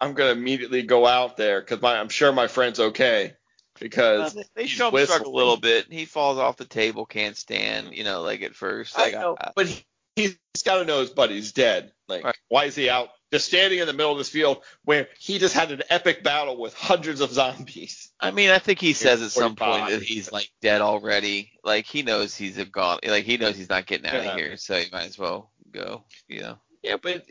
I'm 0.03 0.13
gonna 0.13 0.33
immediately 0.33 0.83
go 0.83 1.07
out 1.07 1.39
there 1.39 1.63
because 1.63 1.83
I'm 1.83 2.11
sure 2.11 2.31
my 2.31 2.47
friend's 2.47 2.79
okay 2.79 3.33
because 3.81 4.35
Well, 4.35 4.45
they 4.55 4.63
he's 4.65 4.71
show 4.71 4.91
him 4.91 5.07
struggle 5.07 5.35
a 5.35 5.37
little 5.37 5.57
bit. 5.57 5.91
He 5.91 6.05
falls 6.05 6.37
off 6.37 6.59
the 6.59 6.67
table, 6.67 7.07
can't 7.07 7.39
stand, 7.39 7.95
you 7.95 8.05
know, 8.05 8.21
like 8.21 8.43
at 8.43 8.55
first. 8.55 8.99
I 8.99 9.05
Like, 9.05 9.13
know, 9.15 9.37
uh, 9.41 9.53
but 9.57 9.67
he, 9.67 9.83
he's 10.17 10.37
got 10.65 10.79
to 10.79 10.85
know 10.85 11.01
his 11.01 11.11
buddy's 11.11 11.53
dead. 11.53 11.93
Like, 12.09 12.25
Right. 12.25 12.37
why 12.49 12.65
is 12.65 12.75
he 12.75 12.89
out 12.91 13.11
just 13.33 13.47
standing 13.47 13.79
in 13.81 13.87
the 13.87 13.93
middle 13.93 14.13
of 14.13 14.19
this 14.19 14.29
field 14.29 14.63
where 14.85 15.09
he 15.19 15.39
just 15.39 15.55
had 15.55 15.71
an 15.73 15.83
epic 15.91 16.23
battle 16.23 16.57
with 16.57 16.75
hundreds 16.75 17.21
of 17.21 17.31
zombies? 17.33 18.11
I 18.21 18.31
mean, 18.31 18.51
I 18.51 18.59
think 18.59 18.81
he 18.81 18.93
says 18.95 19.23
at 19.23 19.31
some 19.31 19.57
point 19.57 19.91
that 19.91 20.03
he's 20.03 20.33
like 20.33 20.51
dead 20.63 20.81
already. 20.81 21.53
Like 21.63 21.87
he 21.87 22.03
knows 22.03 22.35
he's 22.35 22.59
a 22.59 22.65
gone. 22.65 23.01
Like 23.07 23.25
he 23.25 23.37
knows 23.37 23.57
he's 23.57 23.69
not 23.69 23.87
getting 23.87 24.07
out 24.07 24.15
Yeah. 24.25 24.31
of 24.33 24.37
here, 24.37 24.57
so 24.57 24.77
he 24.77 24.87
might 24.91 25.07
as 25.07 25.19
well 25.19 25.51
go. 25.71 26.05
You 26.29 26.41
know. 26.41 26.59
Yeah, 26.83 26.97
but 27.03 27.27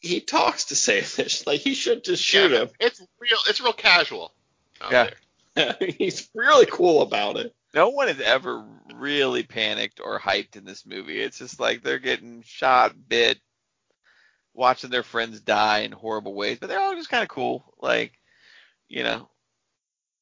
he 0.00 0.20
talks 0.20 0.66
to 0.66 0.74
Salish. 0.74 1.46
Like, 1.46 1.60
he 1.60 1.74
should 1.74 2.04
just 2.04 2.22
shoot 2.22 2.50
Yeah, 2.52 2.62
him. 2.62 2.68
It's 2.80 3.00
real. 3.18 3.38
It's 3.48 3.60
real 3.60 3.72
casual. 3.72 4.34
Yeah. 4.90 5.10
he's 5.80 6.28
really 6.34 6.66
cool 6.66 7.02
about 7.02 7.36
it. 7.36 7.54
No 7.74 7.88
one 7.90 8.08
has 8.08 8.20
ever 8.20 8.64
really 8.94 9.42
panicked 9.44 10.00
or 10.02 10.18
hyped 10.20 10.56
in 10.56 10.64
this 10.64 10.84
movie. 10.84 11.20
It's 11.20 11.38
just 11.38 11.58
like 11.58 11.82
they're 11.82 11.98
getting 11.98 12.42
shot, 12.44 12.92
bit, 13.08 13.38
watching 14.54 14.90
their 14.90 15.02
friends 15.02 15.40
die 15.40 15.80
in 15.80 15.92
horrible 15.92 16.34
ways, 16.34 16.58
but 16.60 16.68
they're 16.68 16.80
all 16.80 16.94
just 16.94 17.08
kind 17.08 17.22
of 17.22 17.28
cool. 17.28 17.64
Like, 17.80 18.12
you 18.88 19.02
know, 19.04 19.28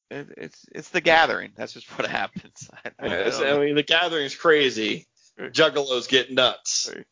it, 0.09 0.27
it's 0.37 0.65
it's 0.71 0.89
the 0.89 1.01
gathering. 1.01 1.51
That's 1.55 1.73
just 1.73 1.87
what 1.97 2.07
happens. 2.09 2.69
I, 2.73 2.89
I 2.99 3.05
Yeah, 3.07 3.09
don't 3.09 3.19
it's- 3.27 3.39
know. 3.41 3.61
I 3.61 3.65
mean, 3.65 3.75
the 3.75 3.83
gathering's 3.83 4.35
crazy. 4.35 5.07
Juggalos 5.39 6.07
get 6.07 6.31
nuts. 6.31 6.89
Right. 6.93 7.05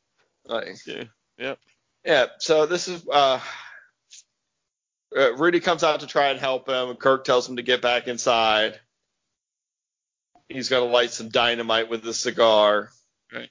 Like, 0.46 0.76
Yeah. 0.86 1.04
Yep. 1.38 1.60
yeah. 2.06 2.26
So 2.40 2.66
this 2.66 2.88
is 2.88 3.06
uh, 3.12 3.40
uh, 5.18 5.34
Rudy 5.36 5.60
comes 5.60 5.84
out 5.84 6.02
to 6.02 6.08
try 6.08 6.30
and 6.30 6.40
help 6.40 6.68
him, 6.70 6.90
and 6.90 7.00
Kirk 7.00 7.24
tells 7.24 7.48
him 7.50 7.56
to 7.58 7.62
get 7.64 7.82
back 7.82 8.08
inside. 8.08 8.80
He's 10.50 10.68
gonna 10.70 10.86
light 10.92 11.12
some 11.12 11.30
dynamite 11.30 11.90
with 11.90 12.06
a 12.08 12.14
cigar. 12.14 12.90
Right. 13.34 13.50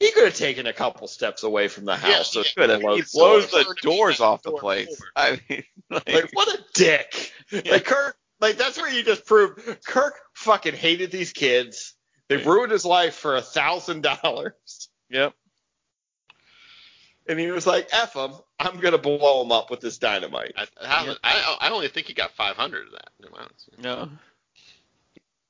He 0.00 0.10
could 0.10 0.24
have 0.24 0.34
taken 0.34 0.66
a 0.66 0.72
couple 0.72 1.06
steps 1.06 1.42
away 1.44 1.68
from 1.68 1.84
the 1.84 1.96
house. 1.96 2.32
so 2.32 2.40
yeah, 2.40 2.46
Good. 2.56 2.70
I 2.70 2.74
mean, 2.78 2.82
blows 2.82 2.96
he 2.96 3.02
the 3.02 3.08
blows 3.12 3.50
door. 3.50 3.64
the 3.64 3.74
doors 3.82 4.20
off 4.20 4.42
the 4.42 4.50
Door 4.50 4.60
place. 4.60 4.88
over. 4.88 5.10
I 5.16 5.40
mean, 5.48 5.64
like, 5.90 6.08
Like 6.12 6.30
what 6.32 6.48
a 6.48 6.64
dick. 6.74 7.32
Like 7.52 7.84
Kirk, 7.84 8.16
like 8.40 8.56
that's 8.56 8.76
where 8.78 8.90
you 8.90 9.02
just 9.04 9.26
proved 9.26 9.60
Kirk 9.86 10.14
fucking 10.34 10.74
hated 10.74 11.10
these 11.12 11.32
kids. 11.32 11.94
They 12.28 12.36
Right. 12.36 12.46
ruined 12.46 12.72
his 12.72 12.84
life 12.86 13.14
for 13.14 13.36
a 13.36 13.42
thousand 13.42 14.02
dollars. 14.02 14.88
yep. 15.10 15.34
And 17.26 17.38
he 17.38 17.50
was 17.50 17.66
like, 17.66 17.88
F 17.92 18.14
them, 18.14 18.32
I'm 18.58 18.80
gonna 18.80 18.98
blow 18.98 19.42
them 19.42 19.52
up 19.52 19.70
with 19.70 19.80
this 19.80 19.96
dynamite. 19.98 20.52
I, 20.56 20.66
I, 20.80 21.16
I, 21.24 21.56
I 21.60 21.70
only 21.70 21.88
think 21.88 22.06
he 22.06 22.12
got 22.14 22.32
500 22.32 22.86
of 22.86 22.92
that. 22.92 23.10
No. 23.78 24.08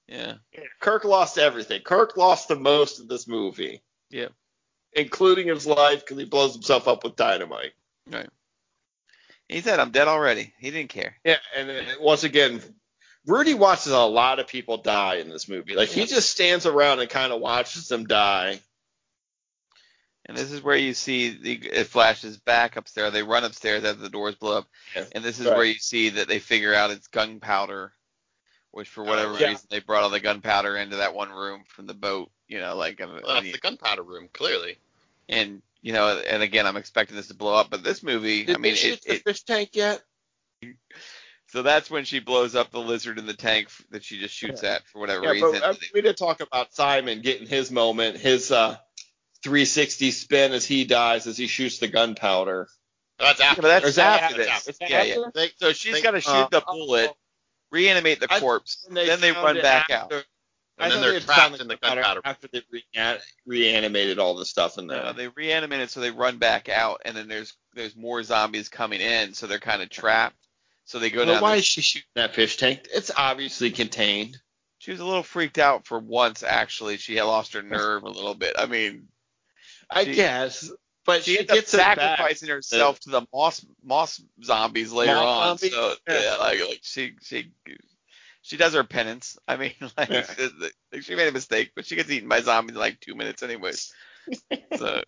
Yeah. 0.09 0.35
Kirk 0.81 1.05
lost 1.05 1.39
everything. 1.39 1.81
Kirk 1.83 2.17
lost 2.17 2.49
the 2.49 2.57
most 2.57 3.01
of 3.01 3.09
this 3.09 3.27
movie. 3.27 3.83
Yeah. 4.11 4.29
Including 4.93 5.49
his 5.49 5.67
life 5.67 6.01
because 6.01 6.19
he 6.19 6.25
blows 6.25 6.53
himself 6.53 6.87
up 6.89 7.05
with 7.05 7.17
dynamite. 7.17 7.73
Right. 8.11 8.29
He 9.49 9.61
said, 9.61 9.81
"I'm 9.81 9.91
dead 9.91 10.09
already." 10.09 10.53
He 10.59 10.71
didn't 10.71 10.91
care. 10.91 11.17
Yeah, 11.25 11.39
and 11.57 11.69
then, 11.69 11.85
once 12.01 12.25
again, 12.25 12.63
Rudy 13.27 13.55
watches 13.55 13.93
a 13.93 13.99
lot 14.01 14.39
of 14.39 14.47
people 14.47 14.79
die 14.79 15.17
in 15.17 15.29
this 15.29 15.49
movie. 15.49 15.75
Like 15.75 15.89
he 15.89 16.07
just 16.07 16.31
stands 16.31 16.67
around 16.67 17.01
and 17.01 17.09
kind 17.11 17.33
of 17.33 17.41
watches 17.41 17.89
them 17.89 18.07
die. 18.07 18.61
And 20.27 20.37
this 20.37 20.53
is 20.53 20.63
where 20.63 20.77
you 20.77 20.95
see 20.95 21.31
the 21.31 21.53
it 21.67 21.87
flashes 21.89 22.39
back 22.39 22.77
upstairs. 22.77 23.13
They 23.13 23.23
run 23.23 23.45
upstairs 23.45 23.85
as 23.85 23.99
the 23.99 24.09
doors 24.09 24.35
blow 24.37 24.59
up, 24.59 24.69
Yeah. 24.97 25.05
and 25.13 25.23
this 25.25 25.39
is 25.41 25.47
Right. 25.47 25.57
where 25.57 25.67
you 25.67 25.75
see 25.75 26.11
that 26.11 26.29
they 26.29 26.39
figure 26.39 26.73
out 26.75 26.91
it's 26.91 27.09
gunpowder, 27.09 27.93
which 28.75 28.89
for 28.89 29.05
whatever 29.05 29.39
yeah. 29.39 29.51
reason 29.51 29.67
they 29.71 29.79
brought 29.81 30.03
all 30.03 30.11
the 30.11 30.19
gunpowder 30.21 30.77
into 30.77 30.97
that 30.97 31.15
one 31.15 31.31
room 31.31 31.63
from 31.69 31.87
the 31.87 31.95
boat. 31.95 32.31
You 32.49 32.61
know, 32.61 32.77
like 32.77 33.01
uh, 33.01 33.07
Well, 33.25 33.35
that's 33.35 33.53
the 33.53 33.59
gunpowder 33.59 34.03
room, 34.03 34.29
clearly. 34.33 34.77
and 35.29 35.63
you 35.81 35.93
know, 35.93 36.19
and 36.19 36.43
again, 36.43 36.67
I'm 36.67 36.77
expecting 36.77 37.17
this 37.17 37.29
to 37.29 37.35
blow 37.35 37.55
up, 37.55 37.71
but 37.71 37.85
this 37.85 38.03
movie, 38.03 38.45
Did 38.45 38.57
I 38.57 38.59
mean, 38.59 38.73
they 38.73 38.77
shoot 38.77 38.93
it, 38.95 39.03
the 39.07 39.15
it, 39.15 39.23
fish 39.25 39.43
tank 39.43 39.71
yet? 39.75 40.03
so 41.49 41.63
that's 41.63 41.91
when 41.91 42.05
she 42.05 42.21
blows 42.21 42.55
up 42.55 42.71
the 42.71 42.81
lizard 42.81 43.19
in 43.19 43.27
the 43.27 43.35
tank 43.35 43.69
that 43.91 44.03
she 44.03 44.19
just 44.19 44.35
shoots 44.35 44.65
at 44.65 44.87
for 44.89 44.99
whatever 44.99 45.25
Yeah, 45.25 45.31
reason. 45.33 45.53
but 45.53 45.63
uh, 45.63 45.75
we 45.93 46.01
did 46.01 46.17
talk 46.17 46.41
about 46.41 46.75
Simon 46.75 47.21
getting 47.21 47.47
his 47.47 47.71
moment, 47.71 48.17
his 48.17 48.51
uh, 48.51 48.77
360 49.45 50.11
spin 50.11 50.53
as 50.53 50.65
he 50.65 50.85
dies 50.85 51.27
as 51.27 51.37
he 51.37 51.47
shoots 51.47 51.79
the 51.79 51.89
gunpowder. 51.89 52.67
That's 53.19 53.39
Yeah, 53.39 53.51
after. 53.51 53.63
but 53.63 53.69
that's 53.69 53.99
Or 53.99 54.01
after 54.01 54.25
after? 54.25 54.37
this. 54.37 54.69
Is 54.69 54.79
that 54.79 54.91
Yeah, 54.91 55.03
yeah. 55.05 55.17
They, 55.35 55.51
So 55.61 55.73
she's 55.73 55.95
they- 55.95 56.03
got 56.03 56.13
to 56.13 56.21
shoot 56.21 56.31
uh, 56.31 56.49
the 56.51 56.61
bullet, 56.67 57.11
reanimate 57.75 58.21
the 58.21 58.29
corpse, 58.29 58.85
when 58.87 58.95
then 59.07 59.21
they 59.21 59.33
run 59.33 59.61
back 59.61 59.91
after- 59.91 60.17
out. 60.17 60.25
I 60.77 60.85
And 60.87 60.93
then 60.93 61.01
they're 61.03 61.13
they 61.13 61.21
trapped 61.21 61.41
found 61.41 61.61
in 61.61 61.69
the 61.69 61.77
gunpowder 61.77 62.03
gunpowder. 62.03 62.21
after 62.25 62.49
they 62.49 62.63
rea- 62.69 63.19
reanimated 63.47 64.19
all 64.19 64.35
the 64.35 64.45
stuff 64.45 64.77
in 64.77 64.89
there. 64.89 65.05
No, 65.05 65.13
they 65.13 65.29
reanimate 65.29 65.81
it 65.81 65.91
so 65.91 66.01
they 66.01 66.11
run 66.11 66.39
back 66.39 66.69
out, 66.69 67.03
and 67.05 67.17
then 67.17 67.29
there's 67.29 67.57
there's 67.75 67.95
more 67.95 68.23
zombies 68.25 68.69
coming 68.69 69.01
in, 69.01 69.35
so 69.35 69.47
they're 69.47 69.61
kind 69.61 69.83
of 69.83 69.89
trapped. 69.91 70.37
So 70.85 70.99
they 70.99 71.11
go 71.11 71.25
But 71.25 71.33
down. 71.35 71.43
why 71.43 71.57
this- 71.57 71.61
is 71.61 71.67
she 71.67 71.81
shooting 71.83 72.09
that 72.17 72.35
fish 72.35 72.57
tank? 72.57 72.89
It's 72.93 73.11
obviously 73.17 73.71
contained. 73.71 74.37
She 74.79 74.91
was 74.91 74.99
a 75.01 75.05
little 75.05 75.23
freaked 75.23 75.59
out 75.59 75.87
for 75.87 75.99
once. 76.01 76.43
Actually, 76.43 76.97
she 76.99 77.15
had 77.17 77.25
lost 77.25 77.53
her 77.53 77.63
nerve 77.63 78.03
a 78.03 78.09
little 78.09 78.35
bit. 78.35 78.55
I 78.59 78.67
mean, 78.67 79.09
I 79.89 80.05
She- 80.05 80.15
guess, 80.15 80.71
but 81.05 81.23
she 81.25 81.33
she 81.33 81.39
ends 81.41 81.51
up 81.51 81.57
gets 81.57 81.75
it 81.75 81.79
back. 81.79 81.99
sacrificing 81.99 82.49
herself 82.49 83.01
to 83.01 83.11
the 83.11 83.23
moss 83.33 83.65
moss 83.83 84.23
zombies 84.43 84.93
later 84.93 85.15
Moss 85.15 85.27
on. 85.27 85.59
zombies? 85.59 85.73
So 85.73 85.95
Yeah. 86.09 86.21
yeah, 86.23 86.37
like, 86.37 86.61
like 86.61 86.81
she 86.83 87.15
she 87.23 87.53
she 88.43 88.57
does 88.57 88.75
her 88.75 88.85
penance. 88.85 89.39
I 89.49 89.57
mean, 89.57 89.73
like, 89.97 90.09
Yeah. 90.11 90.27
like, 90.93 91.03
she 91.03 91.15
made 91.15 91.29
a 91.29 91.33
mistake, 91.33 91.73
but 91.75 91.87
she 91.87 91.97
gets 91.97 92.11
eaten 92.11 92.29
by 92.29 92.41
zombies 92.41 92.75
in 92.77 92.81
like 92.81 93.01
two 93.01 93.15
minutes 93.15 93.43
anyways. 93.43 93.93
so 94.77 95.03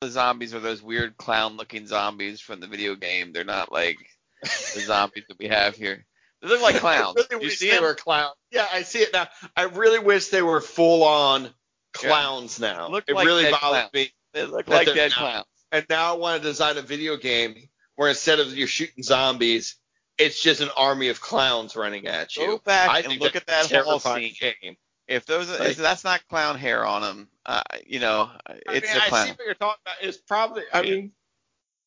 the 0.00 0.08
zombies 0.10 0.54
are 0.54 0.60
those 0.60 0.82
weird 0.82 1.16
clown-looking 1.16 1.86
zombies 1.86 2.40
from 2.40 2.60
the 2.60 2.66
video 2.66 2.94
game. 2.94 3.32
They're 3.32 3.44
not 3.44 3.72
like 3.72 3.96
the 4.42 4.80
zombies 4.84 5.24
that 5.28 5.38
we 5.38 5.48
have 5.48 5.74
here. 5.74 6.04
They 6.42 6.48
look 6.48 6.60
like 6.60 6.76
clowns. 6.76 7.16
I 7.16 7.20
really 7.30 7.44
you 7.44 7.48
wish 7.48 7.58
see 7.58 7.70
they 7.70 7.76
them? 7.76 7.84
were 7.84 7.94
clowns. 7.94 8.34
Yeah, 8.50 8.66
I 8.70 8.82
see 8.82 8.98
it 9.00 9.12
now. 9.12 9.26
I 9.56 9.64
really 9.64 9.98
wish 9.98 10.28
they 10.28 10.42
were 10.42 10.60
full 10.60 11.02
on 11.02 11.48
clowns 11.94 12.60
now. 12.60 12.88
Look 12.90 13.04
it 13.08 13.14
like 13.14 13.26
really 13.26 13.44
bothers 13.50 13.58
clowns. 13.58 13.92
me. 13.94 14.10
They 14.36 14.44
look 14.46 14.66
that 14.66 14.72
like 14.74 14.86
dead 14.94 15.10
not. 15.12 15.18
clowns. 15.18 15.46
And 15.72 15.86
now 15.90 16.14
I 16.14 16.16
want 16.18 16.42
to 16.42 16.48
design 16.48 16.76
a 16.76 16.82
video 16.82 17.16
game 17.16 17.56
where 17.96 18.08
instead 18.10 18.38
of 18.38 18.56
you're 18.56 18.68
shooting 18.68 19.02
zombies, 19.02 19.76
it's 20.18 20.42
just 20.42 20.60
an 20.60 20.68
army 20.76 21.08
of 21.08 21.20
clowns 21.20 21.74
running 21.74 22.06
at 22.06 22.36
you. 22.36 22.46
Go 22.46 22.58
back 22.58 22.90
I 22.90 23.00
and 23.00 23.18
look 23.20 23.34
at 23.36 23.46
that 23.46 23.70
whole 23.72 23.98
scene. 23.98 24.34
game. 24.40 24.76
If 25.08 25.24
those, 25.26 25.48
Like- 25.48 25.70
if 25.70 25.76
that's 25.76 26.04
not 26.04 26.26
clown 26.28 26.58
hair 26.58 26.84
on 26.84 27.00
them, 27.02 27.28
uh, 27.46 27.62
you 27.86 27.98
know, 28.00 28.30
it's 28.48 28.62
I 28.68 28.72
mean, 28.72 28.82
a 29.00 29.04
I 29.04 29.08
clown. 29.08 29.26
see 29.26 29.32
what 29.32 29.44
you're 29.46 29.54
talking 29.54 29.80
about. 29.84 29.96
It's 30.02 30.18
probably. 30.18 30.62
I 30.72 30.82
Yeah. 30.82 30.90
mean, 30.94 31.12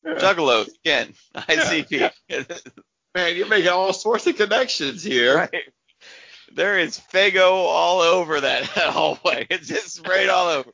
Juggalos 0.06 0.68
again. 0.84 1.14
ICP. 1.34 2.10
man, 3.14 3.36
you're 3.36 3.46
making 3.46 3.68
all 3.70 3.92
sorts 3.92 4.26
of 4.26 4.36
connections 4.36 5.02
here. 5.02 5.36
right. 5.36 5.54
There 6.52 6.78
is 6.78 6.98
Faygo 7.12 7.50
all 7.52 8.00
over 8.00 8.40
that 8.40 8.64
hallway. 8.64 9.46
It's 9.50 9.68
just 9.68 9.94
sprayed 9.94 10.28
all 10.28 10.48
over. 10.48 10.70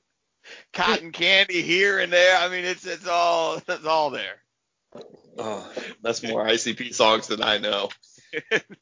Cotton 0.72 1.12
candy 1.12 1.62
here 1.62 1.98
and 1.98 2.12
there. 2.12 2.36
I 2.36 2.48
mean, 2.48 2.64
it's 2.64 2.86
it's 2.86 3.06
all 3.06 3.56
it's 3.68 3.86
all 3.86 4.10
there. 4.10 4.36
Oh, 5.38 5.70
that's 6.02 6.22
more 6.22 6.44
ICP 6.46 6.94
songs 6.94 7.26
than 7.26 7.42
I 7.42 7.58
know. 7.58 7.90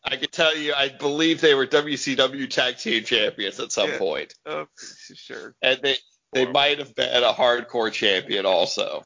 I 0.05 0.17
can 0.17 0.29
tell 0.31 0.57
you, 0.57 0.73
I 0.75 0.89
believe 0.89 1.41
they 1.41 1.55
were 1.55 1.67
WCW 1.67 2.49
Tag 2.51 2.79
Team 2.79 3.05
Champions 3.05 3.61
at 3.61 3.73
some 3.73 3.91
Yeah. 3.91 3.99
point, 3.99 4.35
Oh, 4.47 4.67
sure. 5.15 5.55
and 5.63 5.81
they 5.83 5.97
they 6.33 6.47
might 6.47 6.79
have 6.79 6.95
been 6.95 7.23
a 7.23 7.33
hardcore 7.33 7.93
champion 7.93 8.47
also. 8.47 9.05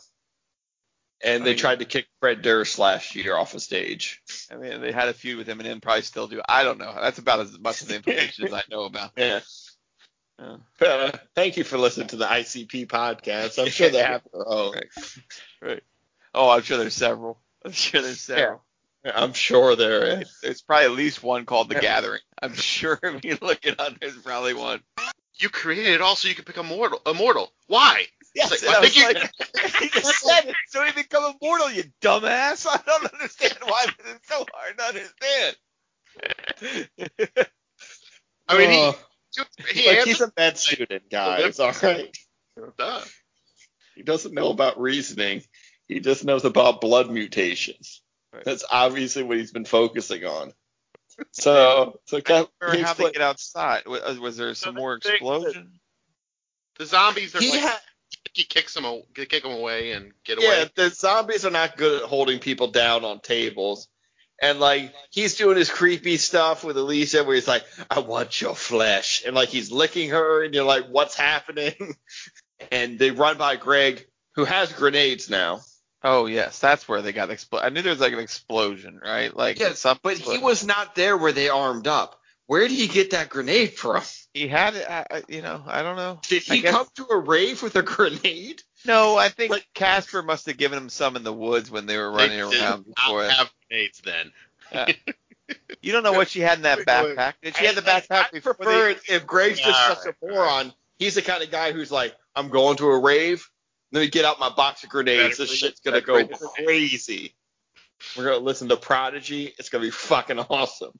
And 1.22 1.42
they 1.44 1.50
I 1.50 1.52
mean- 1.54 1.59
tried 1.59 1.78
to 1.80 1.84
kick 1.84 2.06
Fred 2.20 2.42
Durst 2.42 2.78
last 2.78 3.14
year 3.16 3.36
off 3.36 3.52
a 3.54 3.61
stage. 3.61 4.22
I 4.52 4.56
mean, 4.56 4.80
they 4.80 4.92
had 4.92 5.09
a 5.09 5.12
feud 5.12 5.36
with 5.38 5.48
Eminem, 5.48 5.82
probably 5.82 6.02
still 6.02 6.28
do. 6.28 6.40
I 6.48 6.62
don't 6.62 6.78
know. 6.78 6.94
That's 6.94 7.18
about 7.18 7.40
as 7.40 7.59
much 7.59 7.82
of 7.82 7.88
the 7.88 7.96
information 7.96 8.46
as 8.46 8.52
I 8.52 8.62
know 8.70 8.84
about. 8.84 9.11
Yeah. 9.16 9.40
Yeah. 10.39 10.57
Uh, 10.80 11.11
thank 11.34 11.57
you 11.57 11.64
for 11.64 11.78
listening 11.78 12.09
to 12.09 12.16
the 12.16 12.26
ICP 12.26 12.86
podcast. 12.86 13.61
I'm 13.61 13.68
sure 13.70 13.89
they 13.91 14.03
have 14.03 14.22
their 14.32 14.49
own. 14.49 14.74
Right. 14.74 15.18
Right. 15.61 15.82
Oh, 16.34 16.49
I'm 16.51 16.62
sure 16.62 16.78
there's 16.78 16.95
several. 16.95 17.41
I'm 17.64 17.72
sure 17.72 18.01
there's 18.01 18.20
several. 18.20 18.62
I'm 19.05 19.32
sure 19.32 19.74
there 19.76 20.20
is. 20.20 20.39
There's 20.43 20.62
probably 20.62 20.84
at 20.86 20.93
least 20.93 21.22
one 21.22 21.45
called 21.47 21.68
The 21.68 21.76
Gathering. 21.80 22.20
I'm 22.41 22.55
sure 22.55 22.99
if 23.03 23.24
you 23.24 23.39
look 23.41 23.64
it 23.64 23.80
up, 23.80 23.99
there's 24.01 24.16
probably 24.16 24.55
one. 24.55 24.80
You 25.41 25.49
created 25.49 25.95
it 25.95 26.01
all 26.01 26.16
so 26.16 26.28
you 26.28 26.34
could 26.34 26.45
become 26.45 26.66
immortal. 26.66 27.01
Immortal. 27.07 27.53
Why? 27.66 28.05
Yes, 28.34 28.62
like, 28.64 28.76
I 28.76 28.80
I 28.80 28.89
think 28.89 29.14
like, 29.55 29.80
you 29.82 29.89
just 29.91 30.20
said 30.20 30.47
it, 30.49 30.55
so 30.68 30.84
he 30.84 30.93
become 30.93 31.34
immortal, 31.41 31.70
you 31.70 31.84
dumbass. 32.01 32.66
I 32.68 32.80
don't 32.84 33.12
understand 33.12 33.57
why 33.64 33.86
this 33.86 34.07
is 34.14 34.20
so 34.24 34.45
hard 34.55 34.78
to 34.78 34.84
understand. 34.84 35.57
I 38.49 38.59
mean, 38.59 38.70
Oh, 38.70 38.93
he, 38.93 38.99
he 39.70 39.87
like 39.89 40.05
he's 40.05 40.20
a 40.20 40.33
med 40.37 40.59
student, 40.59 41.11
guys. 41.11 41.59
All 41.61 41.72
right. 41.83 42.16
Duh. 42.79 43.01
He 43.95 44.03
doesn't 44.03 44.35
know 44.35 44.51
about 44.51 44.81
reasoning. 44.81 45.43
He 45.89 46.01
just 46.01 46.24
knows 46.24 46.45
about 46.45 46.81
blood 46.81 47.11
mutations. 47.11 48.03
Right. 48.33 48.45
That's 48.45 48.64
obviously 48.70 49.22
what 49.22 49.39
he's 49.39 49.53
been 49.53 49.64
focusing 49.64 50.24
on. 50.24 50.53
So, 51.33 51.99
so 52.07 52.20
kind 52.20 52.45
of, 52.45 52.51
Remember 52.61 52.76
he 52.79 52.85
how 52.85 52.95
they 52.95 53.05
expla- 53.07 53.12
get 53.14 53.22
outside? 53.22 53.87
Was, 53.89 54.01
uh, 54.03 54.20
was 54.20 54.37
there 54.37 54.55
some 54.55 54.76
So 54.76 54.81
more 54.81 55.01
the 55.03 55.14
explosion? 55.14 55.72
The 56.79 56.87
zombies 56.87 57.35
are 57.35 57.41
he 57.41 57.51
like 57.51 57.61
had 57.61 57.79
he 58.35 58.45
kicks 58.45 58.76
him, 58.76 58.85
a- 58.85 59.03
kick 59.14 59.45
him 59.45 59.51
away 59.51 59.93
and 59.93 60.12
get 60.22 60.41
Yeah, 60.41 60.47
away. 60.47 60.59
Yeah, 60.61 60.68
the 60.76 60.91
zombies 60.91 61.45
are 61.45 61.51
not 61.51 61.76
good 61.76 62.03
at 62.03 62.09
holding 62.09 62.39
people 62.39 62.68
down 62.68 63.05
on 63.05 63.18
tables. 63.18 63.89
And 64.41 64.61
like 64.61 64.95
he's 65.11 65.36
doing 65.36 65.57
his 65.57 65.70
creepy 65.70 66.16
stuff 66.16 66.62
with 66.64 66.76
Alicia 66.76 67.24
where 67.24 67.34
he's 67.34 67.49
like, 67.49 67.64
I 67.91 67.99
want 68.01 68.41
your 68.41 68.55
flesh. 68.55 69.24
And 69.26 69.34
like 69.34 69.49
he's 69.49 69.72
licking 69.72 70.11
her 70.11 70.45
and 70.45 70.55
you're 70.55 70.64
like, 70.64 70.86
what's 70.89 71.16
happening? 71.16 71.74
and 72.72 72.99
they 72.99 73.11
run 73.11 73.36
by 73.39 73.57
Greg, 73.57 74.07
who 74.34 74.45
has 74.45 74.72
grenades 74.72 75.28
now. 75.28 75.61
Oh 76.05 76.26
yes, 76.26 76.61
that's 76.61 76.89
where 76.89 77.03
they 77.03 77.12
got 77.12 77.30
exploded. 77.30 77.66
I 77.66 77.70
knew 77.70 77.82
there 77.82 77.91
was 77.91 78.01
like 78.01 78.12
an 78.12 78.20
explosion, 78.20 79.01
right? 79.05 79.34
Like 79.36 79.59
Yeah, 79.59 79.72
some, 79.72 79.99
But 80.03 80.18
he 80.18 80.39
was 80.39 80.64
not 80.64 80.95
there 80.95 81.16
where 81.16 81.32
they 81.32 81.49
armed 81.49 81.89
up. 81.89 82.14
Where 82.47 82.61
did 82.66 82.70
he 82.70 82.86
get 82.86 83.11
that 83.11 83.28
grenade 83.30 83.72
from? 83.74 84.03
he 84.32 84.47
had 84.47 84.74
it. 84.76 84.89
I, 84.89 85.05
I- 85.11 85.22
you 85.28 85.43
know, 85.43 85.62
I 85.66 85.82
don't 85.82 85.97
know. 85.97 86.20
Did 86.28 86.45
he 86.45 86.61
guess- 86.62 86.72
come 86.72 86.86
to 86.95 87.07
a 87.11 87.18
rave 87.18 87.62
with 87.62 87.74
a 87.74 87.82
grenade? 87.82 88.62
No, 88.85 89.16
I 89.16 89.29
think 89.29 89.51
Like- 89.51 89.66
Casper 89.74 90.22
must 90.22 90.47
have 90.47 90.57
given 90.57 90.79
him 90.79 90.89
some 90.89 91.16
in 91.16 91.24
the 91.24 91.33
woods 91.33 91.70
when 91.70 91.87
they 91.87 91.97
were 91.97 92.11
running 92.11 92.39
did 92.39 92.61
around 92.61 92.87
not 92.87 92.95
before. 92.97 93.24
have 93.24 93.51
grenades 93.68 94.01
then. 94.05 94.33
You 95.81 95.93
don't 95.93 96.03
know 96.03 96.12
what 96.12 96.29
she 96.29 96.41
had 96.41 96.59
in 96.59 96.62
that 96.64 96.79
Wait, 96.79 96.87
wait. 96.87 97.16
backpack. 97.16 97.35
Did 97.43 97.57
she 97.57 97.64
have 97.64 97.74
the 97.74 97.81
backpack 97.81 98.26
I 98.26 98.29
before 98.35 98.53
prefer 98.55 98.85
they- 98.85 98.91
it 98.93 99.01
if 99.09 99.26
Greg's 99.26 99.59
just 99.59 99.68
Yeah, 99.68 99.95
such 99.95 100.05
a 100.05 100.26
right, 100.26 100.35
moron. 100.35 100.72
He's 100.99 101.14
the 101.14 101.22
kind 101.22 101.43
of 101.43 101.51
guy 101.51 101.72
who's 101.72 101.91
like, 101.91 102.14
I'm 102.37 102.51
going 102.51 102.76
to 102.79 102.87
a 102.89 102.99
rave. 103.01 103.49
Let 103.93 104.01
me 104.01 104.09
get 104.09 104.26
out 104.26 104.39
my 104.41 104.51
box 104.51 104.85
of 104.85 104.91
grenades. 104.91 105.39
This 105.39 105.51
shit's 105.51 105.81
gonna 105.81 106.03
go 106.03 106.26
crazy. 106.26 107.35
We're 108.16 108.24
gonna 108.24 108.37
listen 108.39 108.68
to 108.68 108.76
Prodigy. 108.76 109.55
It's 109.59 109.70
gonna 109.70 109.85
be 109.85 109.91
fucking 109.91 110.39
awesome. 110.39 110.93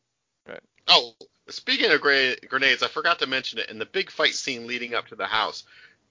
Oh, 0.87 1.13
speaking 1.51 1.91
of 1.91 2.01
gra- 2.01 2.37
grenades, 2.49 2.83
I 2.83 2.89
forgot 2.89 3.19
to 3.19 3.27
mention 3.27 3.59
it 3.59 3.69
in 3.69 3.79
the 3.79 3.85
big 3.85 4.11
fight 4.11 4.35
scene 4.35 4.67
leading 4.67 4.95
up 4.95 5.09
to 5.09 5.17
the 5.17 5.27
house. 5.27 5.65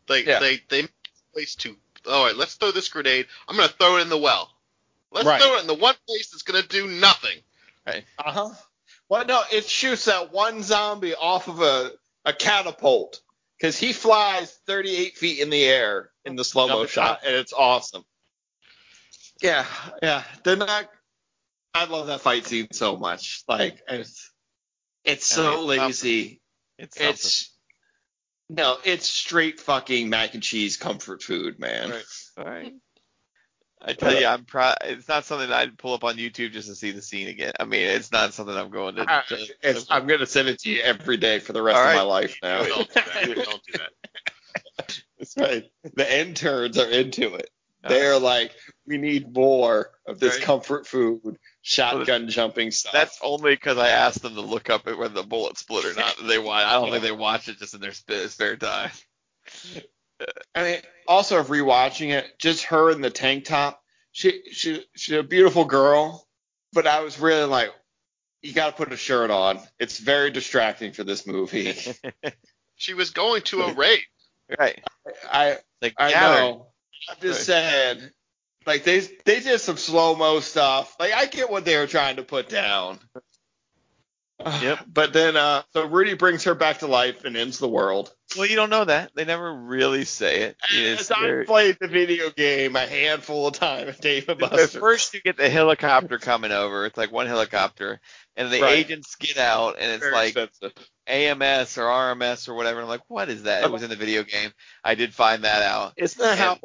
They 0.08 0.24
Yeah. 0.26 0.38
they 0.40 0.62
they 0.70 0.82
made 0.84 0.90
a 0.90 1.07
place 1.38 1.54
to. 1.54 1.76
All 2.10 2.26
right, 2.26 2.36
let's 2.36 2.56
throw 2.56 2.72
this 2.72 2.90
grenade. 2.90 3.28
I'm 3.48 3.56
gonna 3.56 3.68
throw 3.68 3.98
it 3.98 4.02
in 4.02 4.10
the 4.10 4.18
well. 4.18 4.50
Let's 5.12 5.28
Right. 5.28 5.40
throw 5.40 5.58
it 5.58 5.62
in 5.62 5.68
the 5.68 5.76
one 5.76 5.96
place 6.08 6.32
that's 6.32 6.42
gonna 6.42 6.64
do 6.64 6.88
nothing. 6.88 7.38
Uh 7.86 8.02
huh. 8.18 8.50
Well, 9.08 9.26
no, 9.26 9.44
it 9.52 9.66
shoots 9.66 10.06
that 10.06 10.32
one 10.34 10.64
zombie 10.64 11.14
off 11.16 11.48
of 11.48 11.62
a, 11.62 11.92
a 12.26 12.34
catapult 12.34 13.22
because 13.58 13.78
he 13.78 13.94
flies 13.94 14.52
38 14.66 15.16
feet 15.18 15.40
in 15.40 15.50
the 15.50 15.64
air 15.64 16.10
in 16.26 16.36
the 16.36 16.44
slow 16.44 16.68
mo 16.68 16.86
shot, 16.88 17.22
and 17.24 17.36
it's 17.36 17.54
awesome. 17.54 18.04
Yeah, 19.42 19.66
yeah. 20.02 20.24
They're 20.44 20.56
not. 20.56 20.90
I 21.74 21.86
love 21.86 22.08
that 22.08 22.22
fight 22.22 22.46
scene 22.48 22.70
so 22.72 22.98
much. 22.98 23.44
Like, 23.48 23.80
it's 23.88 24.32
it's 25.06 25.38
I 25.38 25.42
mean, 25.42 25.52
so 25.52 25.72
it's 25.72 25.80
lazy. 25.80 26.42
It's, 26.80 26.98
something. 26.98 27.14
It's 27.14 27.57
no, 28.50 28.78
it's 28.84 29.08
straight 29.08 29.60
fucking 29.60 30.10
mac 30.10 30.34
and 30.34 30.44
cheese 30.44 30.78
comfort 30.78 31.22
food, 31.24 31.60
man. 31.60 31.90
Right. 31.90 32.04
All 32.38 32.46
right. 32.46 32.74
I 33.80 33.94
tell 33.94 34.20
you, 34.20 34.26
I'm 34.26 34.44
proud. 34.44 34.78
It's 34.86 35.08
not 35.08 35.26
something 35.26 35.52
I'd 35.52 35.78
pull 35.78 35.94
up 35.94 36.04
on 36.04 36.16
YouTube 36.16 36.52
just 36.52 36.68
to 36.68 36.76
see 36.76 36.92
the 36.92 37.02
scene 37.02 37.28
again. 37.28 37.54
I 37.60 37.66
mean, 37.66 37.82
it's 37.88 38.12
not 38.12 38.34
something 38.34 38.56
I'm 38.56 38.72
going 38.72 38.96
to. 38.96 39.06
I, 39.08 39.22
to- 39.28 39.54
it's, 39.62 39.86
I'm 39.92 40.08
gonna 40.08 40.26
send 40.26 40.48
it 40.48 40.60
to 40.62 40.70
you 40.70 40.82
every 40.82 41.18
day 41.18 41.40
for 41.40 41.54
the 41.54 41.62
rest 41.62 41.78
All 41.78 41.88
of 41.88 41.96
my 41.96 42.02
life 42.02 42.38
now. 42.42 42.64
Don't 42.64 42.88
do 42.88 42.94
that. 42.96 43.24
Don't 43.36 43.64
do 43.64 43.78
that. 43.78 45.02
That's 45.20 45.38
right. 45.38 45.66
The 45.96 46.20
interns 46.20 46.78
are 46.78 46.90
into 46.90 47.36
it. 47.36 47.50
Uh, 47.84 47.90
They're 47.90 48.20
like, 48.20 48.54
we 48.86 48.98
need 48.98 49.34
more 49.34 49.92
of 50.08 50.20
this 50.20 50.36
Right. 50.36 50.44
comfort 50.44 50.88
food, 50.88 51.38
shotgun 51.62 52.28
jumping 52.30 52.72
stuff. 52.72 52.92
That's 52.94 53.20
only 53.22 53.54
because 53.54 53.78
I 53.78 53.90
asked 53.90 54.22
them 54.24 54.36
to 54.36 54.42
look 54.42 54.70
up 54.70 54.88
it 54.88 54.98
whether 54.98 55.14
the 55.14 55.24
bullet 55.28 55.58
split 55.58 55.86
or 55.86 55.94
not. 55.94 56.16
They 56.28 56.40
watch. 56.40 56.66
I 56.66 56.74
don't 56.74 56.90
think 56.92 57.04
they 57.04 57.12
watch 57.12 57.48
it 57.50 57.60
just 57.60 57.74
in 57.76 57.82
their 57.82 57.92
spare 57.94 58.56
time. 58.58 58.92
I 60.56 60.64
mean, 60.64 60.80
also 61.08 61.38
of 61.40 61.48
rewatching 61.48 62.10
it, 62.10 62.26
just 62.40 62.64
her 62.66 62.90
in 62.92 63.02
the 63.02 63.12
tank 63.12 63.46
top. 63.46 63.82
She 64.12 64.42
she 64.52 64.84
she's 64.96 65.16
a 65.16 65.22
beautiful 65.24 65.66
girl, 65.66 66.28
but 66.74 66.88
I 66.88 67.02
was 67.02 67.20
really 67.20 67.46
like, 67.46 67.70
you 68.42 68.54
got 68.54 68.72
to 68.72 68.84
put 68.84 68.92
a 68.92 68.98
shirt 68.98 69.30
on. 69.30 69.60
It's 69.80 70.00
very 70.00 70.32
distracting 70.32 70.92
for 70.94 71.04
this 71.04 71.28
movie. 71.28 71.76
She 72.80 72.94
was 72.94 73.10
going 73.10 73.42
to 73.42 73.64
a 73.64 73.74
rave. 73.74 74.04
right. 74.60 74.80
I 75.32 75.58
Like 75.82 75.96
I 75.98 76.12
know. 76.12 76.68
I'm 77.10 77.16
just 77.22 77.46
saying, 77.46 78.02
like 78.66 78.84
they 78.84 79.00
they 79.00 79.40
did 79.40 79.60
some 79.60 79.78
slow 79.78 80.16
mo 80.16 80.40
stuff. 80.40 80.96
Like 81.00 81.14
I 81.14 81.26
get 81.26 81.50
what 81.50 81.66
they 81.66 81.78
were 81.78 81.88
trying 81.88 82.18
to 82.18 82.24
put 82.24 82.50
down. 82.50 83.00
Yep. 84.62 84.80
But 84.88 85.14
then, 85.14 85.36
uh, 85.36 85.64
so 85.74 85.88
Rudy 85.88 86.14
brings 86.14 86.44
her 86.44 86.54
back 86.54 86.80
to 86.80 86.88
life 86.88 87.26
and 87.26 87.36
ends 87.36 87.58
the 87.58 87.68
world. 87.68 88.14
Well, 88.38 88.46
you 88.46 88.56
don't 88.56 88.70
know 88.70 88.86
that. 88.86 89.12
They 89.16 89.26
never 89.26 89.52
really 89.52 90.06
say 90.06 90.42
it. 90.44 90.58
As 90.72 91.10
I 91.12 91.44
played 91.46 91.78
the 91.82 91.88
video 91.88 92.30
game 92.30 92.76
a 92.76 92.86
handful 92.86 93.48
of 93.48 93.56
times, 93.56 93.98
Dave 94.02 94.30
and 94.30 94.40
Buster's. 94.40 94.76
first 94.76 95.14
you 95.16 95.22
get 95.22 95.38
the 95.38 95.50
helicopter 95.50 96.20
coming 96.20 96.52
over. 96.52 96.86
It's 96.86 96.98
like 96.98 97.12
one 97.12 97.26
helicopter, 97.26 98.00
and 98.36 98.52
the 98.52 98.62
Right. 98.62 98.78
agents 98.78 99.16
get 99.16 99.38
out, 99.38 99.78
and 99.80 99.92
it's 99.92 100.04
Very 100.04 100.14
like 100.14 100.38
expensive. 100.38 100.74
AMS 101.08 101.78
or 101.80 101.86
RMS 101.86 102.48
or 102.48 102.54
whatever. 102.54 102.82
I'm 102.82 102.88
like, 102.88 103.10
what 103.10 103.30
is 103.30 103.44
that? 103.44 103.64
It 103.64 103.72
was 103.72 103.82
in 103.82 103.90
the 103.90 103.96
video 103.96 104.24
game. 104.24 104.52
I 104.84 104.94
did 104.96 105.14
find 105.16 105.46
that 105.46 105.64
out. 105.64 105.94
Isn't 105.98 106.22
that 106.22 106.38
how? 106.38 106.60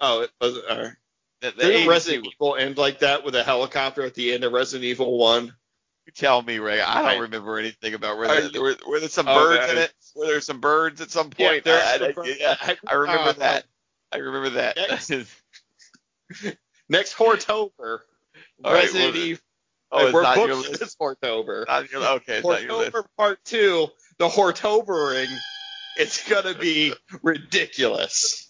Oh, 0.00 0.22
it 0.22 0.30
was. 0.40 0.56
Uh, 0.58 0.90
The, 1.40 1.50
the 1.50 1.62
didn't 1.64 1.88
Resident 1.88 2.26
Evil 2.32 2.56
end 2.56 2.78
like 2.78 3.00
that 3.00 3.24
with 3.24 3.34
a 3.34 3.42
helicopter 3.42 4.02
at 4.02 4.14
the 4.14 4.32
end 4.32 4.44
of 4.44 4.52
Resident 4.52 4.84
Evil 4.84 5.18
One? 5.18 5.54
You 6.06 6.12
tell 6.14 6.40
me, 6.40 6.58
Ray. 6.58 6.80
I 6.80 6.94
don't 6.96 7.04
Right. 7.04 7.20
remember 7.20 7.58
anything 7.58 7.94
about 7.94 8.16
were 8.16 8.26
Are 8.26 8.40
there, 8.48 8.62
were, 8.62 8.76
were 8.86 9.00
there 9.00 9.08
some 9.08 9.26
Oh, 9.28 9.34
birds 9.34 9.72
in 9.72 9.78
it? 9.78 9.92
Were 10.14 10.26
there 10.26 10.40
some 10.40 10.60
birds 10.60 11.00
at 11.00 11.10
some 11.10 11.30
Yeah, 11.36 11.48
point? 11.48 11.64
there's 11.64 11.82
I, 11.82 12.06
I- 12.22 12.34
yeah, 12.38 12.74
I 12.86 12.94
remember 12.94 13.30
Uh, 13.30 13.32
that. 13.34 13.64
I 14.12 14.18
remember 14.18 14.50
that. 14.50 14.76
Next- 14.76 15.10
Next 16.88 17.14
Hortober, 17.16 17.70
All 18.64 18.72
right, 18.72 18.82
Resident 18.84 19.14
well, 19.14 19.22
Evil. 19.24 19.42
oh, 19.92 20.04
it's 20.06 20.14
we're 20.14 20.22
not 20.22 20.34
booked 20.36 20.46
your 20.48 20.56
list. 20.56 20.80
this 20.80 20.96
Hortober. 20.96 21.66
Not 21.66 21.90
your, 21.90 22.04
okay, 22.16 22.36
it's 22.38 22.46
not 22.46 22.62
your 22.62 22.74
list. 22.78 22.96
Part 23.16 23.44
Two, 23.44 23.88
the 24.18 24.28
Hortobering. 24.28 25.26
It's 25.98 26.28
gonna 26.28 26.54
be 26.54 26.94
ridiculous. 27.22 28.45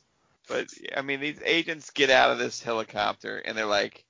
But 0.49 0.69
I 0.97 1.03
mean, 1.03 1.21
these 1.21 1.41
agents 1.45 1.91
get 1.91 2.11
out 2.11 2.31
of 2.31 2.39
this 2.39 2.63
helicopter 2.63 3.39
and 3.39 3.57
they're 3.57 3.67
like, 3.67 4.05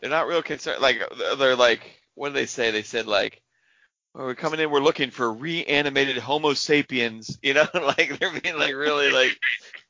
they're 0.00 0.10
not 0.10 0.28
real 0.28 0.42
concerned. 0.42 0.82
Like 0.82 1.02
they're 1.38 1.56
like, 1.56 2.00
what 2.14 2.28
did 2.30 2.36
they 2.36 2.46
say? 2.46 2.70
They 2.70 2.82
said 2.82 3.06
like, 3.06 3.42
well, 4.14 4.26
we're 4.26 4.34
coming 4.34 4.60
in, 4.60 4.70
we're 4.70 4.80
looking 4.80 5.10
for 5.10 5.32
reanimated 5.32 6.18
Homo 6.18 6.54
sapiens. 6.54 7.38
You 7.44 7.54
know, 7.54 7.66
like 7.74 8.18
they're 8.18 8.40
being 8.40 8.58
like 8.58 8.74
really 8.74 9.10
like 9.12 9.38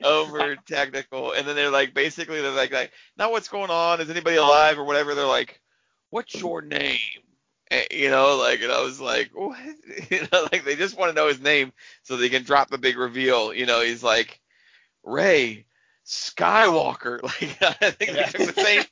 over 0.02 0.56
technical. 0.56 1.32
And 1.32 1.46
then 1.46 1.56
they're 1.56 1.70
like, 1.70 1.94
basically 1.94 2.40
they're 2.42 2.52
like, 2.52 2.72
like, 2.72 2.92
not 3.18 3.32
what's 3.32 3.48
going 3.48 3.70
on? 3.70 4.00
Is 4.00 4.10
anybody 4.10 4.36
alive 4.36 4.78
or 4.78 4.84
whatever? 4.84 5.14
They're 5.14 5.26
like, 5.26 5.60
what's 6.10 6.34
your 6.40 6.62
name? 6.62 6.98
Eh, 7.70 7.86
You 7.90 8.10
know, 8.10 8.36
like, 8.36 8.62
and 8.62 8.72
I 8.72 8.82
was 8.82 9.00
like, 9.00 9.30
what? 9.34 9.58
You 10.10 10.28
know, 10.32 10.48
like 10.52 10.64
they 10.64 10.76
just 10.76 10.96
want 10.98 11.10
to 11.10 11.16
know 11.16 11.28
his 11.28 11.40
name 11.40 11.72
so 12.02 12.16
they 12.16 12.28
can 12.28 12.44
drop 12.44 12.70
the 12.70 12.78
big 12.78 12.96
reveal. 12.98 13.52
You 13.54 13.66
know, 13.66 13.82
he's 13.82 14.02
like, 14.02 14.40
Rey 15.06 15.66
Skywalker. 16.06 17.22
Like 17.24 17.82
I 17.82 17.92
think 17.92 18.12
they 18.14 18.24
took 18.24 18.44
the 18.44 18.54
same 18.54 18.84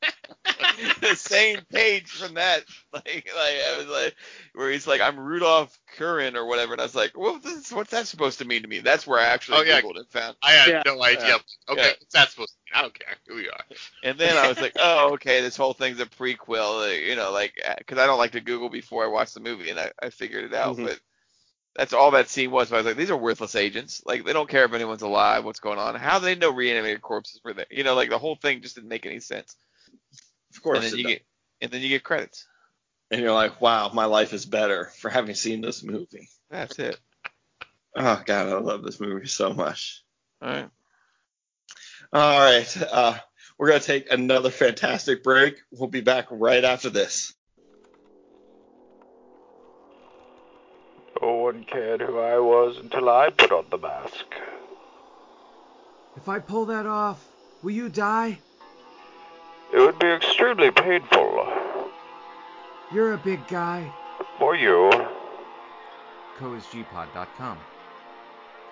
the 1.00 1.16
same 1.16 1.62
page 1.70 2.10
from 2.10 2.34
that. 2.34 2.64
Like 2.92 3.04
like 3.36 3.56
I 3.68 3.76
was 3.78 3.88
like 3.88 4.16
where 4.54 4.70
he's 4.70 4.86
like 4.86 5.00
I'm 5.00 5.18
Rudolph 5.18 5.78
Curran 5.96 6.36
or 6.36 6.46
whatever, 6.46 6.72
and 6.74 6.80
I 6.80 6.84
was 6.84 6.94
like, 6.94 7.18
well, 7.18 7.38
this, 7.40 7.72
what's 7.72 7.90
that 7.90 8.06
supposed 8.06 8.38
to 8.38 8.44
mean 8.46 8.62
to 8.62 8.68
me? 8.68 8.80
That's 8.80 9.06
where 9.06 9.18
I 9.20 9.26
actually 9.26 9.58
Oh, 9.58 9.62
yeah. 9.62 9.80
googled 9.82 9.98
and 9.98 10.08
found. 10.08 10.36
I 10.42 10.52
had 10.52 10.70
Yeah. 10.70 10.82
no 10.86 11.02
idea. 11.02 11.36
Okay, 11.68 11.88
Yeah. 11.88 11.92
what's 11.98 12.14
that 12.14 12.30
supposed 12.30 12.52
to 12.52 12.58
mean? 12.74 12.78
I 12.78 12.82
don't 12.82 12.98
care. 12.98 13.16
Here 13.26 13.36
we 13.36 13.48
are. 13.48 13.64
And 14.04 14.18
then 14.18 14.36
I 14.36 14.48
was 14.48 14.60
like, 14.60 14.74
oh, 14.78 15.14
okay, 15.14 15.40
this 15.40 15.56
whole 15.56 15.72
thing's 15.72 16.00
a 16.00 16.06
prequel, 16.06 16.84
uh, 16.88 16.92
you 16.92 17.16
know, 17.16 17.32
like 17.32 17.54
because 17.78 17.98
I 17.98 18.06
don't 18.06 18.18
like 18.18 18.32
to 18.32 18.40
Google 18.40 18.68
before 18.70 19.04
I 19.04 19.08
watch 19.08 19.32
the 19.34 19.40
movie, 19.40 19.70
and 19.70 19.80
I, 19.80 19.90
I 20.02 20.10
figured 20.10 20.44
it 20.44 20.54
out. 20.54 20.76
Mhm. 20.76 20.84
But 20.84 21.00
that's 21.76 21.92
all 21.92 22.12
that 22.12 22.28
scene 22.28 22.50
was. 22.50 22.70
But 22.70 22.76
I 22.76 22.78
was 22.78 22.86
like, 22.86 22.96
these 22.96 23.10
are 23.10 23.16
worthless 23.16 23.56
agents. 23.56 24.02
Like 24.06 24.24
they 24.24 24.32
don't 24.32 24.48
care 24.48 24.64
if 24.64 24.72
anyone's 24.72 25.02
alive, 25.02 25.44
what's 25.44 25.60
going 25.60 25.78
on. 25.78 25.94
How 25.96 26.18
do 26.18 26.24
they 26.24 26.34
know 26.36 26.52
reanimated 26.52 27.02
corpses 27.02 27.40
were 27.44 27.54
there? 27.54 27.66
You 27.70 27.84
know, 27.84 27.94
like 27.94 28.10
the 28.10 28.18
whole 28.18 28.36
thing 28.36 28.62
just 28.62 28.76
didn't 28.76 28.90
make 28.90 29.06
any 29.06 29.20
sense. 29.20 29.56
Of 30.54 30.62
course, 30.62 30.78
and 30.78 30.86
then 30.86 30.92
it 30.92 30.98
you 30.98 31.02
does. 31.04 31.12
get 31.12 31.22
and 31.60 31.70
then 31.70 31.80
you 31.82 31.88
get 31.88 32.04
credits. 32.04 32.46
and 33.10 33.20
you're 33.20 33.32
like, 33.32 33.60
wow, 33.60 33.90
my 33.92 34.04
life 34.06 34.32
is 34.32 34.46
better 34.46 34.90
for 34.98 35.10
having 35.10 35.34
seen 35.34 35.60
this 35.60 35.82
movie. 35.82 36.28
That's 36.50 36.78
it. 36.78 36.98
Oh 37.96 38.22
god, 38.24 38.48
I 38.48 38.58
love 38.58 38.82
this 38.82 39.00
movie 39.00 39.26
so 39.26 39.52
much. 39.52 40.02
All 40.42 40.50
right. 40.50 40.70
All 42.12 42.38
right, 42.40 42.82
uh, 42.92 43.18
we're 43.58 43.68
gonna 43.68 43.80
take 43.80 44.12
another 44.12 44.50
fantastic 44.50 45.24
break. 45.24 45.56
We'll 45.72 45.88
be 45.88 46.00
back 46.00 46.26
right 46.30 46.64
after 46.64 46.90
this. 46.90 47.34
No 51.24 51.32
one 51.36 51.64
cared 51.64 52.02
who 52.02 52.18
I 52.18 52.38
was 52.38 52.76
until 52.76 53.08
I 53.08 53.30
put 53.30 53.50
on 53.50 53.64
the 53.70 53.78
mask. 53.78 54.26
If 56.18 56.28
I 56.28 56.38
pull 56.38 56.66
that 56.66 56.84
off, 56.84 57.26
will 57.62 57.70
you 57.70 57.88
die? 57.88 58.40
It 59.72 59.78
would 59.78 59.98
be 59.98 60.08
extremely 60.08 60.70
painful 60.70 61.48
You're 62.92 63.14
a 63.14 63.16
big 63.16 63.48
guy. 63.48 63.90
for 64.38 64.54
you. 64.54 64.90
coisgpod.com. 66.38 67.58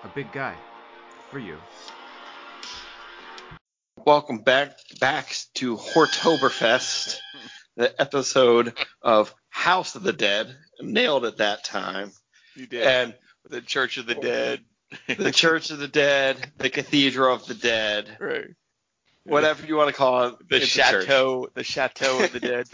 A 0.04 0.08
big 0.08 0.30
guy. 0.30 0.54
For 1.30 1.38
you. 1.38 1.56
welcome 4.04 4.40
back 4.40 4.72
back 5.00 5.34
to 5.54 5.78
Hortoberfest, 5.78 7.16
the 7.76 7.98
episode 7.98 8.74
of 9.00 9.34
House 9.48 9.94
of 9.94 10.02
the 10.02 10.12
Dead. 10.12 10.54
Nailed 10.82 11.24
it 11.24 11.38
that 11.38 11.64
time. 11.64 12.12
You 12.56 12.66
did. 12.66 12.86
And 12.86 13.14
the 13.48 13.60
Church 13.60 13.98
of 13.98 14.06
the 14.06 14.14
Dead. 14.14 14.60
the 15.08 15.32
Church 15.32 15.70
of 15.70 15.78
the 15.78 15.88
Dead, 15.88 16.36
the 16.58 16.70
Cathedral 16.70 17.34
of 17.34 17.46
the 17.46 17.54
Dead, 17.54 18.14
right. 18.20 18.48
whatever 19.24 19.66
you 19.66 19.76
want 19.76 19.88
to 19.88 19.94
call 19.94 20.28
it. 20.28 20.48
The. 20.48 20.60
Chateau. 20.60 21.48
The 21.54 21.64
Chateau 21.64 22.24
of 22.24 22.32
the 22.32 22.40
Dead. 22.40 22.66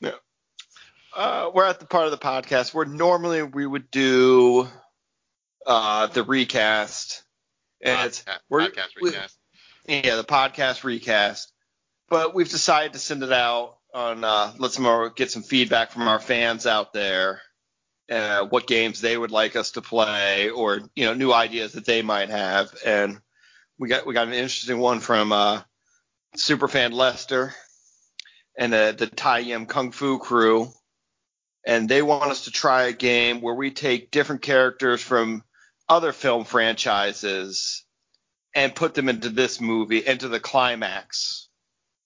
Uh, 1.14 1.50
we're 1.52 1.66
at 1.66 1.78
the 1.78 1.84
part 1.86 2.06
of 2.06 2.10
the 2.10 2.16
podcast 2.16 2.72
where 2.72 2.86
normally 2.86 3.42
we 3.42 3.66
would 3.66 3.90
do 3.90 4.66
uh, 5.66 6.06
the 6.06 6.22
recast. 6.22 7.22
And 7.82 8.06
it's 8.06 8.24
we're- 8.48 8.68
podcast 8.68 8.88
we- 9.00 9.12
yeah, 9.88 10.16
the 10.16 10.24
podcast 10.24 10.84
recast. 10.84 11.52
But 12.08 12.34
we've 12.34 12.48
decided 12.48 12.94
to 12.94 12.98
send 12.98 13.22
it 13.22 13.32
out 13.32 13.76
on 13.92 14.24
uh, 14.24 14.52
let 14.58 14.70
some 14.72 14.84
more 14.84 15.10
get 15.10 15.30
some 15.30 15.42
feedback 15.42 15.90
from 15.90 16.08
our 16.08 16.18
fans 16.18 16.66
out 16.66 16.92
there. 16.92 17.42
Uh, 18.12 18.44
what 18.44 18.66
games 18.66 19.00
they 19.00 19.16
would 19.16 19.30
like 19.30 19.56
us 19.56 19.70
to 19.72 19.80
play, 19.80 20.50
or 20.50 20.80
you 20.94 21.06
know, 21.06 21.14
new 21.14 21.32
ideas 21.32 21.72
that 21.72 21.86
they 21.86 22.02
might 22.02 22.28
have. 22.28 22.74
And 22.84 23.18
we 23.78 23.88
got 23.88 24.06
we 24.06 24.12
got 24.12 24.26
an 24.28 24.34
interesting 24.34 24.78
one 24.78 25.00
from 25.00 25.32
uh, 25.32 25.62
superfan 26.36 26.92
Lester 26.92 27.54
and 28.58 28.72
the 28.72 29.10
Tai 29.16 29.38
Yam 29.38 29.66
Kung 29.66 29.92
Fu 29.92 30.18
crew. 30.18 30.70
And 31.64 31.88
they 31.88 32.02
want 32.02 32.30
us 32.30 32.44
to 32.44 32.50
try 32.50 32.82
a 32.82 32.92
game 32.92 33.40
where 33.40 33.54
we 33.54 33.70
take 33.70 34.10
different 34.10 34.42
characters 34.42 35.00
from 35.00 35.42
other 35.88 36.12
film 36.12 36.44
franchises 36.44 37.84
and 38.54 38.74
put 38.74 38.94
them 38.94 39.08
into 39.08 39.30
this 39.30 39.60
movie, 39.60 40.04
into 40.04 40.28
the 40.28 40.40
climax, 40.40 41.48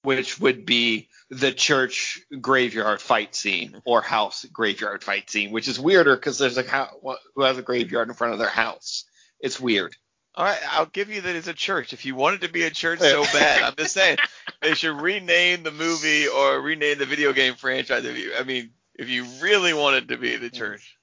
which 0.06 0.38
would 0.38 0.64
be 0.64 1.08
the 1.30 1.50
church 1.50 2.20
graveyard 2.40 3.00
fight 3.00 3.34
scene 3.34 3.82
or 3.84 4.00
house 4.00 4.44
graveyard 4.52 5.02
fight 5.02 5.28
scene, 5.28 5.50
which 5.50 5.66
is 5.66 5.80
weirder 5.80 6.14
because 6.14 6.38
there's 6.38 6.56
a 6.56 6.62
house 6.62 6.94
who 7.34 7.42
has 7.42 7.58
a 7.58 7.62
graveyard 7.62 8.06
in 8.06 8.14
front 8.14 8.32
of 8.32 8.38
their 8.38 8.48
house. 8.48 9.04
It's 9.40 9.58
weird. 9.58 9.96
All 10.36 10.44
right, 10.44 10.60
I'll 10.70 10.86
give 10.86 11.10
you 11.10 11.22
that 11.22 11.34
it's 11.34 11.48
a 11.48 11.52
church. 11.52 11.92
If 11.92 12.04
you 12.04 12.14
want 12.14 12.36
it 12.36 12.46
to 12.46 12.52
be 12.52 12.62
a 12.62 12.70
church 12.70 13.00
so 13.00 13.24
bad, 13.24 13.64
I'm 13.64 13.74
just 13.74 13.94
saying 13.94 14.18
they 14.62 14.74
should 14.74 15.00
rename 15.00 15.64
the 15.64 15.72
movie 15.72 16.28
or 16.28 16.60
rename 16.60 16.98
the 16.98 17.06
video 17.06 17.32
game 17.32 17.54
franchise. 17.54 18.04
If 18.04 18.16
you, 18.16 18.32
I 18.38 18.44
mean, 18.44 18.70
if 18.94 19.08
you 19.08 19.24
really 19.42 19.74
want 19.74 19.96
it 19.96 20.08
to 20.08 20.18
be 20.18 20.36
the 20.36 20.50
church. 20.50 20.96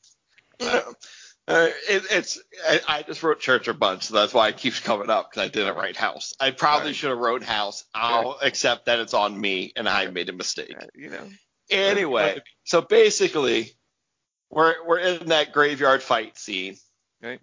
Uh, 0.61 0.79
it, 1.47 2.03
it's 2.11 2.39
I, 2.67 2.79
I 2.87 3.01
just 3.03 3.21
wrote 3.23 3.39
church 3.39 3.67
a 3.67 3.73
bunch, 3.73 4.03
so 4.03 4.13
that's 4.15 4.33
why 4.33 4.47
it 4.49 4.57
keeps 4.57 4.79
coming 4.79 5.09
up 5.09 5.29
because 5.31 5.43
I 5.45 5.49
didn't 5.49 5.75
write 5.75 5.97
house. 5.97 6.33
I 6.39 6.51
probably 6.51 6.87
Right. 6.89 6.95
should 6.95 7.09
have 7.09 7.17
wrote 7.19 7.43
house. 7.43 7.83
I'll 7.93 8.37
accept 8.41 8.85
that 8.85 8.99
it's 8.99 9.13
on 9.13 9.39
me 9.39 9.73
and 9.75 9.87
I 9.89 10.07
made 10.07 10.29
a 10.29 10.33
mistake. 10.33 10.75
Uh, 10.79 10.85
You 10.95 11.09
know, 11.09 11.29
Anyway, 11.69 12.39
so 12.65 12.81
basically, 12.81 13.71
we're 14.49 14.75
we're 14.85 14.99
in 14.99 15.27
that 15.29 15.51
graveyard 15.53 16.01
fight 16.03 16.37
scene. 16.37 16.75
Right. 17.21 17.39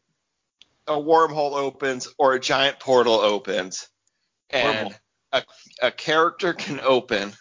A 0.86 0.92
wormhole 0.92 1.52
opens 1.52 2.08
or 2.18 2.34
a 2.34 2.40
giant 2.40 2.80
portal 2.80 3.14
opens, 3.14 3.88
and 4.50 4.88
Wormhole. 4.90 4.98
a 5.32 5.42
a 5.82 5.90
character 5.90 6.52
can 6.52 6.80
open, 6.80 7.32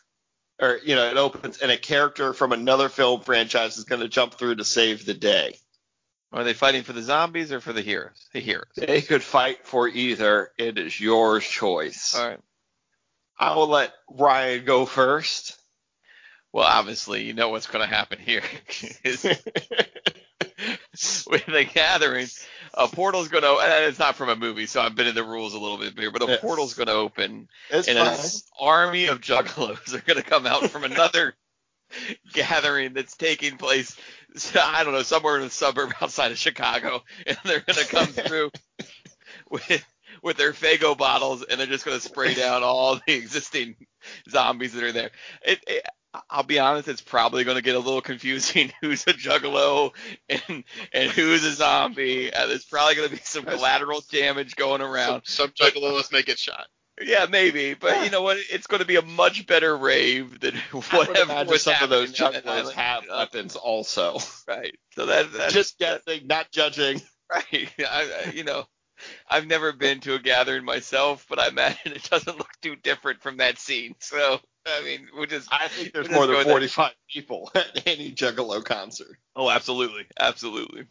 or 0.61 0.79
you 0.83 0.95
know, 0.95 1.09
it 1.09 1.17
opens, 1.17 1.59
and 1.59 1.71
a 1.71 1.77
character 1.77 2.33
from 2.33 2.51
another 2.51 2.89
film 2.89 3.21
franchise 3.21 3.77
is 3.77 3.85
going 3.85 4.01
to 4.01 4.07
jump 4.09 4.33
through 4.35 4.55
to 4.55 4.65
save 4.65 5.05
the 5.05 5.13
day. 5.13 5.57
Are 6.31 6.43
they 6.43 6.53
fighting 6.53 6.83
for 6.83 6.93
the 6.93 7.01
zombies 7.01 7.51
or 7.51 7.59
for 7.59 7.73
the 7.73 7.81
heroes? 7.81 8.27
The 8.33 8.39
heroes. 8.39 8.67
They 8.75 9.01
could 9.01 9.23
fight 9.23 9.65
for 9.65 9.87
either. 9.87 10.51
It 10.57 10.77
is 10.77 10.99
your 10.99 11.39
choice. 11.39 12.15
All 12.15 12.27
right. 12.27 12.39
I 13.37 13.55
will 13.55 13.67
let 13.67 13.93
Ryan 14.09 14.65
go 14.65 14.85
first. 14.85 15.57
Well, 16.51 16.65
obviously, 16.65 17.23
you 17.23 17.33
know 17.33 17.49
what's 17.49 17.67
going 17.67 17.87
to 17.87 17.93
happen 17.95 18.19
here. 18.19 18.41
with 21.27 21.45
the 21.45 21.65
gathering, 21.73 22.27
a 22.73 22.87
portal's 22.87 23.27
going 23.29 23.43
to. 23.43 23.57
And 23.61 23.85
it's 23.85 23.99
not 23.99 24.15
from 24.15 24.29
a 24.29 24.35
movie, 24.35 24.65
so 24.65 24.81
I've 24.81 24.95
been 24.95 25.07
in 25.07 25.15
the 25.15 25.23
rules 25.23 25.53
a 25.53 25.59
little 25.59 25.77
bit 25.77 25.97
here, 25.97 26.11
but 26.11 26.21
a 26.21 26.27
Yeah. 26.31 26.37
portal's 26.37 26.73
going 26.73 26.87
to 26.87 26.93
open, 26.93 27.47
It's 27.69 27.87
and 27.87 27.97
fine. 27.97 28.07
an 28.09 28.41
army 28.59 29.05
of 29.07 29.21
juggalos 29.21 29.93
are 29.93 30.01
going 30.01 30.17
to 30.17 30.23
come 30.23 30.45
out 30.45 30.69
from 30.69 30.83
another 30.83 31.35
gathering 32.33 32.93
that's 32.93 33.15
taking 33.15 33.57
place. 33.57 33.95
I 34.55 34.83
don't 34.83 34.93
know, 34.93 35.03
somewhere 35.03 35.37
in 35.37 35.43
a 35.43 35.49
suburb 35.49 35.93
outside 36.01 36.31
of 36.31 36.37
Chicago, 36.37 37.03
and 37.25 37.37
they're 37.43 37.61
going 37.61 37.79
to 37.79 37.87
come 37.87 38.05
through 38.07 38.51
with 39.49 39.85
with 40.21 40.37
their 40.37 40.53
Faygo 40.53 40.97
bottles, 40.97 41.43
and 41.43 41.59
they're 41.59 41.67
just 41.67 41.85
going 41.85 41.97
to 41.97 42.03
spray 42.03 42.33
down 42.33 42.63
all 42.63 42.99
the 43.07 43.13
existing 43.13 43.75
zombies 44.29 44.73
that 44.73 44.83
are 44.83 44.91
there. 44.91 45.11
It, 45.43 45.59
it 45.67 45.85
I'll 46.29 46.43
be 46.43 46.57
honest, 46.57 46.87
it's 46.87 47.01
probably 47.01 47.43
going 47.43 47.57
to 47.57 47.63
get 47.63 47.75
a 47.75 47.79
little 47.79 48.01
confusing 48.01 48.71
who's 48.81 49.05
a 49.07 49.13
juggalo 49.13 49.91
and 50.27 50.63
and 50.91 51.11
who's 51.11 51.43
a 51.43 51.53
zombie. 51.53 52.33
Uh, 52.33 52.47
there's 52.47 52.65
probably 52.65 52.95
going 52.95 53.09
to 53.09 53.15
be 53.15 53.21
some 53.23 53.45
collateral 53.45 54.03
damage 54.11 54.55
going 54.55 54.81
around. 54.81 55.25
Some, 55.25 55.51
some 55.57 55.69
juggalos 55.69 56.11
may 56.11 56.23
get 56.23 56.39
shot. 56.39 56.65
Yeah, 57.01 57.27
maybe, 57.29 57.75
but 57.75 58.03
you 58.03 58.09
know 58.09 58.21
what? 58.21 58.37
It's 58.49 58.67
going 58.67 58.81
to 58.81 58.87
be 58.87 58.97
a 58.97 59.01
much 59.01 59.47
better 59.47 59.75
rave 59.75 60.39
than 60.39 60.55
I 60.73 60.75
would 60.75 60.85
whatever 61.07 61.31
imagine 61.31 61.51
was 61.51 61.63
some 61.63 61.75
of 61.81 61.89
those 61.89 62.17
happening 62.17 62.47
on 62.47 62.65
juggalos 62.65 62.71
have 62.73 63.03
weapons 63.09 63.55
also. 63.55 64.17
Right. 64.47 64.75
So 64.95 65.05
that 65.05 65.31
that's 65.33 65.53
Just 65.53 65.79
guessing, 65.79 66.27
not 66.27 66.51
judging. 66.51 67.01
right. 67.31 67.69
I, 67.79 68.23
I, 68.25 68.31
you 68.31 68.43
know, 68.43 68.65
I've 69.29 69.47
never 69.47 69.71
been 69.71 70.01
to 70.01 70.15
a 70.15 70.19
gathering 70.19 70.65
myself, 70.65 71.25
but 71.29 71.39
I 71.39 71.47
imagine 71.47 71.93
it 71.93 72.03
doesn't 72.09 72.37
look 72.37 72.51
too 72.61 72.75
different 72.75 73.21
from 73.21 73.37
that 73.37 73.57
scene. 73.57 73.95
So 73.99 74.39
I 74.67 74.83
mean, 74.83 75.07
we'll 75.15 75.25
just 75.25 75.47
I 75.51 75.67
think 75.69 75.93
there's 75.93 76.09
more 76.09 76.27
than 76.27 76.35
go 76.35 76.43
there. 76.43 76.53
45 76.53 76.91
people 77.09 77.51
at 77.55 77.83
any 77.85 78.11
Juggalo 78.11 78.63
concert. 78.63 79.17
oh, 79.35 79.49
absolutely, 79.49 80.05
absolutely. 80.19 80.85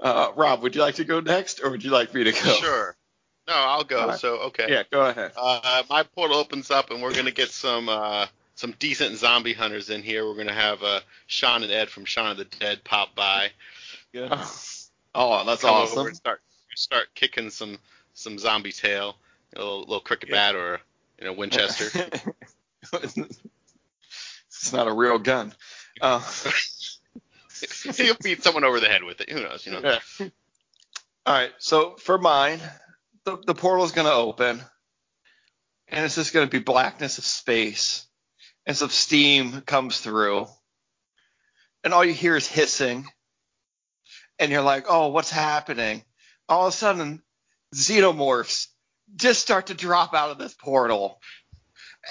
Uh, 0.00 0.30
Rob, 0.36 0.62
would 0.62 0.74
you 0.74 0.80
like 0.80 0.96
to 0.96 1.04
go 1.04 1.20
next, 1.20 1.60
or 1.62 1.70
would 1.70 1.82
you 1.82 1.90
like 1.90 2.14
me 2.14 2.24
to 2.24 2.32
go? 2.32 2.38
Sure. 2.38 2.96
No, 3.48 3.54
I'll 3.54 3.84
go. 3.84 4.00
All 4.00 4.08
right. 4.08 4.18
So 4.18 4.36
okay. 4.38 4.66
Yeah, 4.68 4.82
go 4.90 5.06
ahead. 5.06 5.32
Uh, 5.36 5.82
my 5.88 6.02
portal 6.02 6.36
opens 6.36 6.70
up, 6.70 6.90
and 6.90 7.00
we're 7.02 7.14
gonna 7.14 7.30
get 7.30 7.50
some 7.50 7.88
uh, 7.88 8.26
some 8.56 8.74
decent 8.78 9.16
zombie 9.16 9.52
hunters 9.52 9.90
in 9.90 10.02
here. 10.02 10.26
We're 10.26 10.36
gonna 10.36 10.52
have 10.52 10.82
uh, 10.82 11.00
Shaun 11.26 11.62
and 11.62 11.70
Ed 11.70 11.88
from 11.88 12.04
Shaun 12.04 12.30
of 12.30 12.36
the 12.38 12.44
Dead 12.44 12.82
pop 12.82 13.14
by. 13.14 13.50
Oh, 14.14 14.88
oh, 15.14 15.44
that's 15.44 15.60
Come 15.60 15.74
over 15.74 15.82
awesome. 15.82 16.06
and 16.08 16.16
start 16.16 16.40
start 16.74 17.08
kicking 17.14 17.50
some 17.50 17.78
some 18.14 18.38
zombie 18.38 18.72
tail, 18.72 19.16
a 19.54 19.58
little, 19.58 19.80
little 19.80 20.00
cricket 20.00 20.30
bat 20.30 20.54
or 20.56 20.80
you 21.18 21.26
know 21.26 21.32
Winchester. 21.32 22.02
it's 22.92 24.72
not 24.72 24.88
a 24.88 24.92
real 24.92 25.18
gun. 25.18 25.52
Uh, 26.00 26.20
He'll 27.94 28.16
beat 28.22 28.42
someone 28.42 28.64
over 28.64 28.80
the 28.80 28.88
head 28.88 29.02
with 29.02 29.20
it. 29.20 29.30
Who 29.30 29.42
knows? 29.42 29.64
You 29.64 29.72
know. 29.72 29.80
Yeah. 29.82 30.28
All 31.24 31.34
right, 31.34 31.52
so 31.58 31.96
for 31.96 32.18
mine, 32.18 32.60
the, 33.26 33.36
the 33.44 33.54
portal's 33.54 33.92
going 33.92 34.06
to 34.06 34.12
open, 34.12 34.62
and 35.88 36.04
it's 36.04 36.14
just 36.14 36.32
going 36.32 36.46
to 36.46 36.50
be 36.50 36.62
blackness 36.62 37.18
of 37.18 37.24
space, 37.24 38.06
and 38.64 38.76
some 38.76 38.88
steam 38.88 39.60
comes 39.62 39.98
through, 39.98 40.46
and 41.84 41.92
all 41.92 42.04
you 42.04 42.14
hear 42.14 42.36
is 42.36 42.46
hissing, 42.46 43.04
and 44.38 44.50
you're 44.50 44.62
like, 44.62 44.86
oh, 44.88 45.08
what's 45.08 45.30
happening? 45.30 46.04
All 46.48 46.68
of 46.68 46.72
a 46.72 46.76
sudden, 46.76 47.20
xenomorphs 47.74 48.68
just 49.16 49.42
start 49.42 49.66
to 49.66 49.74
drop 49.74 50.14
out 50.14 50.30
of 50.30 50.38
this 50.38 50.54
portal, 50.54 51.20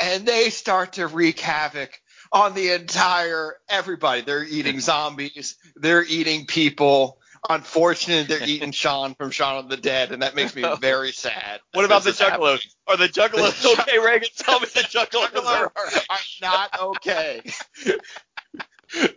and 0.02 0.26
they 0.26 0.50
start 0.50 0.94
to 0.94 1.08
wreak 1.08 1.40
havoc 1.40 1.98
on 2.34 2.54
the 2.54 2.72
entire 2.72 3.56
everybody. 3.70 4.22
They're 4.22 4.44
eating 4.44 4.82
zombies, 4.82 5.56
they're 5.78 6.04
eating 6.04 6.46
people. 6.46 7.20
Unfortunately, 7.50 8.24
they're 8.38 8.48
eating 8.48 8.72
Shaun 8.72 9.16
from 9.16 9.32
Shaun 9.32 9.58
of 9.58 9.70
the 9.70 9.78
Dead, 9.78 10.12
and 10.12 10.22
that 10.22 10.36
makes 10.36 10.56
me 10.56 10.64
very 10.80 11.12
sad. 11.12 11.60
What 11.74 11.86
about 11.86 12.04
the 12.04 12.12
juggalos? 12.12 12.66
Are 12.88 12.98
the 12.98 13.08
juggalos 13.08 13.62
The 13.76 13.82
okay, 13.82 14.00
Reagan? 14.00 14.30
Tell 14.38 14.60
me 14.60 14.68
the 14.68 14.80
juggalos 14.82 15.46
are. 15.46 15.72
are 15.76 16.20
not 16.42 16.80
okay. 16.82 17.42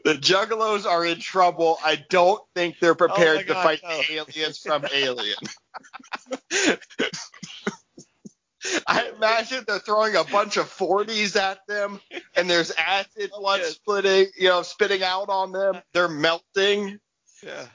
the 0.05 0.14
Juggalos 0.14 0.86
are 0.86 1.05
in 1.05 1.20
trouble. 1.20 1.78
I 1.84 2.02
don't 2.09 2.40
think 2.55 2.76
they're 2.80 2.94
prepared 2.94 3.38
Oh 3.48 3.55
my 3.55 3.55
to 3.55 3.55
fight 3.55 3.80
no. 3.84 3.96
the 3.98 4.12
aliens 4.14 4.59
from 4.59 4.84
Alien. 4.92 5.36
I 8.86 9.10
imagine 9.16 9.64
they're 9.66 9.78
throwing 9.78 10.16
a 10.16 10.24
bunch 10.24 10.56
of 10.56 10.66
40s 10.66 11.36
at 11.36 11.60
them, 11.68 12.00
and 12.36 12.50
there's 12.50 12.72
acid 12.72 13.30
oh, 13.32 13.40
blood 13.40 13.60
Yes. 13.60 13.74
splitting, 13.74 14.26
you 14.36 14.48
know, 14.48 14.62
spitting 14.62 15.02
out 15.02 15.28
on 15.28 15.52
them. 15.52 15.80
They're 15.92 16.09
melting. 16.09 16.98
Yeah. 17.42 17.66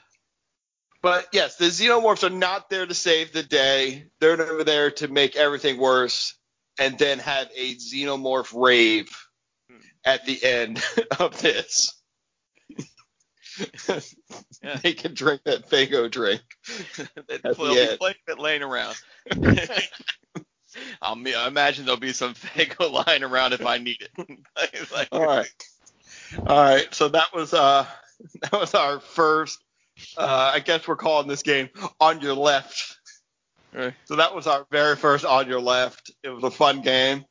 But 1.04 1.26
yes, 1.32 1.56
the 1.56 1.66
xenomorphs 1.66 2.24
are 2.24 2.30
not 2.30 2.70
there 2.70 2.86
to 2.86 2.94
save 2.94 3.30
the 3.30 3.42
day. 3.42 4.06
They're 4.20 4.64
there 4.64 4.90
to 4.92 5.06
make 5.08 5.36
everything 5.36 5.76
worse 5.76 6.34
and 6.80 6.98
then 6.98 7.18
have 7.18 7.50
a 7.54 7.74
xenomorph 7.74 8.58
rave 8.58 9.10
at 10.02 10.24
the 10.24 10.42
end 10.42 10.82
of 11.20 11.38
this. 11.42 11.92
Yeah. 12.70 14.00
They 14.82 14.94
can 14.94 15.12
drink 15.12 15.42
that 15.44 15.68
Faygo 15.68 16.10
drink. 16.10 16.40
That 16.96 17.30
At 17.30 17.42
the 17.42 17.54
will 17.58 17.74
be 17.74 18.14
it 18.26 18.38
laying 18.38 18.62
around. 18.62 18.96
I'll, 21.02 21.16
I 21.36 21.46
imagine 21.46 21.84
there'll 21.84 22.00
be 22.00 22.14
some 22.14 22.32
Faygo 22.34 22.90
lying 23.06 23.22
around 23.22 23.52
if 23.52 23.66
I 23.66 23.76
need 23.76 23.98
it. 24.00 24.90
Like- 24.90 25.08
All 25.12 25.24
right. 25.24 25.46
All 26.46 26.56
right. 26.62 26.92
So 26.94 27.08
that 27.08 27.34
was 27.34 27.52
uh 27.52 27.86
that 28.40 28.52
was 28.52 28.74
our 28.74 29.00
first 29.00 29.63
uh 30.16 30.52
I 30.54 30.60
guess 30.60 30.86
we're 30.88 30.96
calling 30.96 31.28
this 31.28 31.42
game 31.42 31.68
on 32.00 32.20
your 32.20 32.34
left. 32.34 32.96
Right. 33.72 33.94
So 34.04 34.16
that 34.16 34.34
was 34.34 34.46
our 34.46 34.66
very 34.70 34.96
first 34.96 35.24
on 35.24 35.48
your 35.48 35.60
left. 35.60 36.10
It 36.22 36.28
was 36.30 36.44
a 36.44 36.50
fun 36.50 36.80
game. 36.82 37.24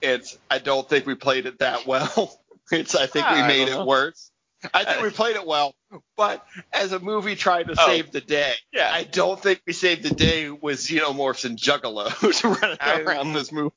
It's 0.00 0.38
I 0.50 0.58
don't 0.58 0.88
think 0.88 1.06
we 1.06 1.14
played 1.14 1.46
it 1.46 1.58
that 1.58 1.86
well. 1.86 2.40
It's 2.70 2.94
I 2.94 3.06
think 3.06 3.26
we 3.30 3.40
made 3.42 3.68
it 3.68 3.70
know. 3.70 3.86
worse. 3.86 4.30
I 4.74 4.84
think 4.84 5.00
we 5.02 5.08
played 5.22 5.36
it 5.36 5.46
well, 5.46 5.74
but 6.18 6.44
as 6.70 6.92
a 6.92 6.98
movie 7.00 7.34
trying 7.34 7.66
to 7.68 7.74
Oh. 7.78 7.86
save 7.86 8.10
the 8.12 8.20
day, 8.20 8.52
Yeah. 8.74 8.90
I 8.92 9.04
don't 9.04 9.40
think 9.42 9.62
we 9.66 9.72
saved 9.72 10.02
the 10.02 10.14
day 10.14 10.50
with 10.50 10.78
xenomorphs 10.78 11.46
and 11.46 11.58
juggalos 11.58 12.44
running 12.60 12.76
I- 12.78 13.00
around 13.00 13.32
this 13.32 13.50
movie. 13.52 13.72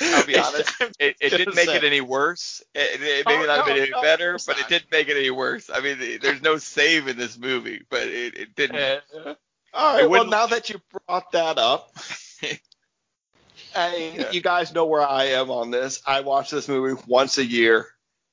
I'll 0.00 0.26
be 0.26 0.36
honest. 0.38 0.72
It, 0.98 1.16
it 1.20 1.30
didn't 1.30 1.54
make 1.54 1.68
it 1.68 1.84
any 1.84 2.00
worse. 2.00 2.62
It, 2.74 3.00
it 3.02 3.26
Oh, 3.26 3.30
maybe 3.30 3.46
not 3.46 3.60
no, 3.60 3.66
made 3.66 3.76
it 3.78 3.82
any 3.82 3.90
no, 3.92 4.00
better, 4.02 4.32
course 4.32 4.46
but 4.46 4.58
it 4.58 4.68
didn't 4.68 4.90
make 4.90 5.08
it 5.08 5.16
any 5.16 5.30
worse. 5.30 5.70
I 5.72 5.80
mean, 5.80 6.18
there's 6.20 6.42
no 6.42 6.58
save 6.58 7.08
in 7.08 7.16
this 7.16 7.38
movie, 7.38 7.82
but 7.90 8.02
it, 8.02 8.36
it 8.36 8.54
didn't. 8.54 8.76
Uh, 8.76 9.34
all 9.72 9.96
right. 9.96 10.08
Well, 10.08 10.24
now 10.26 10.46
that 10.46 10.68
you 10.70 10.80
brought 11.06 11.32
that 11.32 11.58
up, 11.58 11.94
I, 13.74 14.12
Yeah. 14.16 14.30
you 14.32 14.40
guys 14.40 14.74
know 14.74 14.86
where 14.86 15.06
I 15.06 15.24
am 15.26 15.50
on 15.50 15.70
this. 15.70 16.02
I 16.06 16.20
watch 16.20 16.50
this 16.50 16.68
movie 16.68 17.00
once 17.06 17.38
a 17.38 17.44
year, 17.44 17.86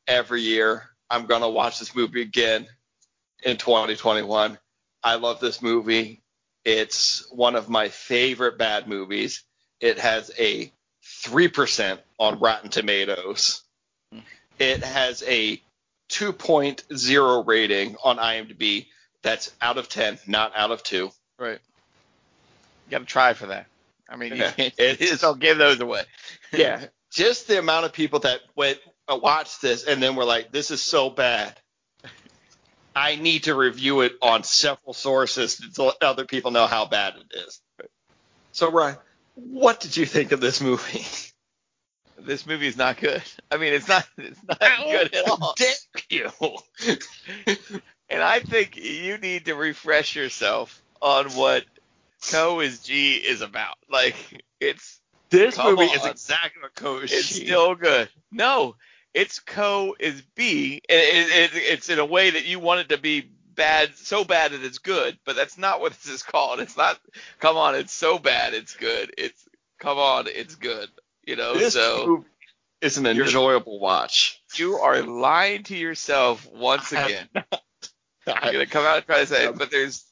every 0.08 0.42
year. 0.42 0.84
I'm 1.10 1.26
gonna 1.26 1.50
watch 1.50 1.80
this 1.80 1.96
movie 1.96 2.22
again 2.22 2.68
in 3.44 3.58
2021. 3.58 4.58
I 5.04 5.16
love 5.16 5.40
this 5.40 5.62
movie. 5.62 6.22
It's 6.66 7.28
one 7.32 7.56
of 7.56 7.70
my 7.70 7.90
favorite 7.90 8.58
bad 8.58 8.88
movies. 8.88 9.44
It 9.80 10.00
has 10.00 10.32
a 10.40 10.72
3% 11.24 12.00
on 12.20 12.40
Rotten 12.40 12.70
Tomatoes. 12.70 13.62
It 14.60 14.84
has 14.84 15.24
a 15.28 15.62
2.0 16.10 17.48
rating 17.48 17.96
on 18.04 18.18
IMDb. 18.18 18.88
That's 19.24 19.52
out 19.62 19.78
of 19.78 19.90
10, 19.90 20.20
not 20.28 20.54
out 20.56 20.72
of 20.72 20.84
2. 20.84 21.10
Right. 21.40 21.60
You 22.86 22.92
got 22.92 23.00
to 23.00 23.06
try 23.06 23.34
for 23.34 23.48
that. 23.48 23.68
I 24.10 24.16
mean, 24.16 24.32
you 24.36 24.38
Yeah. 24.44 24.52
can't 24.52 24.74
It 24.78 25.00
you 25.00 25.04
is- 25.06 25.10
just 25.12 25.22
don't 25.22 25.40
give 25.40 25.58
those 25.58 25.80
away. 25.80 26.04
Yeah, 26.54 26.86
just 27.12 27.48
the 27.50 27.60
amount 27.60 27.86
of 27.86 27.92
people 27.94 28.20
that 28.20 28.40
went 28.56 28.80
uh, 29.10 29.20
watched 29.22 29.62
this 29.62 29.84
and 29.84 30.02
then 30.02 30.16
were 30.16 30.24
like, 30.24 30.50
"This 30.52 30.72
is 30.72 30.82
so 30.82 31.10
bad." 31.10 31.60
I 32.96 33.18
need 33.18 33.44
to 33.44 33.54
review 33.54 34.00
it 34.02 34.14
on 34.22 34.44
several 34.44 34.94
sources 34.94 35.58
to 35.76 35.84
let 35.84 36.02
other 36.02 36.24
people 36.26 36.52
know 36.52 36.66
how 36.66 36.86
bad 36.86 37.16
it 37.18 37.36
is. 37.38 37.62
So, 38.54 38.72
Ryan, 38.72 38.96
what 39.38 39.80
did 39.80 39.96
you 39.96 40.06
think 40.06 40.32
of 40.32 40.42
this 40.42 40.62
movie? 40.62 41.06
This 42.20 42.48
movie 42.48 42.66
is 42.68 42.76
not 42.78 42.98
good. 42.98 43.22
I 43.52 43.58
mean, 43.58 43.74
it's 43.74 43.88
not. 43.88 44.06
It's 44.18 44.42
not 44.44 44.60
good 44.60 45.14
at 45.14 45.30
all. 45.30 45.54
Dare 45.58 45.70
you? 46.10 46.32
And 48.10 48.24
I 48.24 48.40
think 48.40 48.76
you 48.76 49.18
need 49.20 49.46
to 49.46 49.54
refresh 49.54 50.16
yourself 50.16 50.82
on 51.02 51.28
what 51.32 51.64
Co 52.32 52.60
is 52.62 52.80
G 52.80 53.16
is 53.16 53.42
about. 53.42 53.76
Like, 53.90 54.16
it's 54.60 55.00
This 55.30 55.58
movie 55.58 55.84
is 55.84 56.02
on. 56.04 56.10
exactly 56.10 56.62
what 56.64 56.74
Coach. 56.74 57.12
it's 57.12 57.36
still 57.36 57.76
good. 57.76 58.10
No, 58.32 58.76
it's 59.14 59.40
Co 59.40 59.96
is 60.00 60.24
B. 60.36 60.82
and 60.90 61.00
It, 61.00 61.54
it, 61.54 61.62
it's 61.74 61.90
in 61.90 62.00
a 62.00 62.06
way 62.06 62.30
that 62.32 62.46
you 62.46 62.60
want 62.60 62.80
it 62.82 62.90
to 62.90 62.98
be 62.98 63.30
bad, 63.58 63.96
so 63.98 64.24
bad 64.24 64.54
that 64.54 64.64
it's 64.64 64.78
good, 64.78 65.18
but 65.26 65.36
that's 65.36 65.58
not 65.58 65.82
what 65.82 65.92
this 66.04 66.08
is 66.08 66.24
called. 66.24 66.60
It's 66.62 66.78
not. 66.78 66.98
Come 67.40 67.58
on, 67.58 67.76
it's 67.76 67.94
so 67.94 68.18
bad, 68.18 68.54
it's 68.54 68.76
good. 68.76 69.14
It's 69.18 69.48
come 69.80 69.98
on, 69.98 70.28
it's 70.28 70.56
good. 70.56 70.90
You 71.26 71.36
know, 71.36 71.56
This 71.56 71.74
so 71.74 72.24
It's 72.82 72.96
an 72.96 73.06
enjoyable 73.06 73.80
watch. 73.80 74.42
you 74.56 74.76
are 74.76 75.02
lying 75.02 75.64
to 75.64 75.76
yourself 75.76 76.48
once 76.54 76.94
again. 76.94 77.28
I'm 77.36 78.54
gonna 78.54 78.66
come 78.66 78.86
out 78.86 78.98
and 78.98 79.06
try 79.06 79.20
to 79.20 79.26
say, 79.28 79.46
it, 79.48 79.58
but 79.58 79.72
there's 79.72 80.06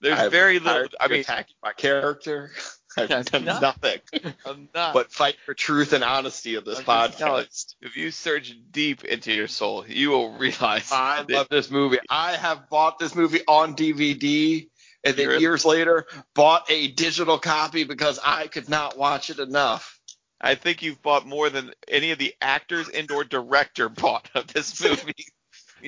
there's 0.00 0.18
I've 0.18 0.30
very 0.30 0.58
little. 0.58 0.88
I 1.00 1.08
mean, 1.08 1.20
attacking 1.20 1.56
my 1.62 1.72
character. 1.72 2.50
I've 2.98 3.26
done 3.26 3.44
no. 3.44 3.60
nothing 3.60 4.00
I'm 4.46 4.68
not. 4.74 4.94
but 4.94 5.12
fight 5.12 5.36
for 5.44 5.54
truth 5.54 5.92
and 5.92 6.04
honesty 6.04 6.54
of 6.56 6.64
this 6.64 6.78
I'm 6.78 6.84
podcast. 6.84 7.74
if 7.80 7.96
you 7.96 8.10
search 8.10 8.54
deep 8.70 9.04
into 9.04 9.32
your 9.32 9.48
soul, 9.48 9.84
you 9.86 10.10
will 10.10 10.36
realize. 10.38 10.90
I 10.92 11.24
love 11.28 11.48
this 11.48 11.70
movie. 11.70 11.98
I 12.08 12.32
have 12.32 12.68
bought 12.68 12.98
this 12.98 13.14
movie 13.14 13.40
on 13.46 13.74
DVD 13.76 14.68
and 15.04 15.16
then 15.16 15.40
years 15.40 15.64
later 15.64 16.06
bought 16.34 16.70
a 16.70 16.88
digital 16.88 17.38
copy 17.38 17.84
because 17.84 18.18
I 18.22 18.46
could 18.46 18.68
not 18.68 18.98
watch 18.98 19.30
it 19.30 19.38
enough. 19.38 19.98
I 20.40 20.54
think 20.54 20.82
you've 20.82 21.02
bought 21.02 21.26
more 21.26 21.50
than 21.50 21.72
any 21.88 22.12
of 22.12 22.18
the 22.18 22.34
actors 22.40 22.88
and 22.88 23.10
or 23.10 23.24
director 23.24 23.88
bought 23.88 24.30
of 24.34 24.46
this 24.48 24.82
movie. 24.82 25.14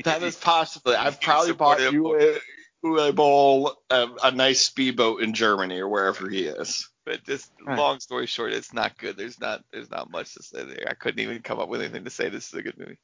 That 0.04 0.22
is 0.22 0.36
possibly. 0.36 0.94
I've 0.94 1.20
probably 1.20 1.52
bought 1.52 1.80
you 1.80 2.38
Uwe 2.84 3.14
Boll 3.14 3.76
a, 3.90 4.08
a 4.22 4.30
nice 4.30 4.60
speedboat 4.60 5.22
in 5.22 5.34
Germany 5.34 5.80
or 5.80 5.88
wherever 5.88 6.28
he 6.28 6.44
is. 6.44 6.88
But 7.04 7.24
just 7.24 7.50
Right. 7.64 7.78
long 7.78 8.00
story 8.00 8.26
short, 8.26 8.52
it's 8.52 8.72
not 8.72 8.96
good. 8.98 9.16
There's 9.16 9.40
not 9.40 9.64
there's 9.72 9.90
not 9.90 10.10
much 10.10 10.34
to 10.34 10.42
say 10.42 10.64
there. 10.64 10.86
I 10.88 10.94
couldn't 10.94 11.20
even 11.20 11.40
come 11.42 11.58
up 11.58 11.68
with 11.68 11.80
anything 11.82 12.04
to 12.04 12.10
say 12.10 12.28
this 12.28 12.48
is 12.48 12.54
a 12.54 12.62
good 12.62 12.78
movie. 12.78 12.98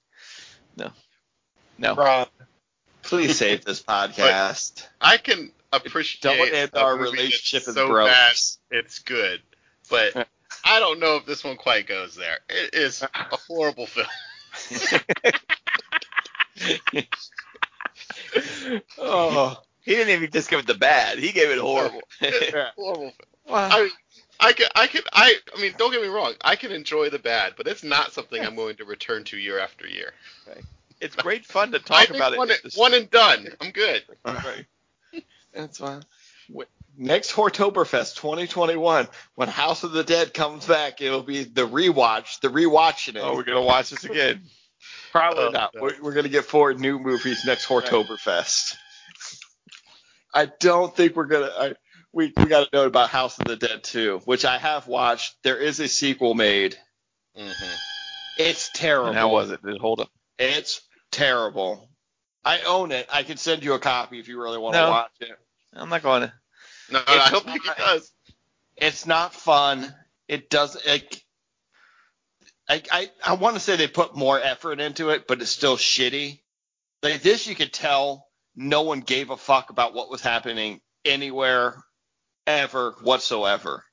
No. 0.77 0.91
No. 1.79 1.95
Ron, 1.95 2.27
please 3.03 3.37
save 3.39 3.65
this 3.65 3.83
podcast. 3.89 4.87
I 5.01 5.17
can 5.19 5.51
appreciate 5.73 6.23
Don't 6.23 6.53
end 6.53 6.71
our 6.75 6.97
movie 6.97 7.05
that's 7.05 7.13
relationship 7.19 7.69
as 7.69 7.75
so 7.75 7.89
brothers. 7.89 8.59
bad 8.71 8.79
it's 8.79 8.99
good, 9.01 9.41
but 9.91 10.29
I 10.65 10.81
don't 10.81 11.01
know 11.01 11.17
if 11.17 11.27
this 11.27 11.45
one 11.45 11.57
quite 11.57 11.87
goes 11.87 12.15
there. 12.17 12.39
It 12.49 12.75
is 12.75 13.03
a 13.03 13.09
horrible 13.49 13.87
film. 13.87 14.07
Oh, 18.99 19.57
He 19.83 19.93
didn't 19.93 20.15
even 20.15 20.31
just 20.31 20.51
give 20.51 20.61
it 20.61 20.67
the 20.67 20.75
bad. 20.75 21.19
He 21.19 21.33
gave 21.33 21.51
it 21.51 21.59
horrible. 21.59 22.01
Horrible 22.21 22.97
film. 23.01 23.13
Well, 23.49 23.71
I 23.73 23.83
mean, 23.83 23.91
I 24.41 24.53
can, 24.53 24.67
I 24.75 24.87
can, 24.87 25.03
I, 25.13 25.35
I 25.57 25.61
mean, 25.61 25.75
don't 25.79 25.93
get 25.93 26.03
me 26.03 26.09
wrong. 26.09 26.35
I 26.43 26.57
can 26.57 26.73
enjoy 26.73 27.11
the 27.11 27.19
bad, 27.19 27.55
but 27.57 27.67
it's 27.67 27.83
not 27.85 28.13
something 28.13 28.43
I'm 28.45 28.57
willing 28.57 28.77
to 28.77 28.85
return 28.85 29.25
to 29.25 29.37
year 29.39 29.59
after 29.59 29.87
year. 29.87 30.13
it's 31.01 31.17
great 31.17 31.45
fun 31.47 31.73
to 31.73 31.79
talk 31.79 32.07
think 32.07 32.17
about 32.17 32.33
it. 32.35 32.39
one, 32.39 32.49
just- 32.49 32.79
one 32.79 32.95
and 32.95 33.11
done. 33.11 33.49
I'm 33.61 33.71
good. 33.71 34.03
right. 34.25 34.67
That's 35.55 35.79
fine. 35.79 36.03
Next 36.99 37.33
Hortoberfest 37.33 38.17
2021, 38.17 39.07
when 39.35 39.49
House 39.49 39.85
of 39.85 39.93
the 39.93 40.03
Dead 40.03 40.33
comes 40.33 40.65
back, 40.67 41.03
it'll 41.03 41.23
be 41.23 41.45
the 41.45 41.69
rewatch, 41.69 42.41
the 42.41 42.49
rewatching 42.49 43.17
it. 43.17 43.23
Oh, 43.23 43.35
we're 43.35 43.43
gonna 43.43 43.61
watch 43.61 43.91
this 43.91 44.05
again. 44.05 44.43
Probably 45.13 45.45
Oh, 45.45 45.51
not. 45.51 45.75
no. 45.75 45.83
We're, 45.83 45.95
we're 46.01 46.15
gonna 46.15 46.31
get 46.31 46.45
four 46.47 46.73
new 46.73 46.99
movies 46.99 47.45
next 47.45 47.67
Hortoberfest. 47.69 48.77
I 50.35 50.47
don't 50.59 50.95
think 50.97 51.17
we're 51.17 51.27
gonna. 51.27 51.51
I, 51.59 51.75
we 52.17 52.35
we 52.37 52.49
got 52.49 52.69
a 52.73 52.77
note 52.77 52.89
about 52.89 53.11
House 53.11 53.39
of 53.39 53.47
the 53.47 53.57
Dead 53.57 53.85
2, 53.85 54.23
which 54.27 54.47
I 54.47 54.59
have 54.59 54.89
watched. 54.89 55.37
There 55.45 55.59
is 55.59 55.81
a 55.81 55.89
sequel 55.89 56.35
made. 56.35 56.77
hmm 57.37 57.53
It's 58.39 58.71
terrible. 58.71 59.09
And 59.11 59.19
how 59.19 59.31
was 59.31 59.51
it? 59.53 59.63
Did 59.63 59.77
it 59.77 59.83
hold 59.83 60.01
up? 60.01 60.11
It's 60.39 60.83
terrible. 61.13 61.89
I 62.45 62.61
own 62.63 62.93
it. 62.93 63.09
I 63.13 63.25
can 63.25 63.37
send 63.39 63.65
you 63.65 63.75
a 63.75 63.81
copy 63.81 64.19
if 64.21 64.29
you 64.29 64.43
really 64.43 64.59
want 64.59 64.75
to 64.75 64.79
No. 64.79 64.91
watch 64.91 65.13
it. 65.21 65.39
I'm 65.75 65.91
not 65.91 66.03
going 66.03 66.23
to. 66.23 66.33
No, 66.91 67.01
I 67.07 67.31
don't 67.31 67.45
think 67.45 67.67
it 67.67 67.77
does. 67.79 68.13
It's 68.77 69.07
not 69.07 69.35
fun. 69.35 69.95
It 70.29 70.51
doesn't. 70.51 70.87
Like, 70.87 71.23
I 72.69 72.83
I, 72.93 73.11
I 73.27 73.35
want 73.35 73.57
to 73.57 73.61
say 73.61 73.77
they 73.77 73.89
put 73.89 74.17
more 74.17 74.41
effort 74.41 74.81
into 74.81 75.11
it, 75.11 75.27
but 75.29 75.43
it's 75.43 75.51
still 75.51 75.77
shitty. 75.77 76.41
Like 77.03 77.23
this, 77.23 77.47
you 77.47 77.55
could 77.55 77.73
tell 77.73 78.29
no 78.57 78.83
one 78.83 79.01
gave 79.01 79.31
a 79.31 79.37
fuck 79.37 79.71
about 79.71 79.95
what 79.95 80.11
was 80.11 80.23
happening 80.23 80.81
anywhere, 81.05 81.83
ever 82.47 82.95
whatsoever. 83.03 83.85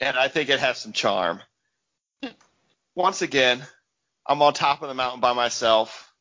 And 0.00 0.16
I 0.16 0.28
think 0.28 0.48
it 0.48 0.60
has 0.60 0.78
some 0.78 0.92
charm. 0.92 1.40
Once 2.94 3.22
again, 3.22 3.64
I'm 4.26 4.42
on 4.42 4.54
top 4.54 4.82
of 4.82 4.88
the 4.88 4.94
mountain 4.94 5.20
by 5.20 5.32
myself. 5.32 6.12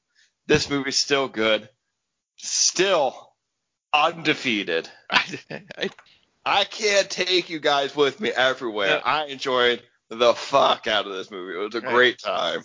This 0.48 0.70
movie's 0.70 0.98
still 0.98 1.28
good. 1.28 1.68
Still 2.38 3.34
undefeated. 3.94 4.90
I, 5.10 5.40
I 6.46 6.64
can't 6.64 7.10
take 7.10 7.50
you 7.50 7.60
guys 7.60 7.96
with 7.96 8.20
me 8.20 8.30
everywhere. 8.30 8.88
Yeah. 8.88 9.02
I 9.04 9.26
enjoyed 9.26 9.82
the 10.10 10.34
fuck 10.34 10.88
out 10.88 11.06
of 11.06 11.14
this 11.14 11.30
movie. 11.30 11.56
It 11.56 11.58
was 11.58 11.76
a 11.76 11.82
great 11.82 12.20
time. 12.20 12.64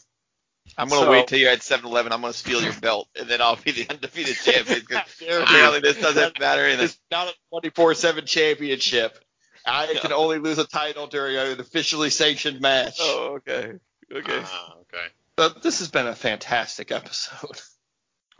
I'm 0.78 0.88
gonna 0.88 1.02
So- 1.02 1.10
wait 1.10 1.26
till 1.28 1.38
you're 1.38 1.50
at 1.50 1.60
7-Eleven. 1.60 2.12
I'm 2.12 2.20
gonna 2.20 2.32
steal 2.32 2.62
your 2.62 2.72
belt, 2.74 3.08
and 3.18 3.28
then 3.28 3.40
I'll 3.42 3.56
be 3.56 3.72
the 3.72 3.86
undefeated 3.90 4.36
champion. 4.36 4.80
'cause 4.82 5.00
Dare 5.20 5.40
apparently, 5.42 5.80
this 5.80 5.98
doesn't 5.98 6.38
matter. 6.40 6.64
anything. 6.64 6.86
It's 6.86 6.98
not 7.10 7.28
a 7.28 7.34
24/7 7.70 8.26
championship. 8.26 9.18
I 9.64 9.94
can 10.00 10.12
only 10.12 10.38
lose 10.38 10.58
a 10.58 10.66
title 10.66 11.06
during 11.06 11.36
an 11.36 11.60
officially 11.60 12.10
sanctioned 12.10 12.60
match. 12.60 12.96
Oh, 13.00 13.34
okay. 13.36 13.74
Okay. 14.12 14.42
Ah, 14.44 14.74
okay. 14.80 15.06
But 15.36 15.62
this 15.62 15.78
has 15.78 15.88
been 15.90 16.06
a 16.08 16.14
fantastic 16.14 16.90
episode. 16.90 17.60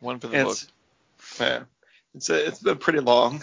One 0.01 0.19
for 0.19 0.27
the 0.28 0.43
book. 0.44 0.53
It's, 0.53 1.40
yeah, 1.40 1.62
it's 2.15 2.28
it's 2.28 2.59
been 2.59 2.78
pretty 2.78 2.99
long. 3.01 3.43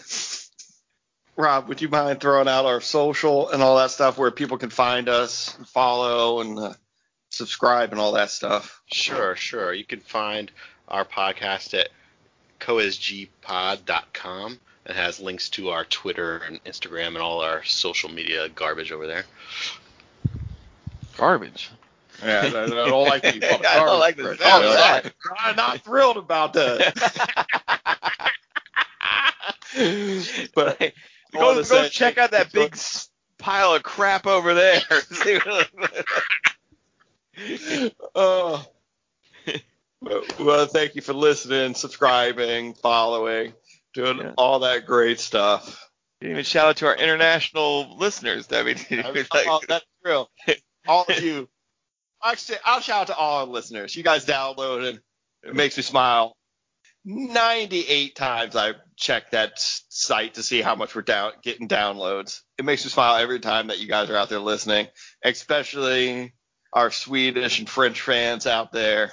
Rob, 1.38 1.70
would 1.70 1.82
you 1.82 1.88
mind 1.88 2.20
throwing 2.20 2.50
out 2.50 2.66
our 2.66 2.82
social 2.82 3.50
and 3.50 3.64
all 3.64 3.78
that 3.78 3.92
stuff 3.92 4.18
where 4.18 4.30
people 4.30 4.58
can 4.58 4.70
find 4.70 5.08
us, 5.08 5.56
and 5.58 5.66
follow, 5.68 6.42
and 6.42 6.60
uh, 6.60 6.74
subscribe 7.40 7.92
and 7.92 8.00
all 8.02 8.12
that 8.14 8.30
stuff? 8.30 8.82
Sure, 8.92 9.36
sure. 9.36 9.74
You 9.74 9.86
can 9.86 10.02
find 10.02 10.52
our 10.90 11.06
podcast 11.06 11.74
at 11.74 11.88
coesgpod.com. 12.60 14.60
It 14.86 14.96
has 14.96 15.20
links 15.22 15.50
to 15.52 15.70
our 15.70 15.86
Twitter 15.86 16.38
and 16.40 16.62
Instagram 16.66 17.08
and 17.10 17.20
all 17.20 17.40
our 17.42 17.64
social 17.64 18.10
media 18.12 18.50
garbage 18.50 18.92
over 18.92 19.08
there. 19.08 19.24
Garbage. 21.18 21.70
Yeah, 22.22 22.42
I, 22.54 22.64
I 22.64 22.68
don't 22.68 23.08
like 23.08 23.22
the 23.22 23.30
I 23.70 23.76
don't 23.78 24.00
like 24.00 24.18
the 24.18 24.24
garbage. 24.24 24.42
sound 24.42 24.64
of 24.66 24.72
Oh, 24.72 24.74
that. 24.74 25.14
I'm 25.40 25.56
not 25.56 25.80
thrilled 25.82 26.18
about 26.18 26.52
that. 26.54 26.94
but 30.56 30.80
go 31.32 31.64
go 31.64 31.88
check 31.88 32.18
out 32.18 32.32
that 32.32 32.52
big 32.52 32.76
pile 33.38 33.74
of 33.76 33.84
crap 33.84 34.28
over 34.28 34.54
there. 34.54 34.82
Oh. 38.16 38.66
well, 40.40 40.66
thank 40.68 40.96
you 40.96 41.02
for 41.02 41.14
listening, 41.14 41.74
subscribing, 41.76 42.74
following, 42.74 43.54
doing 43.94 44.18
Yeah. 44.18 44.34
all 44.38 44.60
that 44.60 44.86
great 44.86 45.20
stuff. 45.20 45.90
Even 46.22 46.44
shout 46.44 46.68
out 46.68 46.78
to 46.78 46.88
our 46.88 46.96
international 46.96 47.98
listeners. 47.98 48.48
I 48.52 48.64
mean, 48.64 48.76
that's 48.90 49.86
true. 50.06 50.26
All 50.88 51.06
of 51.08 51.22
you. 51.24 51.48
Actually, 52.24 52.58
I'll 52.66 52.82
shout 52.82 53.02
out 53.02 53.08
to 53.08 53.16
all 53.16 53.40
our 53.40 53.46
listeners. 53.46 53.96
You 53.96 54.04
guys 54.04 54.26
downloaded. 54.26 55.00
It 55.44 55.56
makes 55.56 55.78
me 55.78 55.84
smile. 55.84 56.36
98 57.06 58.16
times 58.16 58.56
I've 58.58 58.76
checked 58.98 59.32
that 59.32 59.54
site 59.56 60.34
to 60.34 60.44
see 60.44 60.62
how 60.62 60.76
much 60.76 60.94
we're 60.94 61.02
down 61.02 61.32
getting 61.42 61.70
downloads. 61.70 62.42
It 62.58 62.66
makes 62.66 62.84
me 62.84 62.92
smile 62.92 63.16
every 63.16 63.40
time 63.40 63.68
that 63.68 63.80
you 63.80 63.88
guys 63.88 64.10
are 64.10 64.18
out 64.18 64.28
there 64.28 64.40
listening, 64.40 64.88
especially 65.24 66.34
our 66.74 66.92
Swedish 66.92 67.60
and 67.60 67.70
French 67.70 68.02
fans 68.02 68.48
out 68.48 68.72
there. 68.72 69.12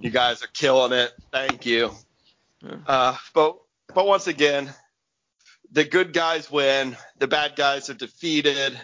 You 0.00 0.10
guys 0.10 0.42
are 0.42 0.48
killing 0.48 0.92
it. 0.92 1.12
Thank 1.32 1.66
you. 1.66 1.90
Uh, 2.86 3.16
but 3.34 3.58
but 3.94 4.06
once 4.06 4.26
again, 4.26 4.72
the 5.70 5.84
good 5.84 6.12
guys 6.12 6.50
win, 6.50 6.96
the 7.18 7.28
bad 7.28 7.56
guys 7.56 7.90
are 7.90 7.94
defeated, 7.94 8.78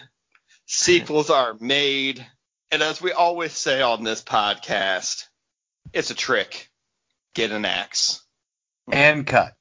sequels 0.65 1.29
are 1.29 1.55
made, 1.59 2.25
and 2.71 2.81
as 2.81 3.01
we 3.01 3.11
always 3.11 3.53
say 3.53 3.81
on 3.81 4.03
this 4.03 4.23
podcast, 4.23 5.25
it's 5.93 6.11
a 6.11 6.15
trick. 6.15 6.69
Get 7.33 7.51
an 7.51 7.65
axe. 7.65 8.21
And 8.91 9.25
cut. 9.25 9.53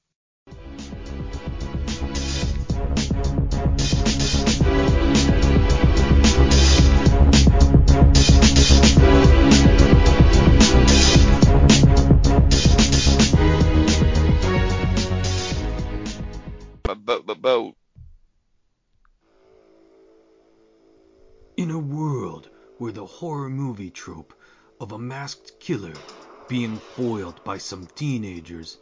Horror 23.10 23.50
movie 23.50 23.90
trope 23.90 24.32
of 24.80 24.92
a 24.92 24.98
masked 24.98 25.58
killer 25.58 25.98
being 26.46 26.78
foiled 26.78 27.42
by 27.44 27.58
some 27.58 27.86
teenagers 27.94 28.78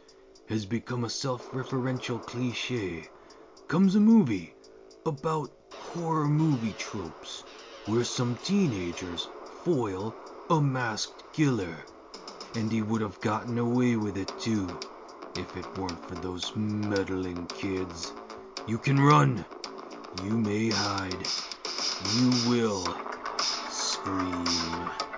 has 0.47 0.65
become 0.65 1.03
a 1.03 1.09
self-referential 1.09 2.23
cliche, 2.25 3.09
comes 3.67 3.95
a 3.95 3.99
movie 3.99 4.53
about 5.05 5.51
horror 5.79 6.27
movie 6.27 6.73
tropes 6.73 7.43
where 7.85 8.03
some 8.03 8.35
teenagers 8.37 9.29
foil 9.63 10.15
a 10.49 10.61
masked 10.61 11.23
killer. 11.33 11.75
And 12.55 12.71
he 12.71 12.81
would 12.81 13.01
have 13.01 13.19
gotten 13.21 13.57
away 13.57 13.95
with 13.95 14.17
it 14.17 14.31
too 14.39 14.69
if 15.35 15.57
it 15.57 15.65
weren't 15.77 16.07
for 16.07 16.15
those 16.15 16.55
meddling 16.55 17.47
kids. 17.47 18.11
You 18.67 18.77
can 18.77 18.99
run. 18.99 19.45
You 20.23 20.37
may 20.37 20.69
hide. 20.69 21.27
You 22.15 22.29
will 22.49 22.95
Scream. 24.01 25.08